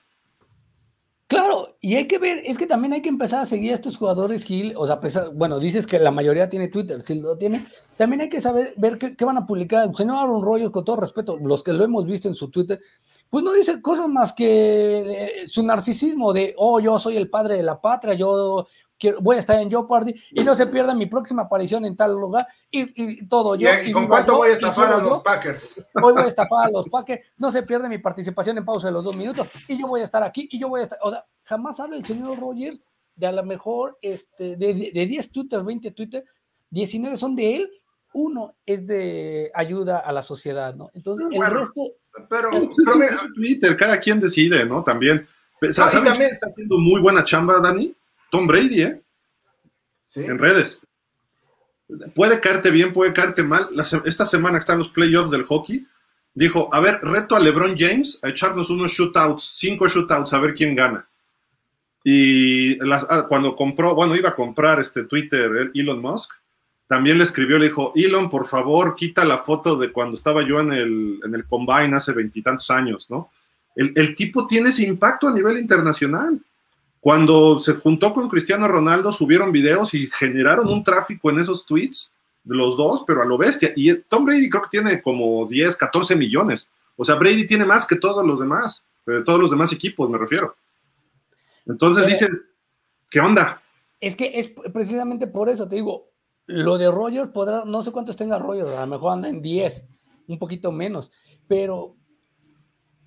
Claro, 1.25 1.75
y 1.81 1.95
hay 1.95 2.05
que 2.05 2.19
ver, 2.19 2.43
es 2.45 2.55
que 2.55 2.67
también 2.67 2.93
hay 2.93 3.01
que 3.01 3.09
empezar 3.09 3.39
a 3.39 3.45
seguir 3.47 3.71
a 3.71 3.75
estos 3.75 3.97
jugadores 3.97 4.43
Gil, 4.43 4.75
o 4.77 4.85
sea, 4.85 5.01
bueno, 5.33 5.57
dices 5.57 5.87
que 5.87 5.97
la 5.97 6.11
mayoría 6.11 6.49
tiene 6.49 6.67
Twitter, 6.67 7.01
si 7.01 7.19
lo 7.19 7.35
tiene, 7.35 7.65
también 7.97 8.21
hay 8.21 8.29
que 8.29 8.41
saber, 8.41 8.75
ver 8.77 8.99
qué, 8.99 9.25
van 9.25 9.37
a 9.37 9.47
publicar. 9.47 9.89
El 9.89 9.95
señor 9.95 10.17
Aaron 10.17 10.71
con 10.71 10.85
todo 10.85 10.97
respeto, 10.97 11.35
los 11.37 11.63
que 11.63 11.73
lo 11.73 11.83
hemos 11.83 12.05
visto 12.05 12.27
en 12.27 12.35
su 12.35 12.49
Twitter, 12.51 12.79
pues 13.29 13.43
no 13.43 13.53
dice 13.53 13.81
cosas 13.81 14.07
más 14.07 14.33
que 14.33 15.43
su 15.47 15.63
narcisismo 15.63 16.33
de, 16.33 16.53
oh, 16.57 16.79
yo 16.79 16.97
soy 16.99 17.17
el 17.17 17.29
padre 17.29 17.57
de 17.57 17.63
la 17.63 17.79
patria, 17.79 18.13
yo 18.13 18.67
voy 19.19 19.35
a 19.35 19.39
estar 19.39 19.61
en 19.61 19.69
Jeopardy 19.69 20.15
y 20.31 20.43
no 20.43 20.55
se 20.55 20.67
pierda 20.67 20.93
mi 20.93 21.05
próxima 21.05 21.43
aparición 21.43 21.85
en 21.85 21.95
tal 21.95 22.11
lugar 22.13 22.47
y, 22.71 23.25
todo. 23.27 23.55
Yo, 23.55 23.69
¿Y, 23.85 23.91
con 23.91 24.07
cuánto 24.07 24.37
voy 24.37 24.49
a 24.49 24.53
estafar 24.53 24.93
a 24.93 24.97
los 24.97 25.21
Packers? 25.21 25.85
Hoy 26.01 26.13
voy 26.13 26.23
a 26.23 26.27
estafar 26.27 26.67
a 26.67 26.71
los 26.71 26.89
Packers, 26.89 27.21
no 27.37 27.51
se 27.51 27.63
pierde 27.63 27.89
mi 27.89 27.99
participación 27.99 28.57
en 28.57 28.65
pausa 28.65 28.87
de 28.87 28.93
los 28.93 29.05
dos 29.05 29.15
minutos 29.15 29.47
y 29.67 29.79
yo 29.79 29.87
voy 29.87 30.01
a 30.01 30.05
estar 30.05 30.23
aquí 30.23 30.47
y 30.51 30.59
yo 30.59 30.69
voy 30.69 30.81
a 30.81 30.83
estar, 30.83 30.99
o 31.03 31.11
sea, 31.11 31.25
jamás 31.43 31.79
habla 31.79 31.97
el 31.97 32.05
señor 32.05 32.39
Rogers 32.39 32.79
de 33.15 33.27
a 33.27 33.31
lo 33.31 33.43
mejor 33.43 33.97
este, 34.01 34.55
de, 34.55 34.91
de, 34.93 35.05
10 35.05 35.31
Twitter, 35.31 35.63
20 35.63 35.91
Twitter, 35.91 36.23
19 36.69 37.17
son 37.17 37.35
de 37.35 37.55
él, 37.55 37.71
uno 38.13 38.55
es 38.65 38.85
de 38.85 39.51
ayuda 39.53 39.99
a 39.99 40.11
la 40.11 40.21
sociedad, 40.21 40.73
¿no? 40.75 40.89
Entonces, 40.93 41.27
el 41.31 41.45
resto... 41.45 41.81
Pero, 42.29 42.49
Twitter, 43.35 43.75
cada 43.77 43.99
quien 43.99 44.19
decide, 44.19 44.65
¿no? 44.65 44.83
También. 44.83 45.27
también 45.59 46.33
está 46.33 46.47
haciendo 46.47 46.79
muy 46.79 47.01
buena 47.01 47.23
chamba, 47.23 47.59
Dani? 47.59 47.93
Tom 48.29 48.47
Brady, 48.47 48.81
¿eh? 48.81 49.01
¿Sí? 50.07 50.23
En 50.23 50.37
redes. 50.37 50.87
Puede 52.13 52.39
caerte 52.39 52.69
bien, 52.69 52.91
puede 52.91 53.13
caerte 53.13 53.43
mal. 53.43 53.69
esta 54.05 54.25
semana 54.25 54.57
que 54.57 54.61
están 54.61 54.77
los 54.77 54.89
playoffs 54.89 55.31
del 55.31 55.45
hockey, 55.45 55.87
dijo, 56.33 56.69
a 56.73 56.79
ver, 56.79 56.99
reto 57.01 57.35
a 57.35 57.39
LeBron 57.39 57.75
James 57.77 58.19
a 58.21 58.29
echarnos 58.29 58.69
unos 58.69 58.91
shootouts, 58.91 59.55
cinco 59.57 59.87
shootouts, 59.87 60.33
a 60.33 60.39
ver 60.39 60.53
quién 60.53 60.75
gana. 60.75 61.07
Y 62.03 62.77
ah, 62.91 63.25
cuando 63.27 63.55
compró, 63.55 63.95
bueno, 63.95 64.15
iba 64.15 64.29
a 64.29 64.35
comprar 64.35 64.79
este 64.79 65.03
Twitter 65.03 65.71
Elon 65.73 66.01
Musk, 66.01 66.31
también 66.87 67.17
le 67.17 67.25
escribió, 67.25 67.57
le 67.57 67.65
dijo, 67.65 67.91
Elon, 67.95 68.29
por 68.29 68.47
favor, 68.47 68.95
quita 68.95 69.25
la 69.25 69.37
foto 69.37 69.77
de 69.77 69.91
cuando 69.91 70.15
estaba 70.15 70.41
yo 70.47 70.59
en 70.59 70.71
el, 70.71 71.19
en 71.23 71.35
el 71.35 71.45
Combine 71.45 71.95
hace 71.95 72.13
veintitantos 72.13 72.69
años, 72.71 73.09
¿no? 73.09 73.29
El, 73.75 73.93
el, 73.95 74.15
tipo 74.15 74.47
tiene 74.47 74.69
ese 74.69 74.83
impacto 74.83 75.27
a 75.27 75.33
nivel 75.33 75.59
internacional. 75.59 76.39
Cuando 76.99 77.59
se 77.59 77.73
juntó 77.73 78.13
con 78.13 78.27
Cristiano 78.27 78.67
Ronaldo, 78.67 79.11
subieron 79.11 79.51
videos 79.51 79.93
y 79.93 80.07
generaron 80.07 80.67
un 80.67 80.81
tráfico 80.81 81.29
en 81.29 81.39
esos 81.39 81.65
tweets, 81.65 82.11
de 82.47 82.55
los 82.55 82.77
dos, 82.77 83.03
pero 83.05 83.21
a 83.21 83.25
lo 83.25 83.37
bestia. 83.37 83.73
Y 83.75 83.93
Tom 83.93 84.25
Brady 84.25 84.49
creo 84.49 84.63
que 84.63 84.69
tiene 84.69 85.01
como 85.01 85.45
10, 85.45 85.75
14 85.75 86.15
millones. 86.15 86.69
O 86.95 87.03
sea, 87.03 87.15
Brady 87.15 87.45
tiene 87.45 87.65
más 87.65 87.85
que 87.85 87.97
todos 87.97 88.25
los 88.25 88.39
demás, 88.39 88.85
de 89.05 89.23
todos 89.23 89.39
los 89.39 89.51
demás 89.51 89.71
equipos, 89.73 90.09
me 90.09 90.17
refiero. 90.17 90.55
Entonces 91.65 92.07
dices, 92.07 92.47
¿qué 93.09 93.19
onda? 93.19 93.61
Es 93.99 94.15
que 94.15 94.39
es 94.39 94.51
precisamente 94.71 95.27
por 95.27 95.49
eso, 95.49 95.67
te 95.67 95.75
digo, 95.75 96.07
lo 96.47 96.77
de 96.77 96.89
Rogers 96.89 97.31
podrá, 97.31 97.63
no 97.65 97.83
sé 97.83 97.91
cuántos 97.91 98.15
tenga 98.15 98.39
Rogers, 98.39 98.75
a 98.75 98.81
lo 98.81 98.87
mejor 98.87 99.13
anda 99.13 99.29
en 99.29 99.41
10, 99.41 99.85
un 100.27 100.39
poquito 100.39 100.71
menos, 100.71 101.11
pero 101.47 101.95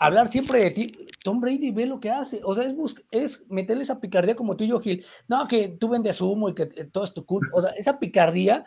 hablar 0.00 0.28
siempre 0.28 0.62
de 0.62 0.70
ti. 0.70 0.92
Tom 1.22 1.40
Brady 1.40 1.70
ve 1.70 1.86
lo 1.86 2.00
que 2.00 2.10
hace. 2.10 2.40
O 2.44 2.54
sea, 2.54 2.64
es, 2.64 2.74
es 3.10 3.42
meterle 3.48 3.82
esa 3.82 4.00
picardía 4.00 4.34
como 4.34 4.56
tú 4.56 4.64
y 4.64 4.68
yo, 4.68 4.80
Gil. 4.80 5.04
No, 5.28 5.46
que 5.46 5.68
tú 5.68 5.88
vendes 5.88 6.20
humo 6.20 6.48
y 6.48 6.54
que 6.54 6.66
todo 6.66 7.04
es 7.04 7.12
tu 7.12 7.24
culpa. 7.24 7.48
O 7.52 7.62
sea, 7.62 7.70
esa 7.72 7.98
picardía 7.98 8.66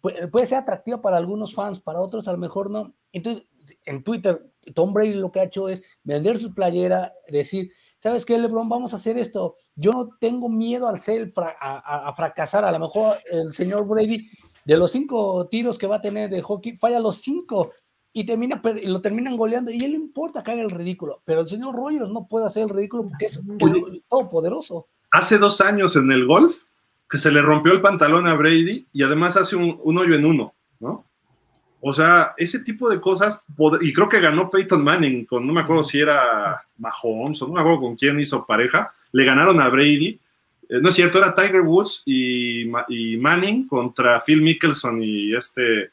puede, 0.00 0.26
puede, 0.28 0.46
ser 0.46 0.58
atractiva 0.58 1.00
para 1.00 1.16
algunos 1.16 1.54
fans, 1.54 1.80
para 1.80 2.00
otros 2.00 2.26
a 2.26 2.32
lo 2.32 2.38
mejor 2.38 2.70
no. 2.70 2.94
Entonces, 3.12 3.44
en 3.84 4.02
Twitter, 4.02 4.50
Tom 4.74 4.92
Brady 4.92 5.14
lo 5.14 5.30
que 5.30 5.40
ha 5.40 5.44
hecho 5.44 5.68
es 5.68 5.82
vender 6.02 6.38
su 6.38 6.52
playera, 6.52 7.12
decir, 7.28 7.70
¿sabes 8.02 8.24
qué, 8.24 8.38
LeBron? 8.38 8.68
Vamos 8.68 8.92
a 8.92 8.96
hacer 8.96 9.16
esto. 9.18 9.56
Yo 9.76 9.92
no 9.92 10.08
tengo 10.20 10.48
miedo 10.48 10.88
al 10.88 11.00
ser, 11.00 11.30
a, 11.36 12.08
a 12.08 12.12
fracasar. 12.14 12.64
A 12.64 12.72
lo 12.72 12.78
mejor 12.78 13.16
el 13.30 13.52
señor 13.52 13.86
Brady, 13.86 14.28
de 14.64 14.76
los 14.76 14.90
cinco 14.90 15.48
tiros 15.48 15.78
que 15.78 15.86
va 15.86 15.96
a 15.96 16.00
tener 16.00 16.30
de 16.30 16.42
hockey, 16.42 16.76
falla 16.76 17.00
los 17.00 17.20
cinco 17.20 17.72
y 18.12 18.26
termina, 18.26 18.60
lo 18.84 19.00
terminan 19.00 19.36
goleando 19.36 19.70
y 19.70 19.82
él 19.84 19.92
le 19.92 19.96
importa 19.96 20.42
que 20.42 20.52
haga 20.52 20.62
el 20.62 20.70
ridículo, 20.70 21.22
pero 21.24 21.40
el 21.40 21.48
señor 21.48 21.74
Rogers 21.74 22.10
no 22.10 22.26
puede 22.26 22.46
hacer 22.46 22.64
el 22.64 22.68
ridículo 22.68 23.04
porque 23.04 23.26
es 23.26 23.40
todopoderoso. 24.08 24.88
Hace 25.10 25.38
dos 25.38 25.60
años 25.60 25.96
en 25.96 26.12
el 26.12 26.26
golf 26.26 26.64
que 27.08 27.18
se 27.18 27.30
le 27.30 27.42
rompió 27.42 27.72
el 27.72 27.80
pantalón 27.80 28.26
a 28.26 28.34
Brady 28.34 28.88
y 28.92 29.02
además 29.02 29.36
hace 29.36 29.56
un, 29.56 29.98
hoyo 29.98 30.14
en 30.14 30.24
uno, 30.24 30.54
¿no? 30.80 31.06
O 31.84 31.92
sea, 31.92 32.34
ese 32.36 32.60
tipo 32.60 32.88
de 32.88 33.00
cosas, 33.00 33.42
y 33.80 33.92
creo 33.92 34.08
que 34.08 34.20
ganó 34.20 34.48
Peyton 34.48 34.84
Manning 34.84 35.24
con, 35.24 35.44
no 35.44 35.52
me 35.52 35.62
acuerdo 35.62 35.82
si 35.82 35.98
era 35.98 36.62
Mahomes 36.78 37.42
o 37.42 37.48
no 37.48 37.54
me 37.54 37.60
acuerdo 37.60 37.80
con 37.80 37.96
quién 37.96 38.20
hizo 38.20 38.46
pareja, 38.46 38.94
le 39.10 39.24
ganaron 39.24 39.60
a 39.60 39.68
Brady. 39.68 40.20
Eh, 40.68 40.80
no 40.80 40.90
es 40.90 40.94
cierto, 40.94 41.18
era 41.18 41.34
Tiger 41.34 41.62
Woods 41.62 42.04
y, 42.06 42.70
y 42.88 43.16
Manning 43.16 43.66
contra 43.66 44.20
Phil 44.20 44.42
Mickelson 44.42 45.02
y 45.02 45.34
este 45.34 45.90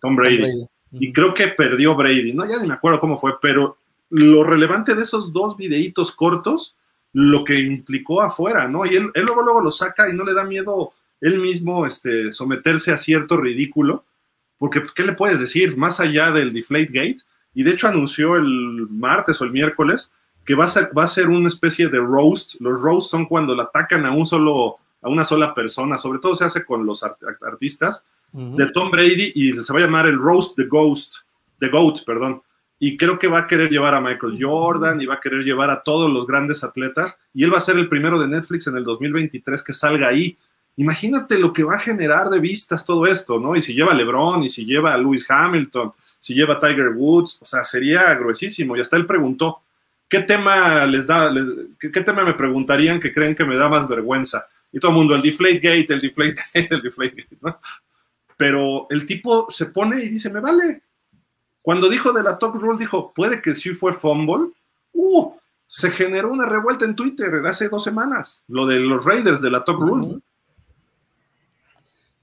Tom 0.00 0.16
Brady. 0.16 0.66
Y 0.92 1.12
creo 1.12 1.34
que 1.34 1.48
perdió 1.48 1.94
Brady, 1.94 2.32
no, 2.32 2.48
ya 2.48 2.58
ni 2.58 2.66
me 2.66 2.72
acuerdo 2.72 2.98
cómo 2.98 3.18
fue, 3.18 3.34
pero 3.38 3.76
lo 4.08 4.42
relevante 4.42 4.94
de 4.94 5.02
esos 5.02 5.34
dos 5.34 5.58
videitos 5.58 6.12
cortos, 6.12 6.76
lo 7.12 7.44
que 7.44 7.58
implicó 7.58 8.22
afuera, 8.22 8.68
¿no? 8.68 8.86
Y 8.86 8.96
él, 8.96 9.10
luego, 9.14 9.42
luego 9.42 9.60
lo 9.60 9.70
saca 9.70 10.08
y 10.08 10.14
no 10.14 10.24
le 10.24 10.32
da 10.32 10.44
miedo 10.44 10.92
él 11.20 11.40
mismo 11.40 11.84
este, 11.84 12.32
someterse 12.32 12.92
a 12.92 12.98
cierto 12.98 13.36
ridículo, 13.36 14.04
porque 14.58 14.82
¿qué 14.94 15.02
le 15.02 15.12
puedes 15.12 15.40
decir? 15.40 15.76
Más 15.76 16.00
allá 16.00 16.30
del 16.30 16.52
Deflate 16.52 16.90
Gate, 16.92 17.18
y 17.54 17.62
de 17.62 17.70
hecho 17.70 17.88
anunció 17.88 18.36
el 18.36 18.86
martes 18.90 19.40
o 19.40 19.44
el 19.44 19.52
miércoles 19.52 20.10
que 20.44 20.54
va 20.54 20.64
a 20.64 20.68
ser, 20.68 20.90
va 20.96 21.02
a 21.02 21.08
ser 21.08 21.28
una 21.28 21.48
especie 21.48 21.88
de 21.88 21.98
roast. 21.98 22.54
Los 22.60 22.80
roasts 22.80 23.10
son 23.10 23.26
cuando 23.26 23.54
le 23.54 23.62
atacan 23.62 24.06
a 24.06 24.12
un 24.12 24.26
solo, 24.26 24.74
a 25.02 25.08
una 25.08 25.24
sola 25.24 25.52
persona, 25.52 25.98
sobre 25.98 26.20
todo 26.20 26.36
se 26.36 26.44
hace 26.44 26.64
con 26.64 26.86
los 26.86 27.02
artistas, 27.02 28.06
de 28.32 28.70
Tom 28.72 28.90
Brady 28.90 29.32
y 29.34 29.52
se 29.52 29.72
va 29.72 29.78
a 29.78 29.82
llamar 29.82 30.06
el 30.06 30.18
Roast 30.18 30.56
the 30.56 30.64
Ghost, 30.64 31.16
The 31.58 31.68
Goat, 31.68 32.04
perdón. 32.04 32.42
Y 32.78 32.96
creo 32.98 33.18
que 33.18 33.28
va 33.28 33.40
a 33.40 33.46
querer 33.46 33.70
llevar 33.70 33.94
a 33.94 34.00
Michael 34.00 34.36
Jordan 34.38 35.00
y 35.00 35.06
va 35.06 35.14
a 35.14 35.20
querer 35.20 35.42
llevar 35.42 35.70
a 35.70 35.82
todos 35.82 36.12
los 36.12 36.26
grandes 36.26 36.62
atletas. 36.62 37.18
Y 37.32 37.44
él 37.44 37.52
va 37.52 37.56
a 37.56 37.62
ser 37.62 37.78
el 37.78 37.88
primero 37.88 38.18
de 38.18 38.28
Netflix 38.28 38.66
en 38.66 38.76
el 38.76 38.84
2023 38.84 39.62
que 39.62 39.72
salga 39.72 40.08
ahí. 40.08 40.36
Imagínate 40.76 41.38
lo 41.38 41.52
que 41.52 41.64
va 41.64 41.76
a 41.76 41.80
generar 41.80 42.28
de 42.28 42.38
vistas 42.38 42.84
todo 42.84 43.06
esto, 43.06 43.40
¿no? 43.40 43.56
Y 43.56 43.60
si 43.60 43.74
lleva 43.74 43.94
LeBron, 43.94 44.42
y 44.42 44.48
si 44.48 44.64
lleva 44.64 44.92
a 44.92 44.98
Lewis 44.98 45.26
Hamilton, 45.28 45.92
si 46.18 46.34
lleva 46.34 46.54
a 46.54 46.60
Tiger 46.60 46.90
Woods, 46.94 47.38
o 47.40 47.46
sea, 47.46 47.64
sería 47.64 48.14
gruesísimo. 48.14 48.76
Y 48.76 48.80
hasta 48.80 48.96
él 48.96 49.06
preguntó, 49.06 49.62
¿qué 50.08 50.20
tema 50.20 50.84
les 50.86 51.06
da, 51.06 51.32
qué, 51.80 51.90
qué, 51.90 52.00
tema 52.02 52.24
me 52.24 52.34
preguntarían 52.34 53.00
que 53.00 53.12
creen 53.12 53.34
que 53.34 53.44
me 53.44 53.56
da 53.56 53.68
más 53.68 53.88
vergüenza? 53.88 54.46
Y 54.72 54.78
todo 54.78 54.90
el 54.90 54.98
mundo, 54.98 55.14
el 55.14 55.22
Deflate 55.22 55.60
Gate, 55.60 55.94
el 55.94 56.00
Deflate 56.00 56.34
Gate, 56.54 56.74
el 56.74 56.82
Deflate 56.82 57.16
Gate, 57.16 57.38
¿no? 57.40 57.58
pero 58.36 58.86
el 58.90 59.06
tipo 59.06 59.46
se 59.50 59.66
pone 59.66 60.02
y 60.02 60.08
dice, 60.08 60.30
me 60.30 60.40
vale. 60.40 60.82
Cuando 61.62 61.88
dijo 61.88 62.12
de 62.12 62.22
la 62.22 62.38
top 62.38 62.56
rule, 62.56 62.78
dijo, 62.78 63.12
puede 63.14 63.40
que 63.40 63.54
sí 63.54 63.70
fue 63.70 63.92
fumble. 63.92 64.50
¡Uh! 64.92 65.32
Se 65.66 65.90
generó 65.90 66.30
una 66.30 66.46
revuelta 66.46 66.84
en 66.84 66.94
Twitter 66.94 67.44
hace 67.46 67.68
dos 67.68 67.82
semanas, 67.82 68.44
lo 68.46 68.66
de 68.66 68.78
los 68.78 69.04
Raiders 69.04 69.40
de 69.40 69.50
la 69.50 69.64
top 69.64 69.80
rule. 69.80 70.20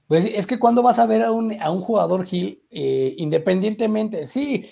Pues 0.06 0.24
es 0.24 0.46
que 0.46 0.58
cuando 0.58 0.82
vas 0.82 0.98
a 0.98 1.06
ver 1.06 1.22
a 1.22 1.32
un, 1.32 1.60
a 1.60 1.70
un 1.70 1.80
jugador 1.80 2.24
Gil, 2.26 2.62
eh, 2.70 3.14
independientemente, 3.16 4.26
sí, 4.26 4.66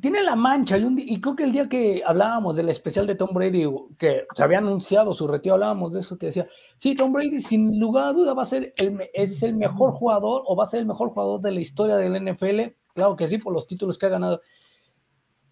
tiene 0.00 0.22
la 0.22 0.34
mancha, 0.34 0.76
y, 0.78 1.20
creo 1.20 1.36
que 1.36 1.44
el 1.44 1.52
día 1.52 1.68
que 1.68 2.02
hablábamos 2.04 2.56
del 2.56 2.68
especial 2.68 3.06
de 3.06 3.14
Tom 3.14 3.30
Brady, 3.32 3.68
que 3.96 4.26
se 4.34 4.42
había 4.42 4.58
anunciado 4.58 5.14
su 5.14 5.28
retiro, 5.28 5.54
hablábamos 5.54 5.92
de 5.92 6.00
eso, 6.00 6.18
que 6.18 6.26
decía, 6.26 6.48
sí, 6.76 6.96
Tom 6.96 7.12
Brady 7.12 7.40
sin 7.40 7.78
lugar 7.78 8.08
a 8.08 8.12
duda 8.12 8.34
va 8.34 8.42
a 8.42 8.46
ser 8.46 8.74
el, 8.78 8.98
es 9.12 9.42
el 9.44 9.54
mejor 9.54 9.92
jugador 9.92 10.42
o 10.44 10.56
va 10.56 10.64
a 10.64 10.66
ser 10.66 10.80
el 10.80 10.86
mejor 10.86 11.10
jugador 11.10 11.40
de 11.40 11.52
la 11.52 11.60
historia 11.60 11.96
del 11.96 12.20
NFL, 12.20 12.74
claro 12.94 13.14
que 13.14 13.28
sí, 13.28 13.38
por 13.38 13.52
los 13.52 13.66
títulos 13.68 13.96
que 13.96 14.06
ha 14.06 14.08
ganado. 14.08 14.40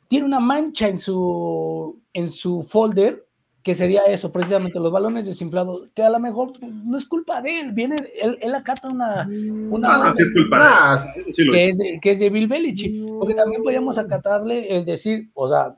Tiene 0.09 0.27
una 0.27 0.41
mancha 0.41 0.89
en 0.89 0.99
su, 0.99 2.03
en 2.13 2.31
su 2.31 2.65
folder 2.65 3.29
que 3.62 3.74
sería 3.74 4.03
eso, 4.05 4.32
precisamente 4.32 4.81
los 4.81 4.91
balones 4.91 5.27
desinflados, 5.27 5.89
que 5.95 6.03
a 6.03 6.11
lo 6.11 6.19
mejor 6.19 6.53
no 6.62 6.97
es 6.97 7.07
culpa 7.07 7.43
de 7.43 7.61
él, 7.61 7.73
viene, 7.73 7.97
él, 8.20 8.39
él 8.41 8.55
acata 8.55 8.89
una... 8.89 9.28
una 9.70 9.89
ah, 10.09 10.12
sí 10.15 10.23
es 10.23 10.32
culpa 10.32 11.12
de 11.15 11.20
él. 11.20 11.35
que, 11.35 11.69
es 11.69 11.78
de, 11.78 11.99
que, 12.01 12.11
es 12.12 12.19
de, 12.20 12.31
Bill 12.31 12.49
Belichick, 12.49 13.07
porque 13.19 13.35
también 13.35 13.62
podríamos 13.62 13.99
acatarle 13.99 14.77
el 14.77 14.85
decir, 14.85 15.31
o 15.35 15.49
sea, 15.49 15.77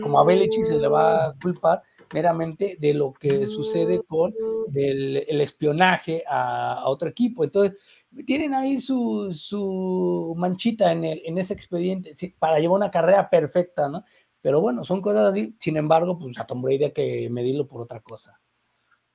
como 0.00 0.18
a 0.18 0.24
Belichick 0.24 0.64
se 0.64 0.78
le 0.78 0.88
va 0.88 1.26
a 1.26 1.34
culpar 1.42 1.82
meramente 2.12 2.76
de 2.80 2.94
lo 2.94 3.12
que 3.12 3.46
sucede 3.46 4.02
con 4.02 4.34
el, 4.74 5.24
el 5.28 5.40
espionaje 5.42 6.24
a, 6.26 6.74
a, 6.74 6.88
otro 6.88 7.08
equipo, 7.08 7.44
entonces 7.44 7.78
tienen 8.26 8.54
ahí 8.54 8.78
su, 8.78 9.32
su 9.32 10.34
manchita 10.36 10.90
en, 10.90 11.04
el, 11.04 11.22
en 11.24 11.38
ese 11.38 11.54
expediente 11.54 12.12
para 12.38 12.58
llevar 12.58 12.78
una 12.78 12.90
carrera 12.90 13.28
perfecta, 13.30 13.88
¿no? 13.88 14.04
Pero 14.42 14.60
bueno, 14.60 14.84
son 14.84 15.02
cosas 15.02 15.32
así. 15.32 15.54
Sin 15.58 15.76
embargo, 15.76 16.18
pues 16.18 16.38
a 16.38 16.46
Tom 16.46 16.62
Brady 16.62 16.84
hay 16.84 16.92
que 16.92 17.28
medirlo 17.30 17.66
por 17.66 17.82
otra 17.82 18.00
cosa. 18.00 18.38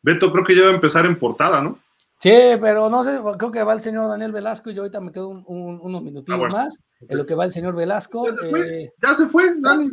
Beto, 0.02 0.32
creo 0.32 0.44
que 0.44 0.56
ya 0.56 0.64
va 0.64 0.70
a 0.70 0.76
empezar 0.76 1.06
en 1.06 1.18
portada, 1.18 1.62
¿no? 1.62 1.80
Sí, 2.20 2.32
pero 2.62 2.90
no 2.90 3.04
sé, 3.04 3.20
creo 3.38 3.52
que 3.52 3.64
va 3.64 3.74
el 3.74 3.82
señor 3.82 4.08
Daniel 4.08 4.32
Velasco 4.32 4.70
y 4.70 4.74
yo 4.74 4.84
ahorita 4.84 5.02
me 5.02 5.12
quedo 5.12 5.28
unos 5.30 6.02
minutitos 6.02 6.40
ah, 6.42 6.48
más 6.48 6.80
en 7.02 7.18
lo 7.18 7.26
que 7.26 7.36
va 7.36 7.46
el 7.46 7.52
señor 7.52 7.76
Velasco. 7.76 8.26
Ya 8.28 8.36
se 8.36 8.50
fue, 8.50 8.84
eh, 8.84 8.94
ya 9.02 9.14
se 9.14 9.28
fue 9.28 9.44
Dani. 9.60 9.92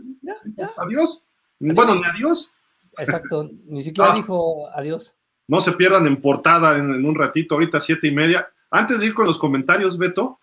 Adiós. 0.77 1.23
Bueno, 1.59 1.95
ni 1.95 2.05
adiós. 2.05 2.51
Exacto, 2.99 3.51
ni 3.67 3.83
siquiera 3.83 4.13
ah. 4.13 4.15
dijo 4.15 4.69
adiós. 4.75 5.17
No 5.49 5.61
se 5.61 5.73
pierdan 5.73 6.07
en 6.07 6.21
portada 6.21 6.79
en, 6.79 7.05
un 7.05 7.15
ratito, 7.15 7.55
ahorita 7.55 7.81
siete 7.81 8.07
y 8.07 8.13
media. 8.13 8.49
Antes 8.71 9.01
de 9.01 9.07
ir 9.07 9.15
con 9.15 9.27
los 9.27 9.39
comentarios, 9.39 9.99
Beto, 9.99 10.39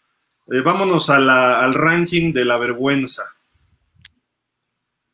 eh, 0.47 0.61
vámonos 0.61 1.09
al 1.09 1.73
ranking 1.73 2.33
de 2.33 2.45
la 2.45 2.57
vergüenza. 2.57 3.23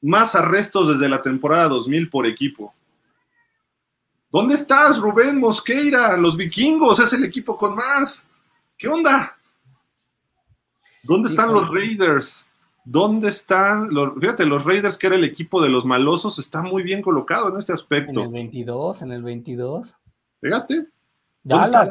Más 0.05 0.35
arrestos 0.35 0.87
desde 0.87 1.09
la 1.09 1.19
temporada 1.19 1.67
2000 1.67 2.09
por 2.11 2.27
equipo. 2.27 2.71
¿Dónde 4.31 4.53
estás, 4.53 4.99
Rubén 4.99 5.39
Mosqueira? 5.39 6.15
Los 6.15 6.37
vikingos 6.37 6.99
es 6.99 7.11
el 7.13 7.23
equipo 7.23 7.57
con 7.57 7.73
más. 7.73 8.23
¿Qué 8.77 8.87
onda? 8.87 9.35
¿Dónde 11.01 11.29
están 11.29 11.51
los 11.51 11.73
Raiders? 11.73 12.45
¿Dónde 12.83 13.29
están 13.29 13.91
los, 13.91 14.13
fíjate, 14.19 14.45
los 14.45 14.63
Raiders, 14.63 14.95
que 14.95 15.07
era 15.07 15.15
el 15.15 15.23
equipo 15.23 15.59
de 15.59 15.69
los 15.69 15.85
malosos, 15.85 16.37
está 16.37 16.61
muy 16.61 16.83
bien 16.83 17.01
colocado 17.01 17.49
en 17.49 17.57
este 17.57 17.73
aspecto. 17.73 18.19
En 18.19 18.27
el 18.27 18.31
22, 18.31 19.01
en 19.01 19.11
el 19.11 19.23
22. 19.23 19.95
Fíjate. 20.39 20.87
Dallas, 21.41 21.89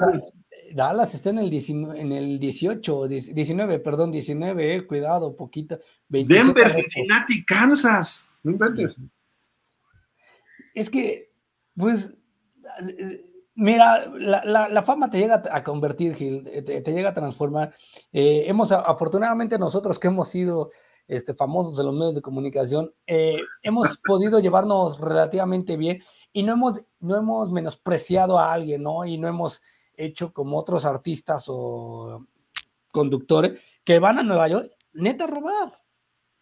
Dallas 0.74 1.14
está 1.14 1.30
en 1.30 1.38
el, 1.38 1.52
en 1.52 2.12
el 2.12 2.38
18, 2.40 3.06
19, 3.08 3.78
perdón, 3.78 4.10
19, 4.10 4.74
eh, 4.74 4.86
cuidado, 4.86 5.36
poquito. 5.36 5.78
Denver, 6.08 6.68
Cincinnati, 6.68 7.44
Kansas. 7.44 8.26
No 8.42 8.52
inventes. 8.52 8.98
Es 10.74 10.90
que, 10.90 11.30
pues, 11.76 12.12
mira, 13.54 14.06
la, 14.16 14.82
fama 14.82 15.08
te 15.08 15.18
llega 15.18 15.42
a 15.48 15.62
convertir, 15.62 16.14
Gil, 16.16 16.42
te, 16.64 16.82
llega 16.92 17.10
a 17.10 17.14
transformar. 17.14 17.74
Eh, 18.12 18.44
hemos, 18.46 18.72
afortunadamente 18.72 19.58
nosotros 19.58 20.00
que 20.00 20.08
hemos 20.08 20.28
sido 20.28 20.70
este, 21.06 21.34
famosos 21.34 21.78
en 21.78 21.86
los 21.86 21.94
medios 21.94 22.16
de 22.16 22.22
comunicación, 22.22 22.92
eh, 23.06 23.40
hemos 23.62 23.96
podido 24.04 24.40
llevarnos 24.40 24.98
relativamente 24.98 25.76
bien 25.76 26.02
y 26.32 26.42
no 26.42 26.54
hemos, 26.54 26.80
no 26.98 27.16
hemos 27.16 27.52
menospreciado 27.52 28.40
a 28.40 28.52
alguien, 28.52 28.82
¿no? 28.82 29.04
Y 29.04 29.18
no 29.18 29.28
hemos 29.28 29.62
hecho 29.96 30.32
como 30.32 30.58
otros 30.58 30.84
artistas 30.84 31.44
o 31.48 32.24
conductores 32.92 33.60
que 33.84 33.98
van 33.98 34.18
a 34.18 34.22
Nueva 34.22 34.48
York, 34.48 34.70
neta, 34.92 35.24
a 35.24 35.26
robar. 35.26 35.80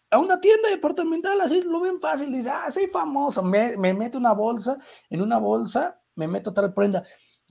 A 0.09 0.19
una 0.19 0.39
tienda 0.39 0.69
departamental, 0.69 1.41
así 1.41 1.61
lo 1.61 1.79
ven 1.79 1.99
fácil, 1.99 2.31
dice, 2.31 2.49
ah, 2.49 2.69
soy 2.71 2.87
famoso, 2.87 3.41
me, 3.41 3.75
me 3.77 3.93
meto 3.93 4.19
una 4.19 4.33
bolsa, 4.33 4.77
en 5.09 5.21
una 5.21 5.39
bolsa 5.39 5.99
me 6.15 6.27
meto 6.27 6.53
tal 6.53 6.73
prenda. 6.73 7.03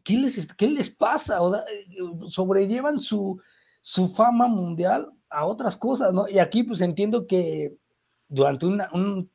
¿Qué 0.05 0.15
les, 0.15 0.53
qué 0.55 0.69
les 0.69 0.91
pasa? 0.91 1.43
O 1.43 1.53
sobrellevan 2.29 3.01
su, 3.01 3.41
su 3.81 4.09
fama 4.09 4.47
mundial 4.49 5.13
a 5.29 5.47
otras 5.47 5.77
cosas, 5.77 6.13
¿no? 6.13 6.29
Y 6.29 6.39
aquí 6.39 6.63
pues 6.63 6.81
entiendo 6.81 7.27
que 7.27 7.77
durante 8.29 8.67
un, 8.67 9.31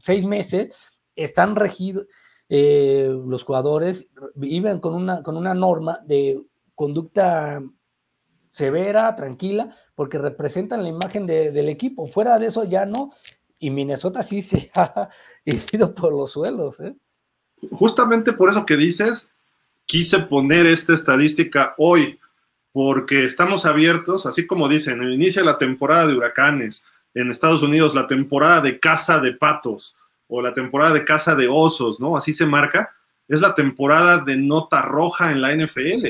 seis 0.00 0.24
meses 0.24 0.74
están 1.14 1.56
regidos, 1.56 2.06
eh, 2.54 3.08
los 3.08 3.44
jugadores 3.44 4.08
viven 4.34 4.78
con 4.78 4.94
una, 4.94 5.22
con 5.22 5.38
una 5.38 5.54
norma 5.54 6.00
de 6.04 6.38
conducta 6.74 7.62
severa, 8.50 9.16
tranquila, 9.16 9.74
porque 9.94 10.18
representan 10.18 10.82
la 10.82 10.90
imagen 10.90 11.26
del 11.26 11.70
equipo. 11.70 12.06
Fuera 12.06 12.38
de 12.38 12.48
eso 12.48 12.64
ya 12.64 12.84
no. 12.84 13.14
Y 13.58 13.70
Minnesota 13.70 14.22
sí 14.22 14.42
se 14.42 14.70
ha 14.74 15.08
ido 15.72 15.94
por 15.94 16.12
los 16.12 16.32
suelos. 16.32 16.78
¿eh? 16.80 16.94
Justamente 17.70 18.34
por 18.34 18.50
eso 18.50 18.66
que 18.66 18.76
dices, 18.76 19.32
quise 19.86 20.18
poner 20.18 20.66
esta 20.66 20.92
estadística 20.92 21.74
hoy, 21.78 22.20
porque 22.70 23.24
estamos 23.24 23.64
abiertos, 23.64 24.26
así 24.26 24.46
como 24.46 24.68
dicen, 24.68 25.02
inicia 25.02 25.42
la 25.42 25.56
temporada 25.56 26.06
de 26.06 26.16
huracanes, 26.16 26.84
en 27.14 27.30
Estados 27.30 27.62
Unidos 27.62 27.94
la 27.94 28.06
temporada 28.06 28.60
de 28.60 28.78
caza 28.78 29.20
de 29.20 29.32
patos, 29.32 29.96
o 30.34 30.40
la 30.40 30.54
temporada 30.54 30.94
de 30.94 31.04
caza 31.04 31.34
de 31.34 31.46
osos, 31.46 32.00
¿no? 32.00 32.16
Así 32.16 32.32
se 32.32 32.46
marca, 32.46 32.90
es 33.28 33.42
la 33.42 33.54
temporada 33.54 34.16
de 34.16 34.38
nota 34.38 34.80
roja 34.80 35.30
en 35.30 35.42
la 35.42 35.54
NFL. 35.54 36.06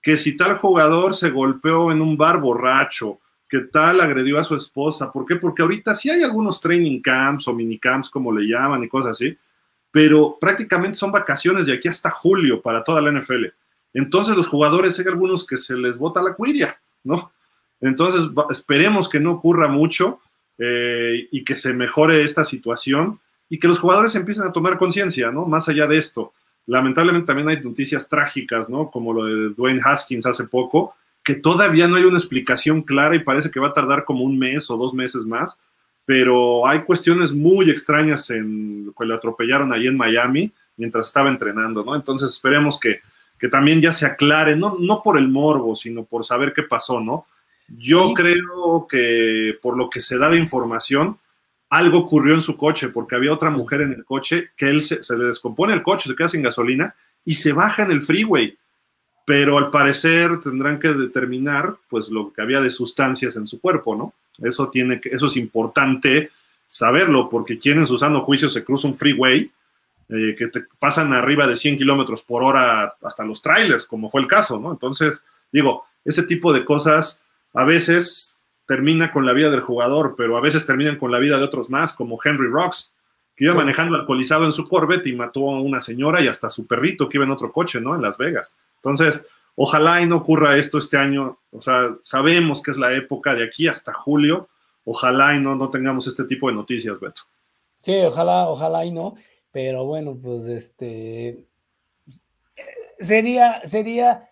Que 0.00 0.16
si 0.16 0.38
tal 0.38 0.56
jugador 0.56 1.14
se 1.14 1.28
golpeó 1.28 1.92
en 1.92 2.00
un 2.00 2.16
bar 2.16 2.40
borracho, 2.40 3.20
que 3.46 3.60
tal 3.60 4.00
agredió 4.00 4.38
a 4.38 4.44
su 4.44 4.56
esposa, 4.56 5.12
¿por 5.12 5.26
qué? 5.26 5.36
Porque 5.36 5.60
ahorita 5.60 5.94
sí 5.94 6.08
hay 6.08 6.22
algunos 6.22 6.62
training 6.62 7.02
camps 7.02 7.46
o 7.46 7.52
minicamps, 7.52 8.08
como 8.08 8.32
le 8.32 8.46
llaman 8.46 8.82
y 8.84 8.88
cosas 8.88 9.12
así, 9.12 9.36
pero 9.90 10.38
prácticamente 10.40 10.96
son 10.96 11.12
vacaciones 11.12 11.66
de 11.66 11.74
aquí 11.74 11.88
hasta 11.88 12.10
julio 12.10 12.62
para 12.62 12.82
toda 12.82 13.02
la 13.02 13.12
NFL. 13.12 13.48
Entonces 13.92 14.34
los 14.34 14.48
jugadores 14.48 14.98
hay 14.98 15.06
algunos 15.08 15.46
que 15.46 15.58
se 15.58 15.76
les 15.76 15.98
bota 15.98 16.22
la 16.22 16.32
cuiria, 16.32 16.80
¿no? 17.04 17.32
Entonces 17.82 18.30
esperemos 18.48 19.10
que 19.10 19.20
no 19.20 19.32
ocurra 19.32 19.68
mucho 19.68 20.20
eh, 20.56 21.28
y 21.30 21.44
que 21.44 21.54
se 21.54 21.74
mejore 21.74 22.22
esta 22.22 22.44
situación 22.44 23.20
y 23.48 23.58
que 23.58 23.68
los 23.68 23.78
jugadores 23.78 24.14
empiecen 24.14 24.46
a 24.46 24.52
tomar 24.52 24.78
conciencia, 24.78 25.30
¿no? 25.30 25.46
Más 25.46 25.68
allá 25.68 25.86
de 25.86 25.98
esto. 25.98 26.32
Lamentablemente 26.66 27.26
también 27.26 27.48
hay 27.48 27.60
noticias 27.62 28.08
trágicas, 28.08 28.68
¿no? 28.68 28.90
Como 28.90 29.12
lo 29.12 29.24
de 29.24 29.54
Dwayne 29.54 29.80
Haskins 29.82 30.26
hace 30.26 30.44
poco, 30.44 30.94
que 31.22 31.34
todavía 31.34 31.88
no 31.88 31.96
hay 31.96 32.04
una 32.04 32.18
explicación 32.18 32.82
clara 32.82 33.16
y 33.16 33.20
parece 33.20 33.50
que 33.50 33.60
va 33.60 33.68
a 33.68 33.74
tardar 33.74 34.04
como 34.04 34.24
un 34.24 34.38
mes 34.38 34.70
o 34.70 34.76
dos 34.76 34.92
meses 34.94 35.24
más, 35.24 35.60
pero 36.04 36.66
hay 36.66 36.80
cuestiones 36.84 37.32
muy 37.32 37.70
extrañas 37.70 38.30
en 38.30 38.92
que 38.98 39.04
le 39.04 39.14
atropellaron 39.14 39.72
ahí 39.72 39.86
en 39.86 39.96
Miami 39.96 40.52
mientras 40.76 41.06
estaba 41.06 41.28
entrenando, 41.28 41.84
¿no? 41.84 41.94
Entonces 41.94 42.30
esperemos 42.30 42.78
que, 42.78 43.00
que 43.38 43.48
también 43.48 43.80
ya 43.80 43.92
se 43.92 44.06
aclare, 44.06 44.56
no, 44.56 44.76
no 44.78 45.02
por 45.02 45.18
el 45.18 45.28
morbo, 45.28 45.74
sino 45.74 46.04
por 46.04 46.24
saber 46.24 46.52
qué 46.52 46.62
pasó, 46.62 47.00
¿no? 47.00 47.26
Yo 47.68 48.14
creo 48.14 48.86
que 48.88 49.58
por 49.60 49.76
lo 49.76 49.90
que 49.90 50.00
se 50.00 50.16
da 50.16 50.30
de 50.30 50.38
información, 50.38 51.18
algo 51.70 51.98
ocurrió 51.98 52.34
en 52.34 52.40
su 52.40 52.56
coche, 52.56 52.88
porque 52.88 53.14
había 53.14 53.32
otra 53.32 53.50
mujer 53.50 53.82
en 53.82 53.92
el 53.92 54.04
coche 54.04 54.50
que 54.56 54.68
él 54.68 54.82
se, 54.82 55.00
le 55.16 55.24
descompone 55.26 55.74
el 55.74 55.82
coche, 55.82 56.08
se 56.08 56.16
queda 56.16 56.28
sin 56.28 56.42
gasolina 56.42 56.94
y 57.24 57.34
se 57.34 57.52
baja 57.52 57.82
en 57.82 57.90
el 57.90 58.02
freeway. 58.02 58.56
Pero 59.26 59.58
al 59.58 59.70
parecer 59.70 60.40
tendrán 60.40 60.78
que 60.78 60.88
determinar 60.88 61.76
pues 61.90 62.08
lo 62.08 62.32
que 62.32 62.40
había 62.40 62.60
de 62.60 62.70
sustancias 62.70 63.36
en 63.36 63.46
su 63.46 63.60
cuerpo, 63.60 63.94
¿no? 63.94 64.14
Eso 64.38 64.68
tiene 64.68 65.00
que, 65.00 65.10
eso 65.10 65.26
es 65.26 65.36
importante 65.36 66.30
saberlo, 66.66 67.28
porque 67.28 67.58
quien 67.58 67.78
en 67.78 67.86
su 67.86 67.98
sano 67.98 68.20
juicio 68.20 68.48
se 68.48 68.64
cruza 68.64 68.88
un 68.88 68.94
freeway 68.94 69.50
eh, 70.08 70.34
que 70.38 70.48
te 70.48 70.64
pasan 70.78 71.12
arriba 71.12 71.46
de 71.46 71.56
100 71.56 71.76
kilómetros 71.76 72.22
por 72.22 72.42
hora 72.42 72.94
hasta 73.02 73.24
los 73.24 73.42
trailers, 73.42 73.84
como 73.84 74.08
fue 74.08 74.22
el 74.22 74.26
caso, 74.26 74.58
¿no? 74.58 74.72
Entonces, 74.72 75.26
digo, 75.52 75.84
ese 76.02 76.22
tipo 76.22 76.50
de 76.52 76.64
cosas 76.64 77.22
a 77.52 77.64
veces 77.64 78.37
termina 78.68 79.10
con 79.10 79.24
la 79.24 79.32
vida 79.32 79.50
del 79.50 79.62
jugador, 79.62 80.14
pero 80.14 80.36
a 80.36 80.42
veces 80.42 80.66
terminan 80.66 80.98
con 80.98 81.10
la 81.10 81.18
vida 81.18 81.38
de 81.38 81.44
otros 81.44 81.70
más, 81.70 81.94
como 81.94 82.18
Henry 82.22 82.48
Rocks, 82.48 82.92
que 83.34 83.44
iba 83.44 83.54
manejando 83.54 83.96
alcoholizado 83.96 84.44
en 84.44 84.52
su 84.52 84.68
Corvette 84.68 85.06
y 85.06 85.14
mató 85.14 85.48
a 85.48 85.62
una 85.62 85.80
señora 85.80 86.20
y 86.20 86.28
hasta 86.28 86.48
a 86.48 86.50
su 86.50 86.66
perrito 86.66 87.08
que 87.08 87.16
iba 87.16 87.24
en 87.24 87.30
otro 87.30 87.50
coche, 87.50 87.80
¿no? 87.80 87.94
En 87.94 88.02
Las 88.02 88.18
Vegas. 88.18 88.58
Entonces, 88.74 89.26
ojalá 89.54 90.02
y 90.02 90.06
no 90.06 90.18
ocurra 90.18 90.58
esto 90.58 90.76
este 90.76 90.98
año. 90.98 91.38
O 91.50 91.62
sea, 91.62 91.96
sabemos 92.02 92.62
que 92.62 92.70
es 92.70 92.76
la 92.76 92.92
época 92.92 93.34
de 93.34 93.44
aquí 93.44 93.66
hasta 93.66 93.94
julio. 93.94 94.50
Ojalá 94.84 95.34
y 95.34 95.40
no, 95.40 95.56
no 95.56 95.70
tengamos 95.70 96.06
este 96.06 96.24
tipo 96.24 96.48
de 96.48 96.54
noticias, 96.54 97.00
Beto. 97.00 97.22
Sí, 97.80 97.96
ojalá, 98.04 98.48
ojalá 98.48 98.84
y 98.84 98.90
no. 98.90 99.14
Pero 99.50 99.86
bueno, 99.86 100.14
pues 100.22 100.44
este 100.44 101.46
sería, 103.00 103.66
sería 103.66 104.28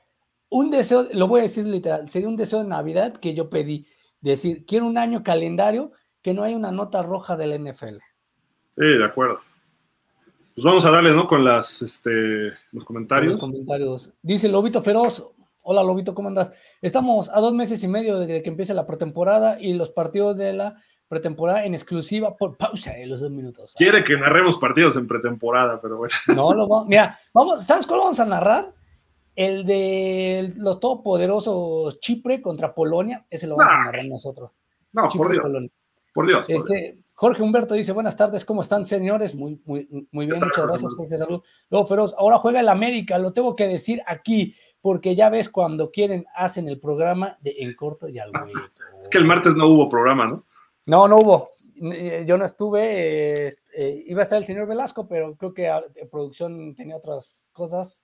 un 0.51 0.71
deseo, 0.71 1.09
lo 1.13 1.27
voy 1.27 1.41
a 1.41 1.45
decir 1.45 1.65
literal, 1.65 2.11
sería 2.11 2.29
un 2.29 2.37
deseo 2.37 2.59
de 2.59 2.69
Navidad 2.69 3.15
que 3.15 3.35
yo 3.35 3.49
pedí 3.49 3.87
decir, 4.31 4.65
quiero 4.67 4.87
un 4.87 4.99
año 4.99 5.23
calendario 5.23 5.93
que 6.23 6.35
no 6.35 6.43
hay 6.43 6.55
una 6.55 6.73
nota 6.73 7.03
roja 7.03 7.37
del 7.37 7.63
NFL. 7.63 7.99
Sí, 8.77 8.85
de 8.85 9.05
acuerdo. 9.05 9.41
Pues 10.55 10.65
vamos 10.65 10.85
a 10.87 10.91
darle, 10.91 11.13
¿no? 11.13 11.27
Con 11.27 11.45
las, 11.45 11.83
este, 11.83 12.51
los 12.73 12.85
comentarios. 12.85 13.35
Los 13.35 13.41
comentarios. 13.41 14.13
Dice 14.23 14.49
Lobito 14.49 14.81
Feroz. 14.83 15.23
Hola 15.63 15.83
Lobito, 15.83 16.15
¿cómo 16.15 16.29
andas? 16.29 16.53
Estamos 16.81 17.29
a 17.29 17.41
dos 17.41 17.53
meses 17.53 17.83
y 17.83 17.89
medio 17.89 18.19
de 18.19 18.43
que 18.43 18.49
empiece 18.49 18.73
la 18.73 18.87
pretemporada 18.87 19.61
y 19.61 19.75
los 19.75 19.91
partidos 19.91 20.37
de 20.37 20.53
la 20.53 20.77
pretemporada 21.09 21.65
en 21.65 21.75
exclusiva 21.75 22.37
por 22.37 22.57
pausa 22.57 22.93
de 22.93 23.07
los 23.07 23.21
dos 23.21 23.31
minutos. 23.31 23.75
Quiere 23.77 24.03
que 24.03 24.17
narremos 24.17 24.59
partidos 24.59 24.97
en 24.97 25.07
pretemporada, 25.07 25.81
pero 25.81 25.99
bueno. 25.99 26.15
No, 26.35 26.55
lo 26.55 26.67
vamos. 26.67 26.89
Mira, 26.89 27.19
vamos, 27.33 27.65
¿sabes 27.65 27.87
cuál 27.87 28.01
vamos 28.01 28.21
a 28.21 28.25
narrar? 28.25 28.73
El 29.37 29.65
de 29.65 30.55
los 30.57 30.81
todopoderosos 30.81 32.01
Chipre 32.01 32.43
contra 32.43 32.75
Polonia, 32.75 33.27
ese 33.31 33.47
lo 33.47 33.57
vamos 33.57 33.73
a 33.73 33.85
narrar 33.85 34.07
nosotros. 34.07 34.51
No, 34.93 35.09
por 35.11 35.31
Dios. 35.31 35.45
por 36.13 36.27
Dios. 36.27 36.47
Este, 36.49 36.99
Jorge 37.13 37.43
Humberto 37.43 37.75
dice, 37.75 37.93
buenas 37.93 38.15
tardes, 38.15 38.45
¿cómo 38.45 38.61
están, 38.61 38.85
señores? 38.85 39.35
Muy, 39.35 39.59
muy, 39.65 40.09
muy 40.11 40.27
bien, 40.27 40.39
muchas 40.39 40.67
gracias, 40.67 40.95
Jorge, 40.95 41.17
salud. 41.17 41.43
Luego, 41.71 41.87
Feroz, 41.87 42.15
ahora 42.19 42.39
juega 42.39 42.61
el 42.61 42.69
América, 42.69 43.17
lo 43.19 43.33
tengo 43.33 43.57
que 43.57 43.69
decir 43.69 44.03
aquí, 44.07 44.55
porque 44.83 45.17
ya 45.17 45.31
ves, 45.31 45.49
cuando 45.49 45.91
quieren, 45.91 46.27
hacen 46.35 46.69
el 46.69 46.79
programa 46.79 47.39
de 47.41 47.57
En 47.59 47.75
Corto 47.75 48.07
y 48.09 48.19
al 48.19 48.31
Hueco. 48.31 48.61
Es 49.03 49.09
que 49.09 49.17
el 49.17 49.25
martes 49.25 49.55
no 49.55 49.67
hubo 49.67 49.89
programa, 49.89 50.27
¿no? 50.27 50.45
No, 50.85 51.09
no 51.09 51.17
hubo. 51.17 51.51
Eh, 51.93 52.25
yo 52.27 52.37
no 52.37 52.45
estuve, 52.45 53.49
eh, 53.49 53.57
eh, 53.75 54.05
iba 54.07 54.21
a 54.21 54.23
estar 54.23 54.39
el 54.39 54.47
señor 54.47 54.67
Velasco, 54.67 55.07
pero 55.07 55.37
creo 55.37 55.55
que 55.55 55.71
producción 56.11 56.75
tenía 56.75 56.97
otras 56.97 57.51
cosas. 57.53 58.03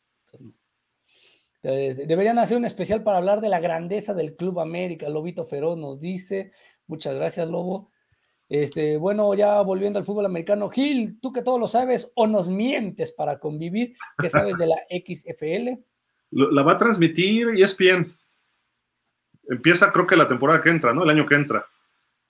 Deberían 1.62 2.38
hacer 2.38 2.56
un 2.56 2.64
especial 2.64 3.02
para 3.02 3.18
hablar 3.18 3.40
de 3.40 3.48
la 3.48 3.60
grandeza 3.60 4.14
del 4.14 4.34
Club 4.34 4.58
América. 4.60 5.08
Lobito 5.08 5.44
Feroz 5.44 5.78
nos 5.78 6.00
dice. 6.00 6.52
Muchas 6.88 7.14
gracias, 7.14 7.48
Lobo. 7.48 7.90
Este, 8.48 8.96
bueno, 8.98 9.32
ya 9.32 9.62
volviendo 9.62 9.98
al 9.98 10.04
fútbol 10.04 10.26
americano, 10.26 10.68
Gil, 10.68 11.18
tú 11.22 11.32
que 11.32 11.40
todo 11.42 11.58
lo 11.58 11.66
sabes 11.66 12.10
o 12.14 12.26
nos 12.26 12.48
mientes 12.48 13.12
para 13.12 13.38
convivir, 13.38 13.94
¿qué 14.18 14.28
sabes 14.28 14.58
de 14.58 14.66
la 14.66 14.76
XFL? 14.90 15.80
La 16.32 16.62
va 16.62 16.72
a 16.72 16.76
transmitir 16.76 17.48
ESPN. 17.56 18.14
Empieza, 19.48 19.92
creo 19.92 20.06
que 20.06 20.16
la 20.16 20.28
temporada 20.28 20.60
que 20.60 20.70
entra, 20.70 20.92
¿no? 20.92 21.04
El 21.04 21.10
año 21.10 21.24
que 21.24 21.34
entra. 21.34 21.64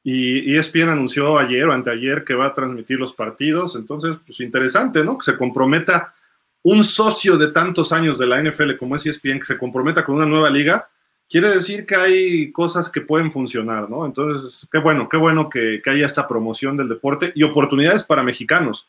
Y 0.05 0.57
ESPN 0.57 0.91
anunció 0.91 1.39
ayer 1.39 1.65
o 1.65 1.73
anteayer 1.73 2.25
que 2.25 2.35
va 2.35 2.47
a 2.47 2.55
transmitir 2.55 2.99
los 2.99 3.13
partidos. 3.13 3.77
Entonces, 3.77 4.17
pues 4.27 4.41
interesante, 4.41 5.05
¿no? 5.05 5.17
Que 5.19 5.25
se 5.25 5.37
comprometa 5.39 6.15
un 6.63 6.85
socio 6.85 7.37
de 7.37 7.49
tantos 7.49 7.93
años 7.93 8.19
de 8.19 8.27
la 8.27 8.43
NFL 8.43 8.77
como 8.79 8.97
es 8.97 9.07
ESPN 9.07 9.41
que 9.41 9.47
se 9.47 9.59
comprometa 9.59 10.05
con 10.05 10.17
una 10.17 10.27
nueva 10.27 10.51
liga, 10.51 10.89
quiere 11.29 11.49
decir 11.49 11.87
que 11.87 11.97
hay 11.97 12.53
cosas 12.53 12.91
que 12.91 13.01
pueden 13.01 13.33
funcionar, 13.33 13.91
¿no? 13.91 14.07
Entonces, 14.07 14.69
qué 14.71 14.79
bueno, 14.79 15.09
qué 15.09 15.17
bueno 15.17 15.49
que, 15.49 15.83
haya 15.87 16.07
esta 16.07 16.29
promoción 16.29 16.77
del 16.77 16.89
deporte 16.89 17.33
y 17.35 17.43
oportunidades 17.43 18.05
para 18.05 18.23
mexicanos, 18.23 18.89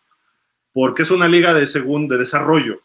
porque 0.72 1.04
es 1.04 1.12
una 1.12 1.28
liga 1.28 1.54
de 1.54 1.66
de 1.66 2.18
desarrollo. 2.18 2.82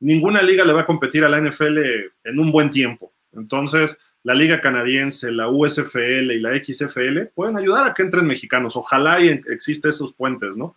Ninguna 0.00 0.42
liga 0.42 0.64
le 0.64 0.72
va 0.72 0.82
a 0.82 0.86
competir 0.86 1.24
a 1.24 1.28
la 1.28 1.40
NFL 1.40 1.78
en 2.24 2.38
un 2.38 2.50
buen 2.50 2.70
tiempo. 2.70 3.12
Entonces, 3.32 3.98
la 4.22 4.34
liga 4.34 4.60
canadiense, 4.60 5.30
la 5.30 5.48
USFL 5.48 6.32
y 6.32 6.40
la 6.40 6.56
XFL 6.56 7.26
pueden 7.34 7.56
ayudar 7.56 7.86
a 7.86 7.94
que 7.94 8.02
entren 8.02 8.26
mexicanos. 8.26 8.76
Ojalá 8.76 9.20
y 9.20 9.40
esos 9.90 10.12
puentes, 10.12 10.56
¿no? 10.56 10.74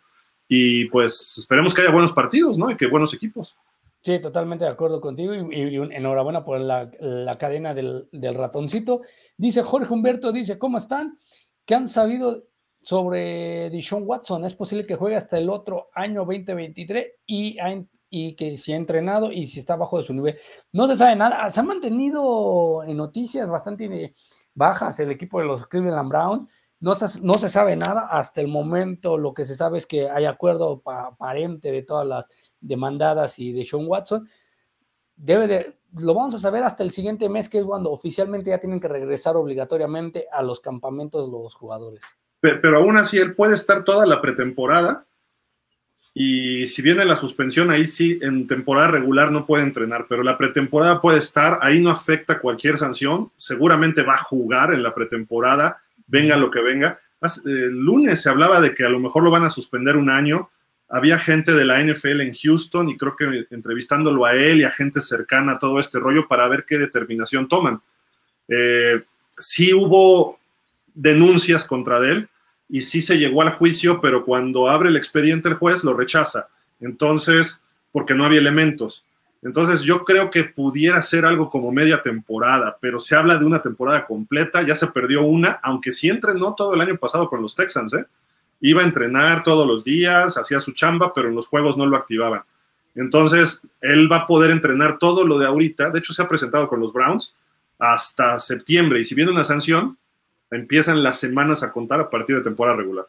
Y 0.52 0.86
pues 0.86 1.38
esperemos 1.38 1.76
que 1.76 1.84
haya 1.84 1.92
buenos 1.92 2.12
partidos, 2.12 2.58
¿no? 2.58 2.72
Y 2.72 2.76
que 2.76 2.88
buenos 2.88 3.14
equipos. 3.14 3.56
Sí, 4.02 4.20
totalmente 4.20 4.66
de 4.66 4.72
acuerdo 4.72 5.00
contigo 5.00 5.36
y, 5.36 5.76
enhorabuena 5.94 6.44
por 6.44 6.60
la, 6.60 7.38
cadena 7.38 7.76
del, 7.76 8.08
ratoncito. 8.12 9.02
Dice 9.38 9.62
Jorge 9.62 9.94
Humberto, 9.94 10.32
dice, 10.32 10.58
¿cómo 10.58 10.80
están? 10.80 11.20
¿Qué 11.66 11.76
han 11.76 11.88
sabido 11.88 12.46
sobre 12.82 13.70
Dishon 13.70 14.04
Watson? 14.08 14.44
Es 14.44 14.56
posible 14.56 14.88
que 14.88 14.96
juegue 14.96 15.18
hasta 15.18 15.38
el 15.38 15.52
otro 15.52 15.90
año 15.94 16.26
2023 16.26 17.08
y, 17.28 17.58
y 18.10 18.36
que 18.36 18.58
si 18.58 18.74
ha 18.74 18.78
entrenado 18.78 19.32
y 19.32 19.46
si 19.46 19.60
está 19.60 19.76
bajo 19.76 20.00
de 20.00 20.06
su 20.06 20.16
nivel. 20.16 20.40
No 20.72 20.88
se 20.88 20.96
sabe 20.96 21.16
nada. 21.16 21.48
Se 21.52 21.60
han 21.60 21.68
mantenido 21.68 22.84
en 22.88 22.98
noticias 22.98 23.48
bastante 23.48 24.16
bajas 24.56 25.00
el 25.00 25.12
equipo 25.12 25.40
de 25.40 25.46
los 25.46 25.68
Cleveland 25.68 26.10
Browns 26.10 26.50
no 26.80 26.96
se, 26.96 27.50
sabe 27.50 27.76
nada 27.76 28.08
hasta 28.10 28.42
el 28.42 28.48
momento. 28.48 29.18
Lo 29.18 29.34
que 29.34 29.46
se 29.46 29.56
sabe 29.56 29.78
es 29.78 29.86
que 29.86 30.10
hay 30.10 30.26
acuerdo 30.26 30.82
aparente 30.86 31.72
de 31.72 31.84
todas 31.84 32.08
las 32.08 32.28
demandadas 32.62 33.38
y 33.38 33.52
de 33.52 33.66
Sean 33.66 33.86
Watson. 33.86 34.30
Debe 35.16 35.48
de, 35.48 35.78
lo 35.98 36.14
vamos 36.14 36.36
a 36.36 36.40
saber 36.40 36.64
hasta 36.64 36.84
el 36.84 36.92
siguiente 36.92 37.28
mes, 37.28 37.50
que 37.50 37.60
es 37.60 37.66
cuando 37.66 37.92
oficialmente 37.92 38.52
ya 38.52 38.60
tienen 38.60 38.80
que 38.80 38.88
regresar 38.88 39.36
obligatoriamente 39.36 40.28
a 40.32 40.42
los 40.42 40.62
campamentos 40.62 41.26
de 41.26 41.32
los 41.32 41.54
jugadores. 41.54 42.02
Pero, 42.40 42.78
aún 42.78 42.96
así, 42.96 43.18
él 43.18 43.36
puede 43.36 43.56
estar 43.56 43.84
toda 43.84 44.06
la 44.06 44.22
pretemporada. 44.22 45.06
Y 46.14 46.66
si 46.68 46.82
viene 46.82 47.04
la 47.04 47.18
suspensión, 47.18 47.70
ahí 47.70 47.86
sí, 47.86 48.18
en 48.22 48.48
temporada 48.48 48.88
regular 48.88 49.32
no 49.32 49.46
puede 49.46 49.64
entrenar, 49.64 50.06
pero 50.08 50.24
la 50.24 50.38
pretemporada 50.38 51.02
puede 51.02 51.20
estar, 51.20 51.60
ahí 51.62 51.82
no 51.82 51.90
afecta 51.90 52.40
cualquier 52.40 52.78
sanción. 52.78 53.32
Seguramente 53.36 54.04
va 54.04 54.14
a 54.14 54.24
jugar 54.24 54.74
en 54.74 54.84
la 54.84 54.96
pretemporada 54.96 55.82
venga 56.10 56.36
lo 56.36 56.52
que 56.52 56.62
venga. 56.62 57.00
El 57.46 57.78
lunes 57.78 58.22
se 58.22 58.30
hablaba 58.30 58.60
de 58.60 58.74
que 58.74 58.86
a 58.86 58.90
lo 58.90 59.00
mejor 59.00 59.24
lo 59.24 59.32
van 59.32 59.44
a 59.44 59.50
suspender 59.50 59.96
un 59.96 60.10
año. 60.10 60.50
Había 60.90 61.20
gente 61.20 61.54
de 61.54 61.66
la 61.66 61.82
NFL 61.84 62.22
en 62.22 62.34
Houston 62.34 62.90
y 62.90 62.98
creo 62.98 63.16
que 63.16 63.46
entrevistándolo 63.52 64.26
a 64.26 64.36
él 64.36 64.62
y 64.62 64.64
a 64.64 64.72
gente 64.72 65.02
cercana 65.02 65.54
a 65.54 65.60
todo 65.60 65.80
este 65.80 66.00
rollo 66.00 66.28
para 66.28 66.48
ver 66.48 66.66
qué 66.68 66.78
determinación 66.78 67.48
toman. 67.48 67.82
Eh, 68.48 69.04
sí 69.38 69.74
hubo 69.74 70.40
denuncias 70.94 71.64
contra 71.64 72.00
él 72.00 72.28
y 72.68 72.82
sí 72.82 73.02
se 73.02 73.18
llegó 73.18 73.42
al 73.42 73.52
juicio, 73.52 74.02
pero 74.02 74.26
cuando 74.26 74.70
abre 74.70 74.90
el 74.90 74.98
expediente 74.98 75.50
el 75.50 75.56
juez 75.56 75.84
lo 75.84 75.94
rechaza. 75.94 76.48
Entonces, 76.80 77.62
porque 77.92 78.16
no 78.16 78.26
había 78.26 78.40
elementos. 78.40 79.06
Entonces 79.42 79.82
yo 79.82 80.04
creo 80.04 80.30
que 80.30 80.44
pudiera 80.44 81.02
ser 81.02 81.26
algo 81.26 81.50
como 81.50 81.72
media 81.72 82.02
temporada, 82.02 82.78
pero 82.82 83.00
se 83.00 83.16
habla 83.16 83.38
de 83.38 83.46
una 83.46 83.62
temporada 83.62 84.06
completa, 84.06 84.62
ya 84.62 84.76
se 84.76 84.88
perdió 84.88 85.24
una, 85.24 85.60
aunque 85.64 85.94
sí 85.94 86.10
entrenó 86.10 86.56
todo 86.56 86.74
el 86.74 86.82
año 86.82 86.98
pasado 86.98 87.30
con 87.30 87.42
los 87.42 87.56
Texans, 87.56 87.94
¿eh? 87.94 88.06
Iba 88.62 88.82
a 88.82 88.86
entrenar 88.86 89.44
todos 89.44 89.66
los 89.66 89.86
días, 89.86 90.38
hacía 90.38 90.60
su 90.60 90.74
chamba, 90.74 91.14
pero 91.14 91.30
en 91.30 91.36
los 91.36 91.48
juegos 91.48 91.78
no 91.78 91.86
lo 91.86 91.96
activaban. 91.96 92.42
Entonces, 92.96 93.62
él 93.80 94.12
va 94.12 94.18
a 94.18 94.28
poder 94.28 94.52
entrenar 94.52 95.00
todo 95.00 95.26
lo 95.26 95.40
de 95.40 95.46
ahorita, 95.46 95.90
de 95.90 96.00
hecho 96.00 96.14
se 96.14 96.22
ha 96.22 96.28
presentado 96.28 96.68
con 96.68 96.82
los 96.82 96.92
Browns 96.92 97.34
hasta 97.78 98.38
septiembre, 98.40 99.00
y 99.00 99.06
si 99.06 99.16
viene 99.16 99.32
una 99.32 99.46
sanción, 99.46 99.98
empiezan 100.52 101.02
las 101.02 101.18
semanas 101.18 101.64
a 101.64 101.72
contar 101.72 102.02
a 102.02 102.10
partir 102.10 102.36
de 102.36 102.42
temporada 102.42 102.76
regular. 102.76 103.06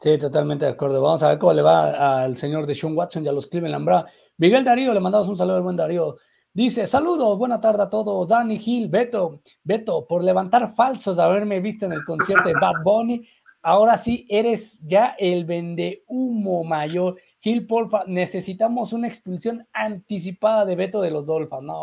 Sí, 0.00 0.18
totalmente 0.18 0.64
de 0.64 0.72
acuerdo. 0.72 1.00
Vamos 1.00 1.22
a 1.22 1.28
ver 1.28 1.38
cómo 1.38 1.52
le 1.52 1.62
va 1.62 2.24
al 2.24 2.36
señor 2.36 2.66
de 2.66 2.74
Sean 2.74 2.96
Watson 2.96 3.24
y 3.24 3.28
a 3.28 3.32
los 3.32 3.46
Cleveland 3.46 3.84
Browns. 3.84 4.10
Miguel 4.38 4.64
Darío, 4.64 4.92
le 4.92 5.00
mandamos 5.00 5.28
un 5.28 5.36
saludo 5.36 5.56
al 5.56 5.62
buen 5.62 5.76
Darío. 5.76 6.16
Dice, 6.54 6.86
saludos, 6.86 7.38
buena 7.38 7.60
tarde 7.60 7.82
a 7.82 7.90
todos. 7.90 8.28
Dani 8.28 8.58
Gil, 8.58 8.88
Beto, 8.88 9.40
Beto, 9.64 10.06
por 10.06 10.22
levantar 10.22 10.74
falsos 10.74 11.16
de 11.16 11.22
haberme 11.22 11.60
visto 11.60 11.86
en 11.86 11.92
el 11.92 12.04
concierto 12.04 12.48
de 12.48 12.54
Bad 12.54 12.82
Bunny. 12.84 13.26
Ahora 13.62 13.96
sí 13.96 14.26
eres 14.28 14.80
ya 14.86 15.14
el 15.18 15.44
vende 15.44 16.04
humo 16.08 16.64
mayor. 16.64 17.16
Gil, 17.40 17.66
porfa, 17.66 18.04
necesitamos 18.06 18.92
una 18.92 19.08
expulsión 19.08 19.66
anticipada 19.72 20.64
de 20.64 20.76
Beto 20.76 21.00
de 21.00 21.10
los 21.10 21.26
Dolphins. 21.26 21.62
No, 21.62 21.82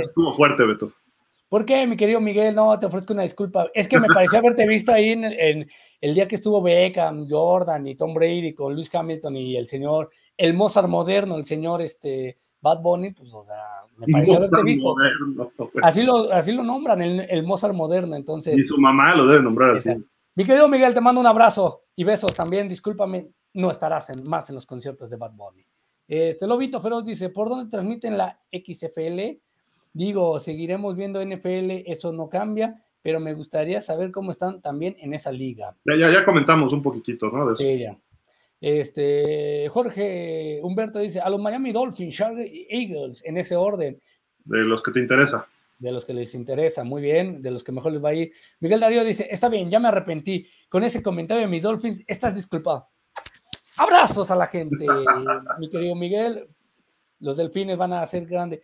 estuvo 0.00 0.32
fuerte, 0.32 0.64
Beto. 0.64 0.90
¿Por 1.48 1.64
qué, 1.64 1.86
mi 1.86 1.96
querido 1.96 2.20
Miguel? 2.20 2.54
No, 2.54 2.78
te 2.78 2.86
ofrezco 2.86 3.14
una 3.14 3.22
disculpa. 3.22 3.68
Es 3.74 3.88
que 3.88 3.98
me 3.98 4.08
pareció 4.08 4.38
haberte 4.38 4.66
visto 4.66 4.92
ahí 4.92 5.10
en, 5.10 5.68
el 6.00 6.14
día 6.14 6.28
que 6.28 6.34
estuvo 6.34 6.60
Beckham, 6.60 7.26
Jordan 7.28 7.86
y 7.86 7.94
Tom 7.94 8.14
Brady 8.14 8.54
con 8.54 8.74
Luis 8.74 8.94
Hamilton 8.94 9.36
y 9.36 9.56
el 9.56 9.66
señor, 9.66 10.10
el 10.38 10.54
Mozart 10.54 10.88
moderno, 10.88 11.36
el 11.36 11.44
señor 11.44 11.82
este, 11.82 12.38
Bad 12.60 12.80
Bunny, 12.80 13.10
pues, 13.10 13.30
o 13.34 13.44
sea, 13.44 13.82
me 13.98 14.06
pareció 14.10 14.36
haberte 14.36 14.62
visto. 14.62 14.94
así, 15.82 16.02
lo, 16.02 16.32
así 16.32 16.52
lo 16.52 16.62
nombran, 16.62 17.02
el, 17.02 17.42
Mozart 17.42 17.74
moderno, 17.74 18.16
entonces. 18.16 18.56
Y 18.56 18.62
su 18.62 18.78
mamá 18.78 19.14
lo 19.14 19.26
debe 19.26 19.42
nombrar 19.42 19.72
así. 19.72 19.90
Mi 20.34 20.44
querido 20.44 20.68
Miguel, 20.68 20.94
te 20.94 21.00
mando 21.00 21.20
un 21.20 21.26
abrazo 21.26 21.82
y 21.96 22.04
besos 22.04 22.32
también. 22.34 22.68
Discúlpame, 22.68 23.28
no 23.54 23.70
estarás 23.70 24.10
en, 24.10 24.26
más 24.26 24.48
en 24.48 24.54
los 24.54 24.66
conciertos 24.66 25.10
de 25.10 25.16
Bad 25.16 25.32
Bunny. 25.32 25.64
Este 26.06 26.46
Lobito 26.46 26.80
Feroz 26.80 27.04
dice: 27.04 27.28
¿Por 27.28 27.48
dónde 27.48 27.68
transmiten 27.68 28.16
la 28.16 28.40
XFL? 28.52 29.40
Digo, 29.92 30.38
seguiremos 30.38 30.94
viendo 30.94 31.24
NFL, 31.24 31.82
eso 31.86 32.12
no 32.12 32.28
cambia, 32.28 32.84
pero 33.02 33.18
me 33.18 33.34
gustaría 33.34 33.80
saber 33.80 34.12
cómo 34.12 34.30
están 34.30 34.60
también 34.60 34.96
en 35.00 35.12
esa 35.12 35.32
liga. 35.32 35.74
Ya, 35.84 35.96
ya, 35.96 36.24
comentamos 36.24 36.72
un 36.72 36.82
poquitito, 36.82 37.30
¿no? 37.30 37.56
Sí, 37.56 37.80
ya. 37.80 37.98
Este, 38.60 39.68
Jorge 39.68 40.60
Humberto 40.62 40.98
dice, 40.98 41.20
a 41.20 41.30
los 41.30 41.40
Miami 41.40 41.72
Dolphins, 41.72 42.16
Charlie 42.16 42.66
Eagles, 42.68 43.22
en 43.24 43.38
ese 43.38 43.56
orden. 43.56 44.00
De 44.44 44.64
los 44.64 44.82
que 44.82 44.90
te 44.90 45.00
interesa. 45.00 45.46
De 45.78 45.92
los 45.92 46.04
que 46.04 46.12
les 46.12 46.34
interesa, 46.34 46.82
muy 46.82 47.00
bien, 47.00 47.40
de 47.40 47.50
los 47.50 47.62
que 47.62 47.70
mejor 47.70 47.92
les 47.92 48.04
va 48.04 48.08
a 48.08 48.14
ir. 48.14 48.32
Miguel 48.60 48.80
Darío 48.80 49.04
dice, 49.04 49.28
está 49.30 49.48
bien, 49.48 49.70
ya 49.70 49.78
me 49.78 49.88
arrepentí. 49.88 50.46
Con 50.68 50.82
ese 50.82 51.02
comentario 51.02 51.42
de 51.42 51.48
mis 51.48 51.62
Dolphins, 51.62 52.02
estás 52.06 52.34
disculpado. 52.34 52.88
Abrazos 53.76 54.30
a 54.32 54.36
la 54.36 54.48
gente, 54.48 54.86
mi 55.58 55.70
querido 55.70 55.94
Miguel. 55.94 56.48
Los 57.20 57.36
delfines 57.36 57.76
van 57.76 57.92
a 57.92 58.06
ser 58.06 58.26
grandes 58.26 58.60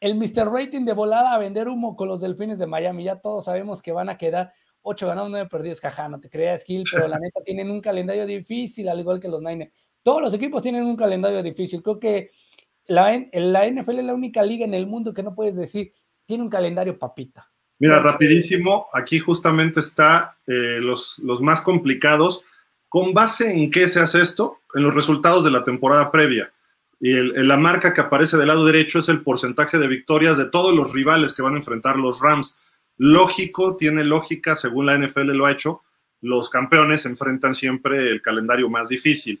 el 0.00 0.14
Mr. 0.14 0.50
Rating 0.50 0.84
de 0.84 0.94
volada 0.94 1.34
a 1.34 1.38
vender 1.38 1.68
humo 1.68 1.94
con 1.94 2.08
los 2.08 2.20
delfines 2.20 2.58
de 2.58 2.66
Miami. 2.66 3.04
Ya 3.04 3.20
todos 3.20 3.44
sabemos 3.44 3.82
que 3.82 3.92
van 3.92 4.08
a 4.08 4.16
quedar 4.16 4.52
8 4.82 5.06
ganados, 5.06 5.30
9 5.30 5.48
perdidos. 5.48 5.80
Jaja, 5.80 6.08
no 6.08 6.20
te 6.20 6.30
creas, 6.30 6.64
Gil, 6.64 6.84
pero 6.90 7.08
la 7.08 7.18
neta 7.18 7.40
tienen 7.44 7.70
un 7.70 7.80
calendario 7.80 8.26
difícil, 8.26 8.88
al 8.88 9.00
igual 9.00 9.20
que 9.20 9.28
los 9.28 9.42
Niners. 9.42 9.72
Todos 10.02 10.22
los 10.22 10.34
equipos 10.34 10.62
tienen 10.62 10.84
un 10.84 10.96
calendario 10.96 11.42
difícil. 11.42 11.82
Creo 11.82 11.98
que 11.98 12.30
la, 12.86 13.22
la 13.32 13.68
NFL 13.68 13.98
es 13.98 14.04
la 14.04 14.14
única 14.14 14.42
liga 14.42 14.64
en 14.64 14.74
el 14.74 14.86
mundo 14.86 15.14
que 15.14 15.22
no 15.22 15.34
puedes 15.34 15.54
decir, 15.54 15.92
tiene 16.26 16.42
un 16.42 16.50
calendario 16.50 16.98
papita. 16.98 17.50
Mira, 17.78 17.98
rapidísimo, 18.00 18.88
aquí 18.92 19.18
justamente 19.18 19.80
está 19.80 20.36
eh, 20.46 20.78
los, 20.80 21.18
los 21.20 21.40
más 21.40 21.62
complicados. 21.62 22.44
¿Con 22.88 23.14
base 23.14 23.52
en 23.52 23.70
qué 23.70 23.88
se 23.88 24.00
hace 24.00 24.20
esto? 24.20 24.58
En 24.74 24.82
los 24.82 24.94
resultados 24.94 25.44
de 25.44 25.50
la 25.50 25.62
temporada 25.62 26.10
previa. 26.10 26.52
Y 27.00 27.12
el, 27.12 27.48
la 27.48 27.56
marca 27.56 27.94
que 27.94 28.02
aparece 28.02 28.36
del 28.36 28.48
lado 28.48 28.66
derecho 28.66 28.98
es 28.98 29.08
el 29.08 29.22
porcentaje 29.22 29.78
de 29.78 29.88
victorias 29.88 30.36
de 30.36 30.44
todos 30.44 30.74
los 30.74 30.92
rivales 30.92 31.32
que 31.32 31.40
van 31.40 31.54
a 31.54 31.56
enfrentar 31.56 31.96
los 31.96 32.20
Rams. 32.20 32.58
Lógico, 33.02 33.76
tiene 33.76 34.04
lógica, 34.04 34.54
según 34.54 34.84
la 34.84 34.98
NFL 34.98 35.30
lo 35.30 35.46
ha 35.46 35.52
hecho, 35.52 35.80
los 36.20 36.50
campeones 36.50 37.06
enfrentan 37.06 37.54
siempre 37.54 38.10
el 38.10 38.20
calendario 38.20 38.68
más 38.68 38.90
difícil, 38.90 39.40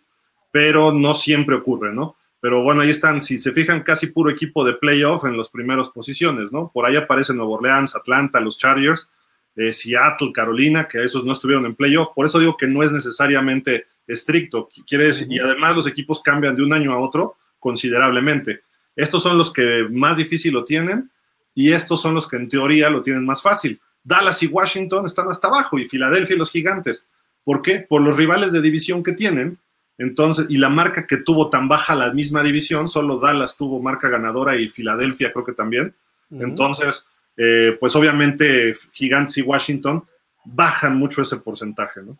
pero 0.50 0.94
no 0.94 1.12
siempre 1.12 1.56
ocurre, 1.56 1.92
¿no? 1.92 2.16
Pero 2.40 2.62
bueno, 2.62 2.80
ahí 2.80 2.88
están, 2.88 3.20
si 3.20 3.36
se 3.36 3.52
fijan, 3.52 3.82
casi 3.82 4.06
puro 4.06 4.30
equipo 4.30 4.64
de 4.64 4.72
playoff 4.72 5.26
en 5.26 5.36
las 5.36 5.50
primeras 5.50 5.90
posiciones, 5.90 6.54
¿no? 6.54 6.70
Por 6.72 6.86
ahí 6.86 6.96
aparecen 6.96 7.36
Nuevo 7.36 7.56
Orleans, 7.56 7.94
Atlanta, 7.94 8.40
los 8.40 8.56
Chargers, 8.56 9.10
eh, 9.56 9.74
Seattle, 9.74 10.32
Carolina, 10.32 10.88
que 10.88 11.04
esos 11.04 11.26
no 11.26 11.32
estuvieron 11.32 11.66
en 11.66 11.74
playoff. 11.74 12.14
Por 12.14 12.24
eso 12.24 12.38
digo 12.38 12.56
que 12.56 12.66
no 12.66 12.82
es 12.82 12.92
necesariamente 12.92 13.88
estricto. 14.06 14.70
Quiere 14.86 15.08
decir, 15.08 15.26
y 15.30 15.38
además 15.38 15.76
los 15.76 15.86
equipos 15.86 16.22
cambian 16.22 16.56
de 16.56 16.62
un 16.62 16.72
año 16.72 16.94
a 16.94 16.98
otro 16.98 17.36
considerablemente. 17.58 18.62
Estos 18.96 19.22
son 19.22 19.36
los 19.36 19.52
que 19.52 19.86
más 19.90 20.16
difícil 20.16 20.54
lo 20.54 20.64
tienen 20.64 21.10
y 21.54 21.72
estos 21.72 22.00
son 22.00 22.14
los 22.14 22.28
que 22.28 22.36
en 22.36 22.48
teoría 22.48 22.90
lo 22.90 23.02
tienen 23.02 23.24
más 23.24 23.42
fácil. 23.42 23.80
Dallas 24.02 24.42
y 24.42 24.46
Washington 24.46 25.06
están 25.06 25.28
hasta 25.28 25.48
abajo 25.48 25.78
y 25.78 25.88
Filadelfia 25.88 26.34
y 26.34 26.38
los 26.38 26.50
gigantes. 26.50 27.08
¿Por 27.44 27.62
qué? 27.62 27.80
Por 27.80 28.02
los 28.02 28.16
rivales 28.16 28.52
de 28.52 28.60
división 28.60 29.02
que 29.02 29.12
tienen. 29.12 29.58
Entonces, 29.98 30.46
y 30.48 30.56
la 30.56 30.70
marca 30.70 31.06
que 31.06 31.18
tuvo 31.18 31.50
tan 31.50 31.68
baja 31.68 31.94
la 31.94 32.12
misma 32.12 32.42
división, 32.42 32.88
solo 32.88 33.18
Dallas 33.18 33.56
tuvo 33.56 33.82
marca 33.82 34.08
ganadora 34.08 34.56
y 34.56 34.68
Filadelfia 34.68 35.32
creo 35.32 35.44
que 35.44 35.52
también. 35.52 35.94
Entonces, 36.30 37.06
eh, 37.36 37.76
pues 37.78 37.94
obviamente 37.96 38.72
Gigantes 38.92 39.36
y 39.38 39.42
Washington 39.42 40.04
bajan 40.44 40.96
mucho 40.96 41.22
ese 41.22 41.36
porcentaje, 41.38 42.02
¿no? 42.02 42.18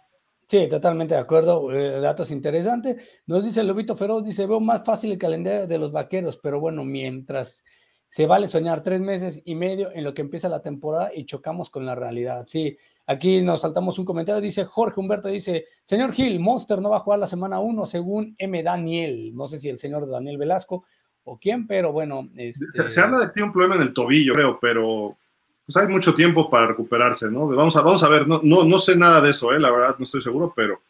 Sí, 0.48 0.68
totalmente 0.68 1.14
de 1.14 1.20
acuerdo. 1.20 1.72
Eh, 1.72 2.00
datos 2.00 2.30
interesantes. 2.32 2.96
Nos 3.26 3.44
dice 3.44 3.62
Lobito 3.62 3.96
Feroz, 3.96 4.24
dice, 4.24 4.46
veo 4.46 4.58
más 4.58 4.84
fácil 4.84 5.12
el 5.12 5.18
calendario 5.18 5.66
de 5.66 5.78
los 5.78 5.92
vaqueros, 5.92 6.38
pero 6.42 6.58
bueno, 6.58 6.84
mientras 6.84 7.62
se 8.10 8.26
vale 8.26 8.48
soñar 8.48 8.82
tres 8.82 9.00
meses 9.00 9.40
y 9.44 9.54
medio 9.54 9.92
en 9.92 10.02
lo 10.02 10.12
que 10.12 10.20
empieza 10.20 10.48
la 10.48 10.60
temporada 10.60 11.12
y 11.14 11.24
chocamos 11.24 11.70
con 11.70 11.86
la 11.86 11.94
realidad. 11.94 12.44
Sí, 12.48 12.76
aquí 13.06 13.40
nos 13.40 13.60
saltamos 13.60 14.00
un 14.00 14.04
comentario, 14.04 14.40
dice 14.40 14.64
Jorge 14.64 14.98
Humberto, 14.98 15.28
dice, 15.28 15.66
señor 15.84 16.12
Gil, 16.12 16.40
Monster 16.40 16.82
no 16.82 16.90
va 16.90 16.96
a 16.96 17.00
jugar 17.00 17.20
la 17.20 17.28
semana 17.28 17.60
1 17.60 17.86
según 17.86 18.34
M. 18.36 18.62
Daniel, 18.64 19.34
no 19.34 19.46
sé 19.46 19.60
si 19.60 19.68
el 19.68 19.78
señor 19.78 20.10
Daniel 20.10 20.38
Velasco 20.38 20.84
o 21.22 21.38
quién, 21.38 21.68
pero 21.68 21.92
bueno. 21.92 22.28
Este... 22.36 22.90
Se, 22.90 23.00
habla 23.00 23.20
de 23.20 23.26
que 23.26 23.32
tiene 23.32 23.46
un 23.46 23.52
problema 23.52 23.76
en 23.76 23.82
el 23.82 23.94
tobillo, 23.94 24.32
creo, 24.32 24.58
pero 24.60 25.16
pues 25.64 25.76
hay 25.76 25.86
mucho 25.86 26.12
tiempo 26.12 26.50
para 26.50 26.66
recuperarse, 26.66 27.30
¿no? 27.30 27.46
Vamos 27.46 27.76
a, 27.76 27.82
vamos 27.82 28.02
a 28.02 28.08
ver, 28.08 28.26
no, 28.26 28.40
no, 28.42 28.64
no 28.64 28.78
sé 28.80 28.96
nada 28.96 29.20
de 29.20 29.30
eso, 29.30 29.52
¿eh? 29.52 29.60
la 29.60 29.70
verdad 29.70 29.94
no 29.96 30.02
estoy 30.02 30.20
seguro, 30.20 30.52
pero 30.54 30.80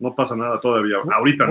no 0.00 0.14
pasa 0.14 0.36
nada 0.36 0.60
todavía, 0.60 0.96
ahorita. 1.10 1.48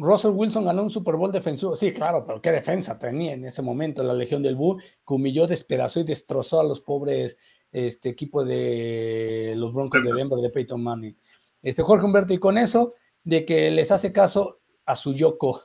Russell, 0.00 0.32
Wilson 0.32 0.64
ganó 0.64 0.82
un 0.82 0.90
Super 0.90 1.16
Bowl 1.16 1.30
defensivo, 1.30 1.76
sí, 1.76 1.92
claro, 1.92 2.24
pero 2.26 2.40
qué 2.40 2.50
defensa 2.50 2.98
tenía 2.98 3.34
en 3.34 3.44
ese 3.44 3.62
momento 3.62 4.02
la 4.02 4.14
Legión 4.14 4.42
del 4.42 4.56
Bull, 4.56 4.82
que 4.82 5.14
humilló, 5.14 5.46
despedazó 5.46 6.00
y 6.00 6.04
destrozó 6.04 6.60
a 6.60 6.64
los 6.64 6.80
pobres 6.80 7.38
este 7.70 8.08
equipo 8.08 8.44
de 8.44 9.54
los 9.56 9.72
Broncos 9.72 10.02
de 10.02 10.12
Denver 10.12 10.40
de 10.40 10.50
Peyton 10.50 10.82
Manning. 10.82 11.16
Este 11.62 11.82
Jorge 11.82 12.06
Humberto, 12.06 12.32
y 12.32 12.38
con 12.38 12.58
eso, 12.58 12.94
de 13.22 13.44
que 13.44 13.70
les 13.70 13.92
hace 13.92 14.12
caso 14.12 14.60
a 14.86 14.96
su 14.96 15.12
Yoko. 15.14 15.62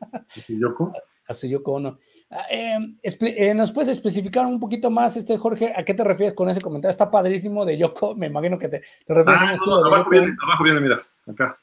¿A 0.00 0.40
su 0.40 0.58
Yoko? 0.58 0.92
A 1.28 1.34
su 1.34 1.46
Yoko 1.46 1.78
no. 1.78 1.98
Ah, 2.30 2.46
em, 2.50 2.98
eh, 3.02 3.54
¿Nos 3.54 3.70
puedes 3.70 3.90
especificar 3.90 4.44
un 4.46 4.58
poquito 4.58 4.90
más, 4.90 5.16
este 5.16 5.36
Jorge, 5.36 5.72
a 5.76 5.84
qué 5.84 5.94
te 5.94 6.02
refieres 6.02 6.34
con 6.34 6.48
ese 6.48 6.60
comentario? 6.60 6.90
Está 6.90 7.10
padrísimo 7.10 7.64
de 7.64 7.76
Yoko, 7.76 8.14
me 8.16 8.26
imagino 8.26 8.58
que 8.58 8.68
te, 8.68 8.82
refieres 9.06 9.40
ah, 9.40 9.56
no, 9.66 9.84
abajo, 9.84 10.10
viene, 10.10 10.34
abajo 10.42 10.64
viene, 10.64 10.80
mira, 10.80 11.06
acá. 11.26 11.58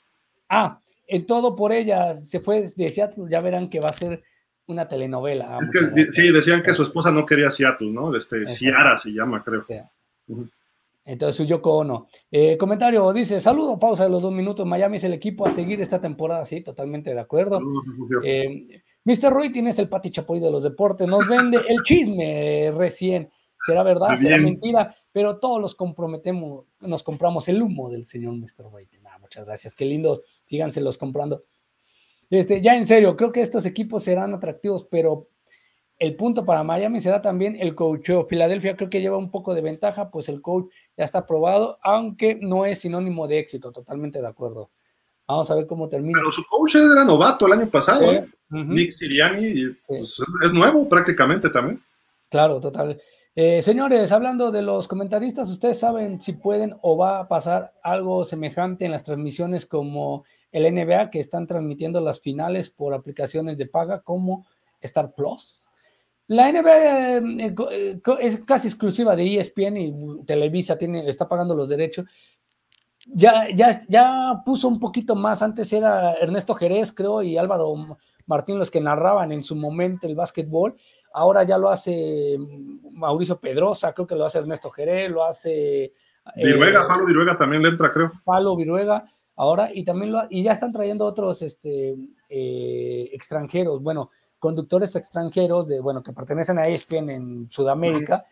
Ah, 0.47 0.79
en 1.09 1.25
todo 1.25 1.55
por 1.55 1.71
ella, 1.71 2.13
se 2.13 2.39
fue 2.39 2.71
de 2.75 2.89
Seattle, 2.89 3.25
ya 3.29 3.41
verán 3.41 3.69
que 3.69 3.79
va 3.79 3.89
a 3.89 3.93
ser 3.93 4.23
una 4.67 4.87
telenovela. 4.87 5.57
sí, 6.11 6.31
decían 6.31 6.61
que 6.61 6.73
su 6.73 6.83
esposa 6.83 7.11
no 7.11 7.25
quería 7.25 7.49
Seattle, 7.49 7.91
¿no? 7.91 8.15
Este, 8.15 8.45
Ciara 8.45 8.95
se 8.95 9.11
llama, 9.11 9.43
creo. 9.43 9.65
Entonces, 11.03 11.35
su 11.35 11.43
Yoko 11.43 11.77
Ono. 11.77 12.07
Eh, 12.29 12.55
comentario, 12.55 13.11
dice, 13.11 13.39
saludo, 13.39 13.79
pausa 13.79 14.03
de 14.03 14.11
los 14.11 14.21
dos 14.21 14.31
minutos, 14.31 14.67
Miami 14.67 14.97
es 14.97 15.03
el 15.05 15.13
equipo 15.13 15.47
a 15.47 15.49
seguir 15.49 15.81
esta 15.81 15.99
temporada, 15.99 16.45
sí, 16.45 16.61
totalmente 16.61 17.13
de 17.13 17.19
acuerdo. 17.19 17.59
Eh, 18.23 18.81
Mr. 19.05 19.33
Roy 19.33 19.51
tienes 19.51 19.79
el 19.79 19.89
Pati 19.89 20.11
Chapoy 20.11 20.39
de 20.39 20.51
los 20.51 20.61
deportes, 20.61 21.07
nos 21.07 21.27
vende 21.27 21.57
el 21.67 21.77
chisme 21.83 22.71
recién. 22.75 23.29
¿Será 23.65 23.81
verdad? 23.81 24.15
¿Será 24.15 24.37
mentira? 24.37 24.95
Pero 25.11 25.39
todos 25.39 25.59
los 25.59 25.73
comprometemos, 25.73 26.65
nos 26.79 27.01
compramos 27.01 27.47
el 27.47 27.61
humo 27.61 27.89
del 27.89 28.05
señor 28.05 28.35
Mr. 28.35 28.71
Roy. 28.71 28.87
Muchas 29.29 29.45
gracias, 29.45 29.75
qué 29.75 29.85
lindo, 29.85 30.17
síganse 30.47 30.81
comprando. 30.97 31.43
Este, 32.31 32.61
ya 32.61 32.75
en 32.75 32.87
serio, 32.87 33.15
creo 33.15 33.31
que 33.31 33.41
estos 33.41 33.63
equipos 33.67 34.03
serán 34.03 34.33
atractivos, 34.33 34.87
pero 34.89 35.27
el 35.99 36.15
punto 36.15 36.45
para 36.45 36.63
Miami 36.63 36.99
será 36.99 37.21
también 37.21 37.55
el 37.59 37.75
coach. 37.75 38.09
Filadelfia 38.27 38.75
creo 38.75 38.89
que 38.89 39.01
lleva 39.01 39.17
un 39.17 39.29
poco 39.29 39.53
de 39.53 39.61
ventaja, 39.61 40.09
pues 40.09 40.29
el 40.29 40.41
coach 40.41 40.73
ya 40.97 41.03
está 41.03 41.19
aprobado, 41.19 41.77
aunque 41.83 42.39
no 42.41 42.65
es 42.65 42.79
sinónimo 42.79 43.27
de 43.27 43.37
éxito, 43.37 43.71
totalmente 43.71 44.19
de 44.19 44.27
acuerdo. 44.27 44.71
Vamos 45.27 45.51
a 45.51 45.55
ver 45.55 45.67
cómo 45.67 45.87
termina. 45.87 46.17
Pero 46.17 46.31
su 46.31 46.43
coach 46.45 46.75
era 46.75 47.05
novato 47.05 47.45
el 47.45 47.53
año 47.53 47.69
pasado, 47.69 48.11
¿eh? 48.11 48.27
Nick 48.49 48.89
Siriani, 48.89 49.75
pues, 49.85 50.19
es, 50.43 50.51
nuevo 50.51 50.89
prácticamente 50.89 51.51
también. 51.51 51.79
Claro, 52.29 52.59
total. 52.59 52.99
Eh, 53.41 53.61
señores, 53.61 54.11
hablando 54.11 54.51
de 54.51 54.61
los 54.61 54.85
comentaristas, 54.85 55.49
¿ustedes 55.49 55.79
saben 55.79 56.21
si 56.21 56.33
pueden 56.33 56.75
o 56.81 56.97
va 56.97 57.19
a 57.19 57.29
pasar 57.29 57.73
algo 57.81 58.25
semejante 58.25 58.83
en 58.83 58.91
las 58.91 59.05
transmisiones 59.05 59.65
como 59.65 60.25
el 60.51 60.65
NBA, 60.75 61.09
que 61.09 61.21
están 61.21 61.47
transmitiendo 61.47 62.01
las 62.01 62.19
finales 62.19 62.69
por 62.69 62.93
aplicaciones 62.93 63.57
de 63.57 63.65
paga 63.65 64.01
como 64.01 64.45
Star 64.81 65.13
Plus? 65.13 65.65
La 66.27 66.51
NBA 66.51 67.15
eh, 67.15 68.01
es 68.19 68.39
casi 68.41 68.67
exclusiva 68.67 69.15
de 69.15 69.39
ESPN 69.39 69.77
y 69.77 70.25
Televisa 70.25 70.77
tiene, 70.77 71.09
está 71.09 71.29
pagando 71.29 71.55
los 71.55 71.69
derechos 71.69 72.07
ya, 73.07 73.47
ya, 73.55 73.81
ya 73.87 74.41
puso 74.45 74.67
un 74.67 74.79
poquito 74.81 75.15
más. 75.15 75.41
Antes 75.41 75.71
era 75.71 76.13
Ernesto 76.15 76.53
Jerez, 76.53 76.91
creo, 76.91 77.21
y 77.21 77.37
Álvaro 77.37 77.73
Martín 78.25 78.59
los 78.59 78.69
que 78.69 78.81
narraban 78.81 79.31
en 79.31 79.43
su 79.43 79.55
momento 79.55 80.07
el 80.07 80.15
básquetbol. 80.15 80.75
Ahora 81.13 81.43
ya 81.43 81.57
lo 81.57 81.69
hace 81.69 82.37
Mauricio 82.91 83.39
Pedrosa, 83.39 83.93
creo 83.93 84.07
que 84.07 84.15
lo 84.15 84.25
hace 84.25 84.39
Ernesto 84.39 84.69
Jerez, 84.69 85.09
lo 85.09 85.23
hace. 85.23 85.91
Viruega, 86.35 86.81
eh, 86.81 86.85
Palo 86.87 87.05
Viruega 87.05 87.37
también 87.37 87.63
le 87.63 87.69
entra, 87.69 87.91
creo. 87.91 88.11
Palo 88.23 88.55
Viruega, 88.55 89.05
ahora, 89.35 89.69
y 89.73 89.83
también 89.83 90.11
lo, 90.11 90.21
y 90.29 90.43
ya 90.43 90.51
están 90.51 90.71
trayendo 90.71 91.05
otros 91.05 91.41
este, 91.41 91.95
eh, 92.29 93.09
extranjeros, 93.11 93.81
bueno, 93.81 94.11
conductores 94.37 94.95
extranjeros 94.95 95.67
de, 95.67 95.79
bueno, 95.79 96.03
que 96.03 96.13
pertenecen 96.13 96.59
a 96.59 96.63
ESPN 96.63 97.09
en 97.09 97.49
Sudamérica 97.49 98.25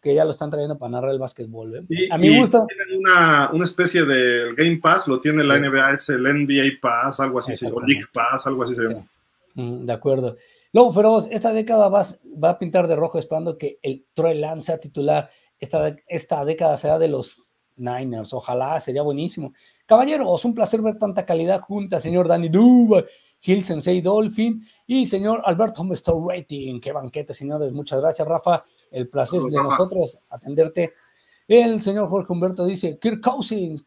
que 0.00 0.14
ya 0.14 0.24
lo 0.24 0.30
están 0.30 0.50
trayendo 0.50 0.78
para 0.78 0.92
narrar 0.92 1.10
el 1.10 1.18
básquetbol. 1.18 1.76
¿eh? 1.76 2.08
a 2.10 2.16
mí 2.16 2.30
me 2.30 2.40
gusta. 2.40 2.64
Tienen 2.66 3.00
una, 3.00 3.50
una, 3.52 3.64
especie 3.64 4.04
de 4.04 4.54
Game 4.54 4.78
Pass, 4.78 5.08
lo 5.08 5.20
tiene 5.20 5.44
la 5.44 5.58
NBA, 5.58 5.92
es 5.92 6.08
el 6.08 6.22
NBA 6.22 6.80
Pass, 6.80 7.20
algo 7.20 7.38
así, 7.38 7.52
o 7.66 7.80
League 7.82 8.06
Pass, 8.12 8.46
algo 8.46 8.62
así 8.62 8.74
se 8.74 8.82
llama. 8.82 9.06
Mm, 9.54 9.84
de 9.84 9.92
acuerdo. 9.92 10.36
Luego, 10.72 10.92
Feroz, 10.92 11.28
esta 11.30 11.52
década 11.52 11.88
va, 11.88 12.06
va, 12.42 12.50
a 12.50 12.58
pintar 12.58 12.86
de 12.86 12.96
rojo 12.96 13.18
esperando 13.18 13.58
que 13.58 13.78
el 13.82 14.06
Troy 14.12 14.38
Lance 14.38 14.66
sea 14.66 14.78
titular. 14.78 15.28
Esta, 15.58 15.96
esta 16.06 16.44
década 16.44 16.76
sea 16.76 16.98
de 16.98 17.08
los 17.08 17.42
Niners. 17.76 18.32
Ojalá, 18.32 18.78
sería 18.78 19.02
buenísimo. 19.02 19.52
Caballeros, 19.86 20.44
un 20.44 20.54
placer 20.54 20.80
ver 20.82 20.98
tanta 20.98 21.26
calidad 21.26 21.60
junta, 21.60 21.98
señor 21.98 22.28
Danny 22.28 22.48
Duba, 22.48 23.04
Gil 23.40 23.64
Sensei 23.64 24.00
Dolphin 24.00 24.64
y 24.86 25.06
señor 25.06 25.42
Alberto 25.44 25.82
Mr. 25.82 26.14
Rating. 26.26 26.80
Qué 26.80 26.92
banquete, 26.92 27.34
señores. 27.34 27.72
Muchas 27.72 28.00
gracias, 28.00 28.28
Rafa. 28.28 28.64
El 28.90 29.08
placer 29.08 29.40
de 29.40 29.56
nosotros 29.56 30.18
atenderte. 30.28 30.92
El 31.48 31.82
señor 31.82 32.08
Jorge 32.08 32.32
Humberto 32.32 32.64
dice, 32.64 32.98
Kirk 33.00 33.20
Cousins, 33.20 33.82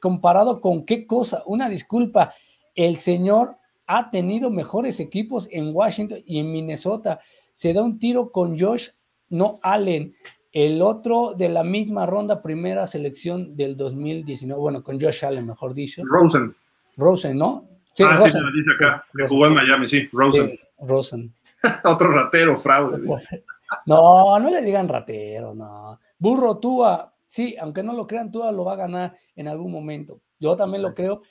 comparado 0.00 0.60
con 0.60 0.84
qué 0.84 1.06
cosa, 1.06 1.42
una 1.46 1.68
disculpa, 1.68 2.34
el 2.74 2.98
señor 2.98 3.56
ha 3.86 4.10
tenido 4.10 4.50
mejores 4.50 5.00
equipos 5.00 5.48
en 5.50 5.74
Washington 5.74 6.18
y 6.24 6.38
en 6.38 6.52
Minnesota. 6.52 7.20
Se 7.54 7.72
da 7.72 7.82
un 7.82 7.98
tiro 7.98 8.30
con 8.30 8.58
Josh, 8.58 8.88
no 9.28 9.58
Allen, 9.62 10.14
el 10.52 10.82
otro 10.82 11.34
de 11.34 11.48
la 11.48 11.64
misma 11.64 12.06
ronda, 12.06 12.42
primera 12.42 12.86
selección 12.86 13.56
del 13.56 13.76
2019, 13.76 14.60
bueno, 14.60 14.82
con 14.82 15.00
Josh 15.00 15.24
Allen, 15.24 15.46
mejor 15.46 15.74
dicho. 15.74 16.02
Rosen. 16.04 16.54
Rosen, 16.96 17.36
¿no? 17.36 17.68
Sí, 17.94 18.04
ah, 18.06 18.20
sí, 18.20 18.32
me 18.32 18.40
lo 18.40 18.52
dice 18.52 18.70
acá, 18.76 19.04
que 19.16 19.28
jugó 19.28 19.46
en 19.46 19.54
Miami, 19.54 19.86
sí, 19.86 20.08
Rosen. 20.12 20.58
Rosen. 20.78 21.34
Otro 21.84 22.10
ratero, 22.10 22.56
fraude. 22.56 23.02
No, 23.86 24.38
no 24.38 24.50
le 24.50 24.62
digan 24.62 24.86
ratero, 24.86 25.52
no. 25.52 25.98
Burro 26.18 26.58
Túa, 26.58 27.14
Sí, 27.34 27.56
aunque 27.60 27.82
no 27.82 27.94
lo 27.94 28.06
crean, 28.06 28.30
Tua 28.30 28.52
lo 28.52 28.64
va 28.64 28.74
a 28.74 28.76
ganar 28.76 29.16
en 29.34 29.48
algún 29.48 29.72
momento. 29.72 30.20
Yo 30.38 30.54
también 30.54 30.82
lo 30.82 30.94
creo. 30.94 31.22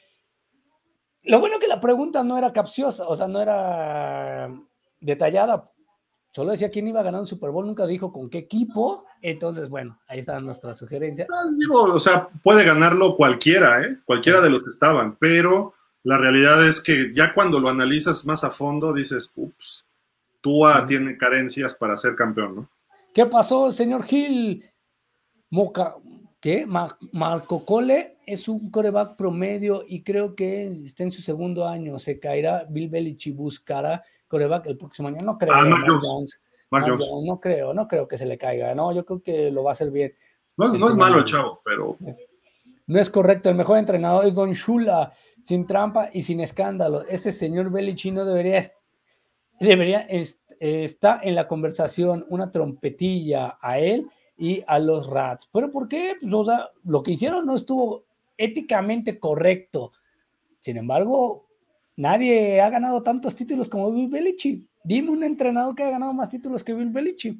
Lo 1.24 1.40
bueno 1.40 1.60
que 1.60 1.68
la 1.68 1.80
pregunta 1.80 2.24
no 2.24 2.38
era 2.38 2.52
capciosa, 2.52 3.08
o 3.08 3.16
sea, 3.16 3.28
no 3.28 3.41
era 3.41 4.50
detallada. 5.00 5.70
Solo 6.32 6.52
decía 6.52 6.72
quién 6.72 6.88
iba 6.88 7.00
a 7.00 7.04
ganar 7.04 7.22
un 7.22 7.28
Super 7.28 7.52
Bowl, 7.52 7.66
nunca 7.66 7.86
dijo 7.86 8.12
con 8.12 8.30
qué 8.30 8.40
equipo. 8.40 9.06
Entonces, 9.22 9.70
bueno, 9.70 10.00
ahí 10.08 10.20
está 10.20 10.40
nuestra 10.40 10.74
sugerencia. 10.74 11.28
digo, 11.60 11.84
o 11.84 12.00
sea, 12.00 12.28
puede 12.44 12.64
ganarlo 12.64 13.16
cualquiera, 13.16 13.84
¿eh? 13.84 13.98
Cualquiera 14.04 14.41
de 14.41 14.50
los 14.50 14.64
que 14.64 14.72
estaban, 14.72 15.16
pero 15.16 15.76
la 16.04 16.18
realidad 16.18 16.68
es 16.68 16.82
que 16.82 17.14
ya 17.14 17.34
cuando 17.34 17.60
lo 17.60 17.70
analizas 17.70 18.26
más 18.26 18.44
a 18.44 18.50
fondo, 18.50 18.91
dices, 18.91 19.32
ups, 19.36 19.86
Tua 20.41 20.86
tiene 20.86 21.18
carencias 21.18 21.74
para 21.76 21.95
ser 21.95 22.16
campeón, 22.16 22.56
¿no? 22.56 22.70
¿Qué 23.14 23.28
pasó, 23.28 23.72
señor 23.72 24.04
Gil? 24.04 24.70
Moca, 25.52 25.95
¿qué? 26.41 26.66
Marco 26.66 27.64
Cole 27.64 28.12
es 28.26 28.48
un 28.48 28.70
coreback 28.70 29.16
promedio 29.16 29.84
y 29.88 30.04
creo 30.04 30.36
que 30.36 30.68
está 30.86 31.04
en 31.04 31.12
su 31.12 31.22
segundo 31.22 31.68
año. 31.68 32.00
Se 32.00 32.20
caerá 32.20 32.66
Bill 32.70 32.90
Belichick 32.90 33.36
buscará 33.36 34.04
coreback 34.28 34.68
el 34.68 34.78
próximo 34.78 35.10
año. 35.10 35.22
No 35.22 35.38
creo. 35.38 35.54
Ah, 35.54 35.66
no 35.66 37.40
creo, 37.40 37.74
no 37.74 37.88
creo 37.88 38.08
que 38.08 38.18
se 38.18 38.26
le 38.26 38.38
caiga. 38.38 38.74
No, 38.74 38.91
yo 38.91 39.06
creo 39.06 39.22
que 39.22 39.52
lo 39.52 39.64
va 39.64 39.72
a 39.72 39.74
hacer 39.74 39.91
bien. 39.91 40.14
No, 40.58 40.74
no 40.74 40.90
es 40.90 40.95
malo 40.95 41.20
el 41.20 41.26
chavo, 41.26 41.62
pero. 41.64 41.98
No 42.86 43.00
es 43.00 43.10
correcto. 43.10 43.50
El 43.50 43.56
mejor 43.56 43.78
entrenador 43.78 44.26
es 44.26 44.36
Don 44.36 44.52
Shula, 44.52 45.14
sin 45.41 45.66
trampa 45.66 46.10
y 46.12 46.22
sin 46.22 46.40
escándalo. 46.40 47.04
Ese 47.08 47.32
señor 47.32 47.72
Belichick 47.72 48.14
no 48.14 48.26
debería, 48.26 48.62
debería 49.60 50.08
estar 50.60 51.20
en 51.24 51.36
la 51.36 51.48
conversación 51.48 52.26
una 52.30 52.52
trompetilla 52.52 53.58
a 53.62 53.80
él 53.80 54.08
y 54.38 54.64
a 54.68 54.80
los 54.80 55.08
Rats. 55.08 55.50
¿Pero 55.52 55.72
por 55.72 55.88
qué? 55.88 56.16
Pues, 56.20 56.32
lo 56.84 57.04
que 57.04 57.12
hicieron 57.12 57.45
no 57.45 57.56
estuvo 57.56 58.06
éticamente 58.38 59.19
correcto. 59.19 59.91
Sin 60.61 60.77
embargo, 60.77 61.45
nadie 61.95 62.61
ha 62.61 62.69
ganado 62.69 63.03
tantos 63.03 63.35
títulos 63.35 63.68
como 63.68 63.93
Bill 63.93 64.10
Belichick. 64.10 64.68
Dime 64.84 65.11
un 65.11 65.23
entrenador 65.23 65.76
que 65.76 65.84
ha 65.84 65.89
ganado 65.89 66.14
más 66.14 66.30
títulos 66.30 66.64
que 66.64 66.73
Bill 66.73 66.89
Belichick. 66.89 67.38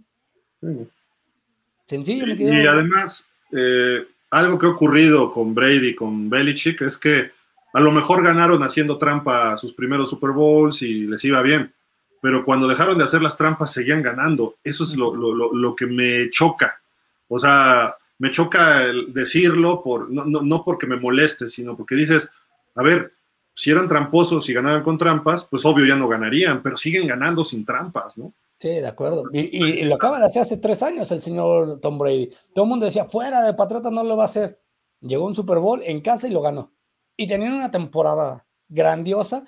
Sencillo. 1.88 2.26
Y, 2.28 2.44
y 2.44 2.68
además, 2.68 3.28
eh, 3.52 4.06
algo 4.30 4.58
que 4.58 4.66
ha 4.66 4.70
ocurrido 4.70 5.32
con 5.32 5.54
Brady, 5.54 5.96
con 5.96 6.30
Belichick, 6.30 6.82
es 6.82 6.98
que 6.98 7.32
a 7.74 7.80
lo 7.82 7.92
mejor 7.92 8.24
ganaron 8.24 8.62
haciendo 8.64 8.98
trampa 8.98 9.58
sus 9.58 9.74
primeros 9.74 10.10
Super 10.10 10.32
Bowls 10.32 10.82
y 10.82 11.08
les 11.08 11.24
iba 11.26 11.42
bien, 11.42 11.74
pero 12.22 12.46
cuando 12.46 12.68
dejaron 12.68 12.98
de 12.98 13.04
hacer 13.04 13.22
las 13.22 13.36
trampas 13.36 13.72
seguían 13.72 14.02
ganando. 14.02 14.56
Eso 14.64 14.84
es 14.84 14.96
lo, 14.96 15.14
lo 15.14 15.76
que 15.76 15.86
me 15.86 16.30
choca. 16.30 16.80
O 17.28 17.40
sea, 17.40 17.96
me 18.20 18.32
choca 18.32 18.86
decirlo 19.10 19.84
por, 19.84 20.10
no, 20.12 20.26
no, 20.26 20.64
porque 20.64 20.88
me 20.88 20.98
moleste, 20.98 21.48
sino 21.48 21.76
porque 21.76 21.96
dices, 21.96 22.32
a 22.76 22.84
ver, 22.84 23.14
si 23.54 23.72
eran 23.72 23.88
tramposos 23.88 24.48
y 24.50 24.54
ganaban 24.54 24.84
con 24.84 24.98
trampas, 24.98 25.48
pues 25.50 25.66
obvio 25.66 25.86
ya 25.86 25.96
no 25.96 26.08
ganarían, 26.08 26.62
pero 26.64 26.78
siguen 26.78 27.08
ganando 27.08 27.44
sin 27.44 27.66
trampas, 27.66 28.18
¿no? 28.18 28.34
Sí, 28.60 28.70
de 28.70 28.88
acuerdo. 28.88 29.24
Y, 29.34 29.84
lo 29.84 29.96
acaba 29.96 30.20
de 30.20 30.26
hacer 30.26 30.44
hace 30.44 30.58
tres 30.58 30.82
años 30.82 31.12
el 31.12 31.22
señor 31.22 31.82
Tom 31.82 31.98
Brady. 31.98 32.30
Todo 32.56 32.64
el 32.64 32.70
mundo 32.70 32.86
decía, 32.86 33.06
fuera 33.06 33.44
de 33.44 33.54
Patriota 33.54 33.92
no 33.92 34.04
lo 34.04 34.16
va 34.16 34.24
a 34.24 34.28
hacer. 34.28 34.58
Llegó 35.02 35.26
un 35.26 35.36
Super 35.36 35.58
Bowl 35.58 35.82
en 35.84 36.00
casa 36.00 36.30
y 36.30 36.32
lo 36.32 36.42
ganó. 36.42 36.72
Y 37.18 37.28
tenían 37.28 37.54
una 37.54 37.70
temporada 37.70 38.46
grandiosa 38.70 39.44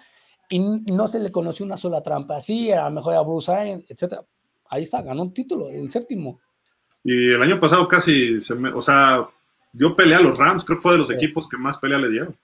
y 0.50 0.60
no 0.60 1.08
se 1.08 1.20
le 1.20 1.32
conoció 1.32 1.66
una 1.66 1.78
sola 1.78 2.04
trampa. 2.04 2.42
Sí, 2.42 2.72
a 2.72 2.90
lo 2.90 2.92
mejor 2.92 3.14
a 3.14 3.22
Bruce 3.22 3.52
Arians, 3.52 3.86
etc. 3.90 4.16
Ahí 4.68 4.84
está, 4.84 5.02
ganó 5.02 5.22
un 5.22 5.34
título, 5.34 5.70
el 5.70 5.90
séptimo. 5.90 6.42
Y 7.08 7.34
el 7.34 7.42
año 7.44 7.60
pasado 7.60 7.88
casi, 7.88 8.42
se 8.42 8.56
me, 8.56 8.70
o 8.70 8.82
sea, 8.82 9.30
dio 9.72 9.96
pelea 9.96 10.18
a 10.18 10.22
los 10.22 10.40
Rams, 10.40 10.66
creo 10.66 10.80
que 10.80 10.82
fue 10.82 10.94
de 10.94 10.98
los 10.98 11.12
equipos 11.12 11.48
que 11.48 11.56
más 11.56 11.78
pelea 11.78 12.00
le 12.00 12.10
dieron. 12.10 12.36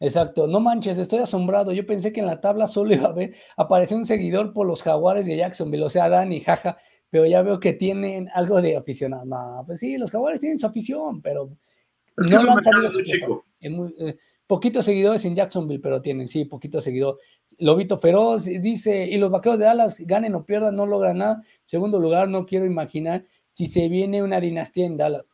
Exacto, 0.00 0.48
no 0.48 0.58
manches, 0.58 0.98
estoy 0.98 1.20
asombrado. 1.20 1.70
Yo 1.70 1.86
pensé 1.86 2.12
que 2.12 2.18
en 2.18 2.26
la 2.26 2.40
tabla 2.40 2.66
solo 2.66 2.92
iba 2.94 3.08
a 3.08 3.12
ver, 3.12 3.36
aparecer 3.56 3.96
un 3.96 4.06
seguidor 4.06 4.52
por 4.52 4.66
los 4.66 4.82
Jaguares 4.82 5.24
de 5.24 5.36
Jacksonville, 5.36 5.84
o 5.84 5.88
sea, 5.88 6.08
Dani, 6.08 6.40
jaja, 6.40 6.78
pero 7.10 7.26
ya 7.26 7.42
veo 7.42 7.60
que 7.60 7.74
tienen 7.74 8.28
algo 8.34 8.60
de 8.60 8.76
aficionado. 8.76 9.24
No, 9.24 9.62
pues 9.64 9.78
sí, 9.78 9.96
los 9.96 10.10
Jaguares 10.10 10.40
tienen 10.40 10.58
su 10.58 10.66
afición, 10.66 11.22
pero. 11.22 11.50
Es 12.16 12.26
que 12.26 12.34
no 12.34 12.58
es 12.58 12.66
un 12.66 12.92
muy 12.92 13.04
chico. 13.04 13.44
Eh, 13.60 14.16
poquitos 14.48 14.84
seguidores 14.84 15.24
en 15.26 15.36
Jacksonville, 15.36 15.80
pero 15.80 16.02
tienen, 16.02 16.28
sí, 16.28 16.44
poquitos 16.44 16.82
seguidores. 16.82 17.24
Lobito 17.58 17.98
Feroz 17.98 18.46
dice: 18.46 19.04
y 19.04 19.16
los 19.16 19.30
vaqueros 19.30 19.60
de 19.60 19.66
Dallas 19.66 19.96
ganen 20.00 20.34
o 20.34 20.44
pierdan, 20.44 20.74
no 20.74 20.86
logran 20.86 21.18
nada. 21.18 21.42
Segundo 21.66 22.00
lugar, 22.00 22.28
no 22.28 22.46
quiero 22.46 22.66
imaginar 22.66 23.24
si 23.58 23.66
se 23.66 23.88
viene 23.88 24.22
una 24.22 24.38
dinastía 24.38 24.86
en 24.86 24.96
Dallas. 24.96 25.24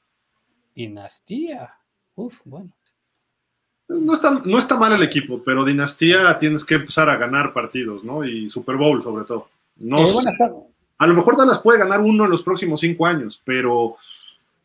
Dinastía. 0.75 1.75
Uf, 2.15 2.39
bueno. 2.47 2.71
No 3.87 4.15
está, 4.15 4.41
no 4.43 4.59
está 4.59 4.79
mal 4.79 4.95
el 4.95 5.03
equipo, 5.03 5.43
pero 5.45 5.63
dinastía 5.63 6.35
tienes 6.39 6.65
que 6.65 6.77
empezar 6.77 7.11
a 7.11 7.19
ganar 7.19 7.53
partidos, 7.53 8.03
¿no? 8.03 8.25
Y 8.25 8.49
Super 8.49 8.77
Bowl 8.77 9.03
sobre 9.03 9.27
todo. 9.27 9.49
No 9.77 9.99
eh, 9.99 10.15
a 10.97 11.07
lo 11.07 11.13
mejor 11.13 11.37
Dallas 11.37 11.59
puede 11.59 11.81
ganar 11.81 12.01
uno 12.01 12.25
en 12.25 12.31
los 12.31 12.43
próximos 12.43 12.81
cinco 12.81 13.05
años, 13.05 13.43
pero 13.45 13.97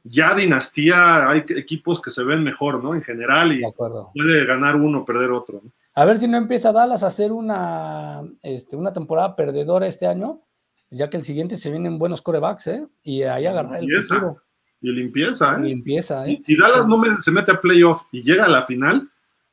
ya 0.06 0.34
dinastía 0.34 1.30
hay 1.30 1.44
equipos 1.50 2.02
que 2.02 2.12
se 2.12 2.24
ven 2.24 2.42
mejor, 2.46 2.82
¿no? 2.82 2.96
En 2.96 3.02
general 3.02 3.52
y 3.52 3.62
puede 4.16 4.46
ganar 4.46 4.78
uno, 4.78 5.04
perder 5.04 5.32
otro. 5.32 5.62
A 5.96 6.06
ver 6.06 6.18
si 6.18 6.30
no 6.30 6.38
empieza 6.38 6.72
Dallas 6.72 7.04
a 7.04 7.08
hacer 7.08 7.34
una, 7.34 8.24
este, 8.42 8.78
una 8.78 8.94
temporada 8.94 9.36
perdedora 9.36 9.86
este 9.86 10.08
año 10.08 10.44
ya 10.92 11.10
que 11.10 11.18
el 11.18 11.24
siguiente 11.24 11.58
se 11.58 11.70
vienen 11.70 12.00
buenos 12.00 12.22
corebacks, 12.22 12.68
¿eh? 12.68 12.88
Y 13.04 13.24
ahí 13.24 13.46
agarrar 13.46 13.84
el 13.84 14.02
futuro. 14.02 14.42
Y 14.82 14.92
limpieza, 14.92 15.58
¿eh? 15.58 15.64
limpieza, 15.64 16.28
¿eh? 16.28 16.42
Y 16.48 16.58
Dallas 16.58 16.88
no 16.88 17.02
se 17.20 17.32
mete 17.32 17.52
a 17.52 17.60
playoff 17.60 18.04
y 18.12 18.24
llega 18.24 18.46
a 18.46 18.50
la 18.50 18.64
final, 18.64 19.10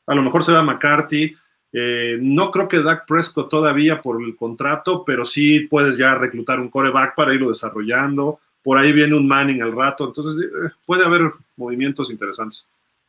a 0.07 0.15
lo 0.15 0.23
mejor 0.23 0.45
se 0.45 0.53
va 0.53 0.63
McCarthy. 0.63 1.35
Eh, 1.73 2.19
no 2.23 2.51
creo 2.53 2.69
que 2.69 2.81
Dak 2.81 3.07
Prescott 3.07 3.51
todavía 3.51 4.01
por 4.01 4.23
el 4.23 4.37
contrato, 4.37 5.05
pero 5.05 5.25
sí 5.25 5.61
puedes 5.69 5.99
ya 5.99 6.15
reclutar 6.15 6.61
un 6.61 6.71
coreback 6.71 7.15
para 7.17 7.35
irlo 7.35 7.49
desarrollando. 7.49 8.39
Por 8.63 8.79
ahí 8.79 8.93
viene 8.93 9.15
un 9.15 9.27
Manning 9.27 9.63
al 9.63 9.73
rato, 9.73 10.07
entonces 10.07 10.45
eh, 10.45 10.71
puede 10.87 11.05
haber 11.05 11.33
movimientos 11.57 12.11
interesantes. 12.11 12.67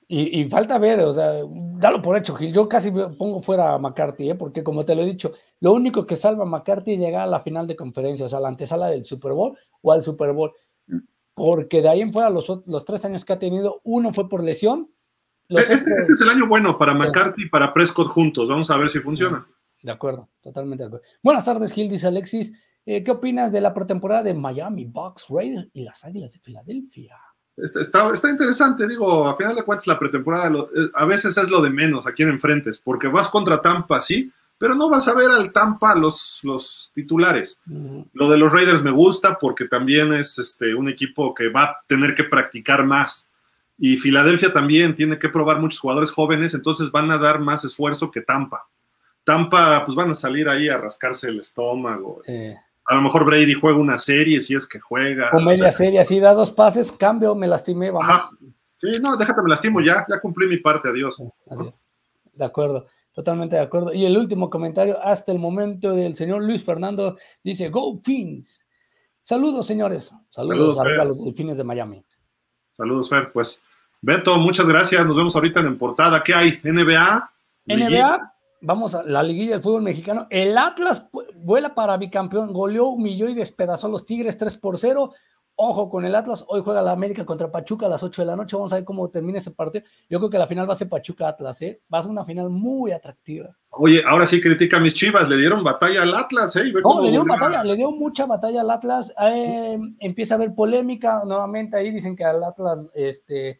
Y, 0.10 0.48
falta 0.48 0.78
ver, 0.78 1.02
o 1.02 1.12
sea, 1.12 1.34
dalo 1.50 2.02
por 2.02 2.16
hecho, 2.16 2.34
Gil. 2.34 2.54
Yo 2.54 2.70
casi 2.70 2.92
pongo 2.92 3.42
fuera 3.42 3.74
a 3.74 3.78
McCarthy, 3.78 4.30
¿eh? 4.30 4.36
porque 4.36 4.64
como 4.64 4.86
te 4.86 4.96
lo 4.96 5.02
he 5.02 5.06
dicho, 5.06 5.34
lo 5.60 5.74
único 5.74 6.06
que 6.06 6.16
salva 6.16 6.44
a 6.44 6.48
McCarthy 6.48 6.94
es 6.94 7.00
llegar 7.02 7.24
a 7.24 7.28
la 7.28 7.42
final 7.42 7.68
de 7.68 7.76
conferencia, 7.76 8.26
o 8.26 8.30
sea, 8.30 8.40
la 8.40 8.48
antesala 8.48 8.88
del 8.88 9.04
Super 9.04 9.34
Bowl 9.34 9.58
o 9.82 9.92
al 9.92 10.04
Super 10.04 10.32
Bowl. 10.32 10.54
Porque 11.34 11.82
de 11.82 11.90
ahí 11.90 12.02
en 12.02 12.14
fuera, 12.14 12.30
los, 12.30 12.48
los 12.66 12.86
tres 12.86 13.04
años 13.04 13.26
que 13.26 13.34
ha 13.34 13.40
tenido, 13.40 13.82
uno 13.84 14.14
fue 14.14 14.30
por 14.30 14.42
lesión. 14.42 14.90
Este, 15.50 15.74
este, 15.74 16.14
es 16.14 16.22
el 16.22 16.30
año 16.30 16.48
bueno 16.48 16.78
para 16.78 16.94
McCarthy 16.94 17.44
y 17.44 17.50
para 17.50 17.74
Prescott 17.74 18.08
juntos. 18.08 18.48
Vamos 18.48 18.72
a 18.72 18.78
ver 18.78 18.88
si 18.88 19.00
funciona. 19.00 19.46
De 19.82 19.92
acuerdo, 19.92 20.30
totalmente 20.42 20.84
de 20.84 20.88
acuerdo. 20.88 21.06
Buenas 21.22 21.44
tardes, 21.44 21.74
Gil, 21.74 21.90
dice 21.90 22.08
Alexis. 22.08 22.54
Eh, 22.86 23.04
¿Qué 23.04 23.12
opinas 23.12 23.52
de 23.52 23.60
la 23.60 23.74
pretemporada 23.74 24.24
de 24.24 24.34
Miami, 24.34 24.86
Bucks, 24.86 25.26
Raiders 25.28 25.70
y 25.74 25.84
las 25.84 26.06
Águilas 26.06 26.32
de 26.32 26.40
Filadelfia? 26.40 27.18
Está, 27.58 28.14
está, 28.14 28.30
interesante, 28.30 28.88
digo, 28.88 29.28
a 29.28 29.36
final 29.36 29.56
de 29.56 29.64
cuentas 29.64 29.88
la 29.88 29.98
pretemporada 29.98 30.48
eh, 30.50 30.90
a 30.94 31.06
veces 31.06 31.36
es 31.38 31.50
lo 31.50 31.60
de 31.60 31.72
menos 31.72 32.06
a 32.06 32.12
quien 32.12 32.30
enfrentes, 32.30 32.78
porque 32.78 33.08
vas 33.08 33.30
contra 33.30 33.60
Tampa, 33.60 34.00
sí, 34.00 34.32
pero 34.60 34.76
no 34.76 34.92
vas 34.92 35.08
a 35.08 35.16
ver 35.16 35.32
al 35.32 35.52
Tampa 35.52 35.96
los, 35.96 36.40
los 36.44 36.92
titulares. 36.94 37.60
Lo 38.14 38.30
de 38.30 38.38
los 38.38 38.52
Raiders 38.52 38.84
me 38.84 38.92
gusta 38.92 39.40
porque 39.40 39.66
también 39.66 40.14
es 40.14 40.38
este, 40.38 40.76
un 40.76 40.88
equipo 40.88 41.34
que 41.34 41.50
va 41.50 41.64
a 41.64 41.84
tener 41.88 42.14
que 42.14 42.24
practicar 42.24 42.86
más. 42.86 43.28
Y 43.80 43.98
Filadelfia 43.98 44.54
también 44.54 44.94
tiene 44.94 45.18
que 45.18 45.30
probar 45.30 45.60
muchos 45.60 45.80
jugadores 45.80 46.12
jóvenes, 46.12 46.54
entonces 46.54 46.92
van 46.92 47.10
a 47.10 47.18
dar 47.18 47.40
más 47.40 47.66
esfuerzo 47.66 48.12
que 48.12 48.22
Tampa. 48.22 48.68
Tampa, 49.24 49.84
pues 49.84 49.96
van 49.96 50.12
a 50.12 50.16
salir 50.16 50.48
ahí 50.48 50.70
a 50.70 50.78
rascarse 50.78 51.30
el 51.30 51.40
estómago. 51.40 52.22
Sí 52.24 52.54
a 52.88 52.96
lo 52.96 53.02
mejor 53.02 53.26
Brady 53.26 53.54
juega 53.54 53.78
una 53.78 53.98
serie, 53.98 54.40
si 54.40 54.56
es 54.56 54.66
que 54.66 54.80
juega. 54.80 55.30
O 55.34 55.42
media 55.42 55.72
serie, 55.72 56.00
así 56.00 56.22
da 56.22 56.34
dos 56.34 56.52
pases, 56.52 56.90
cambio, 56.92 57.36
me 57.36 57.46
lastimé, 57.46 57.92
vamos. 57.92 58.36
Sí, 58.76 58.88
no, 59.02 59.18
déjate, 59.18 59.42
me 59.42 59.50
lastimo 59.50 59.82
ya, 59.82 60.06
ya 60.10 60.22
cumplí 60.22 60.48
mi 60.48 60.58
parte, 60.58 60.88
adiós. 60.88 61.22
De 62.34 62.46
acuerdo, 62.46 62.88
totalmente 63.12 63.58
de 63.58 63.64
acuerdo. 63.64 63.94
Y 63.94 64.06
el 64.06 64.18
último 64.18 64.50
comentario 64.50 64.98
hasta 65.04 65.34
el 65.34 65.40
momento 65.40 65.92
del 65.92 66.16
señor 66.16 66.44
Luis 66.44 66.64
Fernando 66.64 67.18
dice, 67.44 67.70
Go 67.70 68.00
Fins. 68.02 68.64
Saludos, 69.22 69.68
señores. 69.68 70.16
Saludos, 70.30 70.80
a 70.80 71.04
los 71.04 71.26
Delfines 71.26 71.58
de 71.58 71.66
Miami. 71.66 72.06
Saludos, 72.72 73.10
Fer. 73.10 73.34
Pues, 73.34 73.62
Beto, 74.00 74.38
muchas 74.38 74.66
gracias. 74.66 75.06
Nos 75.06 75.18
vemos 75.18 75.36
ahorita 75.36 75.60
en 75.60 75.78
portada. 75.78 76.24
¿Qué 76.24 76.34
hay? 76.34 76.62
NBA. 76.64 77.32
NBA, 77.66 78.34
vamos 78.62 78.96
a 78.96 79.04
la 79.04 79.24
liguilla 79.24 79.52
del 79.52 79.62
fútbol 79.62 79.82
mexicano. 79.82 80.28
El 80.30 80.58
Atlas 80.58 81.06
vuela 81.36 81.76
para 81.76 81.98
bicampeón, 81.98 82.54
goleó, 82.54 82.88
humilló 82.88 83.30
y 83.30 83.34
despedazó 83.34 83.88
a 83.88 83.90
los 83.90 84.06
Tigres 84.06 84.38
3 84.38 84.58
por 84.58 84.78
0. 84.78 85.12
Ojo 85.60 85.90
con 85.90 86.06
el 86.06 86.14
Atlas, 86.14 86.46
hoy 86.48 86.62
juega 86.64 86.84
la 86.84 86.92
América 86.92 87.26
contra 87.26 87.52
Pachuca 87.52 87.88
a 87.88 87.90
las 87.90 88.04
8 88.04 88.22
de 88.22 88.26
la 88.28 88.36
noche, 88.36 88.56
vamos 88.56 88.72
a 88.74 88.76
ver 88.76 88.86
cómo 88.86 89.10
termina 89.10 89.40
ese 89.40 89.50
partido. 89.50 89.86
Yo 90.08 90.20
creo 90.20 90.30
que 90.30 90.38
la 90.38 90.46
final 90.46 90.70
va 90.70 90.74
a 90.74 90.78
ser 90.78 90.88
Pachuca-Atlas, 90.88 91.62
¿eh? 91.64 91.82
Va 91.92 91.98
a 91.98 92.04
ser 92.04 92.12
una 92.12 92.26
final 92.26 92.52
muy 92.52 92.92
atractiva. 92.92 93.58
Oye, 93.72 94.04
ahora 94.06 94.28
sí 94.28 94.40
critica 94.40 94.78
a 94.78 94.80
mis 94.80 94.94
chivas, 94.94 95.28
le 95.28 95.36
dieron 95.36 95.64
batalla 95.64 96.04
al 96.04 96.14
Atlas, 96.14 96.56
¿eh? 96.58 96.72
no, 96.84 97.02
le 97.02 97.10
dieron 97.10 97.26
batalla, 97.26 97.64
le 97.64 97.76
dio 97.76 97.90
mucha 97.90 98.28
batalla 98.28 98.62
al 98.62 98.70
Atlas. 98.70 99.12
Eh, 99.20 99.80
empieza 100.00 100.36
a 100.36 100.38
haber 100.38 100.54
polémica 100.54 101.24
nuevamente 101.26 101.76
ahí, 101.76 101.90
dicen 101.90 102.16
que 102.16 102.24
al 102.24 102.44
Atlas, 102.44 102.78
este 102.94 103.58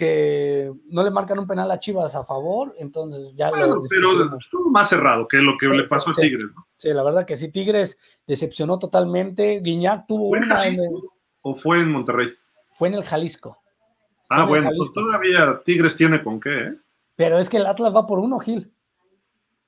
que 0.00 0.72
no 0.86 1.02
le 1.04 1.10
marcan 1.10 1.38
un 1.38 1.46
penal 1.46 1.70
a 1.70 1.78
Chivas 1.78 2.14
a 2.14 2.24
favor, 2.24 2.74
entonces 2.78 3.34
ya 3.36 3.50
bueno, 3.50 3.82
pero 3.86 4.38
estuvo 4.38 4.70
más 4.70 4.88
cerrado 4.88 5.28
que 5.28 5.36
lo 5.36 5.58
que 5.58 5.68
le 5.68 5.84
pasó 5.84 6.10
a 6.10 6.14
Tigres, 6.14 6.46
¿no? 6.56 6.66
Sí, 6.78 6.88
la 6.94 7.02
verdad 7.02 7.26
que 7.26 7.36
sí, 7.36 7.50
Tigres 7.50 7.98
decepcionó 8.26 8.78
totalmente. 8.78 9.60
Guiñac 9.60 10.06
tuvo 10.06 10.30
una 10.30 10.62
o 11.42 11.54
fue 11.54 11.80
en 11.80 11.92
Monterrey? 11.92 12.28
Fue 12.72 12.88
en 12.88 12.94
el 12.94 13.04
Jalisco. 13.04 13.58
Ah, 14.30 14.46
bueno, 14.46 14.70
pues 14.74 14.90
todavía 14.94 15.60
Tigres 15.66 15.94
tiene 15.96 16.22
con 16.22 16.40
qué, 16.40 16.58
¿eh? 16.58 16.74
Pero 17.14 17.38
es 17.38 17.50
que 17.50 17.58
el 17.58 17.66
Atlas 17.66 17.94
va 17.94 18.06
por 18.06 18.20
uno, 18.20 18.38
Gil. 18.38 18.72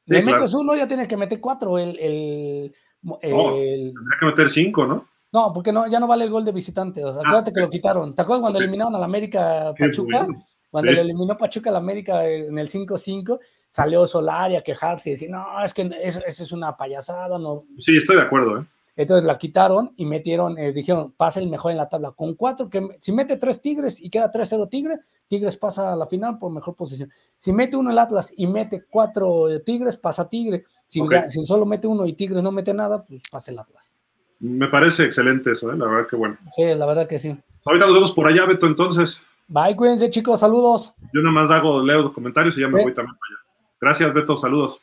Le 0.06 0.22
metes 0.22 0.54
uno, 0.54 0.74
ya 0.74 0.88
tienes 0.88 1.09
que 1.09 1.18
meter 1.18 1.40
cuatro. 1.40 1.78
El, 1.78 1.98
el, 1.98 2.74
tendría 3.20 4.18
que 4.18 4.26
meter 4.26 4.48
cinco, 4.48 4.86
¿no? 4.86 5.09
No, 5.32 5.52
porque 5.52 5.72
no, 5.72 5.86
ya 5.86 5.98
no 5.98 6.06
vale 6.06 6.24
el 6.24 6.30
gol 6.30 6.44
de 6.44 6.52
visitante. 6.52 7.04
O 7.04 7.12
sea, 7.12 7.22
acuérdate 7.22 7.52
que 7.52 7.60
lo 7.60 7.70
quitaron. 7.70 8.14
¿Te 8.14 8.22
acuerdas 8.22 8.42
cuando 8.42 8.59
eliminaron 8.59 8.94
al 8.94 9.04
América 9.04 9.72
Pachuca? 9.78 10.26
Cuando 10.70 10.90
le 10.90 11.00
eliminó 11.00 11.36
Pachuca 11.36 11.70
al 11.70 11.76
América 11.76 12.26
en 12.26 12.59
el 12.59 12.70
5-5, 12.70 13.38
salió 13.68 14.06
Solari 14.06 14.56
a 14.56 14.62
quejarse 14.62 15.10
y 15.10 15.12
decir, 15.12 15.30
no, 15.30 15.44
es 15.62 15.74
que 15.74 15.90
eso, 16.02 16.20
eso, 16.26 16.42
es 16.44 16.52
una 16.52 16.76
payasada. 16.76 17.38
No. 17.38 17.64
Sí, 17.78 17.96
estoy 17.96 18.16
de 18.16 18.22
acuerdo, 18.22 18.60
¿eh? 18.60 18.66
Entonces 18.94 19.24
la 19.24 19.38
quitaron 19.38 19.94
y 19.96 20.04
metieron, 20.04 20.59
eh, 20.59 20.72
dijeron, 20.72 21.12
pasa 21.12 21.40
el 21.40 21.48
mejor 21.48 21.70
en 21.70 21.78
la 21.78 21.88
tabla. 21.88 22.12
Con 22.12 22.34
cuatro, 22.34 22.68
que 22.68 22.98
si 23.00 23.10
mete 23.10 23.38
tres 23.38 23.60
Tigres 23.62 24.02
y 24.02 24.10
queda 24.10 24.30
3-0 24.30 24.68
Tigre, 24.68 24.98
Tigres 25.28 25.56
pasa 25.56 25.94
a 25.94 25.96
la 25.96 26.06
final 26.06 26.38
por 26.38 26.52
mejor 26.52 26.76
posición. 26.76 27.10
Si 27.38 27.52
mete 27.52 27.76
uno 27.76 27.90
el 27.90 27.98
Atlas 27.98 28.34
y 28.36 28.46
mete 28.46 28.84
cuatro 28.90 29.50
eh, 29.50 29.60
Tigres, 29.60 29.96
pasa 29.96 30.28
Tigre. 30.28 30.64
Si, 30.86 31.00
si, 31.28 31.42
solo 31.44 31.64
mete 31.64 31.86
uno 31.86 32.04
y 32.06 32.12
Tigres 32.12 32.42
no 32.42 32.52
mete 32.52 32.74
nada, 32.74 33.02
pues 33.02 33.22
pasa 33.30 33.50
el 33.50 33.59
Atlas. 33.59 33.96
Me 34.43 34.66
parece 34.66 35.05
excelente 35.05 35.52
eso, 35.52 35.73
¿eh? 35.73 35.77
la 35.77 35.86
verdad 35.86 36.09
que 36.09 36.16
bueno. 36.16 36.36
Sí, 36.51 36.64
la 36.64 36.85
verdad 36.85 37.06
que 37.06 37.20
sí. 37.20 37.36
Ahorita 37.64 37.86
nos 37.86 37.94
vemos 37.94 38.12
por 38.12 38.27
allá, 38.27 38.44
Beto, 38.44 38.66
entonces. 38.66 39.23
Bye, 39.47 39.77
cuídense, 39.77 40.10
chicos, 40.10 40.40
saludos. 40.40 40.93
Yo 41.14 41.20
nada 41.20 41.31
más 41.31 41.51
hago, 41.52 41.81
leo 41.81 42.02
los 42.02 42.12
comentarios 42.12 42.59
y 42.59 42.62
ya 42.62 42.66
me 42.66 42.82
voy 42.82 42.93
también 42.93 43.16
para 43.16 43.36
allá. 43.36 43.43
Gracias, 43.81 44.12
Beto, 44.12 44.36
saludos. 44.36 44.81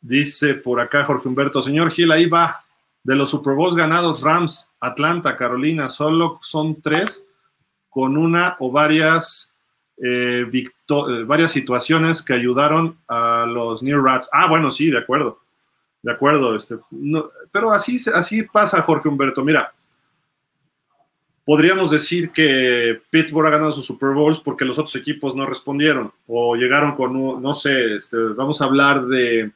Dice 0.00 0.54
por 0.54 0.80
acá 0.80 1.04
Jorge 1.04 1.28
Humberto, 1.28 1.62
señor 1.62 1.90
Gil, 1.90 2.10
ahí 2.10 2.24
va. 2.24 2.64
De 3.04 3.14
los 3.14 3.28
Super 3.28 3.54
Bowls 3.54 3.76
ganados, 3.76 4.22
Rams, 4.22 4.70
Atlanta, 4.80 5.36
Carolina, 5.36 5.90
solo 5.90 6.38
son 6.40 6.80
tres 6.80 7.26
con 7.90 8.16
una 8.16 8.56
o 8.60 8.70
varias, 8.70 9.52
eh, 10.02 10.46
eh, 10.50 11.24
varias 11.26 11.50
situaciones 11.50 12.22
que 12.22 12.32
ayudaron 12.32 12.98
a 13.08 13.44
los 13.46 13.82
New 13.82 14.00
Rats. 14.00 14.30
Ah, 14.32 14.48
bueno, 14.48 14.70
sí, 14.70 14.90
de 14.90 14.98
acuerdo. 14.98 15.41
De 16.02 16.12
acuerdo. 16.12 16.56
Este, 16.56 16.76
pero 17.50 17.72
así, 17.72 18.00
así 18.12 18.42
pasa, 18.42 18.82
Jorge 18.82 19.08
Humberto. 19.08 19.44
Mira, 19.44 19.72
podríamos 21.44 21.90
decir 21.90 22.30
que 22.30 23.00
Pittsburgh 23.10 23.46
ha 23.46 23.50
ganado 23.50 23.72
sus 23.72 23.86
Super 23.86 24.10
Bowls 24.10 24.40
porque 24.40 24.64
los 24.64 24.78
otros 24.78 24.96
equipos 24.96 25.34
no 25.34 25.46
respondieron 25.46 26.12
o 26.26 26.56
llegaron 26.56 26.94
con, 26.96 27.42
no 27.42 27.54
sé, 27.54 27.96
este, 27.96 28.16
vamos 28.16 28.60
a 28.60 28.64
hablar 28.64 29.06
de 29.06 29.52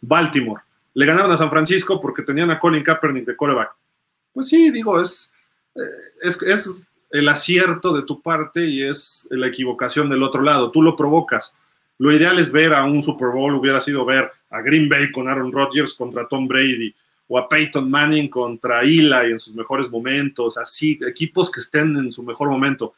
Baltimore 0.00 0.62
le 0.94 1.06
ganaron 1.06 1.32
a 1.32 1.36
San 1.36 1.50
Francisco 1.50 2.00
porque 2.00 2.22
tenían 2.22 2.50
a 2.50 2.58
Colin 2.58 2.82
Kaepernick 2.82 3.26
de 3.26 3.36
coreback. 3.36 3.74
Pues 4.32 4.48
sí, 4.48 4.70
digo, 4.70 5.00
es, 5.00 5.32
eh, 5.74 5.80
es, 6.22 6.40
es, 6.42 6.88
el 7.10 7.28
acierto 7.28 7.94
de 7.94 8.02
tu 8.02 8.20
parte 8.22 8.66
y 8.66 8.82
es 8.82 9.28
la 9.30 9.46
equivocación 9.46 10.08
del 10.08 10.22
otro 10.22 10.42
lado. 10.42 10.70
Tú 10.72 10.82
lo 10.82 10.96
provocas. 10.96 11.56
Lo 11.98 12.12
ideal 12.12 12.38
es 12.38 12.50
ver 12.50 12.74
a 12.74 12.84
un 12.84 13.02
Super 13.02 13.28
Bowl, 13.28 13.54
hubiera 13.54 13.80
sido 13.80 14.04
ver 14.04 14.30
a 14.50 14.60
Green 14.62 14.88
Bay 14.88 15.10
con 15.12 15.28
Aaron 15.28 15.52
Rodgers 15.52 15.94
contra 15.94 16.26
Tom 16.26 16.48
Brady 16.48 16.94
o 17.28 17.38
a 17.38 17.48
Peyton 17.48 17.90
Manning 17.90 18.28
contra 18.28 18.82
Eli 18.82 19.30
en 19.32 19.38
sus 19.38 19.54
mejores 19.54 19.90
momentos, 19.90 20.58
así, 20.58 20.98
equipos 21.06 21.50
que 21.50 21.60
estén 21.60 21.96
en 21.96 22.12
su 22.12 22.22
mejor 22.22 22.50
momento. 22.50 22.94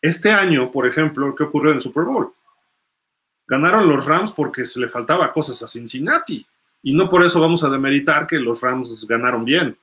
Este 0.00 0.30
año, 0.30 0.70
por 0.70 0.86
ejemplo, 0.86 1.34
¿qué 1.34 1.44
ocurrió 1.44 1.72
en 1.72 1.78
el 1.78 1.82
Super 1.82 2.04
Bowl? 2.04 2.32
Ganaron 3.46 3.88
los 3.88 4.04
Rams 4.04 4.32
porque 4.32 4.64
se 4.64 4.80
le 4.80 4.88
faltaba 4.88 5.32
cosas 5.32 5.62
a 5.62 5.68
Cincinnati 5.68 6.46
y 6.82 6.92
no 6.92 7.08
por 7.08 7.24
eso 7.24 7.40
vamos 7.40 7.64
a 7.64 7.68
demeritar 7.68 8.26
que 8.26 8.38
los 8.38 8.60
Rams 8.60 9.06
ganaron 9.06 9.44
bien. 9.44 9.76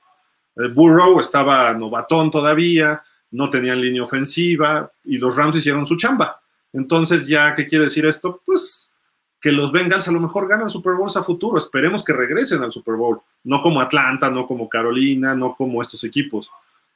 Eh, 0.56 0.68
Burrow 0.68 1.20
estaba 1.20 1.72
novatón 1.74 2.30
todavía, 2.30 3.02
no 3.32 3.50
tenían 3.50 3.80
línea 3.80 4.02
ofensiva 4.02 4.90
y 5.04 5.18
los 5.18 5.36
Rams 5.36 5.56
hicieron 5.56 5.84
su 5.84 5.96
chamba. 5.96 6.40
Entonces, 6.76 7.26
ya, 7.26 7.54
¿qué 7.54 7.66
quiere 7.66 7.84
decir 7.84 8.04
esto? 8.06 8.40
Pues 8.44 8.92
que 9.40 9.50
los 9.50 9.72
Bengals 9.72 10.08
a 10.08 10.12
lo 10.12 10.20
mejor 10.20 10.46
ganan 10.46 10.68
Super 10.70 10.94
Bowls 10.94 11.16
a 11.16 11.22
futuro. 11.22 11.56
Esperemos 11.56 12.04
que 12.04 12.12
regresen 12.12 12.62
al 12.62 12.72
Super 12.72 12.94
Bowl. 12.96 13.20
No 13.44 13.62
como 13.62 13.80
Atlanta, 13.80 14.30
no 14.30 14.46
como 14.46 14.68
Carolina, 14.68 15.34
no 15.34 15.54
como 15.54 15.80
estos 15.80 16.04
equipos. 16.04 16.50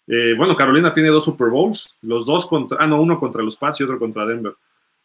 Eh, 0.07 0.35
bueno, 0.37 0.57
Carolina 0.57 0.93
tiene 0.93 1.09
dos 1.09 1.25
Super 1.25 1.49
Bowls, 1.49 1.95
los 2.03 2.27
dos 2.27 2.47
contra, 2.47 2.79
ah, 2.81 2.87
no, 2.87 3.01
uno 3.01 3.19
contra 3.19 3.43
los 3.43 3.57
Pats 3.57 3.81
y 3.81 3.85
otro 3.85 3.99
contra 3.99 4.27
Denver. 4.27 4.55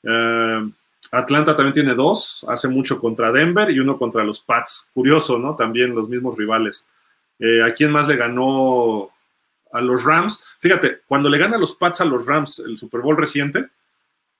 Uh, 0.03 0.71
Atlanta 1.11 1.55
también 1.55 1.73
tiene 1.73 1.93
dos, 1.93 2.45
hace 2.49 2.67
mucho 2.67 2.99
contra 2.99 3.31
Denver 3.31 3.69
y 3.69 3.79
uno 3.79 3.97
contra 3.97 4.23
los 4.23 4.41
Pats. 4.41 4.89
Curioso, 4.93 5.37
¿no? 5.37 5.55
También 5.55 5.93
los 5.93 6.09
mismos 6.09 6.35
rivales. 6.35 6.89
Eh, 7.39 7.61
¿A 7.61 7.73
quién 7.73 7.91
más 7.91 8.07
le 8.07 8.15
ganó 8.15 9.09
a 9.71 9.81
los 9.81 10.03
Rams? 10.03 10.43
Fíjate, 10.59 11.01
cuando 11.05 11.29
le 11.29 11.37
gana 11.37 11.57
los 11.57 11.75
Pats 11.75 12.01
a 12.01 12.05
los 12.05 12.25
Rams 12.25 12.59
el 12.59 12.77
Super 12.77 13.01
Bowl 13.01 13.17
reciente, 13.17 13.69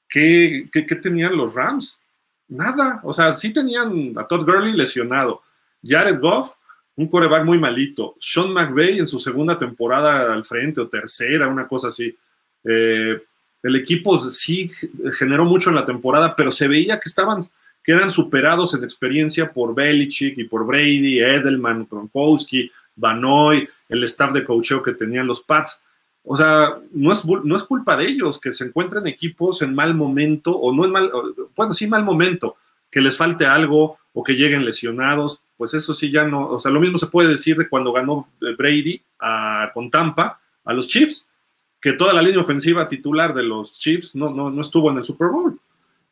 ¿qué, 0.10 0.69
tenían 1.02 1.36
los 1.36 1.53
Rams? 1.53 1.99
Nada. 2.48 3.02
O 3.03 3.14
sea, 3.14 3.34
sí 3.34 3.52
tenían 3.52 4.14
a 4.18 4.27
Todd 4.27 4.45
Gurley 4.45 4.73
lesionado, 4.73 5.41
Jared 5.84 6.19
Goff, 6.19 6.53
un 6.95 7.07
coreback 7.07 7.44
muy 7.44 7.60
malito, 7.60 8.15
Sean 8.19 8.53
McVay 8.53 8.99
en 8.99 9.07
su 9.07 9.19
segunda 9.19 9.57
temporada 9.57 10.34
al 10.34 10.45
frente 10.45 10.82
o 10.82 10.88
tercera, 10.88 11.48
una 11.48 11.68
cosa 11.68 11.90
así. 11.90 12.15
Eh, 12.64 13.22
el 13.61 13.76
equipo 13.76 14.30
sí 14.30 14.69
generó 15.18 15.44
mucho 15.44 15.69
en 15.69 15.76
la 15.76 15.86
temporada, 15.86 16.36
pero 16.36 16.52
se 16.52 16.68
veía 16.68 16.99
que 16.99 17.10
estaban, 17.10 17.40
que 17.84 17.91
eran 17.91 18.11
superados 18.11 18.73
en 18.76 18.84
experiencia 18.84 19.52
por 19.52 19.73
Belichick 19.73 20.38
y 20.38 20.44
por 20.45 20.65
Brady, 20.65 21.19
Edelman, 21.19 21.88
Gronkowski, 21.90 22.72
Banoy, 22.95 23.68
el 23.90 24.03
staff 24.06 24.34
de 24.34 24.45
coacheo 24.45 24.82
que 24.82 24.94
tenían 24.94 25.27
los 25.27 25.41
Pats. 25.41 25.84
O 26.26 26.35
sea, 26.35 26.80
no 26.91 27.14
es, 27.14 27.23
no 27.26 27.56
es 27.56 27.64
culpa 27.64 27.95
de 27.95 28.07
ellos 28.07 28.39
que 28.39 28.52
se 28.52 28.65
encuentren 28.65 29.06
equipos 29.07 29.61
en 29.61 29.76
mal 29.76 29.93
momento, 29.93 30.57
o 30.57 30.73
no 30.73 30.85
en 30.85 30.91
mal, 30.91 31.11
bueno, 31.56 31.73
sí 31.73 31.88
mal 31.88 32.03
momento, 32.03 32.56
que 32.89 33.02
les 33.02 33.15
falte 33.15 33.45
algo 33.45 33.97
o 34.14 34.23
que 34.23 34.34
lleguen 34.34 34.65
lesionados, 34.65 35.41
pues 35.57 35.73
eso 35.73 35.93
sí 35.93 36.11
ya 36.11 36.26
no, 36.26 36.47
o 36.47 36.60
sea, 36.60 36.72
lo 36.72 36.80
mismo 36.80 36.97
se 36.97 37.07
puede 37.07 37.30
decir 37.30 37.57
de 37.57 37.69
cuando 37.69 37.93
ganó 37.93 38.27
Brady 38.57 39.02
a, 39.19 39.69
con 39.73 39.91
Tampa 39.91 40.39
a 40.64 40.73
los 40.73 40.88
Chiefs 40.88 41.27
que 41.85 41.93
toda 41.93 42.14
la 42.14 42.22
línea 42.23 42.41
ofensiva 42.41 42.89
titular 42.89 43.31
de 43.31 43.43
los 43.43 43.73
Chiefs 43.73 44.15
no, 44.15 44.31
no, 44.31 44.60
estuvo 44.60 44.89
en 44.89 44.97
el 44.97 45.03
Super 45.03 45.27
Bowl. 45.27 45.60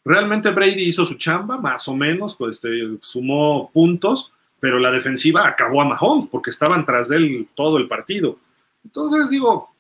Realmente 0.06 0.52
Brady 0.52 0.84
hizo 0.84 1.04
su 1.04 1.16
chamba, 1.16 1.58
más 1.58 1.88
o 1.88 1.96
menos, 1.96 2.36
pues, 2.36 2.58
este, 2.58 2.70
sumó 3.02 3.72
puntos, 3.74 4.32
pero 4.60 4.78
la 4.78 4.92
defensiva 4.92 5.48
acabó 5.48 5.82
a 5.82 5.86
Mahomes 5.86 6.28
porque 6.28 6.52
estaban 6.52 6.86
tras 6.86 7.10
de 7.10 7.16
él 7.18 7.48
todo 7.56 7.80
el 7.80 7.88
partido. 7.88 8.38
Entonces, 8.84 9.32
digo, 9.32 9.73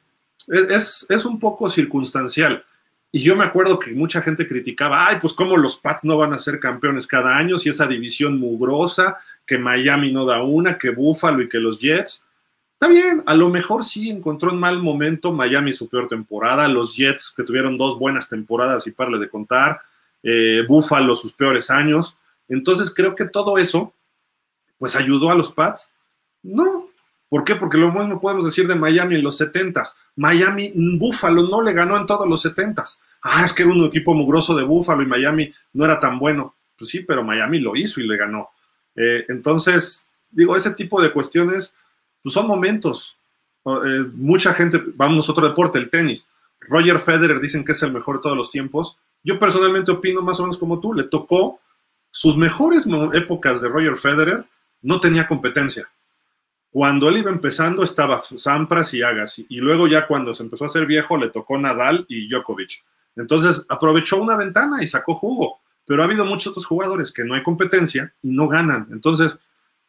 es, 0.48 1.06
es 1.10 1.26
un 1.26 1.40
poco 1.40 1.70
circunstancial. 1.70 2.64
Y 3.16 3.20
yo 3.20 3.36
me 3.36 3.44
acuerdo 3.44 3.78
que 3.78 3.92
mucha 3.92 4.24
gente 4.24 4.48
criticaba, 4.48 5.08
ay, 5.08 5.18
pues 5.22 5.34
cómo 5.34 5.56
los 5.56 5.78
Pats 5.78 6.04
no 6.04 6.18
van 6.18 6.34
a 6.34 6.40
ser 6.40 6.60
campeones 6.60 7.06
cada 7.06 7.38
año 7.38 7.60
si 7.60 7.70
esa 7.70 7.86
división 7.86 8.40
mugrosa, 8.40 9.20
que 9.46 9.60
Miami 9.60 10.12
no 10.12 10.26
da 10.26 10.42
una, 10.42 10.80
que 10.80 10.90
Buffalo 10.90 11.44
y 11.44 11.48
que 11.48 11.60
los 11.60 11.80
Jets. 11.80 12.26
Está 12.74 12.88
bien, 12.88 13.22
a 13.28 13.36
lo 13.36 13.50
mejor 13.50 13.86
sí 13.86 14.10
encontró 14.10 14.50
en 14.50 14.58
mal 14.58 14.82
momento 14.82 15.32
Miami 15.32 15.72
su 15.74 15.88
peor 15.88 16.08
temporada, 16.08 16.68
los 16.68 16.98
Jets 16.98 17.32
que 17.38 17.44
tuvieron 17.44 17.78
dos 17.78 18.00
buenas 18.00 18.28
temporadas 18.28 18.88
y 18.88 18.92
parle 18.92 19.20
de 19.20 19.30
contar, 19.30 19.82
eh, 20.24 20.64
Buffalo 20.68 21.14
sus 21.14 21.34
peores 21.34 21.70
años. 21.70 22.18
Entonces 22.50 22.92
creo 22.92 23.14
que 23.14 23.26
todo 23.26 23.60
eso, 23.60 23.94
pues 24.80 24.96
ayudó 24.96 25.30
a 25.30 25.36
los 25.36 25.52
Pats. 25.52 25.94
No, 26.42 26.90
¿por 27.30 27.44
qué? 27.44 27.56
Porque 27.56 27.78
lo 27.78 27.92
mismo 27.92 28.20
podemos 28.20 28.46
decir 28.46 28.68
de 28.68 28.74
Miami 28.74 29.16
en 29.16 29.24
los 29.24 29.40
70s. 29.40 29.94
Miami, 30.16 30.72
Buffalo 30.76 31.48
no 31.48 31.62
le 31.62 31.74
ganó 31.74 31.98
en 31.98 32.06
todos 32.06 32.28
los 32.28 32.46
70s. 32.46 33.00
Ah, 33.24 33.44
es 33.46 33.54
que 33.54 33.64
era 33.64 33.72
un 33.72 33.86
equipo 33.86 34.14
mugroso 34.14 34.56
de 34.56 34.64
Buffalo 34.64 35.02
y 35.02 35.08
Miami 35.08 35.54
no 35.74 35.86
era 35.86 36.00
tan 36.00 36.20
bueno. 36.20 36.56
Pues 36.78 36.90
sí, 36.90 37.00
pero 37.02 37.24
Miami 37.24 37.60
lo 37.60 37.76
hizo 37.76 38.02
y 38.02 38.08
le 38.08 38.18
ganó. 38.18 38.50
Eh, 38.96 39.26
entonces, 39.30 40.08
digo, 40.30 40.56
ese 40.56 40.72
tipo 40.72 41.02
de 41.02 41.12
cuestiones 41.12 41.74
pues 42.22 42.34
son 42.34 42.48
momentos. 42.48 43.18
Eh, 43.66 44.06
mucha 44.14 44.54
gente, 44.54 44.82
vamos 44.96 45.28
a 45.28 45.32
otro 45.32 45.48
deporte, 45.48 45.78
el 45.78 45.90
tenis. 45.90 46.28
Roger 46.62 47.00
Federer 47.00 47.40
dicen 47.40 47.66
que 47.66 47.74
es 47.74 47.84
el 47.84 47.92
mejor 47.92 48.18
de 48.18 48.22
todos 48.22 48.38
los 48.38 48.52
tiempos. 48.52 48.98
Yo 49.24 49.40
personalmente 49.40 49.92
opino 49.92 50.22
más 50.22 50.40
o 50.40 50.44
menos 50.44 50.58
como 50.58 50.80
tú. 50.80 50.94
Le 50.94 51.04
tocó 51.04 51.60
sus 52.12 52.38
mejores 52.38 52.88
épocas 53.14 53.62
de 53.62 53.70
Roger 53.70 53.96
Federer, 53.96 54.46
no 54.82 55.00
tenía 55.00 55.28
competencia. 55.28 55.90
Cuando 56.74 57.08
él 57.08 57.18
iba 57.18 57.30
empezando 57.30 57.84
estaba 57.84 58.24
Sampras 58.36 58.96
y 58.96 59.04
Agassi, 59.04 59.46
y 59.48 59.58
luego 59.58 59.86
ya 59.86 60.08
cuando 60.08 60.34
se 60.34 60.42
empezó 60.42 60.64
a 60.64 60.68
hacer 60.68 60.88
viejo 60.88 61.20
le 61.20 61.30
tocó 61.30 61.56
Nadal 61.60 62.04
y 62.10 62.28
Djokovic. 62.28 62.84
Entonces 63.16 63.64
aprovechó 63.70 64.20
una 64.20 64.36
ventana 64.36 64.82
y 64.82 64.88
sacó 64.88 65.14
jugo, 65.14 65.60
pero 65.86 66.02
ha 66.02 66.06
habido 66.06 66.26
muchos 66.26 66.48
otros 66.48 66.66
jugadores 66.66 67.12
que 67.12 67.26
no 67.26 67.36
hay 67.36 67.44
competencia 67.44 68.12
y 68.24 68.32
no 68.32 68.48
ganan. 68.48 68.88
Entonces 68.92 69.38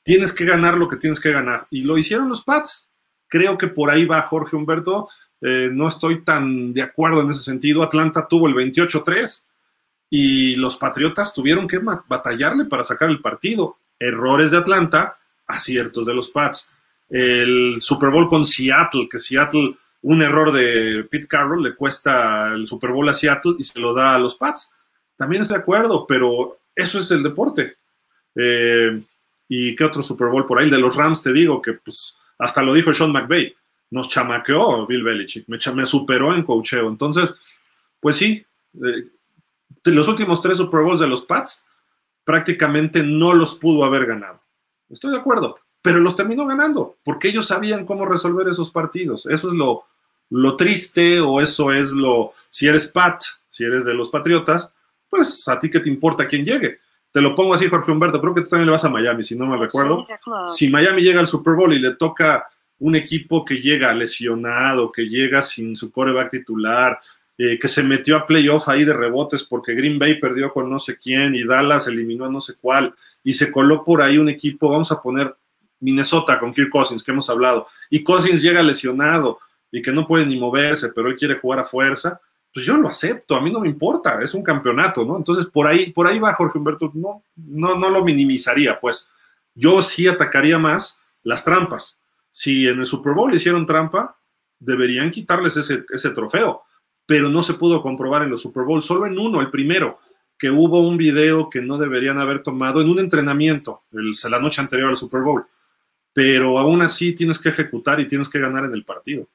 tienes 0.03 0.35
que 0.35 0.45
ganar 0.45 0.77
lo 0.77 0.87
que 0.87 0.97
tienes 0.97 1.21
que 1.21 1.33
ganar. 1.33 1.67
Y 1.71 1.85
lo 1.85 1.97
hicieron 1.97 2.29
los 2.29 2.45
Pats. 2.45 2.87
Creo 3.29 3.57
que 3.57 3.69
por 3.69 3.91
ahí 3.91 4.05
va 4.05 4.21
Jorge 4.21 4.55
Humberto. 4.55 5.09
Eh, 5.41 5.71
no 5.73 5.89
estoy 5.89 6.23
tan 6.23 6.75
de 6.75 6.83
acuerdo 6.83 7.23
en 7.23 7.31
ese 7.31 7.45
sentido. 7.45 7.83
Atlanta 7.83 8.29
tuvo 8.29 8.47
el 8.47 8.55
28-3 8.55 9.47
y 10.11 10.57
los 10.57 10.77
Patriotas 10.77 11.33
tuvieron 11.33 11.67
que 11.67 11.79
batallarle 11.79 12.67
para 12.67 12.85
sacar 12.85 13.09
el 13.09 13.23
partido. 13.23 13.79
Errores 13.99 14.51
de 14.51 14.59
Atlanta, 14.59 15.17
aciertos 15.47 16.05
de 16.05 16.13
los 16.13 16.29
Pats 16.29 16.69
el 17.15 17.81
Super 17.81 18.11
Bowl 18.11 18.27
con 18.27 18.45
Seattle, 18.45 19.09
que 19.09 19.21
Seattle, 19.21 19.77
un 20.03 20.21
error 20.21 20.51
de 20.51 21.07
Pete 21.09 21.29
Carroll 21.29 21.63
le 21.63 21.77
cuesta 21.77 22.53
el 22.53 22.67
Super 22.67 22.91
Bowl 22.91 23.09
a 23.09 23.15
Seattle 23.15 23.55
y 23.57 23.63
se 23.63 23.79
lo 23.79 23.95
da 23.95 24.17
a 24.17 24.19
los 24.19 24.35
Pats. 24.35 24.73
También 25.17 25.43
estoy 25.43 25.59
de 25.59 25.63
acuerdo, 25.63 26.09
pero 26.09 26.59
eso 26.75 26.99
es 26.99 27.09
el 27.13 27.23
deporte. 27.23 27.77
Eh, 28.35 29.01
¿Y 29.47 29.77
qué 29.77 29.85
otro 29.85 30.03
Super 30.03 30.27
Bowl 30.27 30.45
por 30.45 30.59
ahí? 30.59 30.65
El 30.65 30.73
de 30.73 30.79
los 30.79 30.97
Rams, 30.97 31.23
te 31.23 31.33
digo, 31.33 31.63
que 31.63 31.75
pues 31.75 32.17
hasta 32.37 32.63
lo 32.63 32.75
dijo 32.75 32.93
Sean 32.93 33.13
McVay, 33.13 33.55
nos 33.91 34.09
chamaqueó 34.09 34.85
Bill 34.85 35.05
Belichick, 35.05 35.47
me, 35.47 35.87
superó 35.87 36.35
en 36.35 36.43
cocheo. 36.43 36.89
Entonces, 36.89 37.33
pues 38.01 38.17
sí, 38.17 38.45
eh, 38.85 39.05
los 39.85 40.09
últimos 40.09 40.43
tres 40.43 40.59
Super 40.59 40.81
Bowls 40.81 40.99
de 40.99 41.07
los 41.07 41.25
Pats 41.25 41.65
prácticamente 42.25 43.05
no 43.05 43.35
los 43.35 43.55
pudo 43.55 43.85
haber 43.85 44.05
ganado. 44.05 44.41
Estoy 44.89 45.13
de 45.13 45.19
acuerdo 45.19 45.64
pero 45.85 46.01
los 46.01 46.17
terminó 46.17 46.47
ganando, 46.47 46.97
porque 47.05 47.29
ellos 47.29 47.49
sabían 47.49 47.85
cómo 47.85 48.07
resolver 48.07 48.49
esos 48.49 48.71
partidos. 48.71 49.27
Eso 49.27 49.49
es 49.49 49.53
lo, 49.53 49.85
lo 50.31 50.57
triste 50.57 51.21
o 51.21 51.43
eso 51.43 51.71
es 51.75 51.93
lo, 51.93 52.33
si 52.49 52.67
eres 52.67 52.89
Pat, 52.89 53.21
si 53.49 53.65
eres 53.65 53.85
de 53.85 53.93
los 53.93 54.09
Patriotas, 54.09 54.73
pues 55.11 55.47
a 55.47 55.61
ti 55.61 55.69
que 55.69 55.81
te 55.81 55.91
importa 55.91 56.27
quién 56.27 56.43
llegue. 56.43 56.79
Te 57.11 57.21
lo 57.21 57.35
pongo 57.35 57.53
así, 57.53 57.67
Jorge 57.69 57.93
Humberto, 57.93 58.19
creo 58.19 58.35
que 58.35 58.41
tú 58.41 58.49
también 58.49 58.69
le 58.69 58.73
vas 58.73 58.87
a 58.87 58.89
Miami, 58.89 59.25
si 59.25 59.37
no 59.37 59.45
me 59.45 59.59
recuerdo. 59.59 60.07
Si 60.49 60.71
Miami 60.71 61.03
llega 61.03 61.21
al 61.21 61.27
Super 61.27 61.53
Bowl 61.53 61.75
y 61.75 61.79
le 61.79 61.97
toca 61.97 62.49
un 62.79 62.97
equipo 62.97 63.45
que 63.45 63.61
llega 63.61 63.93
lesionado, 63.93 64.91
que 64.91 65.03
llega 65.03 65.43
sin 65.43 65.77
su 65.77 65.93
coreback 65.93 66.31
titular, 66.31 66.99
eh, 67.37 67.59
que 67.59 67.69
se 67.69 67.83
metió 67.83 68.17
a 68.17 68.25
playoff 68.25 68.71
ahí 68.71 68.87
de 68.87 68.95
rebotes 68.95 69.45
porque 69.45 69.75
Green 69.75 69.99
Bay 69.99 70.19
perdió 70.19 70.51
con 70.51 70.71
no 70.71 70.79
sé 70.79 70.97
quién 70.97 71.35
y 71.35 71.45
Dallas 71.45 71.89
eliminó 71.89 72.25
a 72.25 72.31
no 72.31 72.41
sé 72.41 72.55
cuál, 72.59 72.95
y 73.23 73.35
se 73.35 73.53
coló 73.53 73.85
por 73.85 74.01
ahí 74.01 74.17
un 74.17 74.31
equipo, 74.31 74.71
vamos 74.71 74.91
a 74.91 75.03
poner 75.03 75.37
Minnesota 75.85 76.41
con 76.41 76.53
Kirk 76.53 76.71
Cousins, 76.71 77.03
que 77.03 77.13
hemos 77.13 77.29
hablado, 77.29 77.67
y 77.91 78.03
Cousins 78.03 78.41
llega 78.41 78.63
lesionado 78.63 79.39
y 79.71 79.83
que 79.83 79.93
no 79.93 80.07
puede 80.07 80.25
ni 80.25 80.39
moverse, 80.39 80.89
pero 80.89 81.09
él 81.09 81.17
quiere 81.17 81.35
jugar 81.35 81.61
a 81.61 81.65
fuerza, 81.65 82.19
pues 82.53 82.65
yo 82.65 82.77
lo 82.77 82.89
acepto, 82.89 83.37
a 83.37 83.43
mí 83.43 83.51
no 83.53 83.61
me 83.61 83.69
importa, 83.69 84.23
es 84.23 84.33
un 84.33 84.43
campeonato, 84.43 85.05
¿no? 85.05 85.17
Entonces, 85.17 85.47
por 85.47 85.67
ahí, 85.67 85.93
por 85.93 86.07
ahí 86.07 86.19
va 86.19 86.33
Jorge 86.33 86.57
Humberto, 86.57 86.91
no, 86.95 87.23
no, 87.37 87.77
no 87.77 87.91
lo 87.91 88.03
minimizaría, 88.03 88.81
pues. 88.81 89.09
Yo 89.55 89.83
sí 89.83 90.09
atacaría 90.09 90.59
más 90.59 90.99
las 91.23 91.45
trampas. 91.45 91.99
Si 92.31 92.67
en 92.67 92.81
el 92.81 92.87
Super 92.87 93.13
Bowl 93.13 93.35
hicieron 93.35 93.67
trampa, 93.67 94.17
deberían 94.59 95.11
quitarles 95.11 95.57
ese, 95.57 95.85
ese 95.91 96.11
trofeo, 96.11 96.63
pero 97.05 97.29
no 97.29 97.43
se 97.43 97.55
pudo 97.55 97.83
comprobar 97.83 98.23
en 98.23 98.31
los 98.31 98.41
Super 98.41 98.63
Bowl, 98.63 98.83
solo 98.83 99.07
en 99.07 99.19
uno, 99.19 99.41
el 99.41 99.51
primero, 99.51 99.99
que 100.39 100.51
hubo 100.51 100.81
un 100.81 100.97
video 100.97 101.51
que 101.51 101.61
no 101.61 101.77
deberían 101.77 102.21
haber 102.21 102.43
tomado 102.43 102.81
en 102.81 102.89
un 102.89 103.01
entrenamiento, 103.01 103.83
el, 103.93 104.13
la 104.31 104.39
noche 104.39 104.63
anterior 104.63 104.89
al 104.89 104.97
Super 104.97 105.21
Bowl 105.21 105.45
pero 106.15 106.59
aún 106.59 106.81
así 106.81 107.13
tienes 107.13 107.39
que 107.39 107.51
ejecutar 107.51 108.01
y 108.01 108.07
tienes 108.07 108.29
que 108.29 108.39
ganar 108.39 108.65
en 108.65 108.73
el 108.73 108.85
partido. 108.85 109.29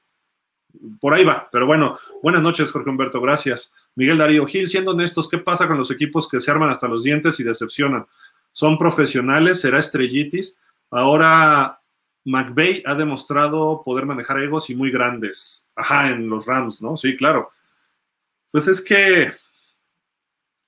Por 0.98 1.12
ahí 1.12 1.24
va, 1.24 1.48
pero 1.52 1.66
bueno, 1.66 1.98
buenas 2.22 2.42
noches, 2.42 2.70
Jorge 2.70 2.88
Humberto, 2.88 3.20
gracias. 3.20 3.70
Miguel 3.94 4.18
Darío 4.18 4.46
Gil, 4.46 4.68
siendo 4.68 4.92
honestos, 4.92 5.28
¿qué 5.28 5.38
pasa 5.38 5.68
con 5.68 5.76
los 5.76 5.90
equipos 5.90 6.26
que 6.28 6.40
se 6.40 6.50
arman 6.50 6.70
hasta 6.70 6.88
los 6.88 7.02
dientes 7.02 7.38
y 7.38 7.44
decepcionan? 7.44 8.06
¿Son 8.52 8.78
profesionales? 8.78 9.60
¿Será 9.60 9.78
estrellitis? 9.78 10.58
Ahora 10.90 11.80
McVeigh 12.24 12.82
ha 12.86 12.94
demostrado 12.94 13.82
poder 13.84 14.06
manejar 14.06 14.38
egos 14.38 14.70
y 14.70 14.74
muy 14.74 14.90
grandes. 14.90 15.66
Ajá, 15.74 16.08
en 16.10 16.30
los 16.30 16.46
Rams, 16.46 16.80
¿no? 16.80 16.96
Sí, 16.96 17.14
claro. 17.14 17.50
Pues 18.50 18.68
es 18.68 18.80
que 18.80 19.32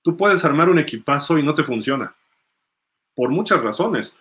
tú 0.02 0.16
puedes 0.16 0.44
armar 0.44 0.68
un 0.68 0.78
equipazo 0.78 1.39
y 1.39 1.43
no 1.43 1.55
te 1.55 1.64
funciona. 1.64 2.14
Por 3.14 3.30
muchas 3.30 3.62
razones 3.62 4.16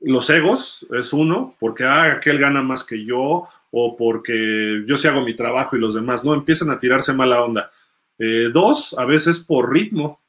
los 0.00 0.28
egos 0.30 0.86
es 0.92 1.12
uno, 1.12 1.54
porque 1.58 1.84
ah, 1.84 2.14
aquel 2.14 2.38
gana 2.38 2.62
más 2.62 2.84
que 2.84 3.04
yo, 3.04 3.48
o 3.70 3.96
porque 3.96 4.84
yo 4.86 4.96
sí 4.96 5.08
hago 5.08 5.22
mi 5.22 5.34
trabajo 5.34 5.76
y 5.76 5.80
los 5.80 5.94
demás 5.94 6.24
no, 6.24 6.34
empiezan 6.34 6.70
a 6.70 6.78
tirarse 6.78 7.12
mala 7.12 7.42
onda. 7.42 7.70
Eh, 8.18 8.50
dos, 8.52 8.94
a 8.98 9.04
veces 9.04 9.40
por 9.40 9.72
ritmo. 9.72 10.20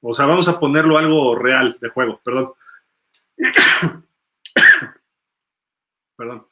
O 0.00 0.14
sea, 0.14 0.26
vamos 0.26 0.48
a 0.48 0.58
ponerlo 0.58 0.98
algo 0.98 1.36
real 1.36 1.76
de 1.80 1.88
juego, 1.88 2.20
perdón. 2.24 2.52
perdón. 6.16 6.46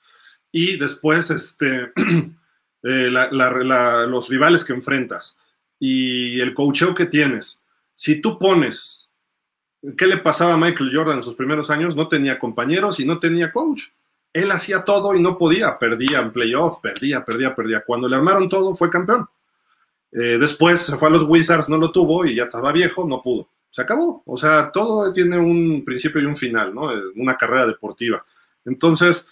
Y 0.52 0.76
después, 0.78 1.30
este, 1.30 1.92
eh, 2.82 3.10
los 3.10 4.28
rivales 4.28 4.64
que 4.64 4.72
enfrentas 4.74 5.38
y 5.78 6.40
el 6.40 6.54
coacheo 6.54 6.94
que 6.94 7.06
tienes. 7.06 7.62
Si 7.94 8.20
tú 8.20 8.38
pones 8.38 8.97
¿Qué 9.96 10.06
le 10.06 10.18
pasaba 10.18 10.54
a 10.54 10.56
Michael 10.56 10.90
Jordan 10.92 11.18
en 11.18 11.22
sus 11.22 11.34
primeros 11.34 11.70
años? 11.70 11.94
No 11.94 12.08
tenía 12.08 12.38
compañeros 12.38 12.98
y 12.98 13.04
no 13.04 13.18
tenía 13.18 13.52
coach. 13.52 13.84
Él 14.32 14.50
hacía 14.50 14.84
todo 14.84 15.14
y 15.14 15.22
no 15.22 15.38
podía. 15.38 15.78
Perdía 15.78 16.20
en 16.20 16.32
playoff, 16.32 16.80
perdía, 16.80 17.24
perdía, 17.24 17.54
perdía. 17.54 17.84
Cuando 17.86 18.08
le 18.08 18.16
armaron 18.16 18.48
todo, 18.48 18.74
fue 18.74 18.90
campeón. 18.90 19.28
Eh, 20.12 20.38
después 20.38 20.80
se 20.80 20.96
fue 20.96 21.08
a 21.08 21.12
los 21.12 21.24
Wizards, 21.24 21.68
no 21.68 21.76
lo 21.76 21.92
tuvo 21.92 22.24
y 22.24 22.34
ya 22.34 22.44
estaba 22.44 22.72
viejo, 22.72 23.06
no 23.06 23.22
pudo. 23.22 23.48
Se 23.70 23.82
acabó. 23.82 24.22
O 24.26 24.36
sea, 24.36 24.72
todo 24.72 25.12
tiene 25.12 25.38
un 25.38 25.84
principio 25.84 26.20
y 26.20 26.24
un 26.24 26.36
final, 26.36 26.74
¿no? 26.74 26.92
Eh, 26.92 27.00
una 27.16 27.36
carrera 27.36 27.66
deportiva. 27.66 28.24
Entonces, 28.64 29.28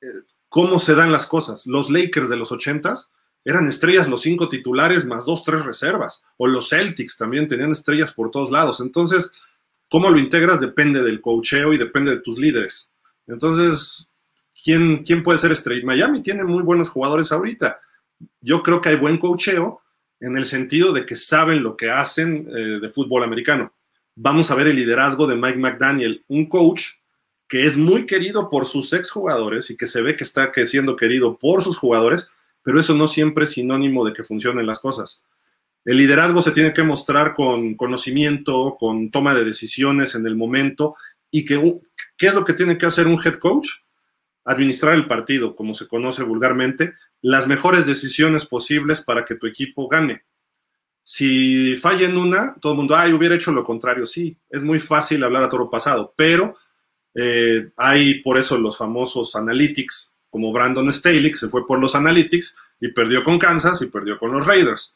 eh, 0.00 0.06
¿cómo 0.48 0.78
se 0.78 0.94
dan 0.94 1.12
las 1.12 1.26
cosas? 1.26 1.66
Los 1.66 1.90
Lakers 1.90 2.28
de 2.28 2.36
los 2.36 2.50
ochentas 2.50 3.10
eran 3.44 3.68
estrellas 3.68 4.08
los 4.08 4.22
cinco 4.22 4.48
titulares 4.48 5.04
más 5.04 5.26
dos, 5.26 5.44
tres 5.44 5.64
reservas. 5.64 6.24
O 6.38 6.46
los 6.46 6.70
Celtics 6.70 7.16
también 7.16 7.46
tenían 7.46 7.72
estrellas 7.72 8.12
por 8.12 8.30
todos 8.30 8.50
lados. 8.50 8.80
Entonces, 8.80 9.30
cómo 9.94 10.10
lo 10.10 10.18
integras 10.18 10.58
depende 10.60 11.04
del 11.04 11.20
coacheo 11.20 11.72
y 11.72 11.78
depende 11.78 12.10
de 12.10 12.20
tus 12.20 12.36
líderes. 12.36 12.90
Entonces, 13.28 14.10
¿quién, 14.64 15.04
quién 15.04 15.22
puede 15.22 15.38
ser 15.38 15.52
estrella? 15.52 15.86
Miami 15.86 16.20
tiene 16.20 16.42
muy 16.42 16.64
buenos 16.64 16.88
jugadores 16.88 17.30
ahorita. 17.30 17.78
Yo 18.40 18.60
creo 18.64 18.80
que 18.80 18.88
hay 18.88 18.96
buen 18.96 19.18
coacheo 19.18 19.82
en 20.18 20.36
el 20.36 20.46
sentido 20.46 20.92
de 20.92 21.06
que 21.06 21.14
saben 21.14 21.62
lo 21.62 21.76
que 21.76 21.90
hacen 21.90 22.48
eh, 22.50 22.80
de 22.80 22.90
fútbol 22.90 23.22
americano. 23.22 23.72
Vamos 24.16 24.50
a 24.50 24.56
ver 24.56 24.66
el 24.66 24.74
liderazgo 24.74 25.28
de 25.28 25.36
Mike 25.36 25.58
McDaniel, 25.58 26.24
un 26.26 26.48
coach 26.48 26.86
que 27.46 27.64
es 27.64 27.76
muy 27.76 28.04
querido 28.04 28.50
por 28.50 28.66
sus 28.66 28.92
exjugadores 28.94 29.70
y 29.70 29.76
que 29.76 29.86
se 29.86 30.02
ve 30.02 30.16
que 30.16 30.24
está 30.24 30.52
siendo 30.66 30.96
querido 30.96 31.38
por 31.38 31.62
sus 31.62 31.78
jugadores, 31.78 32.26
pero 32.64 32.80
eso 32.80 32.96
no 32.96 33.06
siempre 33.06 33.44
es 33.44 33.52
sinónimo 33.52 34.04
de 34.04 34.12
que 34.12 34.24
funcionen 34.24 34.66
las 34.66 34.80
cosas. 34.80 35.22
El 35.84 35.98
liderazgo 35.98 36.40
se 36.40 36.52
tiene 36.52 36.72
que 36.72 36.82
mostrar 36.82 37.34
con 37.34 37.74
conocimiento, 37.74 38.76
con 38.78 39.10
toma 39.10 39.34
de 39.34 39.44
decisiones 39.44 40.14
en 40.14 40.26
el 40.26 40.34
momento. 40.34 40.96
¿Y 41.30 41.44
que, 41.44 41.80
qué 42.16 42.28
es 42.28 42.34
lo 42.34 42.44
que 42.44 42.54
tiene 42.54 42.78
que 42.78 42.86
hacer 42.86 43.06
un 43.06 43.20
head 43.22 43.34
coach? 43.34 43.68
Administrar 44.44 44.94
el 44.94 45.06
partido, 45.06 45.54
como 45.54 45.74
se 45.74 45.86
conoce 45.86 46.22
vulgarmente, 46.22 46.94
las 47.20 47.46
mejores 47.46 47.86
decisiones 47.86 48.46
posibles 48.46 49.02
para 49.02 49.24
que 49.24 49.34
tu 49.34 49.46
equipo 49.46 49.88
gane. 49.88 50.24
Si 51.02 51.76
falla 51.76 52.08
en 52.08 52.16
una, 52.16 52.54
todo 52.60 52.72
el 52.72 52.78
mundo, 52.78 52.96
ay, 52.96 53.12
hubiera 53.12 53.34
hecho 53.34 53.52
lo 53.52 53.62
contrario. 53.62 54.06
Sí, 54.06 54.36
es 54.48 54.62
muy 54.62 54.78
fácil 54.78 55.22
hablar 55.22 55.42
a 55.42 55.48
toro 55.50 55.68
pasado, 55.68 56.14
pero 56.16 56.56
eh, 57.14 57.70
hay 57.76 58.20
por 58.20 58.38
eso 58.38 58.56
los 58.56 58.78
famosos 58.78 59.36
analytics, 59.36 60.14
como 60.30 60.50
Brandon 60.50 60.90
Staley, 60.90 61.30
que 61.30 61.36
se 61.36 61.48
fue 61.48 61.66
por 61.66 61.78
los 61.78 61.94
analytics 61.94 62.56
y 62.80 62.88
perdió 62.88 63.22
con 63.22 63.38
Kansas 63.38 63.80
y 63.82 63.86
perdió 63.86 64.18
con 64.18 64.32
los 64.32 64.46
Raiders. 64.46 64.94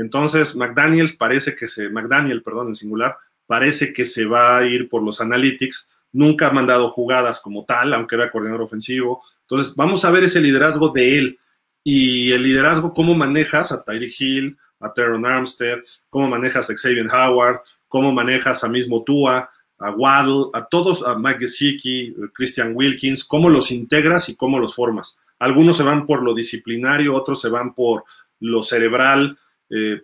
Entonces, 0.00 0.54
McDaniel 0.54 1.16
parece 1.16 1.54
que 1.54 1.68
se, 1.68 1.88
McDaniel, 1.90 2.42
perdón, 2.42 2.68
en 2.68 2.74
singular, 2.74 3.16
parece 3.46 3.92
que 3.92 4.04
se 4.04 4.24
va 4.24 4.58
a 4.58 4.64
ir 4.64 4.88
por 4.88 5.02
los 5.02 5.20
analytics. 5.20 5.88
Nunca 6.12 6.48
ha 6.48 6.52
mandado 6.52 6.88
jugadas 6.88 7.40
como 7.40 7.64
tal, 7.64 7.92
aunque 7.94 8.16
era 8.16 8.30
coordinador 8.30 8.62
ofensivo. 8.62 9.22
Entonces, 9.42 9.74
vamos 9.74 10.04
a 10.04 10.10
ver 10.10 10.24
ese 10.24 10.40
liderazgo 10.40 10.90
de 10.90 11.18
él 11.18 11.38
y 11.82 12.32
el 12.32 12.42
liderazgo, 12.42 12.92
cómo 12.92 13.14
manejas 13.14 13.72
a 13.72 13.82
Tyreek 13.82 14.20
Hill, 14.20 14.58
a 14.80 14.92
Teron 14.92 15.24
Armstead, 15.24 15.78
cómo 16.10 16.28
manejas 16.28 16.70
a 16.70 16.76
Xavier 16.76 17.06
Howard, 17.12 17.60
cómo 17.88 18.12
manejas 18.12 18.62
a 18.62 18.68
mismo 18.68 19.02
Tua, 19.02 19.50
a 19.78 19.90
Waddle, 19.92 20.50
a 20.52 20.66
todos, 20.66 21.06
a 21.06 21.18
Mike 21.18 21.46
Christian 22.34 22.72
Wilkins, 22.74 23.24
cómo 23.24 23.48
los 23.48 23.70
integras 23.70 24.28
y 24.28 24.36
cómo 24.36 24.58
los 24.58 24.74
formas. 24.74 25.18
Algunos 25.38 25.76
se 25.76 25.82
van 25.84 26.04
por 26.04 26.22
lo 26.22 26.34
disciplinario, 26.34 27.14
otros 27.14 27.40
se 27.40 27.48
van 27.48 27.74
por 27.74 28.04
lo 28.40 28.62
cerebral, 28.62 29.38
eh, 29.70 30.02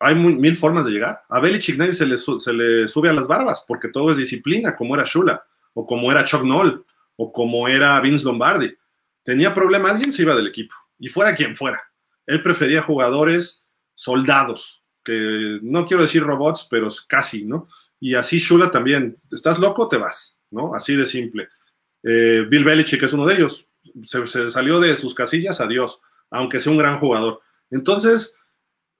hay 0.00 0.14
mil 0.14 0.56
formas 0.56 0.86
de 0.86 0.92
llegar. 0.92 1.22
A 1.28 1.40
Belichick 1.40 1.76
nadie 1.76 1.92
se 1.92 2.06
le, 2.06 2.18
se 2.18 2.52
le, 2.52 2.88
sube 2.88 3.08
a 3.08 3.12
las 3.12 3.26
barbas 3.26 3.64
porque 3.66 3.88
todo 3.88 4.10
es 4.10 4.16
disciplina, 4.16 4.76
como 4.76 4.94
era 4.94 5.04
Shula, 5.04 5.42
o 5.74 5.86
como 5.86 6.10
era 6.10 6.24
Chuck 6.24 6.44
Noll, 6.44 6.84
o 7.16 7.32
como 7.32 7.68
era 7.68 8.00
Vince 8.00 8.24
Lombardi. 8.24 8.74
Tenía 9.22 9.52
problema, 9.52 9.90
alguien 9.90 10.12
se 10.12 10.22
iba 10.22 10.34
del 10.34 10.46
equipo, 10.46 10.74
y 10.98 11.08
fuera 11.08 11.34
quien 11.34 11.56
fuera. 11.56 11.82
Él 12.26 12.42
prefería 12.42 12.82
jugadores 12.82 13.66
soldados, 13.94 14.84
que 15.02 15.58
no 15.62 15.86
quiero 15.86 16.02
decir 16.02 16.22
robots, 16.22 16.66
pero 16.70 16.88
casi, 17.08 17.44
¿no? 17.44 17.68
Y 18.00 18.14
así 18.14 18.38
Shula 18.38 18.70
también, 18.70 19.16
¿estás 19.32 19.58
loco? 19.58 19.88
Te 19.88 19.96
vas, 19.96 20.36
¿no? 20.50 20.74
Así 20.74 20.94
de 20.94 21.06
simple. 21.06 21.48
Eh, 22.04 22.46
Bill 22.48 22.64
Belichick 22.64 23.02
es 23.02 23.12
uno 23.12 23.26
de 23.26 23.34
ellos, 23.34 23.66
se, 24.04 24.24
se, 24.28 24.50
salió 24.50 24.78
de 24.78 24.96
sus 24.96 25.14
casillas, 25.14 25.60
adiós, 25.60 26.00
aunque 26.30 26.60
sea 26.60 26.70
un 26.70 26.78
gran 26.78 26.96
jugador. 26.96 27.40
Entonces, 27.70 28.37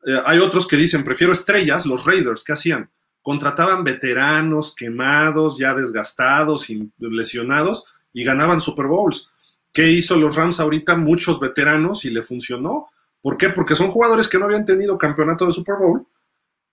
eh, 0.09 0.22
hay 0.24 0.39
otros 0.39 0.66
que 0.66 0.76
dicen, 0.76 1.05
prefiero 1.05 1.35
estrellas, 1.35 1.85
los 1.85 2.06
Raiders, 2.06 2.43
¿qué 2.43 2.52
hacían? 2.55 2.90
Contrataban 3.20 3.85
veteranos, 3.85 4.74
quemados, 4.74 5.59
ya 5.59 5.74
desgastados, 5.74 6.66
lesionados, 6.98 7.85
y 8.14 8.24
ganaban 8.24 8.62
Super 8.62 8.86
Bowls. 8.86 9.28
¿Qué 9.70 9.90
hizo 9.90 10.16
los 10.16 10.35
Rams 10.35 10.60
ahorita? 10.60 10.97
Muchos 10.97 11.39
veteranos 11.39 12.06
y 12.06 12.10
le 12.10 12.22
funcionó. 12.22 12.86
¿Por 13.20 13.36
qué? 13.36 13.51
Porque 13.51 13.76
son 13.76 13.90
jugadores 13.90 14.28
que 14.28 14.39
no 14.39 14.47
habían 14.47 14.64
tenido 14.64 14.97
campeonato 14.97 15.47
de 15.47 15.52
Super 15.52 15.76
Bowl. 15.76 16.06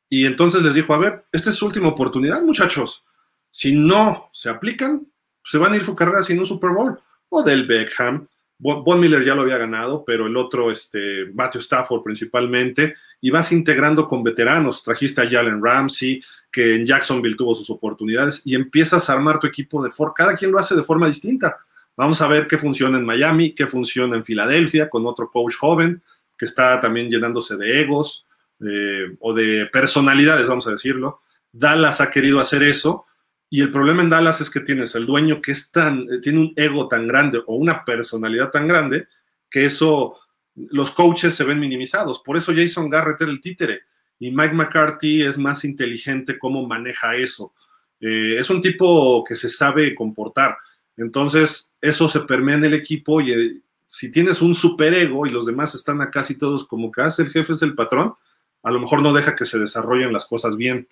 Y 0.08 0.26
entonces 0.26 0.64
les 0.64 0.74
dijo, 0.74 0.94
a 0.94 0.98
ver, 0.98 1.26
esta 1.34 1.50
es 1.50 1.58
su 1.58 1.66
última 1.66 1.90
oportunidad, 1.90 2.42
muchachos. 2.42 3.04
Si 3.52 3.76
no 3.76 4.30
se 4.32 4.50
aplican, 4.50 5.06
se 5.44 5.58
van 5.58 5.74
a 5.74 5.76
ir 5.76 5.84
su 5.84 5.94
carrera 5.94 6.24
sin 6.24 6.40
un 6.40 6.46
Super 6.46 6.70
Bowl. 6.70 6.98
O 7.28 7.44
del 7.44 7.68
Beckham. 7.68 8.30
Von 8.58 9.02
Miller 9.02 9.26
ya 9.26 9.36
lo 9.36 9.42
había 9.42 9.58
ganado, 9.58 10.06
pero 10.06 10.28
el 10.28 10.38
otro, 10.38 10.72
este, 10.72 11.26
Matthew 11.34 11.60
Stafford 11.60 12.02
principalmente 12.02 12.96
y 13.22 13.30
vas 13.32 13.52
integrando 13.52 14.08
con 14.08 14.24
veteranos. 14.24 14.84
Trajiste 14.84 15.22
a 15.22 15.30
Jalen 15.30 15.64
Ramsey, 15.64 16.22
que 16.52 16.76
en 16.76 16.86
Jacksonville 16.86 17.36
tuvo 17.36 17.56
sus 17.56 17.70
oportunidades, 17.70 18.42
y 18.46 18.56
empiezas 18.56 19.10
a 19.10 19.14
armar 19.14 19.40
tu 19.40 19.48
equipo 19.48 19.84
de 19.84 19.92
forma. 19.92 20.14
Cada 20.16 20.36
quien 20.36 20.52
lo 20.52 20.60
hace 20.60 20.76
de 20.76 20.84
forma 20.84 21.08
distinta. 21.08 21.58
Vamos 21.98 22.22
a 22.22 22.28
ver 22.28 22.48
qué 22.48 22.58
funciona 22.58 22.98
en 22.98 23.06
Miami, 23.06 23.54
qué 23.54 23.68
funciona 23.68 24.16
en 24.16 24.26
Filadelfia, 24.26 24.90
con 24.90 25.06
otro 25.06 25.30
coach 25.30 25.56
joven 25.56 26.02
que 26.38 26.46
está 26.46 26.80
también 26.82 27.10
llenándose 27.10 27.56
de 27.56 27.82
egos 27.82 28.26
eh, 28.60 29.16
o 29.20 29.34
de 29.34 29.68
personalidades, 29.72 30.48
vamos 30.48 30.68
a 30.68 30.72
decirlo. 30.72 31.22
Dallas 31.52 32.02
ha 32.02 32.12
querido 32.12 32.40
hacer 32.40 32.64
eso, 32.64 33.06
y 33.50 33.62
el 33.62 33.72
problema 33.72 34.04
en 34.04 34.10
Dallas 34.10 34.42
es 34.42 34.50
que 34.50 34.60
tienes 34.60 34.96
el 34.96 35.06
dueño 35.06 35.42
que 35.42 35.52
es 35.52 35.72
tan, 35.72 36.08
tiene 36.22 36.40
un 36.40 36.54
ego 36.56 36.88
tan 36.88 37.08
grande 37.08 37.42
o 37.46 37.56
una 37.56 37.86
personalidad 37.86 38.50
tan 38.50 38.68
grande 38.68 39.08
que 39.50 39.66
eso 39.66 40.18
los 40.56 40.92
coaches 40.92 41.36
se 41.36 41.44
ven 41.44 41.60
minimizados. 41.60 42.20
Por 42.20 42.38
eso 42.38 42.54
Jason 42.56 42.90
Garrett 42.90 43.22
era 43.22 43.32
el 43.32 43.42
títere 43.42 43.82
y 44.20 44.32
Mike 44.32 44.54
McCarthy 44.54 45.22
es 45.22 45.38
más 45.38 45.66
inteligente 45.66 46.40
cómo 46.40 46.66
maneja 46.68 47.16
eso. 47.16 47.54
Eh, 48.00 48.38
es 48.40 48.50
un 48.50 48.62
tipo 48.62 49.24
que 49.24 49.36
se 49.36 49.50
sabe 49.50 49.94
comportar. 49.94 50.58
Entonces, 50.98 51.74
eso 51.82 52.08
se 52.08 52.22
permea 52.22 52.56
en 52.56 52.66
el 52.66 52.74
equipo 52.74 53.20
y 53.22 53.34
eh, 53.34 53.62
si 53.86 54.12
tienes 54.12 54.42
un 54.42 54.56
superego 54.56 55.28
y 55.28 55.30
los 55.30 55.46
demás 55.46 55.76
están 55.76 56.02
a 56.02 56.10
casi 56.10 56.38
todos 56.38 56.66
como 56.66 56.92
que 56.92 57.02
hace 57.02 57.22
ah, 57.22 57.26
el 57.26 57.32
jefe 57.32 57.54
es 57.54 57.62
el 57.62 57.76
patrón, 57.76 58.16
a 58.64 58.72
lo 58.72 58.80
mejor 58.80 59.02
no 59.02 59.14
deja 59.14 59.36
que 59.36 59.46
se 59.46 59.60
desarrollen 59.60 60.14
las 60.14 60.26
cosas 60.26 60.56
bien. 60.56 60.88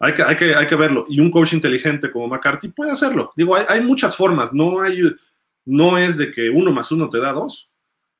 Hay 0.00 0.14
que, 0.14 0.22
hay 0.22 0.36
que, 0.36 0.54
hay 0.54 0.66
que 0.66 0.74
verlo. 0.74 1.04
Y 1.08 1.20
un 1.20 1.30
coach 1.30 1.52
inteligente 1.52 2.10
como 2.10 2.26
McCarthy 2.26 2.68
puede 2.68 2.90
hacerlo. 2.90 3.32
Digo, 3.36 3.54
hay, 3.54 3.64
hay 3.68 3.80
muchas 3.82 4.16
formas. 4.16 4.52
No, 4.52 4.80
hay, 4.80 5.00
no 5.66 5.98
es 5.98 6.16
de 6.16 6.30
que 6.30 6.50
uno 6.50 6.72
más 6.72 6.90
uno 6.90 7.08
te 7.08 7.20
da 7.20 7.32
dos 7.32 7.70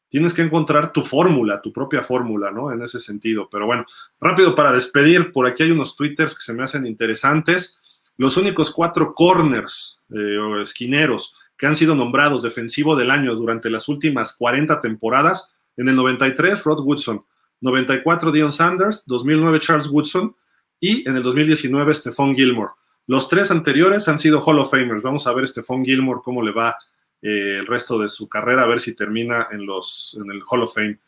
tienes 0.08 0.32
que 0.32 0.42
encontrar 0.42 0.92
tu 0.92 1.02
fórmula, 1.02 1.60
tu 1.60 1.72
propia 1.72 2.02
fórmula, 2.02 2.50
¿no? 2.50 2.72
En 2.72 2.82
ese 2.82 3.00
sentido. 3.00 3.48
Pero 3.50 3.66
bueno, 3.66 3.84
rápido 4.20 4.54
para 4.54 4.72
despedir, 4.72 5.32
por 5.32 5.46
aquí 5.46 5.62
hay 5.62 5.70
unos 5.70 5.96
twitters 5.96 6.34
que 6.34 6.42
se 6.42 6.52
me 6.52 6.62
hacen 6.62 6.86
interesantes. 6.86 7.80
Los 8.16 8.36
únicos 8.36 8.70
cuatro 8.70 9.14
corners 9.14 9.98
eh, 10.10 10.38
o 10.38 10.60
esquineros 10.60 11.34
que 11.56 11.66
han 11.66 11.76
sido 11.76 11.94
nombrados 11.94 12.42
defensivo 12.42 12.96
del 12.96 13.10
año 13.10 13.34
durante 13.34 13.70
las 13.70 13.88
últimas 13.88 14.36
40 14.36 14.80
temporadas, 14.80 15.52
en 15.76 15.88
el 15.88 15.96
93, 15.96 16.62
Rod 16.62 16.80
Woodson, 16.80 17.24
94, 17.60 18.30
Dion 18.30 18.52
Sanders, 18.52 19.04
2009, 19.06 19.60
Charles 19.60 19.88
Woodson 19.88 20.36
y 20.78 21.08
en 21.08 21.16
el 21.16 21.22
2019, 21.22 21.94
Stephon 21.94 22.34
Gilmore. 22.34 22.72
Los 23.06 23.28
tres 23.28 23.50
anteriores 23.50 24.08
han 24.08 24.18
sido 24.18 24.42
Hall 24.42 24.58
of 24.58 24.70
Famers. 24.70 25.02
Vamos 25.02 25.26
a 25.26 25.32
ver 25.32 25.46
Stephon 25.46 25.84
Gilmore 25.84 26.20
cómo 26.22 26.42
le 26.42 26.52
va 26.52 26.76
eh, 27.26 27.56
el 27.58 27.66
resto 27.66 27.98
de 27.98 28.10
su 28.10 28.28
carrera, 28.28 28.64
a 28.64 28.66
ver 28.66 28.80
si 28.80 28.94
termina 28.94 29.48
en, 29.50 29.64
los, 29.64 30.14
en 30.22 30.30
el 30.30 30.42
Hall 30.46 30.64
of 30.64 30.74
Fame. 30.74 30.98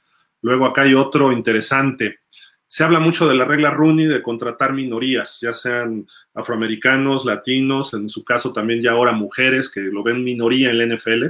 Luego 0.41 0.65
acá 0.65 0.83
hay 0.83 0.95
otro 0.95 1.31
interesante. 1.31 2.21
Se 2.67 2.85
habla 2.85 3.01
mucho 3.01 3.29
de 3.29 3.35
la 3.35 3.45
regla 3.45 3.69
Rooney 3.69 4.07
de 4.07 4.23
contratar 4.23 4.73
minorías, 4.73 5.39
ya 5.43 5.53
sean 5.53 6.09
afroamericanos, 6.33 7.27
latinos, 7.27 7.93
en 7.93 8.09
su 8.09 8.25
caso 8.25 8.55
también 8.55 8.81
ya 8.81 8.93
ahora 8.93 9.13
mujeres 9.13 9.69
que 9.69 9.81
lo 9.81 10.03
ven 10.03 10.25
minoría 10.25 10.71
en 10.71 10.79
la 10.79 10.97
NFL. 10.97 11.27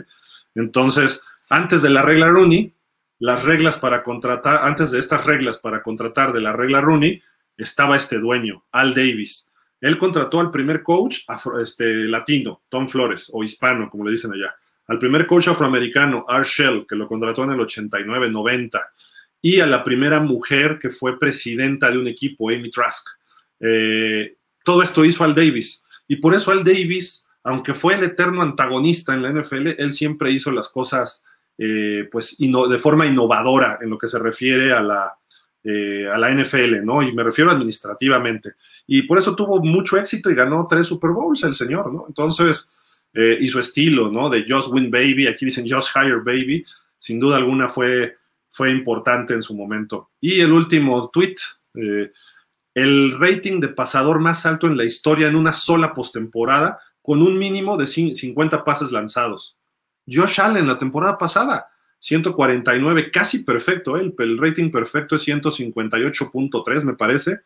Entonces, 0.54 1.20
antes 1.50 1.82
de 1.82 1.90
la 1.90 2.02
regla 2.02 2.28
Rooney, 2.28 2.72
las 3.18 3.42
reglas 3.42 3.78
para 3.78 4.04
contratar, 4.04 4.60
antes 4.62 4.92
de 4.92 5.00
estas 5.00 5.24
reglas 5.24 5.58
para 5.58 5.82
contratar 5.82 6.32
de 6.32 6.42
la 6.42 6.52
regla 6.52 6.80
Rooney, 6.80 7.20
estaba 7.56 7.96
este 7.96 8.20
dueño, 8.20 8.66
Al 8.70 8.94
Davis. 8.94 9.50
Él 9.80 9.98
contrató 9.98 10.38
al 10.38 10.52
primer 10.52 10.84
coach 10.84 11.22
este, 11.60 11.92
latino, 12.04 12.62
Tom 12.68 12.88
Flores, 12.88 13.28
o 13.32 13.42
hispano, 13.42 13.90
como 13.90 14.04
le 14.04 14.12
dicen 14.12 14.32
allá 14.32 14.54
al 14.88 14.98
primer 14.98 15.26
coach 15.26 15.48
afroamericano, 15.48 16.24
Art 16.28 16.46
Shell, 16.46 16.86
que 16.88 16.96
lo 16.96 17.08
contrató 17.08 17.44
en 17.44 17.52
el 17.52 17.58
89-90, 17.60 18.80
y 19.42 19.60
a 19.60 19.66
la 19.66 19.82
primera 19.82 20.20
mujer 20.20 20.78
que 20.80 20.90
fue 20.90 21.18
presidenta 21.18 21.90
de 21.90 21.98
un 21.98 22.06
equipo, 22.06 22.50
Amy 22.50 22.70
Trask. 22.70 23.06
Eh, 23.60 24.36
todo 24.64 24.82
esto 24.82 25.04
hizo 25.04 25.24
Al 25.24 25.34
Davis. 25.34 25.84
Y 26.08 26.16
por 26.16 26.34
eso 26.34 26.50
Al 26.50 26.64
Davis, 26.64 27.26
aunque 27.44 27.74
fue 27.74 27.94
el 27.94 28.04
eterno 28.04 28.42
antagonista 28.42 29.14
en 29.14 29.22
la 29.22 29.30
NFL, 29.30 29.74
él 29.78 29.92
siempre 29.92 30.30
hizo 30.30 30.50
las 30.50 30.68
cosas 30.68 31.24
eh, 31.58 32.08
pues, 32.10 32.36
de 32.38 32.78
forma 32.78 33.06
innovadora 33.06 33.78
en 33.80 33.90
lo 33.90 33.98
que 33.98 34.08
se 34.08 34.18
refiere 34.18 34.72
a 34.72 34.82
la, 34.82 35.16
eh, 35.64 36.06
a 36.06 36.18
la 36.18 36.30
NFL, 36.30 36.84
¿no? 36.84 37.02
Y 37.02 37.12
me 37.12 37.24
refiero 37.24 37.50
administrativamente. 37.50 38.54
Y 38.86 39.02
por 39.02 39.18
eso 39.18 39.34
tuvo 39.34 39.62
mucho 39.62 39.96
éxito 39.96 40.30
y 40.30 40.34
ganó 40.34 40.66
tres 40.68 40.86
Super 40.86 41.10
Bowls 41.10 41.42
el 41.44 41.54
señor, 41.54 41.92
¿no? 41.92 42.04
Entonces, 42.08 42.72
eh, 43.18 43.38
y 43.40 43.48
su 43.48 43.58
estilo, 43.58 44.10
¿no? 44.10 44.28
De 44.28 44.44
Just 44.46 44.68
Win 44.68 44.90
Baby, 44.90 45.26
aquí 45.26 45.46
dicen 45.46 45.66
Just 45.66 45.96
Hire 45.96 46.18
Baby, 46.18 46.66
sin 46.98 47.18
duda 47.18 47.38
alguna 47.38 47.66
fue, 47.66 48.16
fue 48.50 48.70
importante 48.70 49.32
en 49.32 49.40
su 49.40 49.56
momento. 49.56 50.10
Y 50.20 50.40
el 50.40 50.52
último 50.52 51.08
tweet, 51.08 51.36
eh, 51.74 52.12
el 52.74 53.18
rating 53.18 53.58
de 53.58 53.68
pasador 53.68 54.20
más 54.20 54.44
alto 54.44 54.66
en 54.66 54.76
la 54.76 54.84
historia 54.84 55.28
en 55.28 55.36
una 55.36 55.54
sola 55.54 55.94
postemporada, 55.94 56.78
con 57.00 57.22
un 57.22 57.38
mínimo 57.38 57.78
de 57.78 57.86
50 57.86 58.64
pases 58.64 58.92
lanzados. 58.92 59.56
Josh 60.06 60.38
Allen 60.38 60.66
la 60.66 60.76
temporada 60.76 61.16
pasada, 61.16 61.68
149, 62.00 63.10
casi 63.10 63.44
perfecto, 63.44 63.96
¿eh? 63.96 64.12
el 64.18 64.36
rating 64.36 64.70
perfecto 64.70 65.16
es 65.16 65.26
158.3, 65.26 66.82
me 66.82 66.92
parece. 66.92 67.40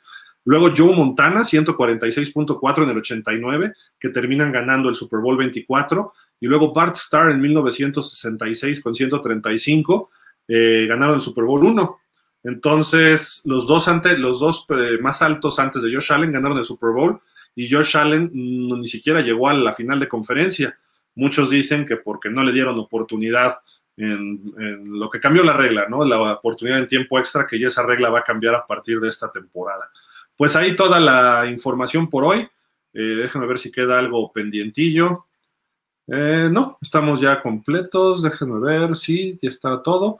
Luego 0.44 0.70
Joe 0.74 0.94
Montana, 0.94 1.40
146.4 1.40 2.82
en 2.82 2.90
el 2.90 2.96
89, 2.98 3.72
que 3.98 4.08
terminan 4.08 4.52
ganando 4.52 4.88
el 4.88 4.94
Super 4.94 5.20
Bowl 5.20 5.36
24. 5.36 6.12
Y 6.40 6.46
luego 6.46 6.72
Bart 6.72 6.96
Starr 6.96 7.30
en 7.30 7.40
1966 7.40 8.82
con 8.82 8.94
135, 8.94 10.10
eh, 10.48 10.86
ganaron 10.88 11.16
el 11.16 11.20
Super 11.20 11.44
Bowl 11.44 11.64
1. 11.64 12.00
Entonces, 12.44 13.42
los 13.44 13.66
dos, 13.66 13.86
los 14.18 14.40
dos 14.40 14.66
eh, 14.70 14.98
más 15.00 15.20
altos 15.20 15.58
antes 15.58 15.82
de 15.82 15.92
Josh 15.92 16.12
Allen 16.12 16.32
ganaron 16.32 16.58
el 16.58 16.64
Super 16.64 16.90
Bowl 16.90 17.20
y 17.54 17.70
Josh 17.70 17.96
Allen 17.96 18.30
ni 18.32 18.86
siquiera 18.86 19.20
llegó 19.20 19.48
a 19.48 19.54
la 19.54 19.74
final 19.74 20.00
de 20.00 20.08
conferencia. 20.08 20.78
Muchos 21.14 21.50
dicen 21.50 21.84
que 21.84 21.98
porque 21.98 22.30
no 22.30 22.42
le 22.42 22.52
dieron 22.52 22.78
oportunidad 22.78 23.58
en, 23.96 24.54
en, 24.58 24.98
lo 24.98 25.10
que 25.10 25.20
cambió 25.20 25.42
la 25.42 25.52
regla, 25.52 25.86
¿no? 25.90 26.04
La 26.04 26.32
oportunidad 26.32 26.78
en 26.78 26.86
tiempo 26.86 27.18
extra, 27.18 27.46
que 27.46 27.58
ya 27.58 27.68
esa 27.68 27.82
regla 27.82 28.08
va 28.08 28.20
a 28.20 28.24
cambiar 28.24 28.54
a 28.54 28.66
partir 28.66 28.98
de 29.00 29.08
esta 29.08 29.30
temporada. 29.30 29.90
Pues 30.40 30.56
ahí 30.56 30.74
toda 30.74 30.98
la 31.00 31.46
información 31.50 32.08
por 32.08 32.24
hoy. 32.24 32.48
Eh, 32.94 33.02
déjenme 33.02 33.46
ver 33.46 33.58
si 33.58 33.70
queda 33.70 33.98
algo 33.98 34.32
pendientillo. 34.32 35.26
Eh, 36.06 36.48
no, 36.50 36.78
estamos 36.80 37.20
ya 37.20 37.42
completos. 37.42 38.22
Déjenme 38.22 38.58
ver, 38.58 38.96
sí, 38.96 39.38
ya 39.42 39.50
está 39.50 39.82
todo. 39.82 40.18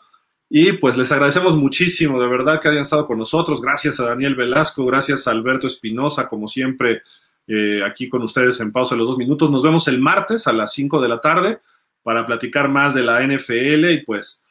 Y 0.50 0.72
pues 0.72 0.98
les 0.98 1.10
agradecemos 1.10 1.56
muchísimo, 1.56 2.20
de 2.20 2.28
verdad, 2.28 2.60
que 2.60 2.68
hayan 2.68 2.82
estado 2.82 3.06
con 3.06 3.16
nosotros. 3.16 3.62
Gracias 3.62 3.98
a 3.98 4.10
Daniel 4.10 4.34
Velasco, 4.34 4.84
gracias 4.84 5.26
a 5.26 5.30
Alberto 5.30 5.66
Espinosa, 5.66 6.28
como 6.28 6.48
siempre, 6.48 7.00
eh, 7.46 7.80
aquí 7.82 8.10
con 8.10 8.20
ustedes 8.20 8.60
en 8.60 8.72
pausa 8.72 8.96
los 8.96 9.08
dos 9.08 9.16
minutos. 9.16 9.50
Nos 9.50 9.62
vemos 9.62 9.88
el 9.88 10.02
martes 10.02 10.46
a 10.46 10.52
las 10.52 10.74
5 10.74 11.00
de 11.00 11.08
la 11.08 11.22
tarde 11.22 11.60
para 12.02 12.26
platicar 12.26 12.68
más 12.68 12.92
de 12.92 13.04
la 13.04 13.22
NFL 13.22 13.90
y 13.90 14.04
pues 14.04 14.44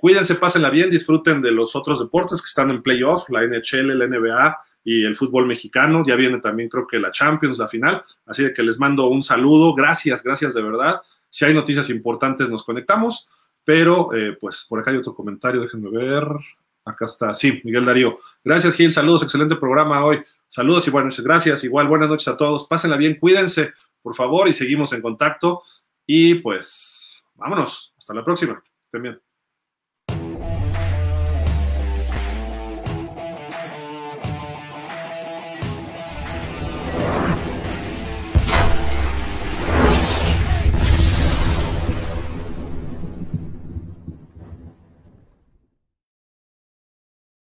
cuídense, 0.00 0.36
pásenla 0.36 0.70
bien, 0.70 0.88
disfruten 0.88 1.42
de 1.42 1.50
los 1.50 1.74
otros 1.74 1.98
deportes 1.98 2.40
que 2.40 2.46
están 2.46 2.70
en 2.70 2.80
playoff, 2.80 3.28
la 3.28 3.42
NHL, 3.42 3.98
la 3.98 4.06
NBA 4.06 4.69
y 4.84 5.04
el 5.04 5.16
fútbol 5.16 5.46
mexicano. 5.46 6.02
Ya 6.06 6.16
viene 6.16 6.38
también 6.38 6.68
creo 6.68 6.86
que 6.86 6.98
la 6.98 7.10
Champions, 7.10 7.58
la 7.58 7.68
final. 7.68 8.04
Así 8.26 8.52
que 8.54 8.62
les 8.62 8.78
mando 8.78 9.08
un 9.08 9.22
saludo. 9.22 9.74
Gracias, 9.74 10.22
gracias 10.22 10.54
de 10.54 10.62
verdad. 10.62 11.00
Si 11.28 11.44
hay 11.44 11.54
noticias 11.54 11.90
importantes 11.90 12.48
nos 12.48 12.64
conectamos. 12.64 13.28
Pero 13.64 14.12
eh, 14.14 14.36
pues 14.40 14.66
por 14.68 14.80
acá 14.80 14.90
hay 14.90 14.96
otro 14.96 15.14
comentario, 15.14 15.60
déjenme 15.60 15.90
ver. 15.90 16.24
Acá 16.84 17.06
está, 17.06 17.34
sí, 17.34 17.60
Miguel 17.64 17.84
Darío. 17.84 18.18
Gracias 18.42 18.74
Gil, 18.74 18.92
saludos, 18.92 19.22
excelente 19.22 19.56
programa 19.56 20.04
hoy. 20.04 20.22
Saludos 20.48 20.88
y 20.88 20.90
buenas 20.90 21.12
noches, 21.14 21.24
gracias. 21.24 21.64
Igual, 21.64 21.86
buenas 21.86 22.08
noches 22.08 22.26
a 22.28 22.36
todos. 22.36 22.66
Pásenla 22.66 22.96
bien, 22.96 23.16
cuídense, 23.16 23.72
por 24.02 24.16
favor, 24.16 24.48
y 24.48 24.52
seguimos 24.52 24.92
en 24.92 25.02
contacto. 25.02 25.62
Y 26.06 26.36
pues, 26.36 27.22
vámonos. 27.34 27.94
Hasta 27.96 28.14
la 28.14 28.24
próxima. 28.24 28.60
Estén 28.80 29.02
bien. 29.02 29.29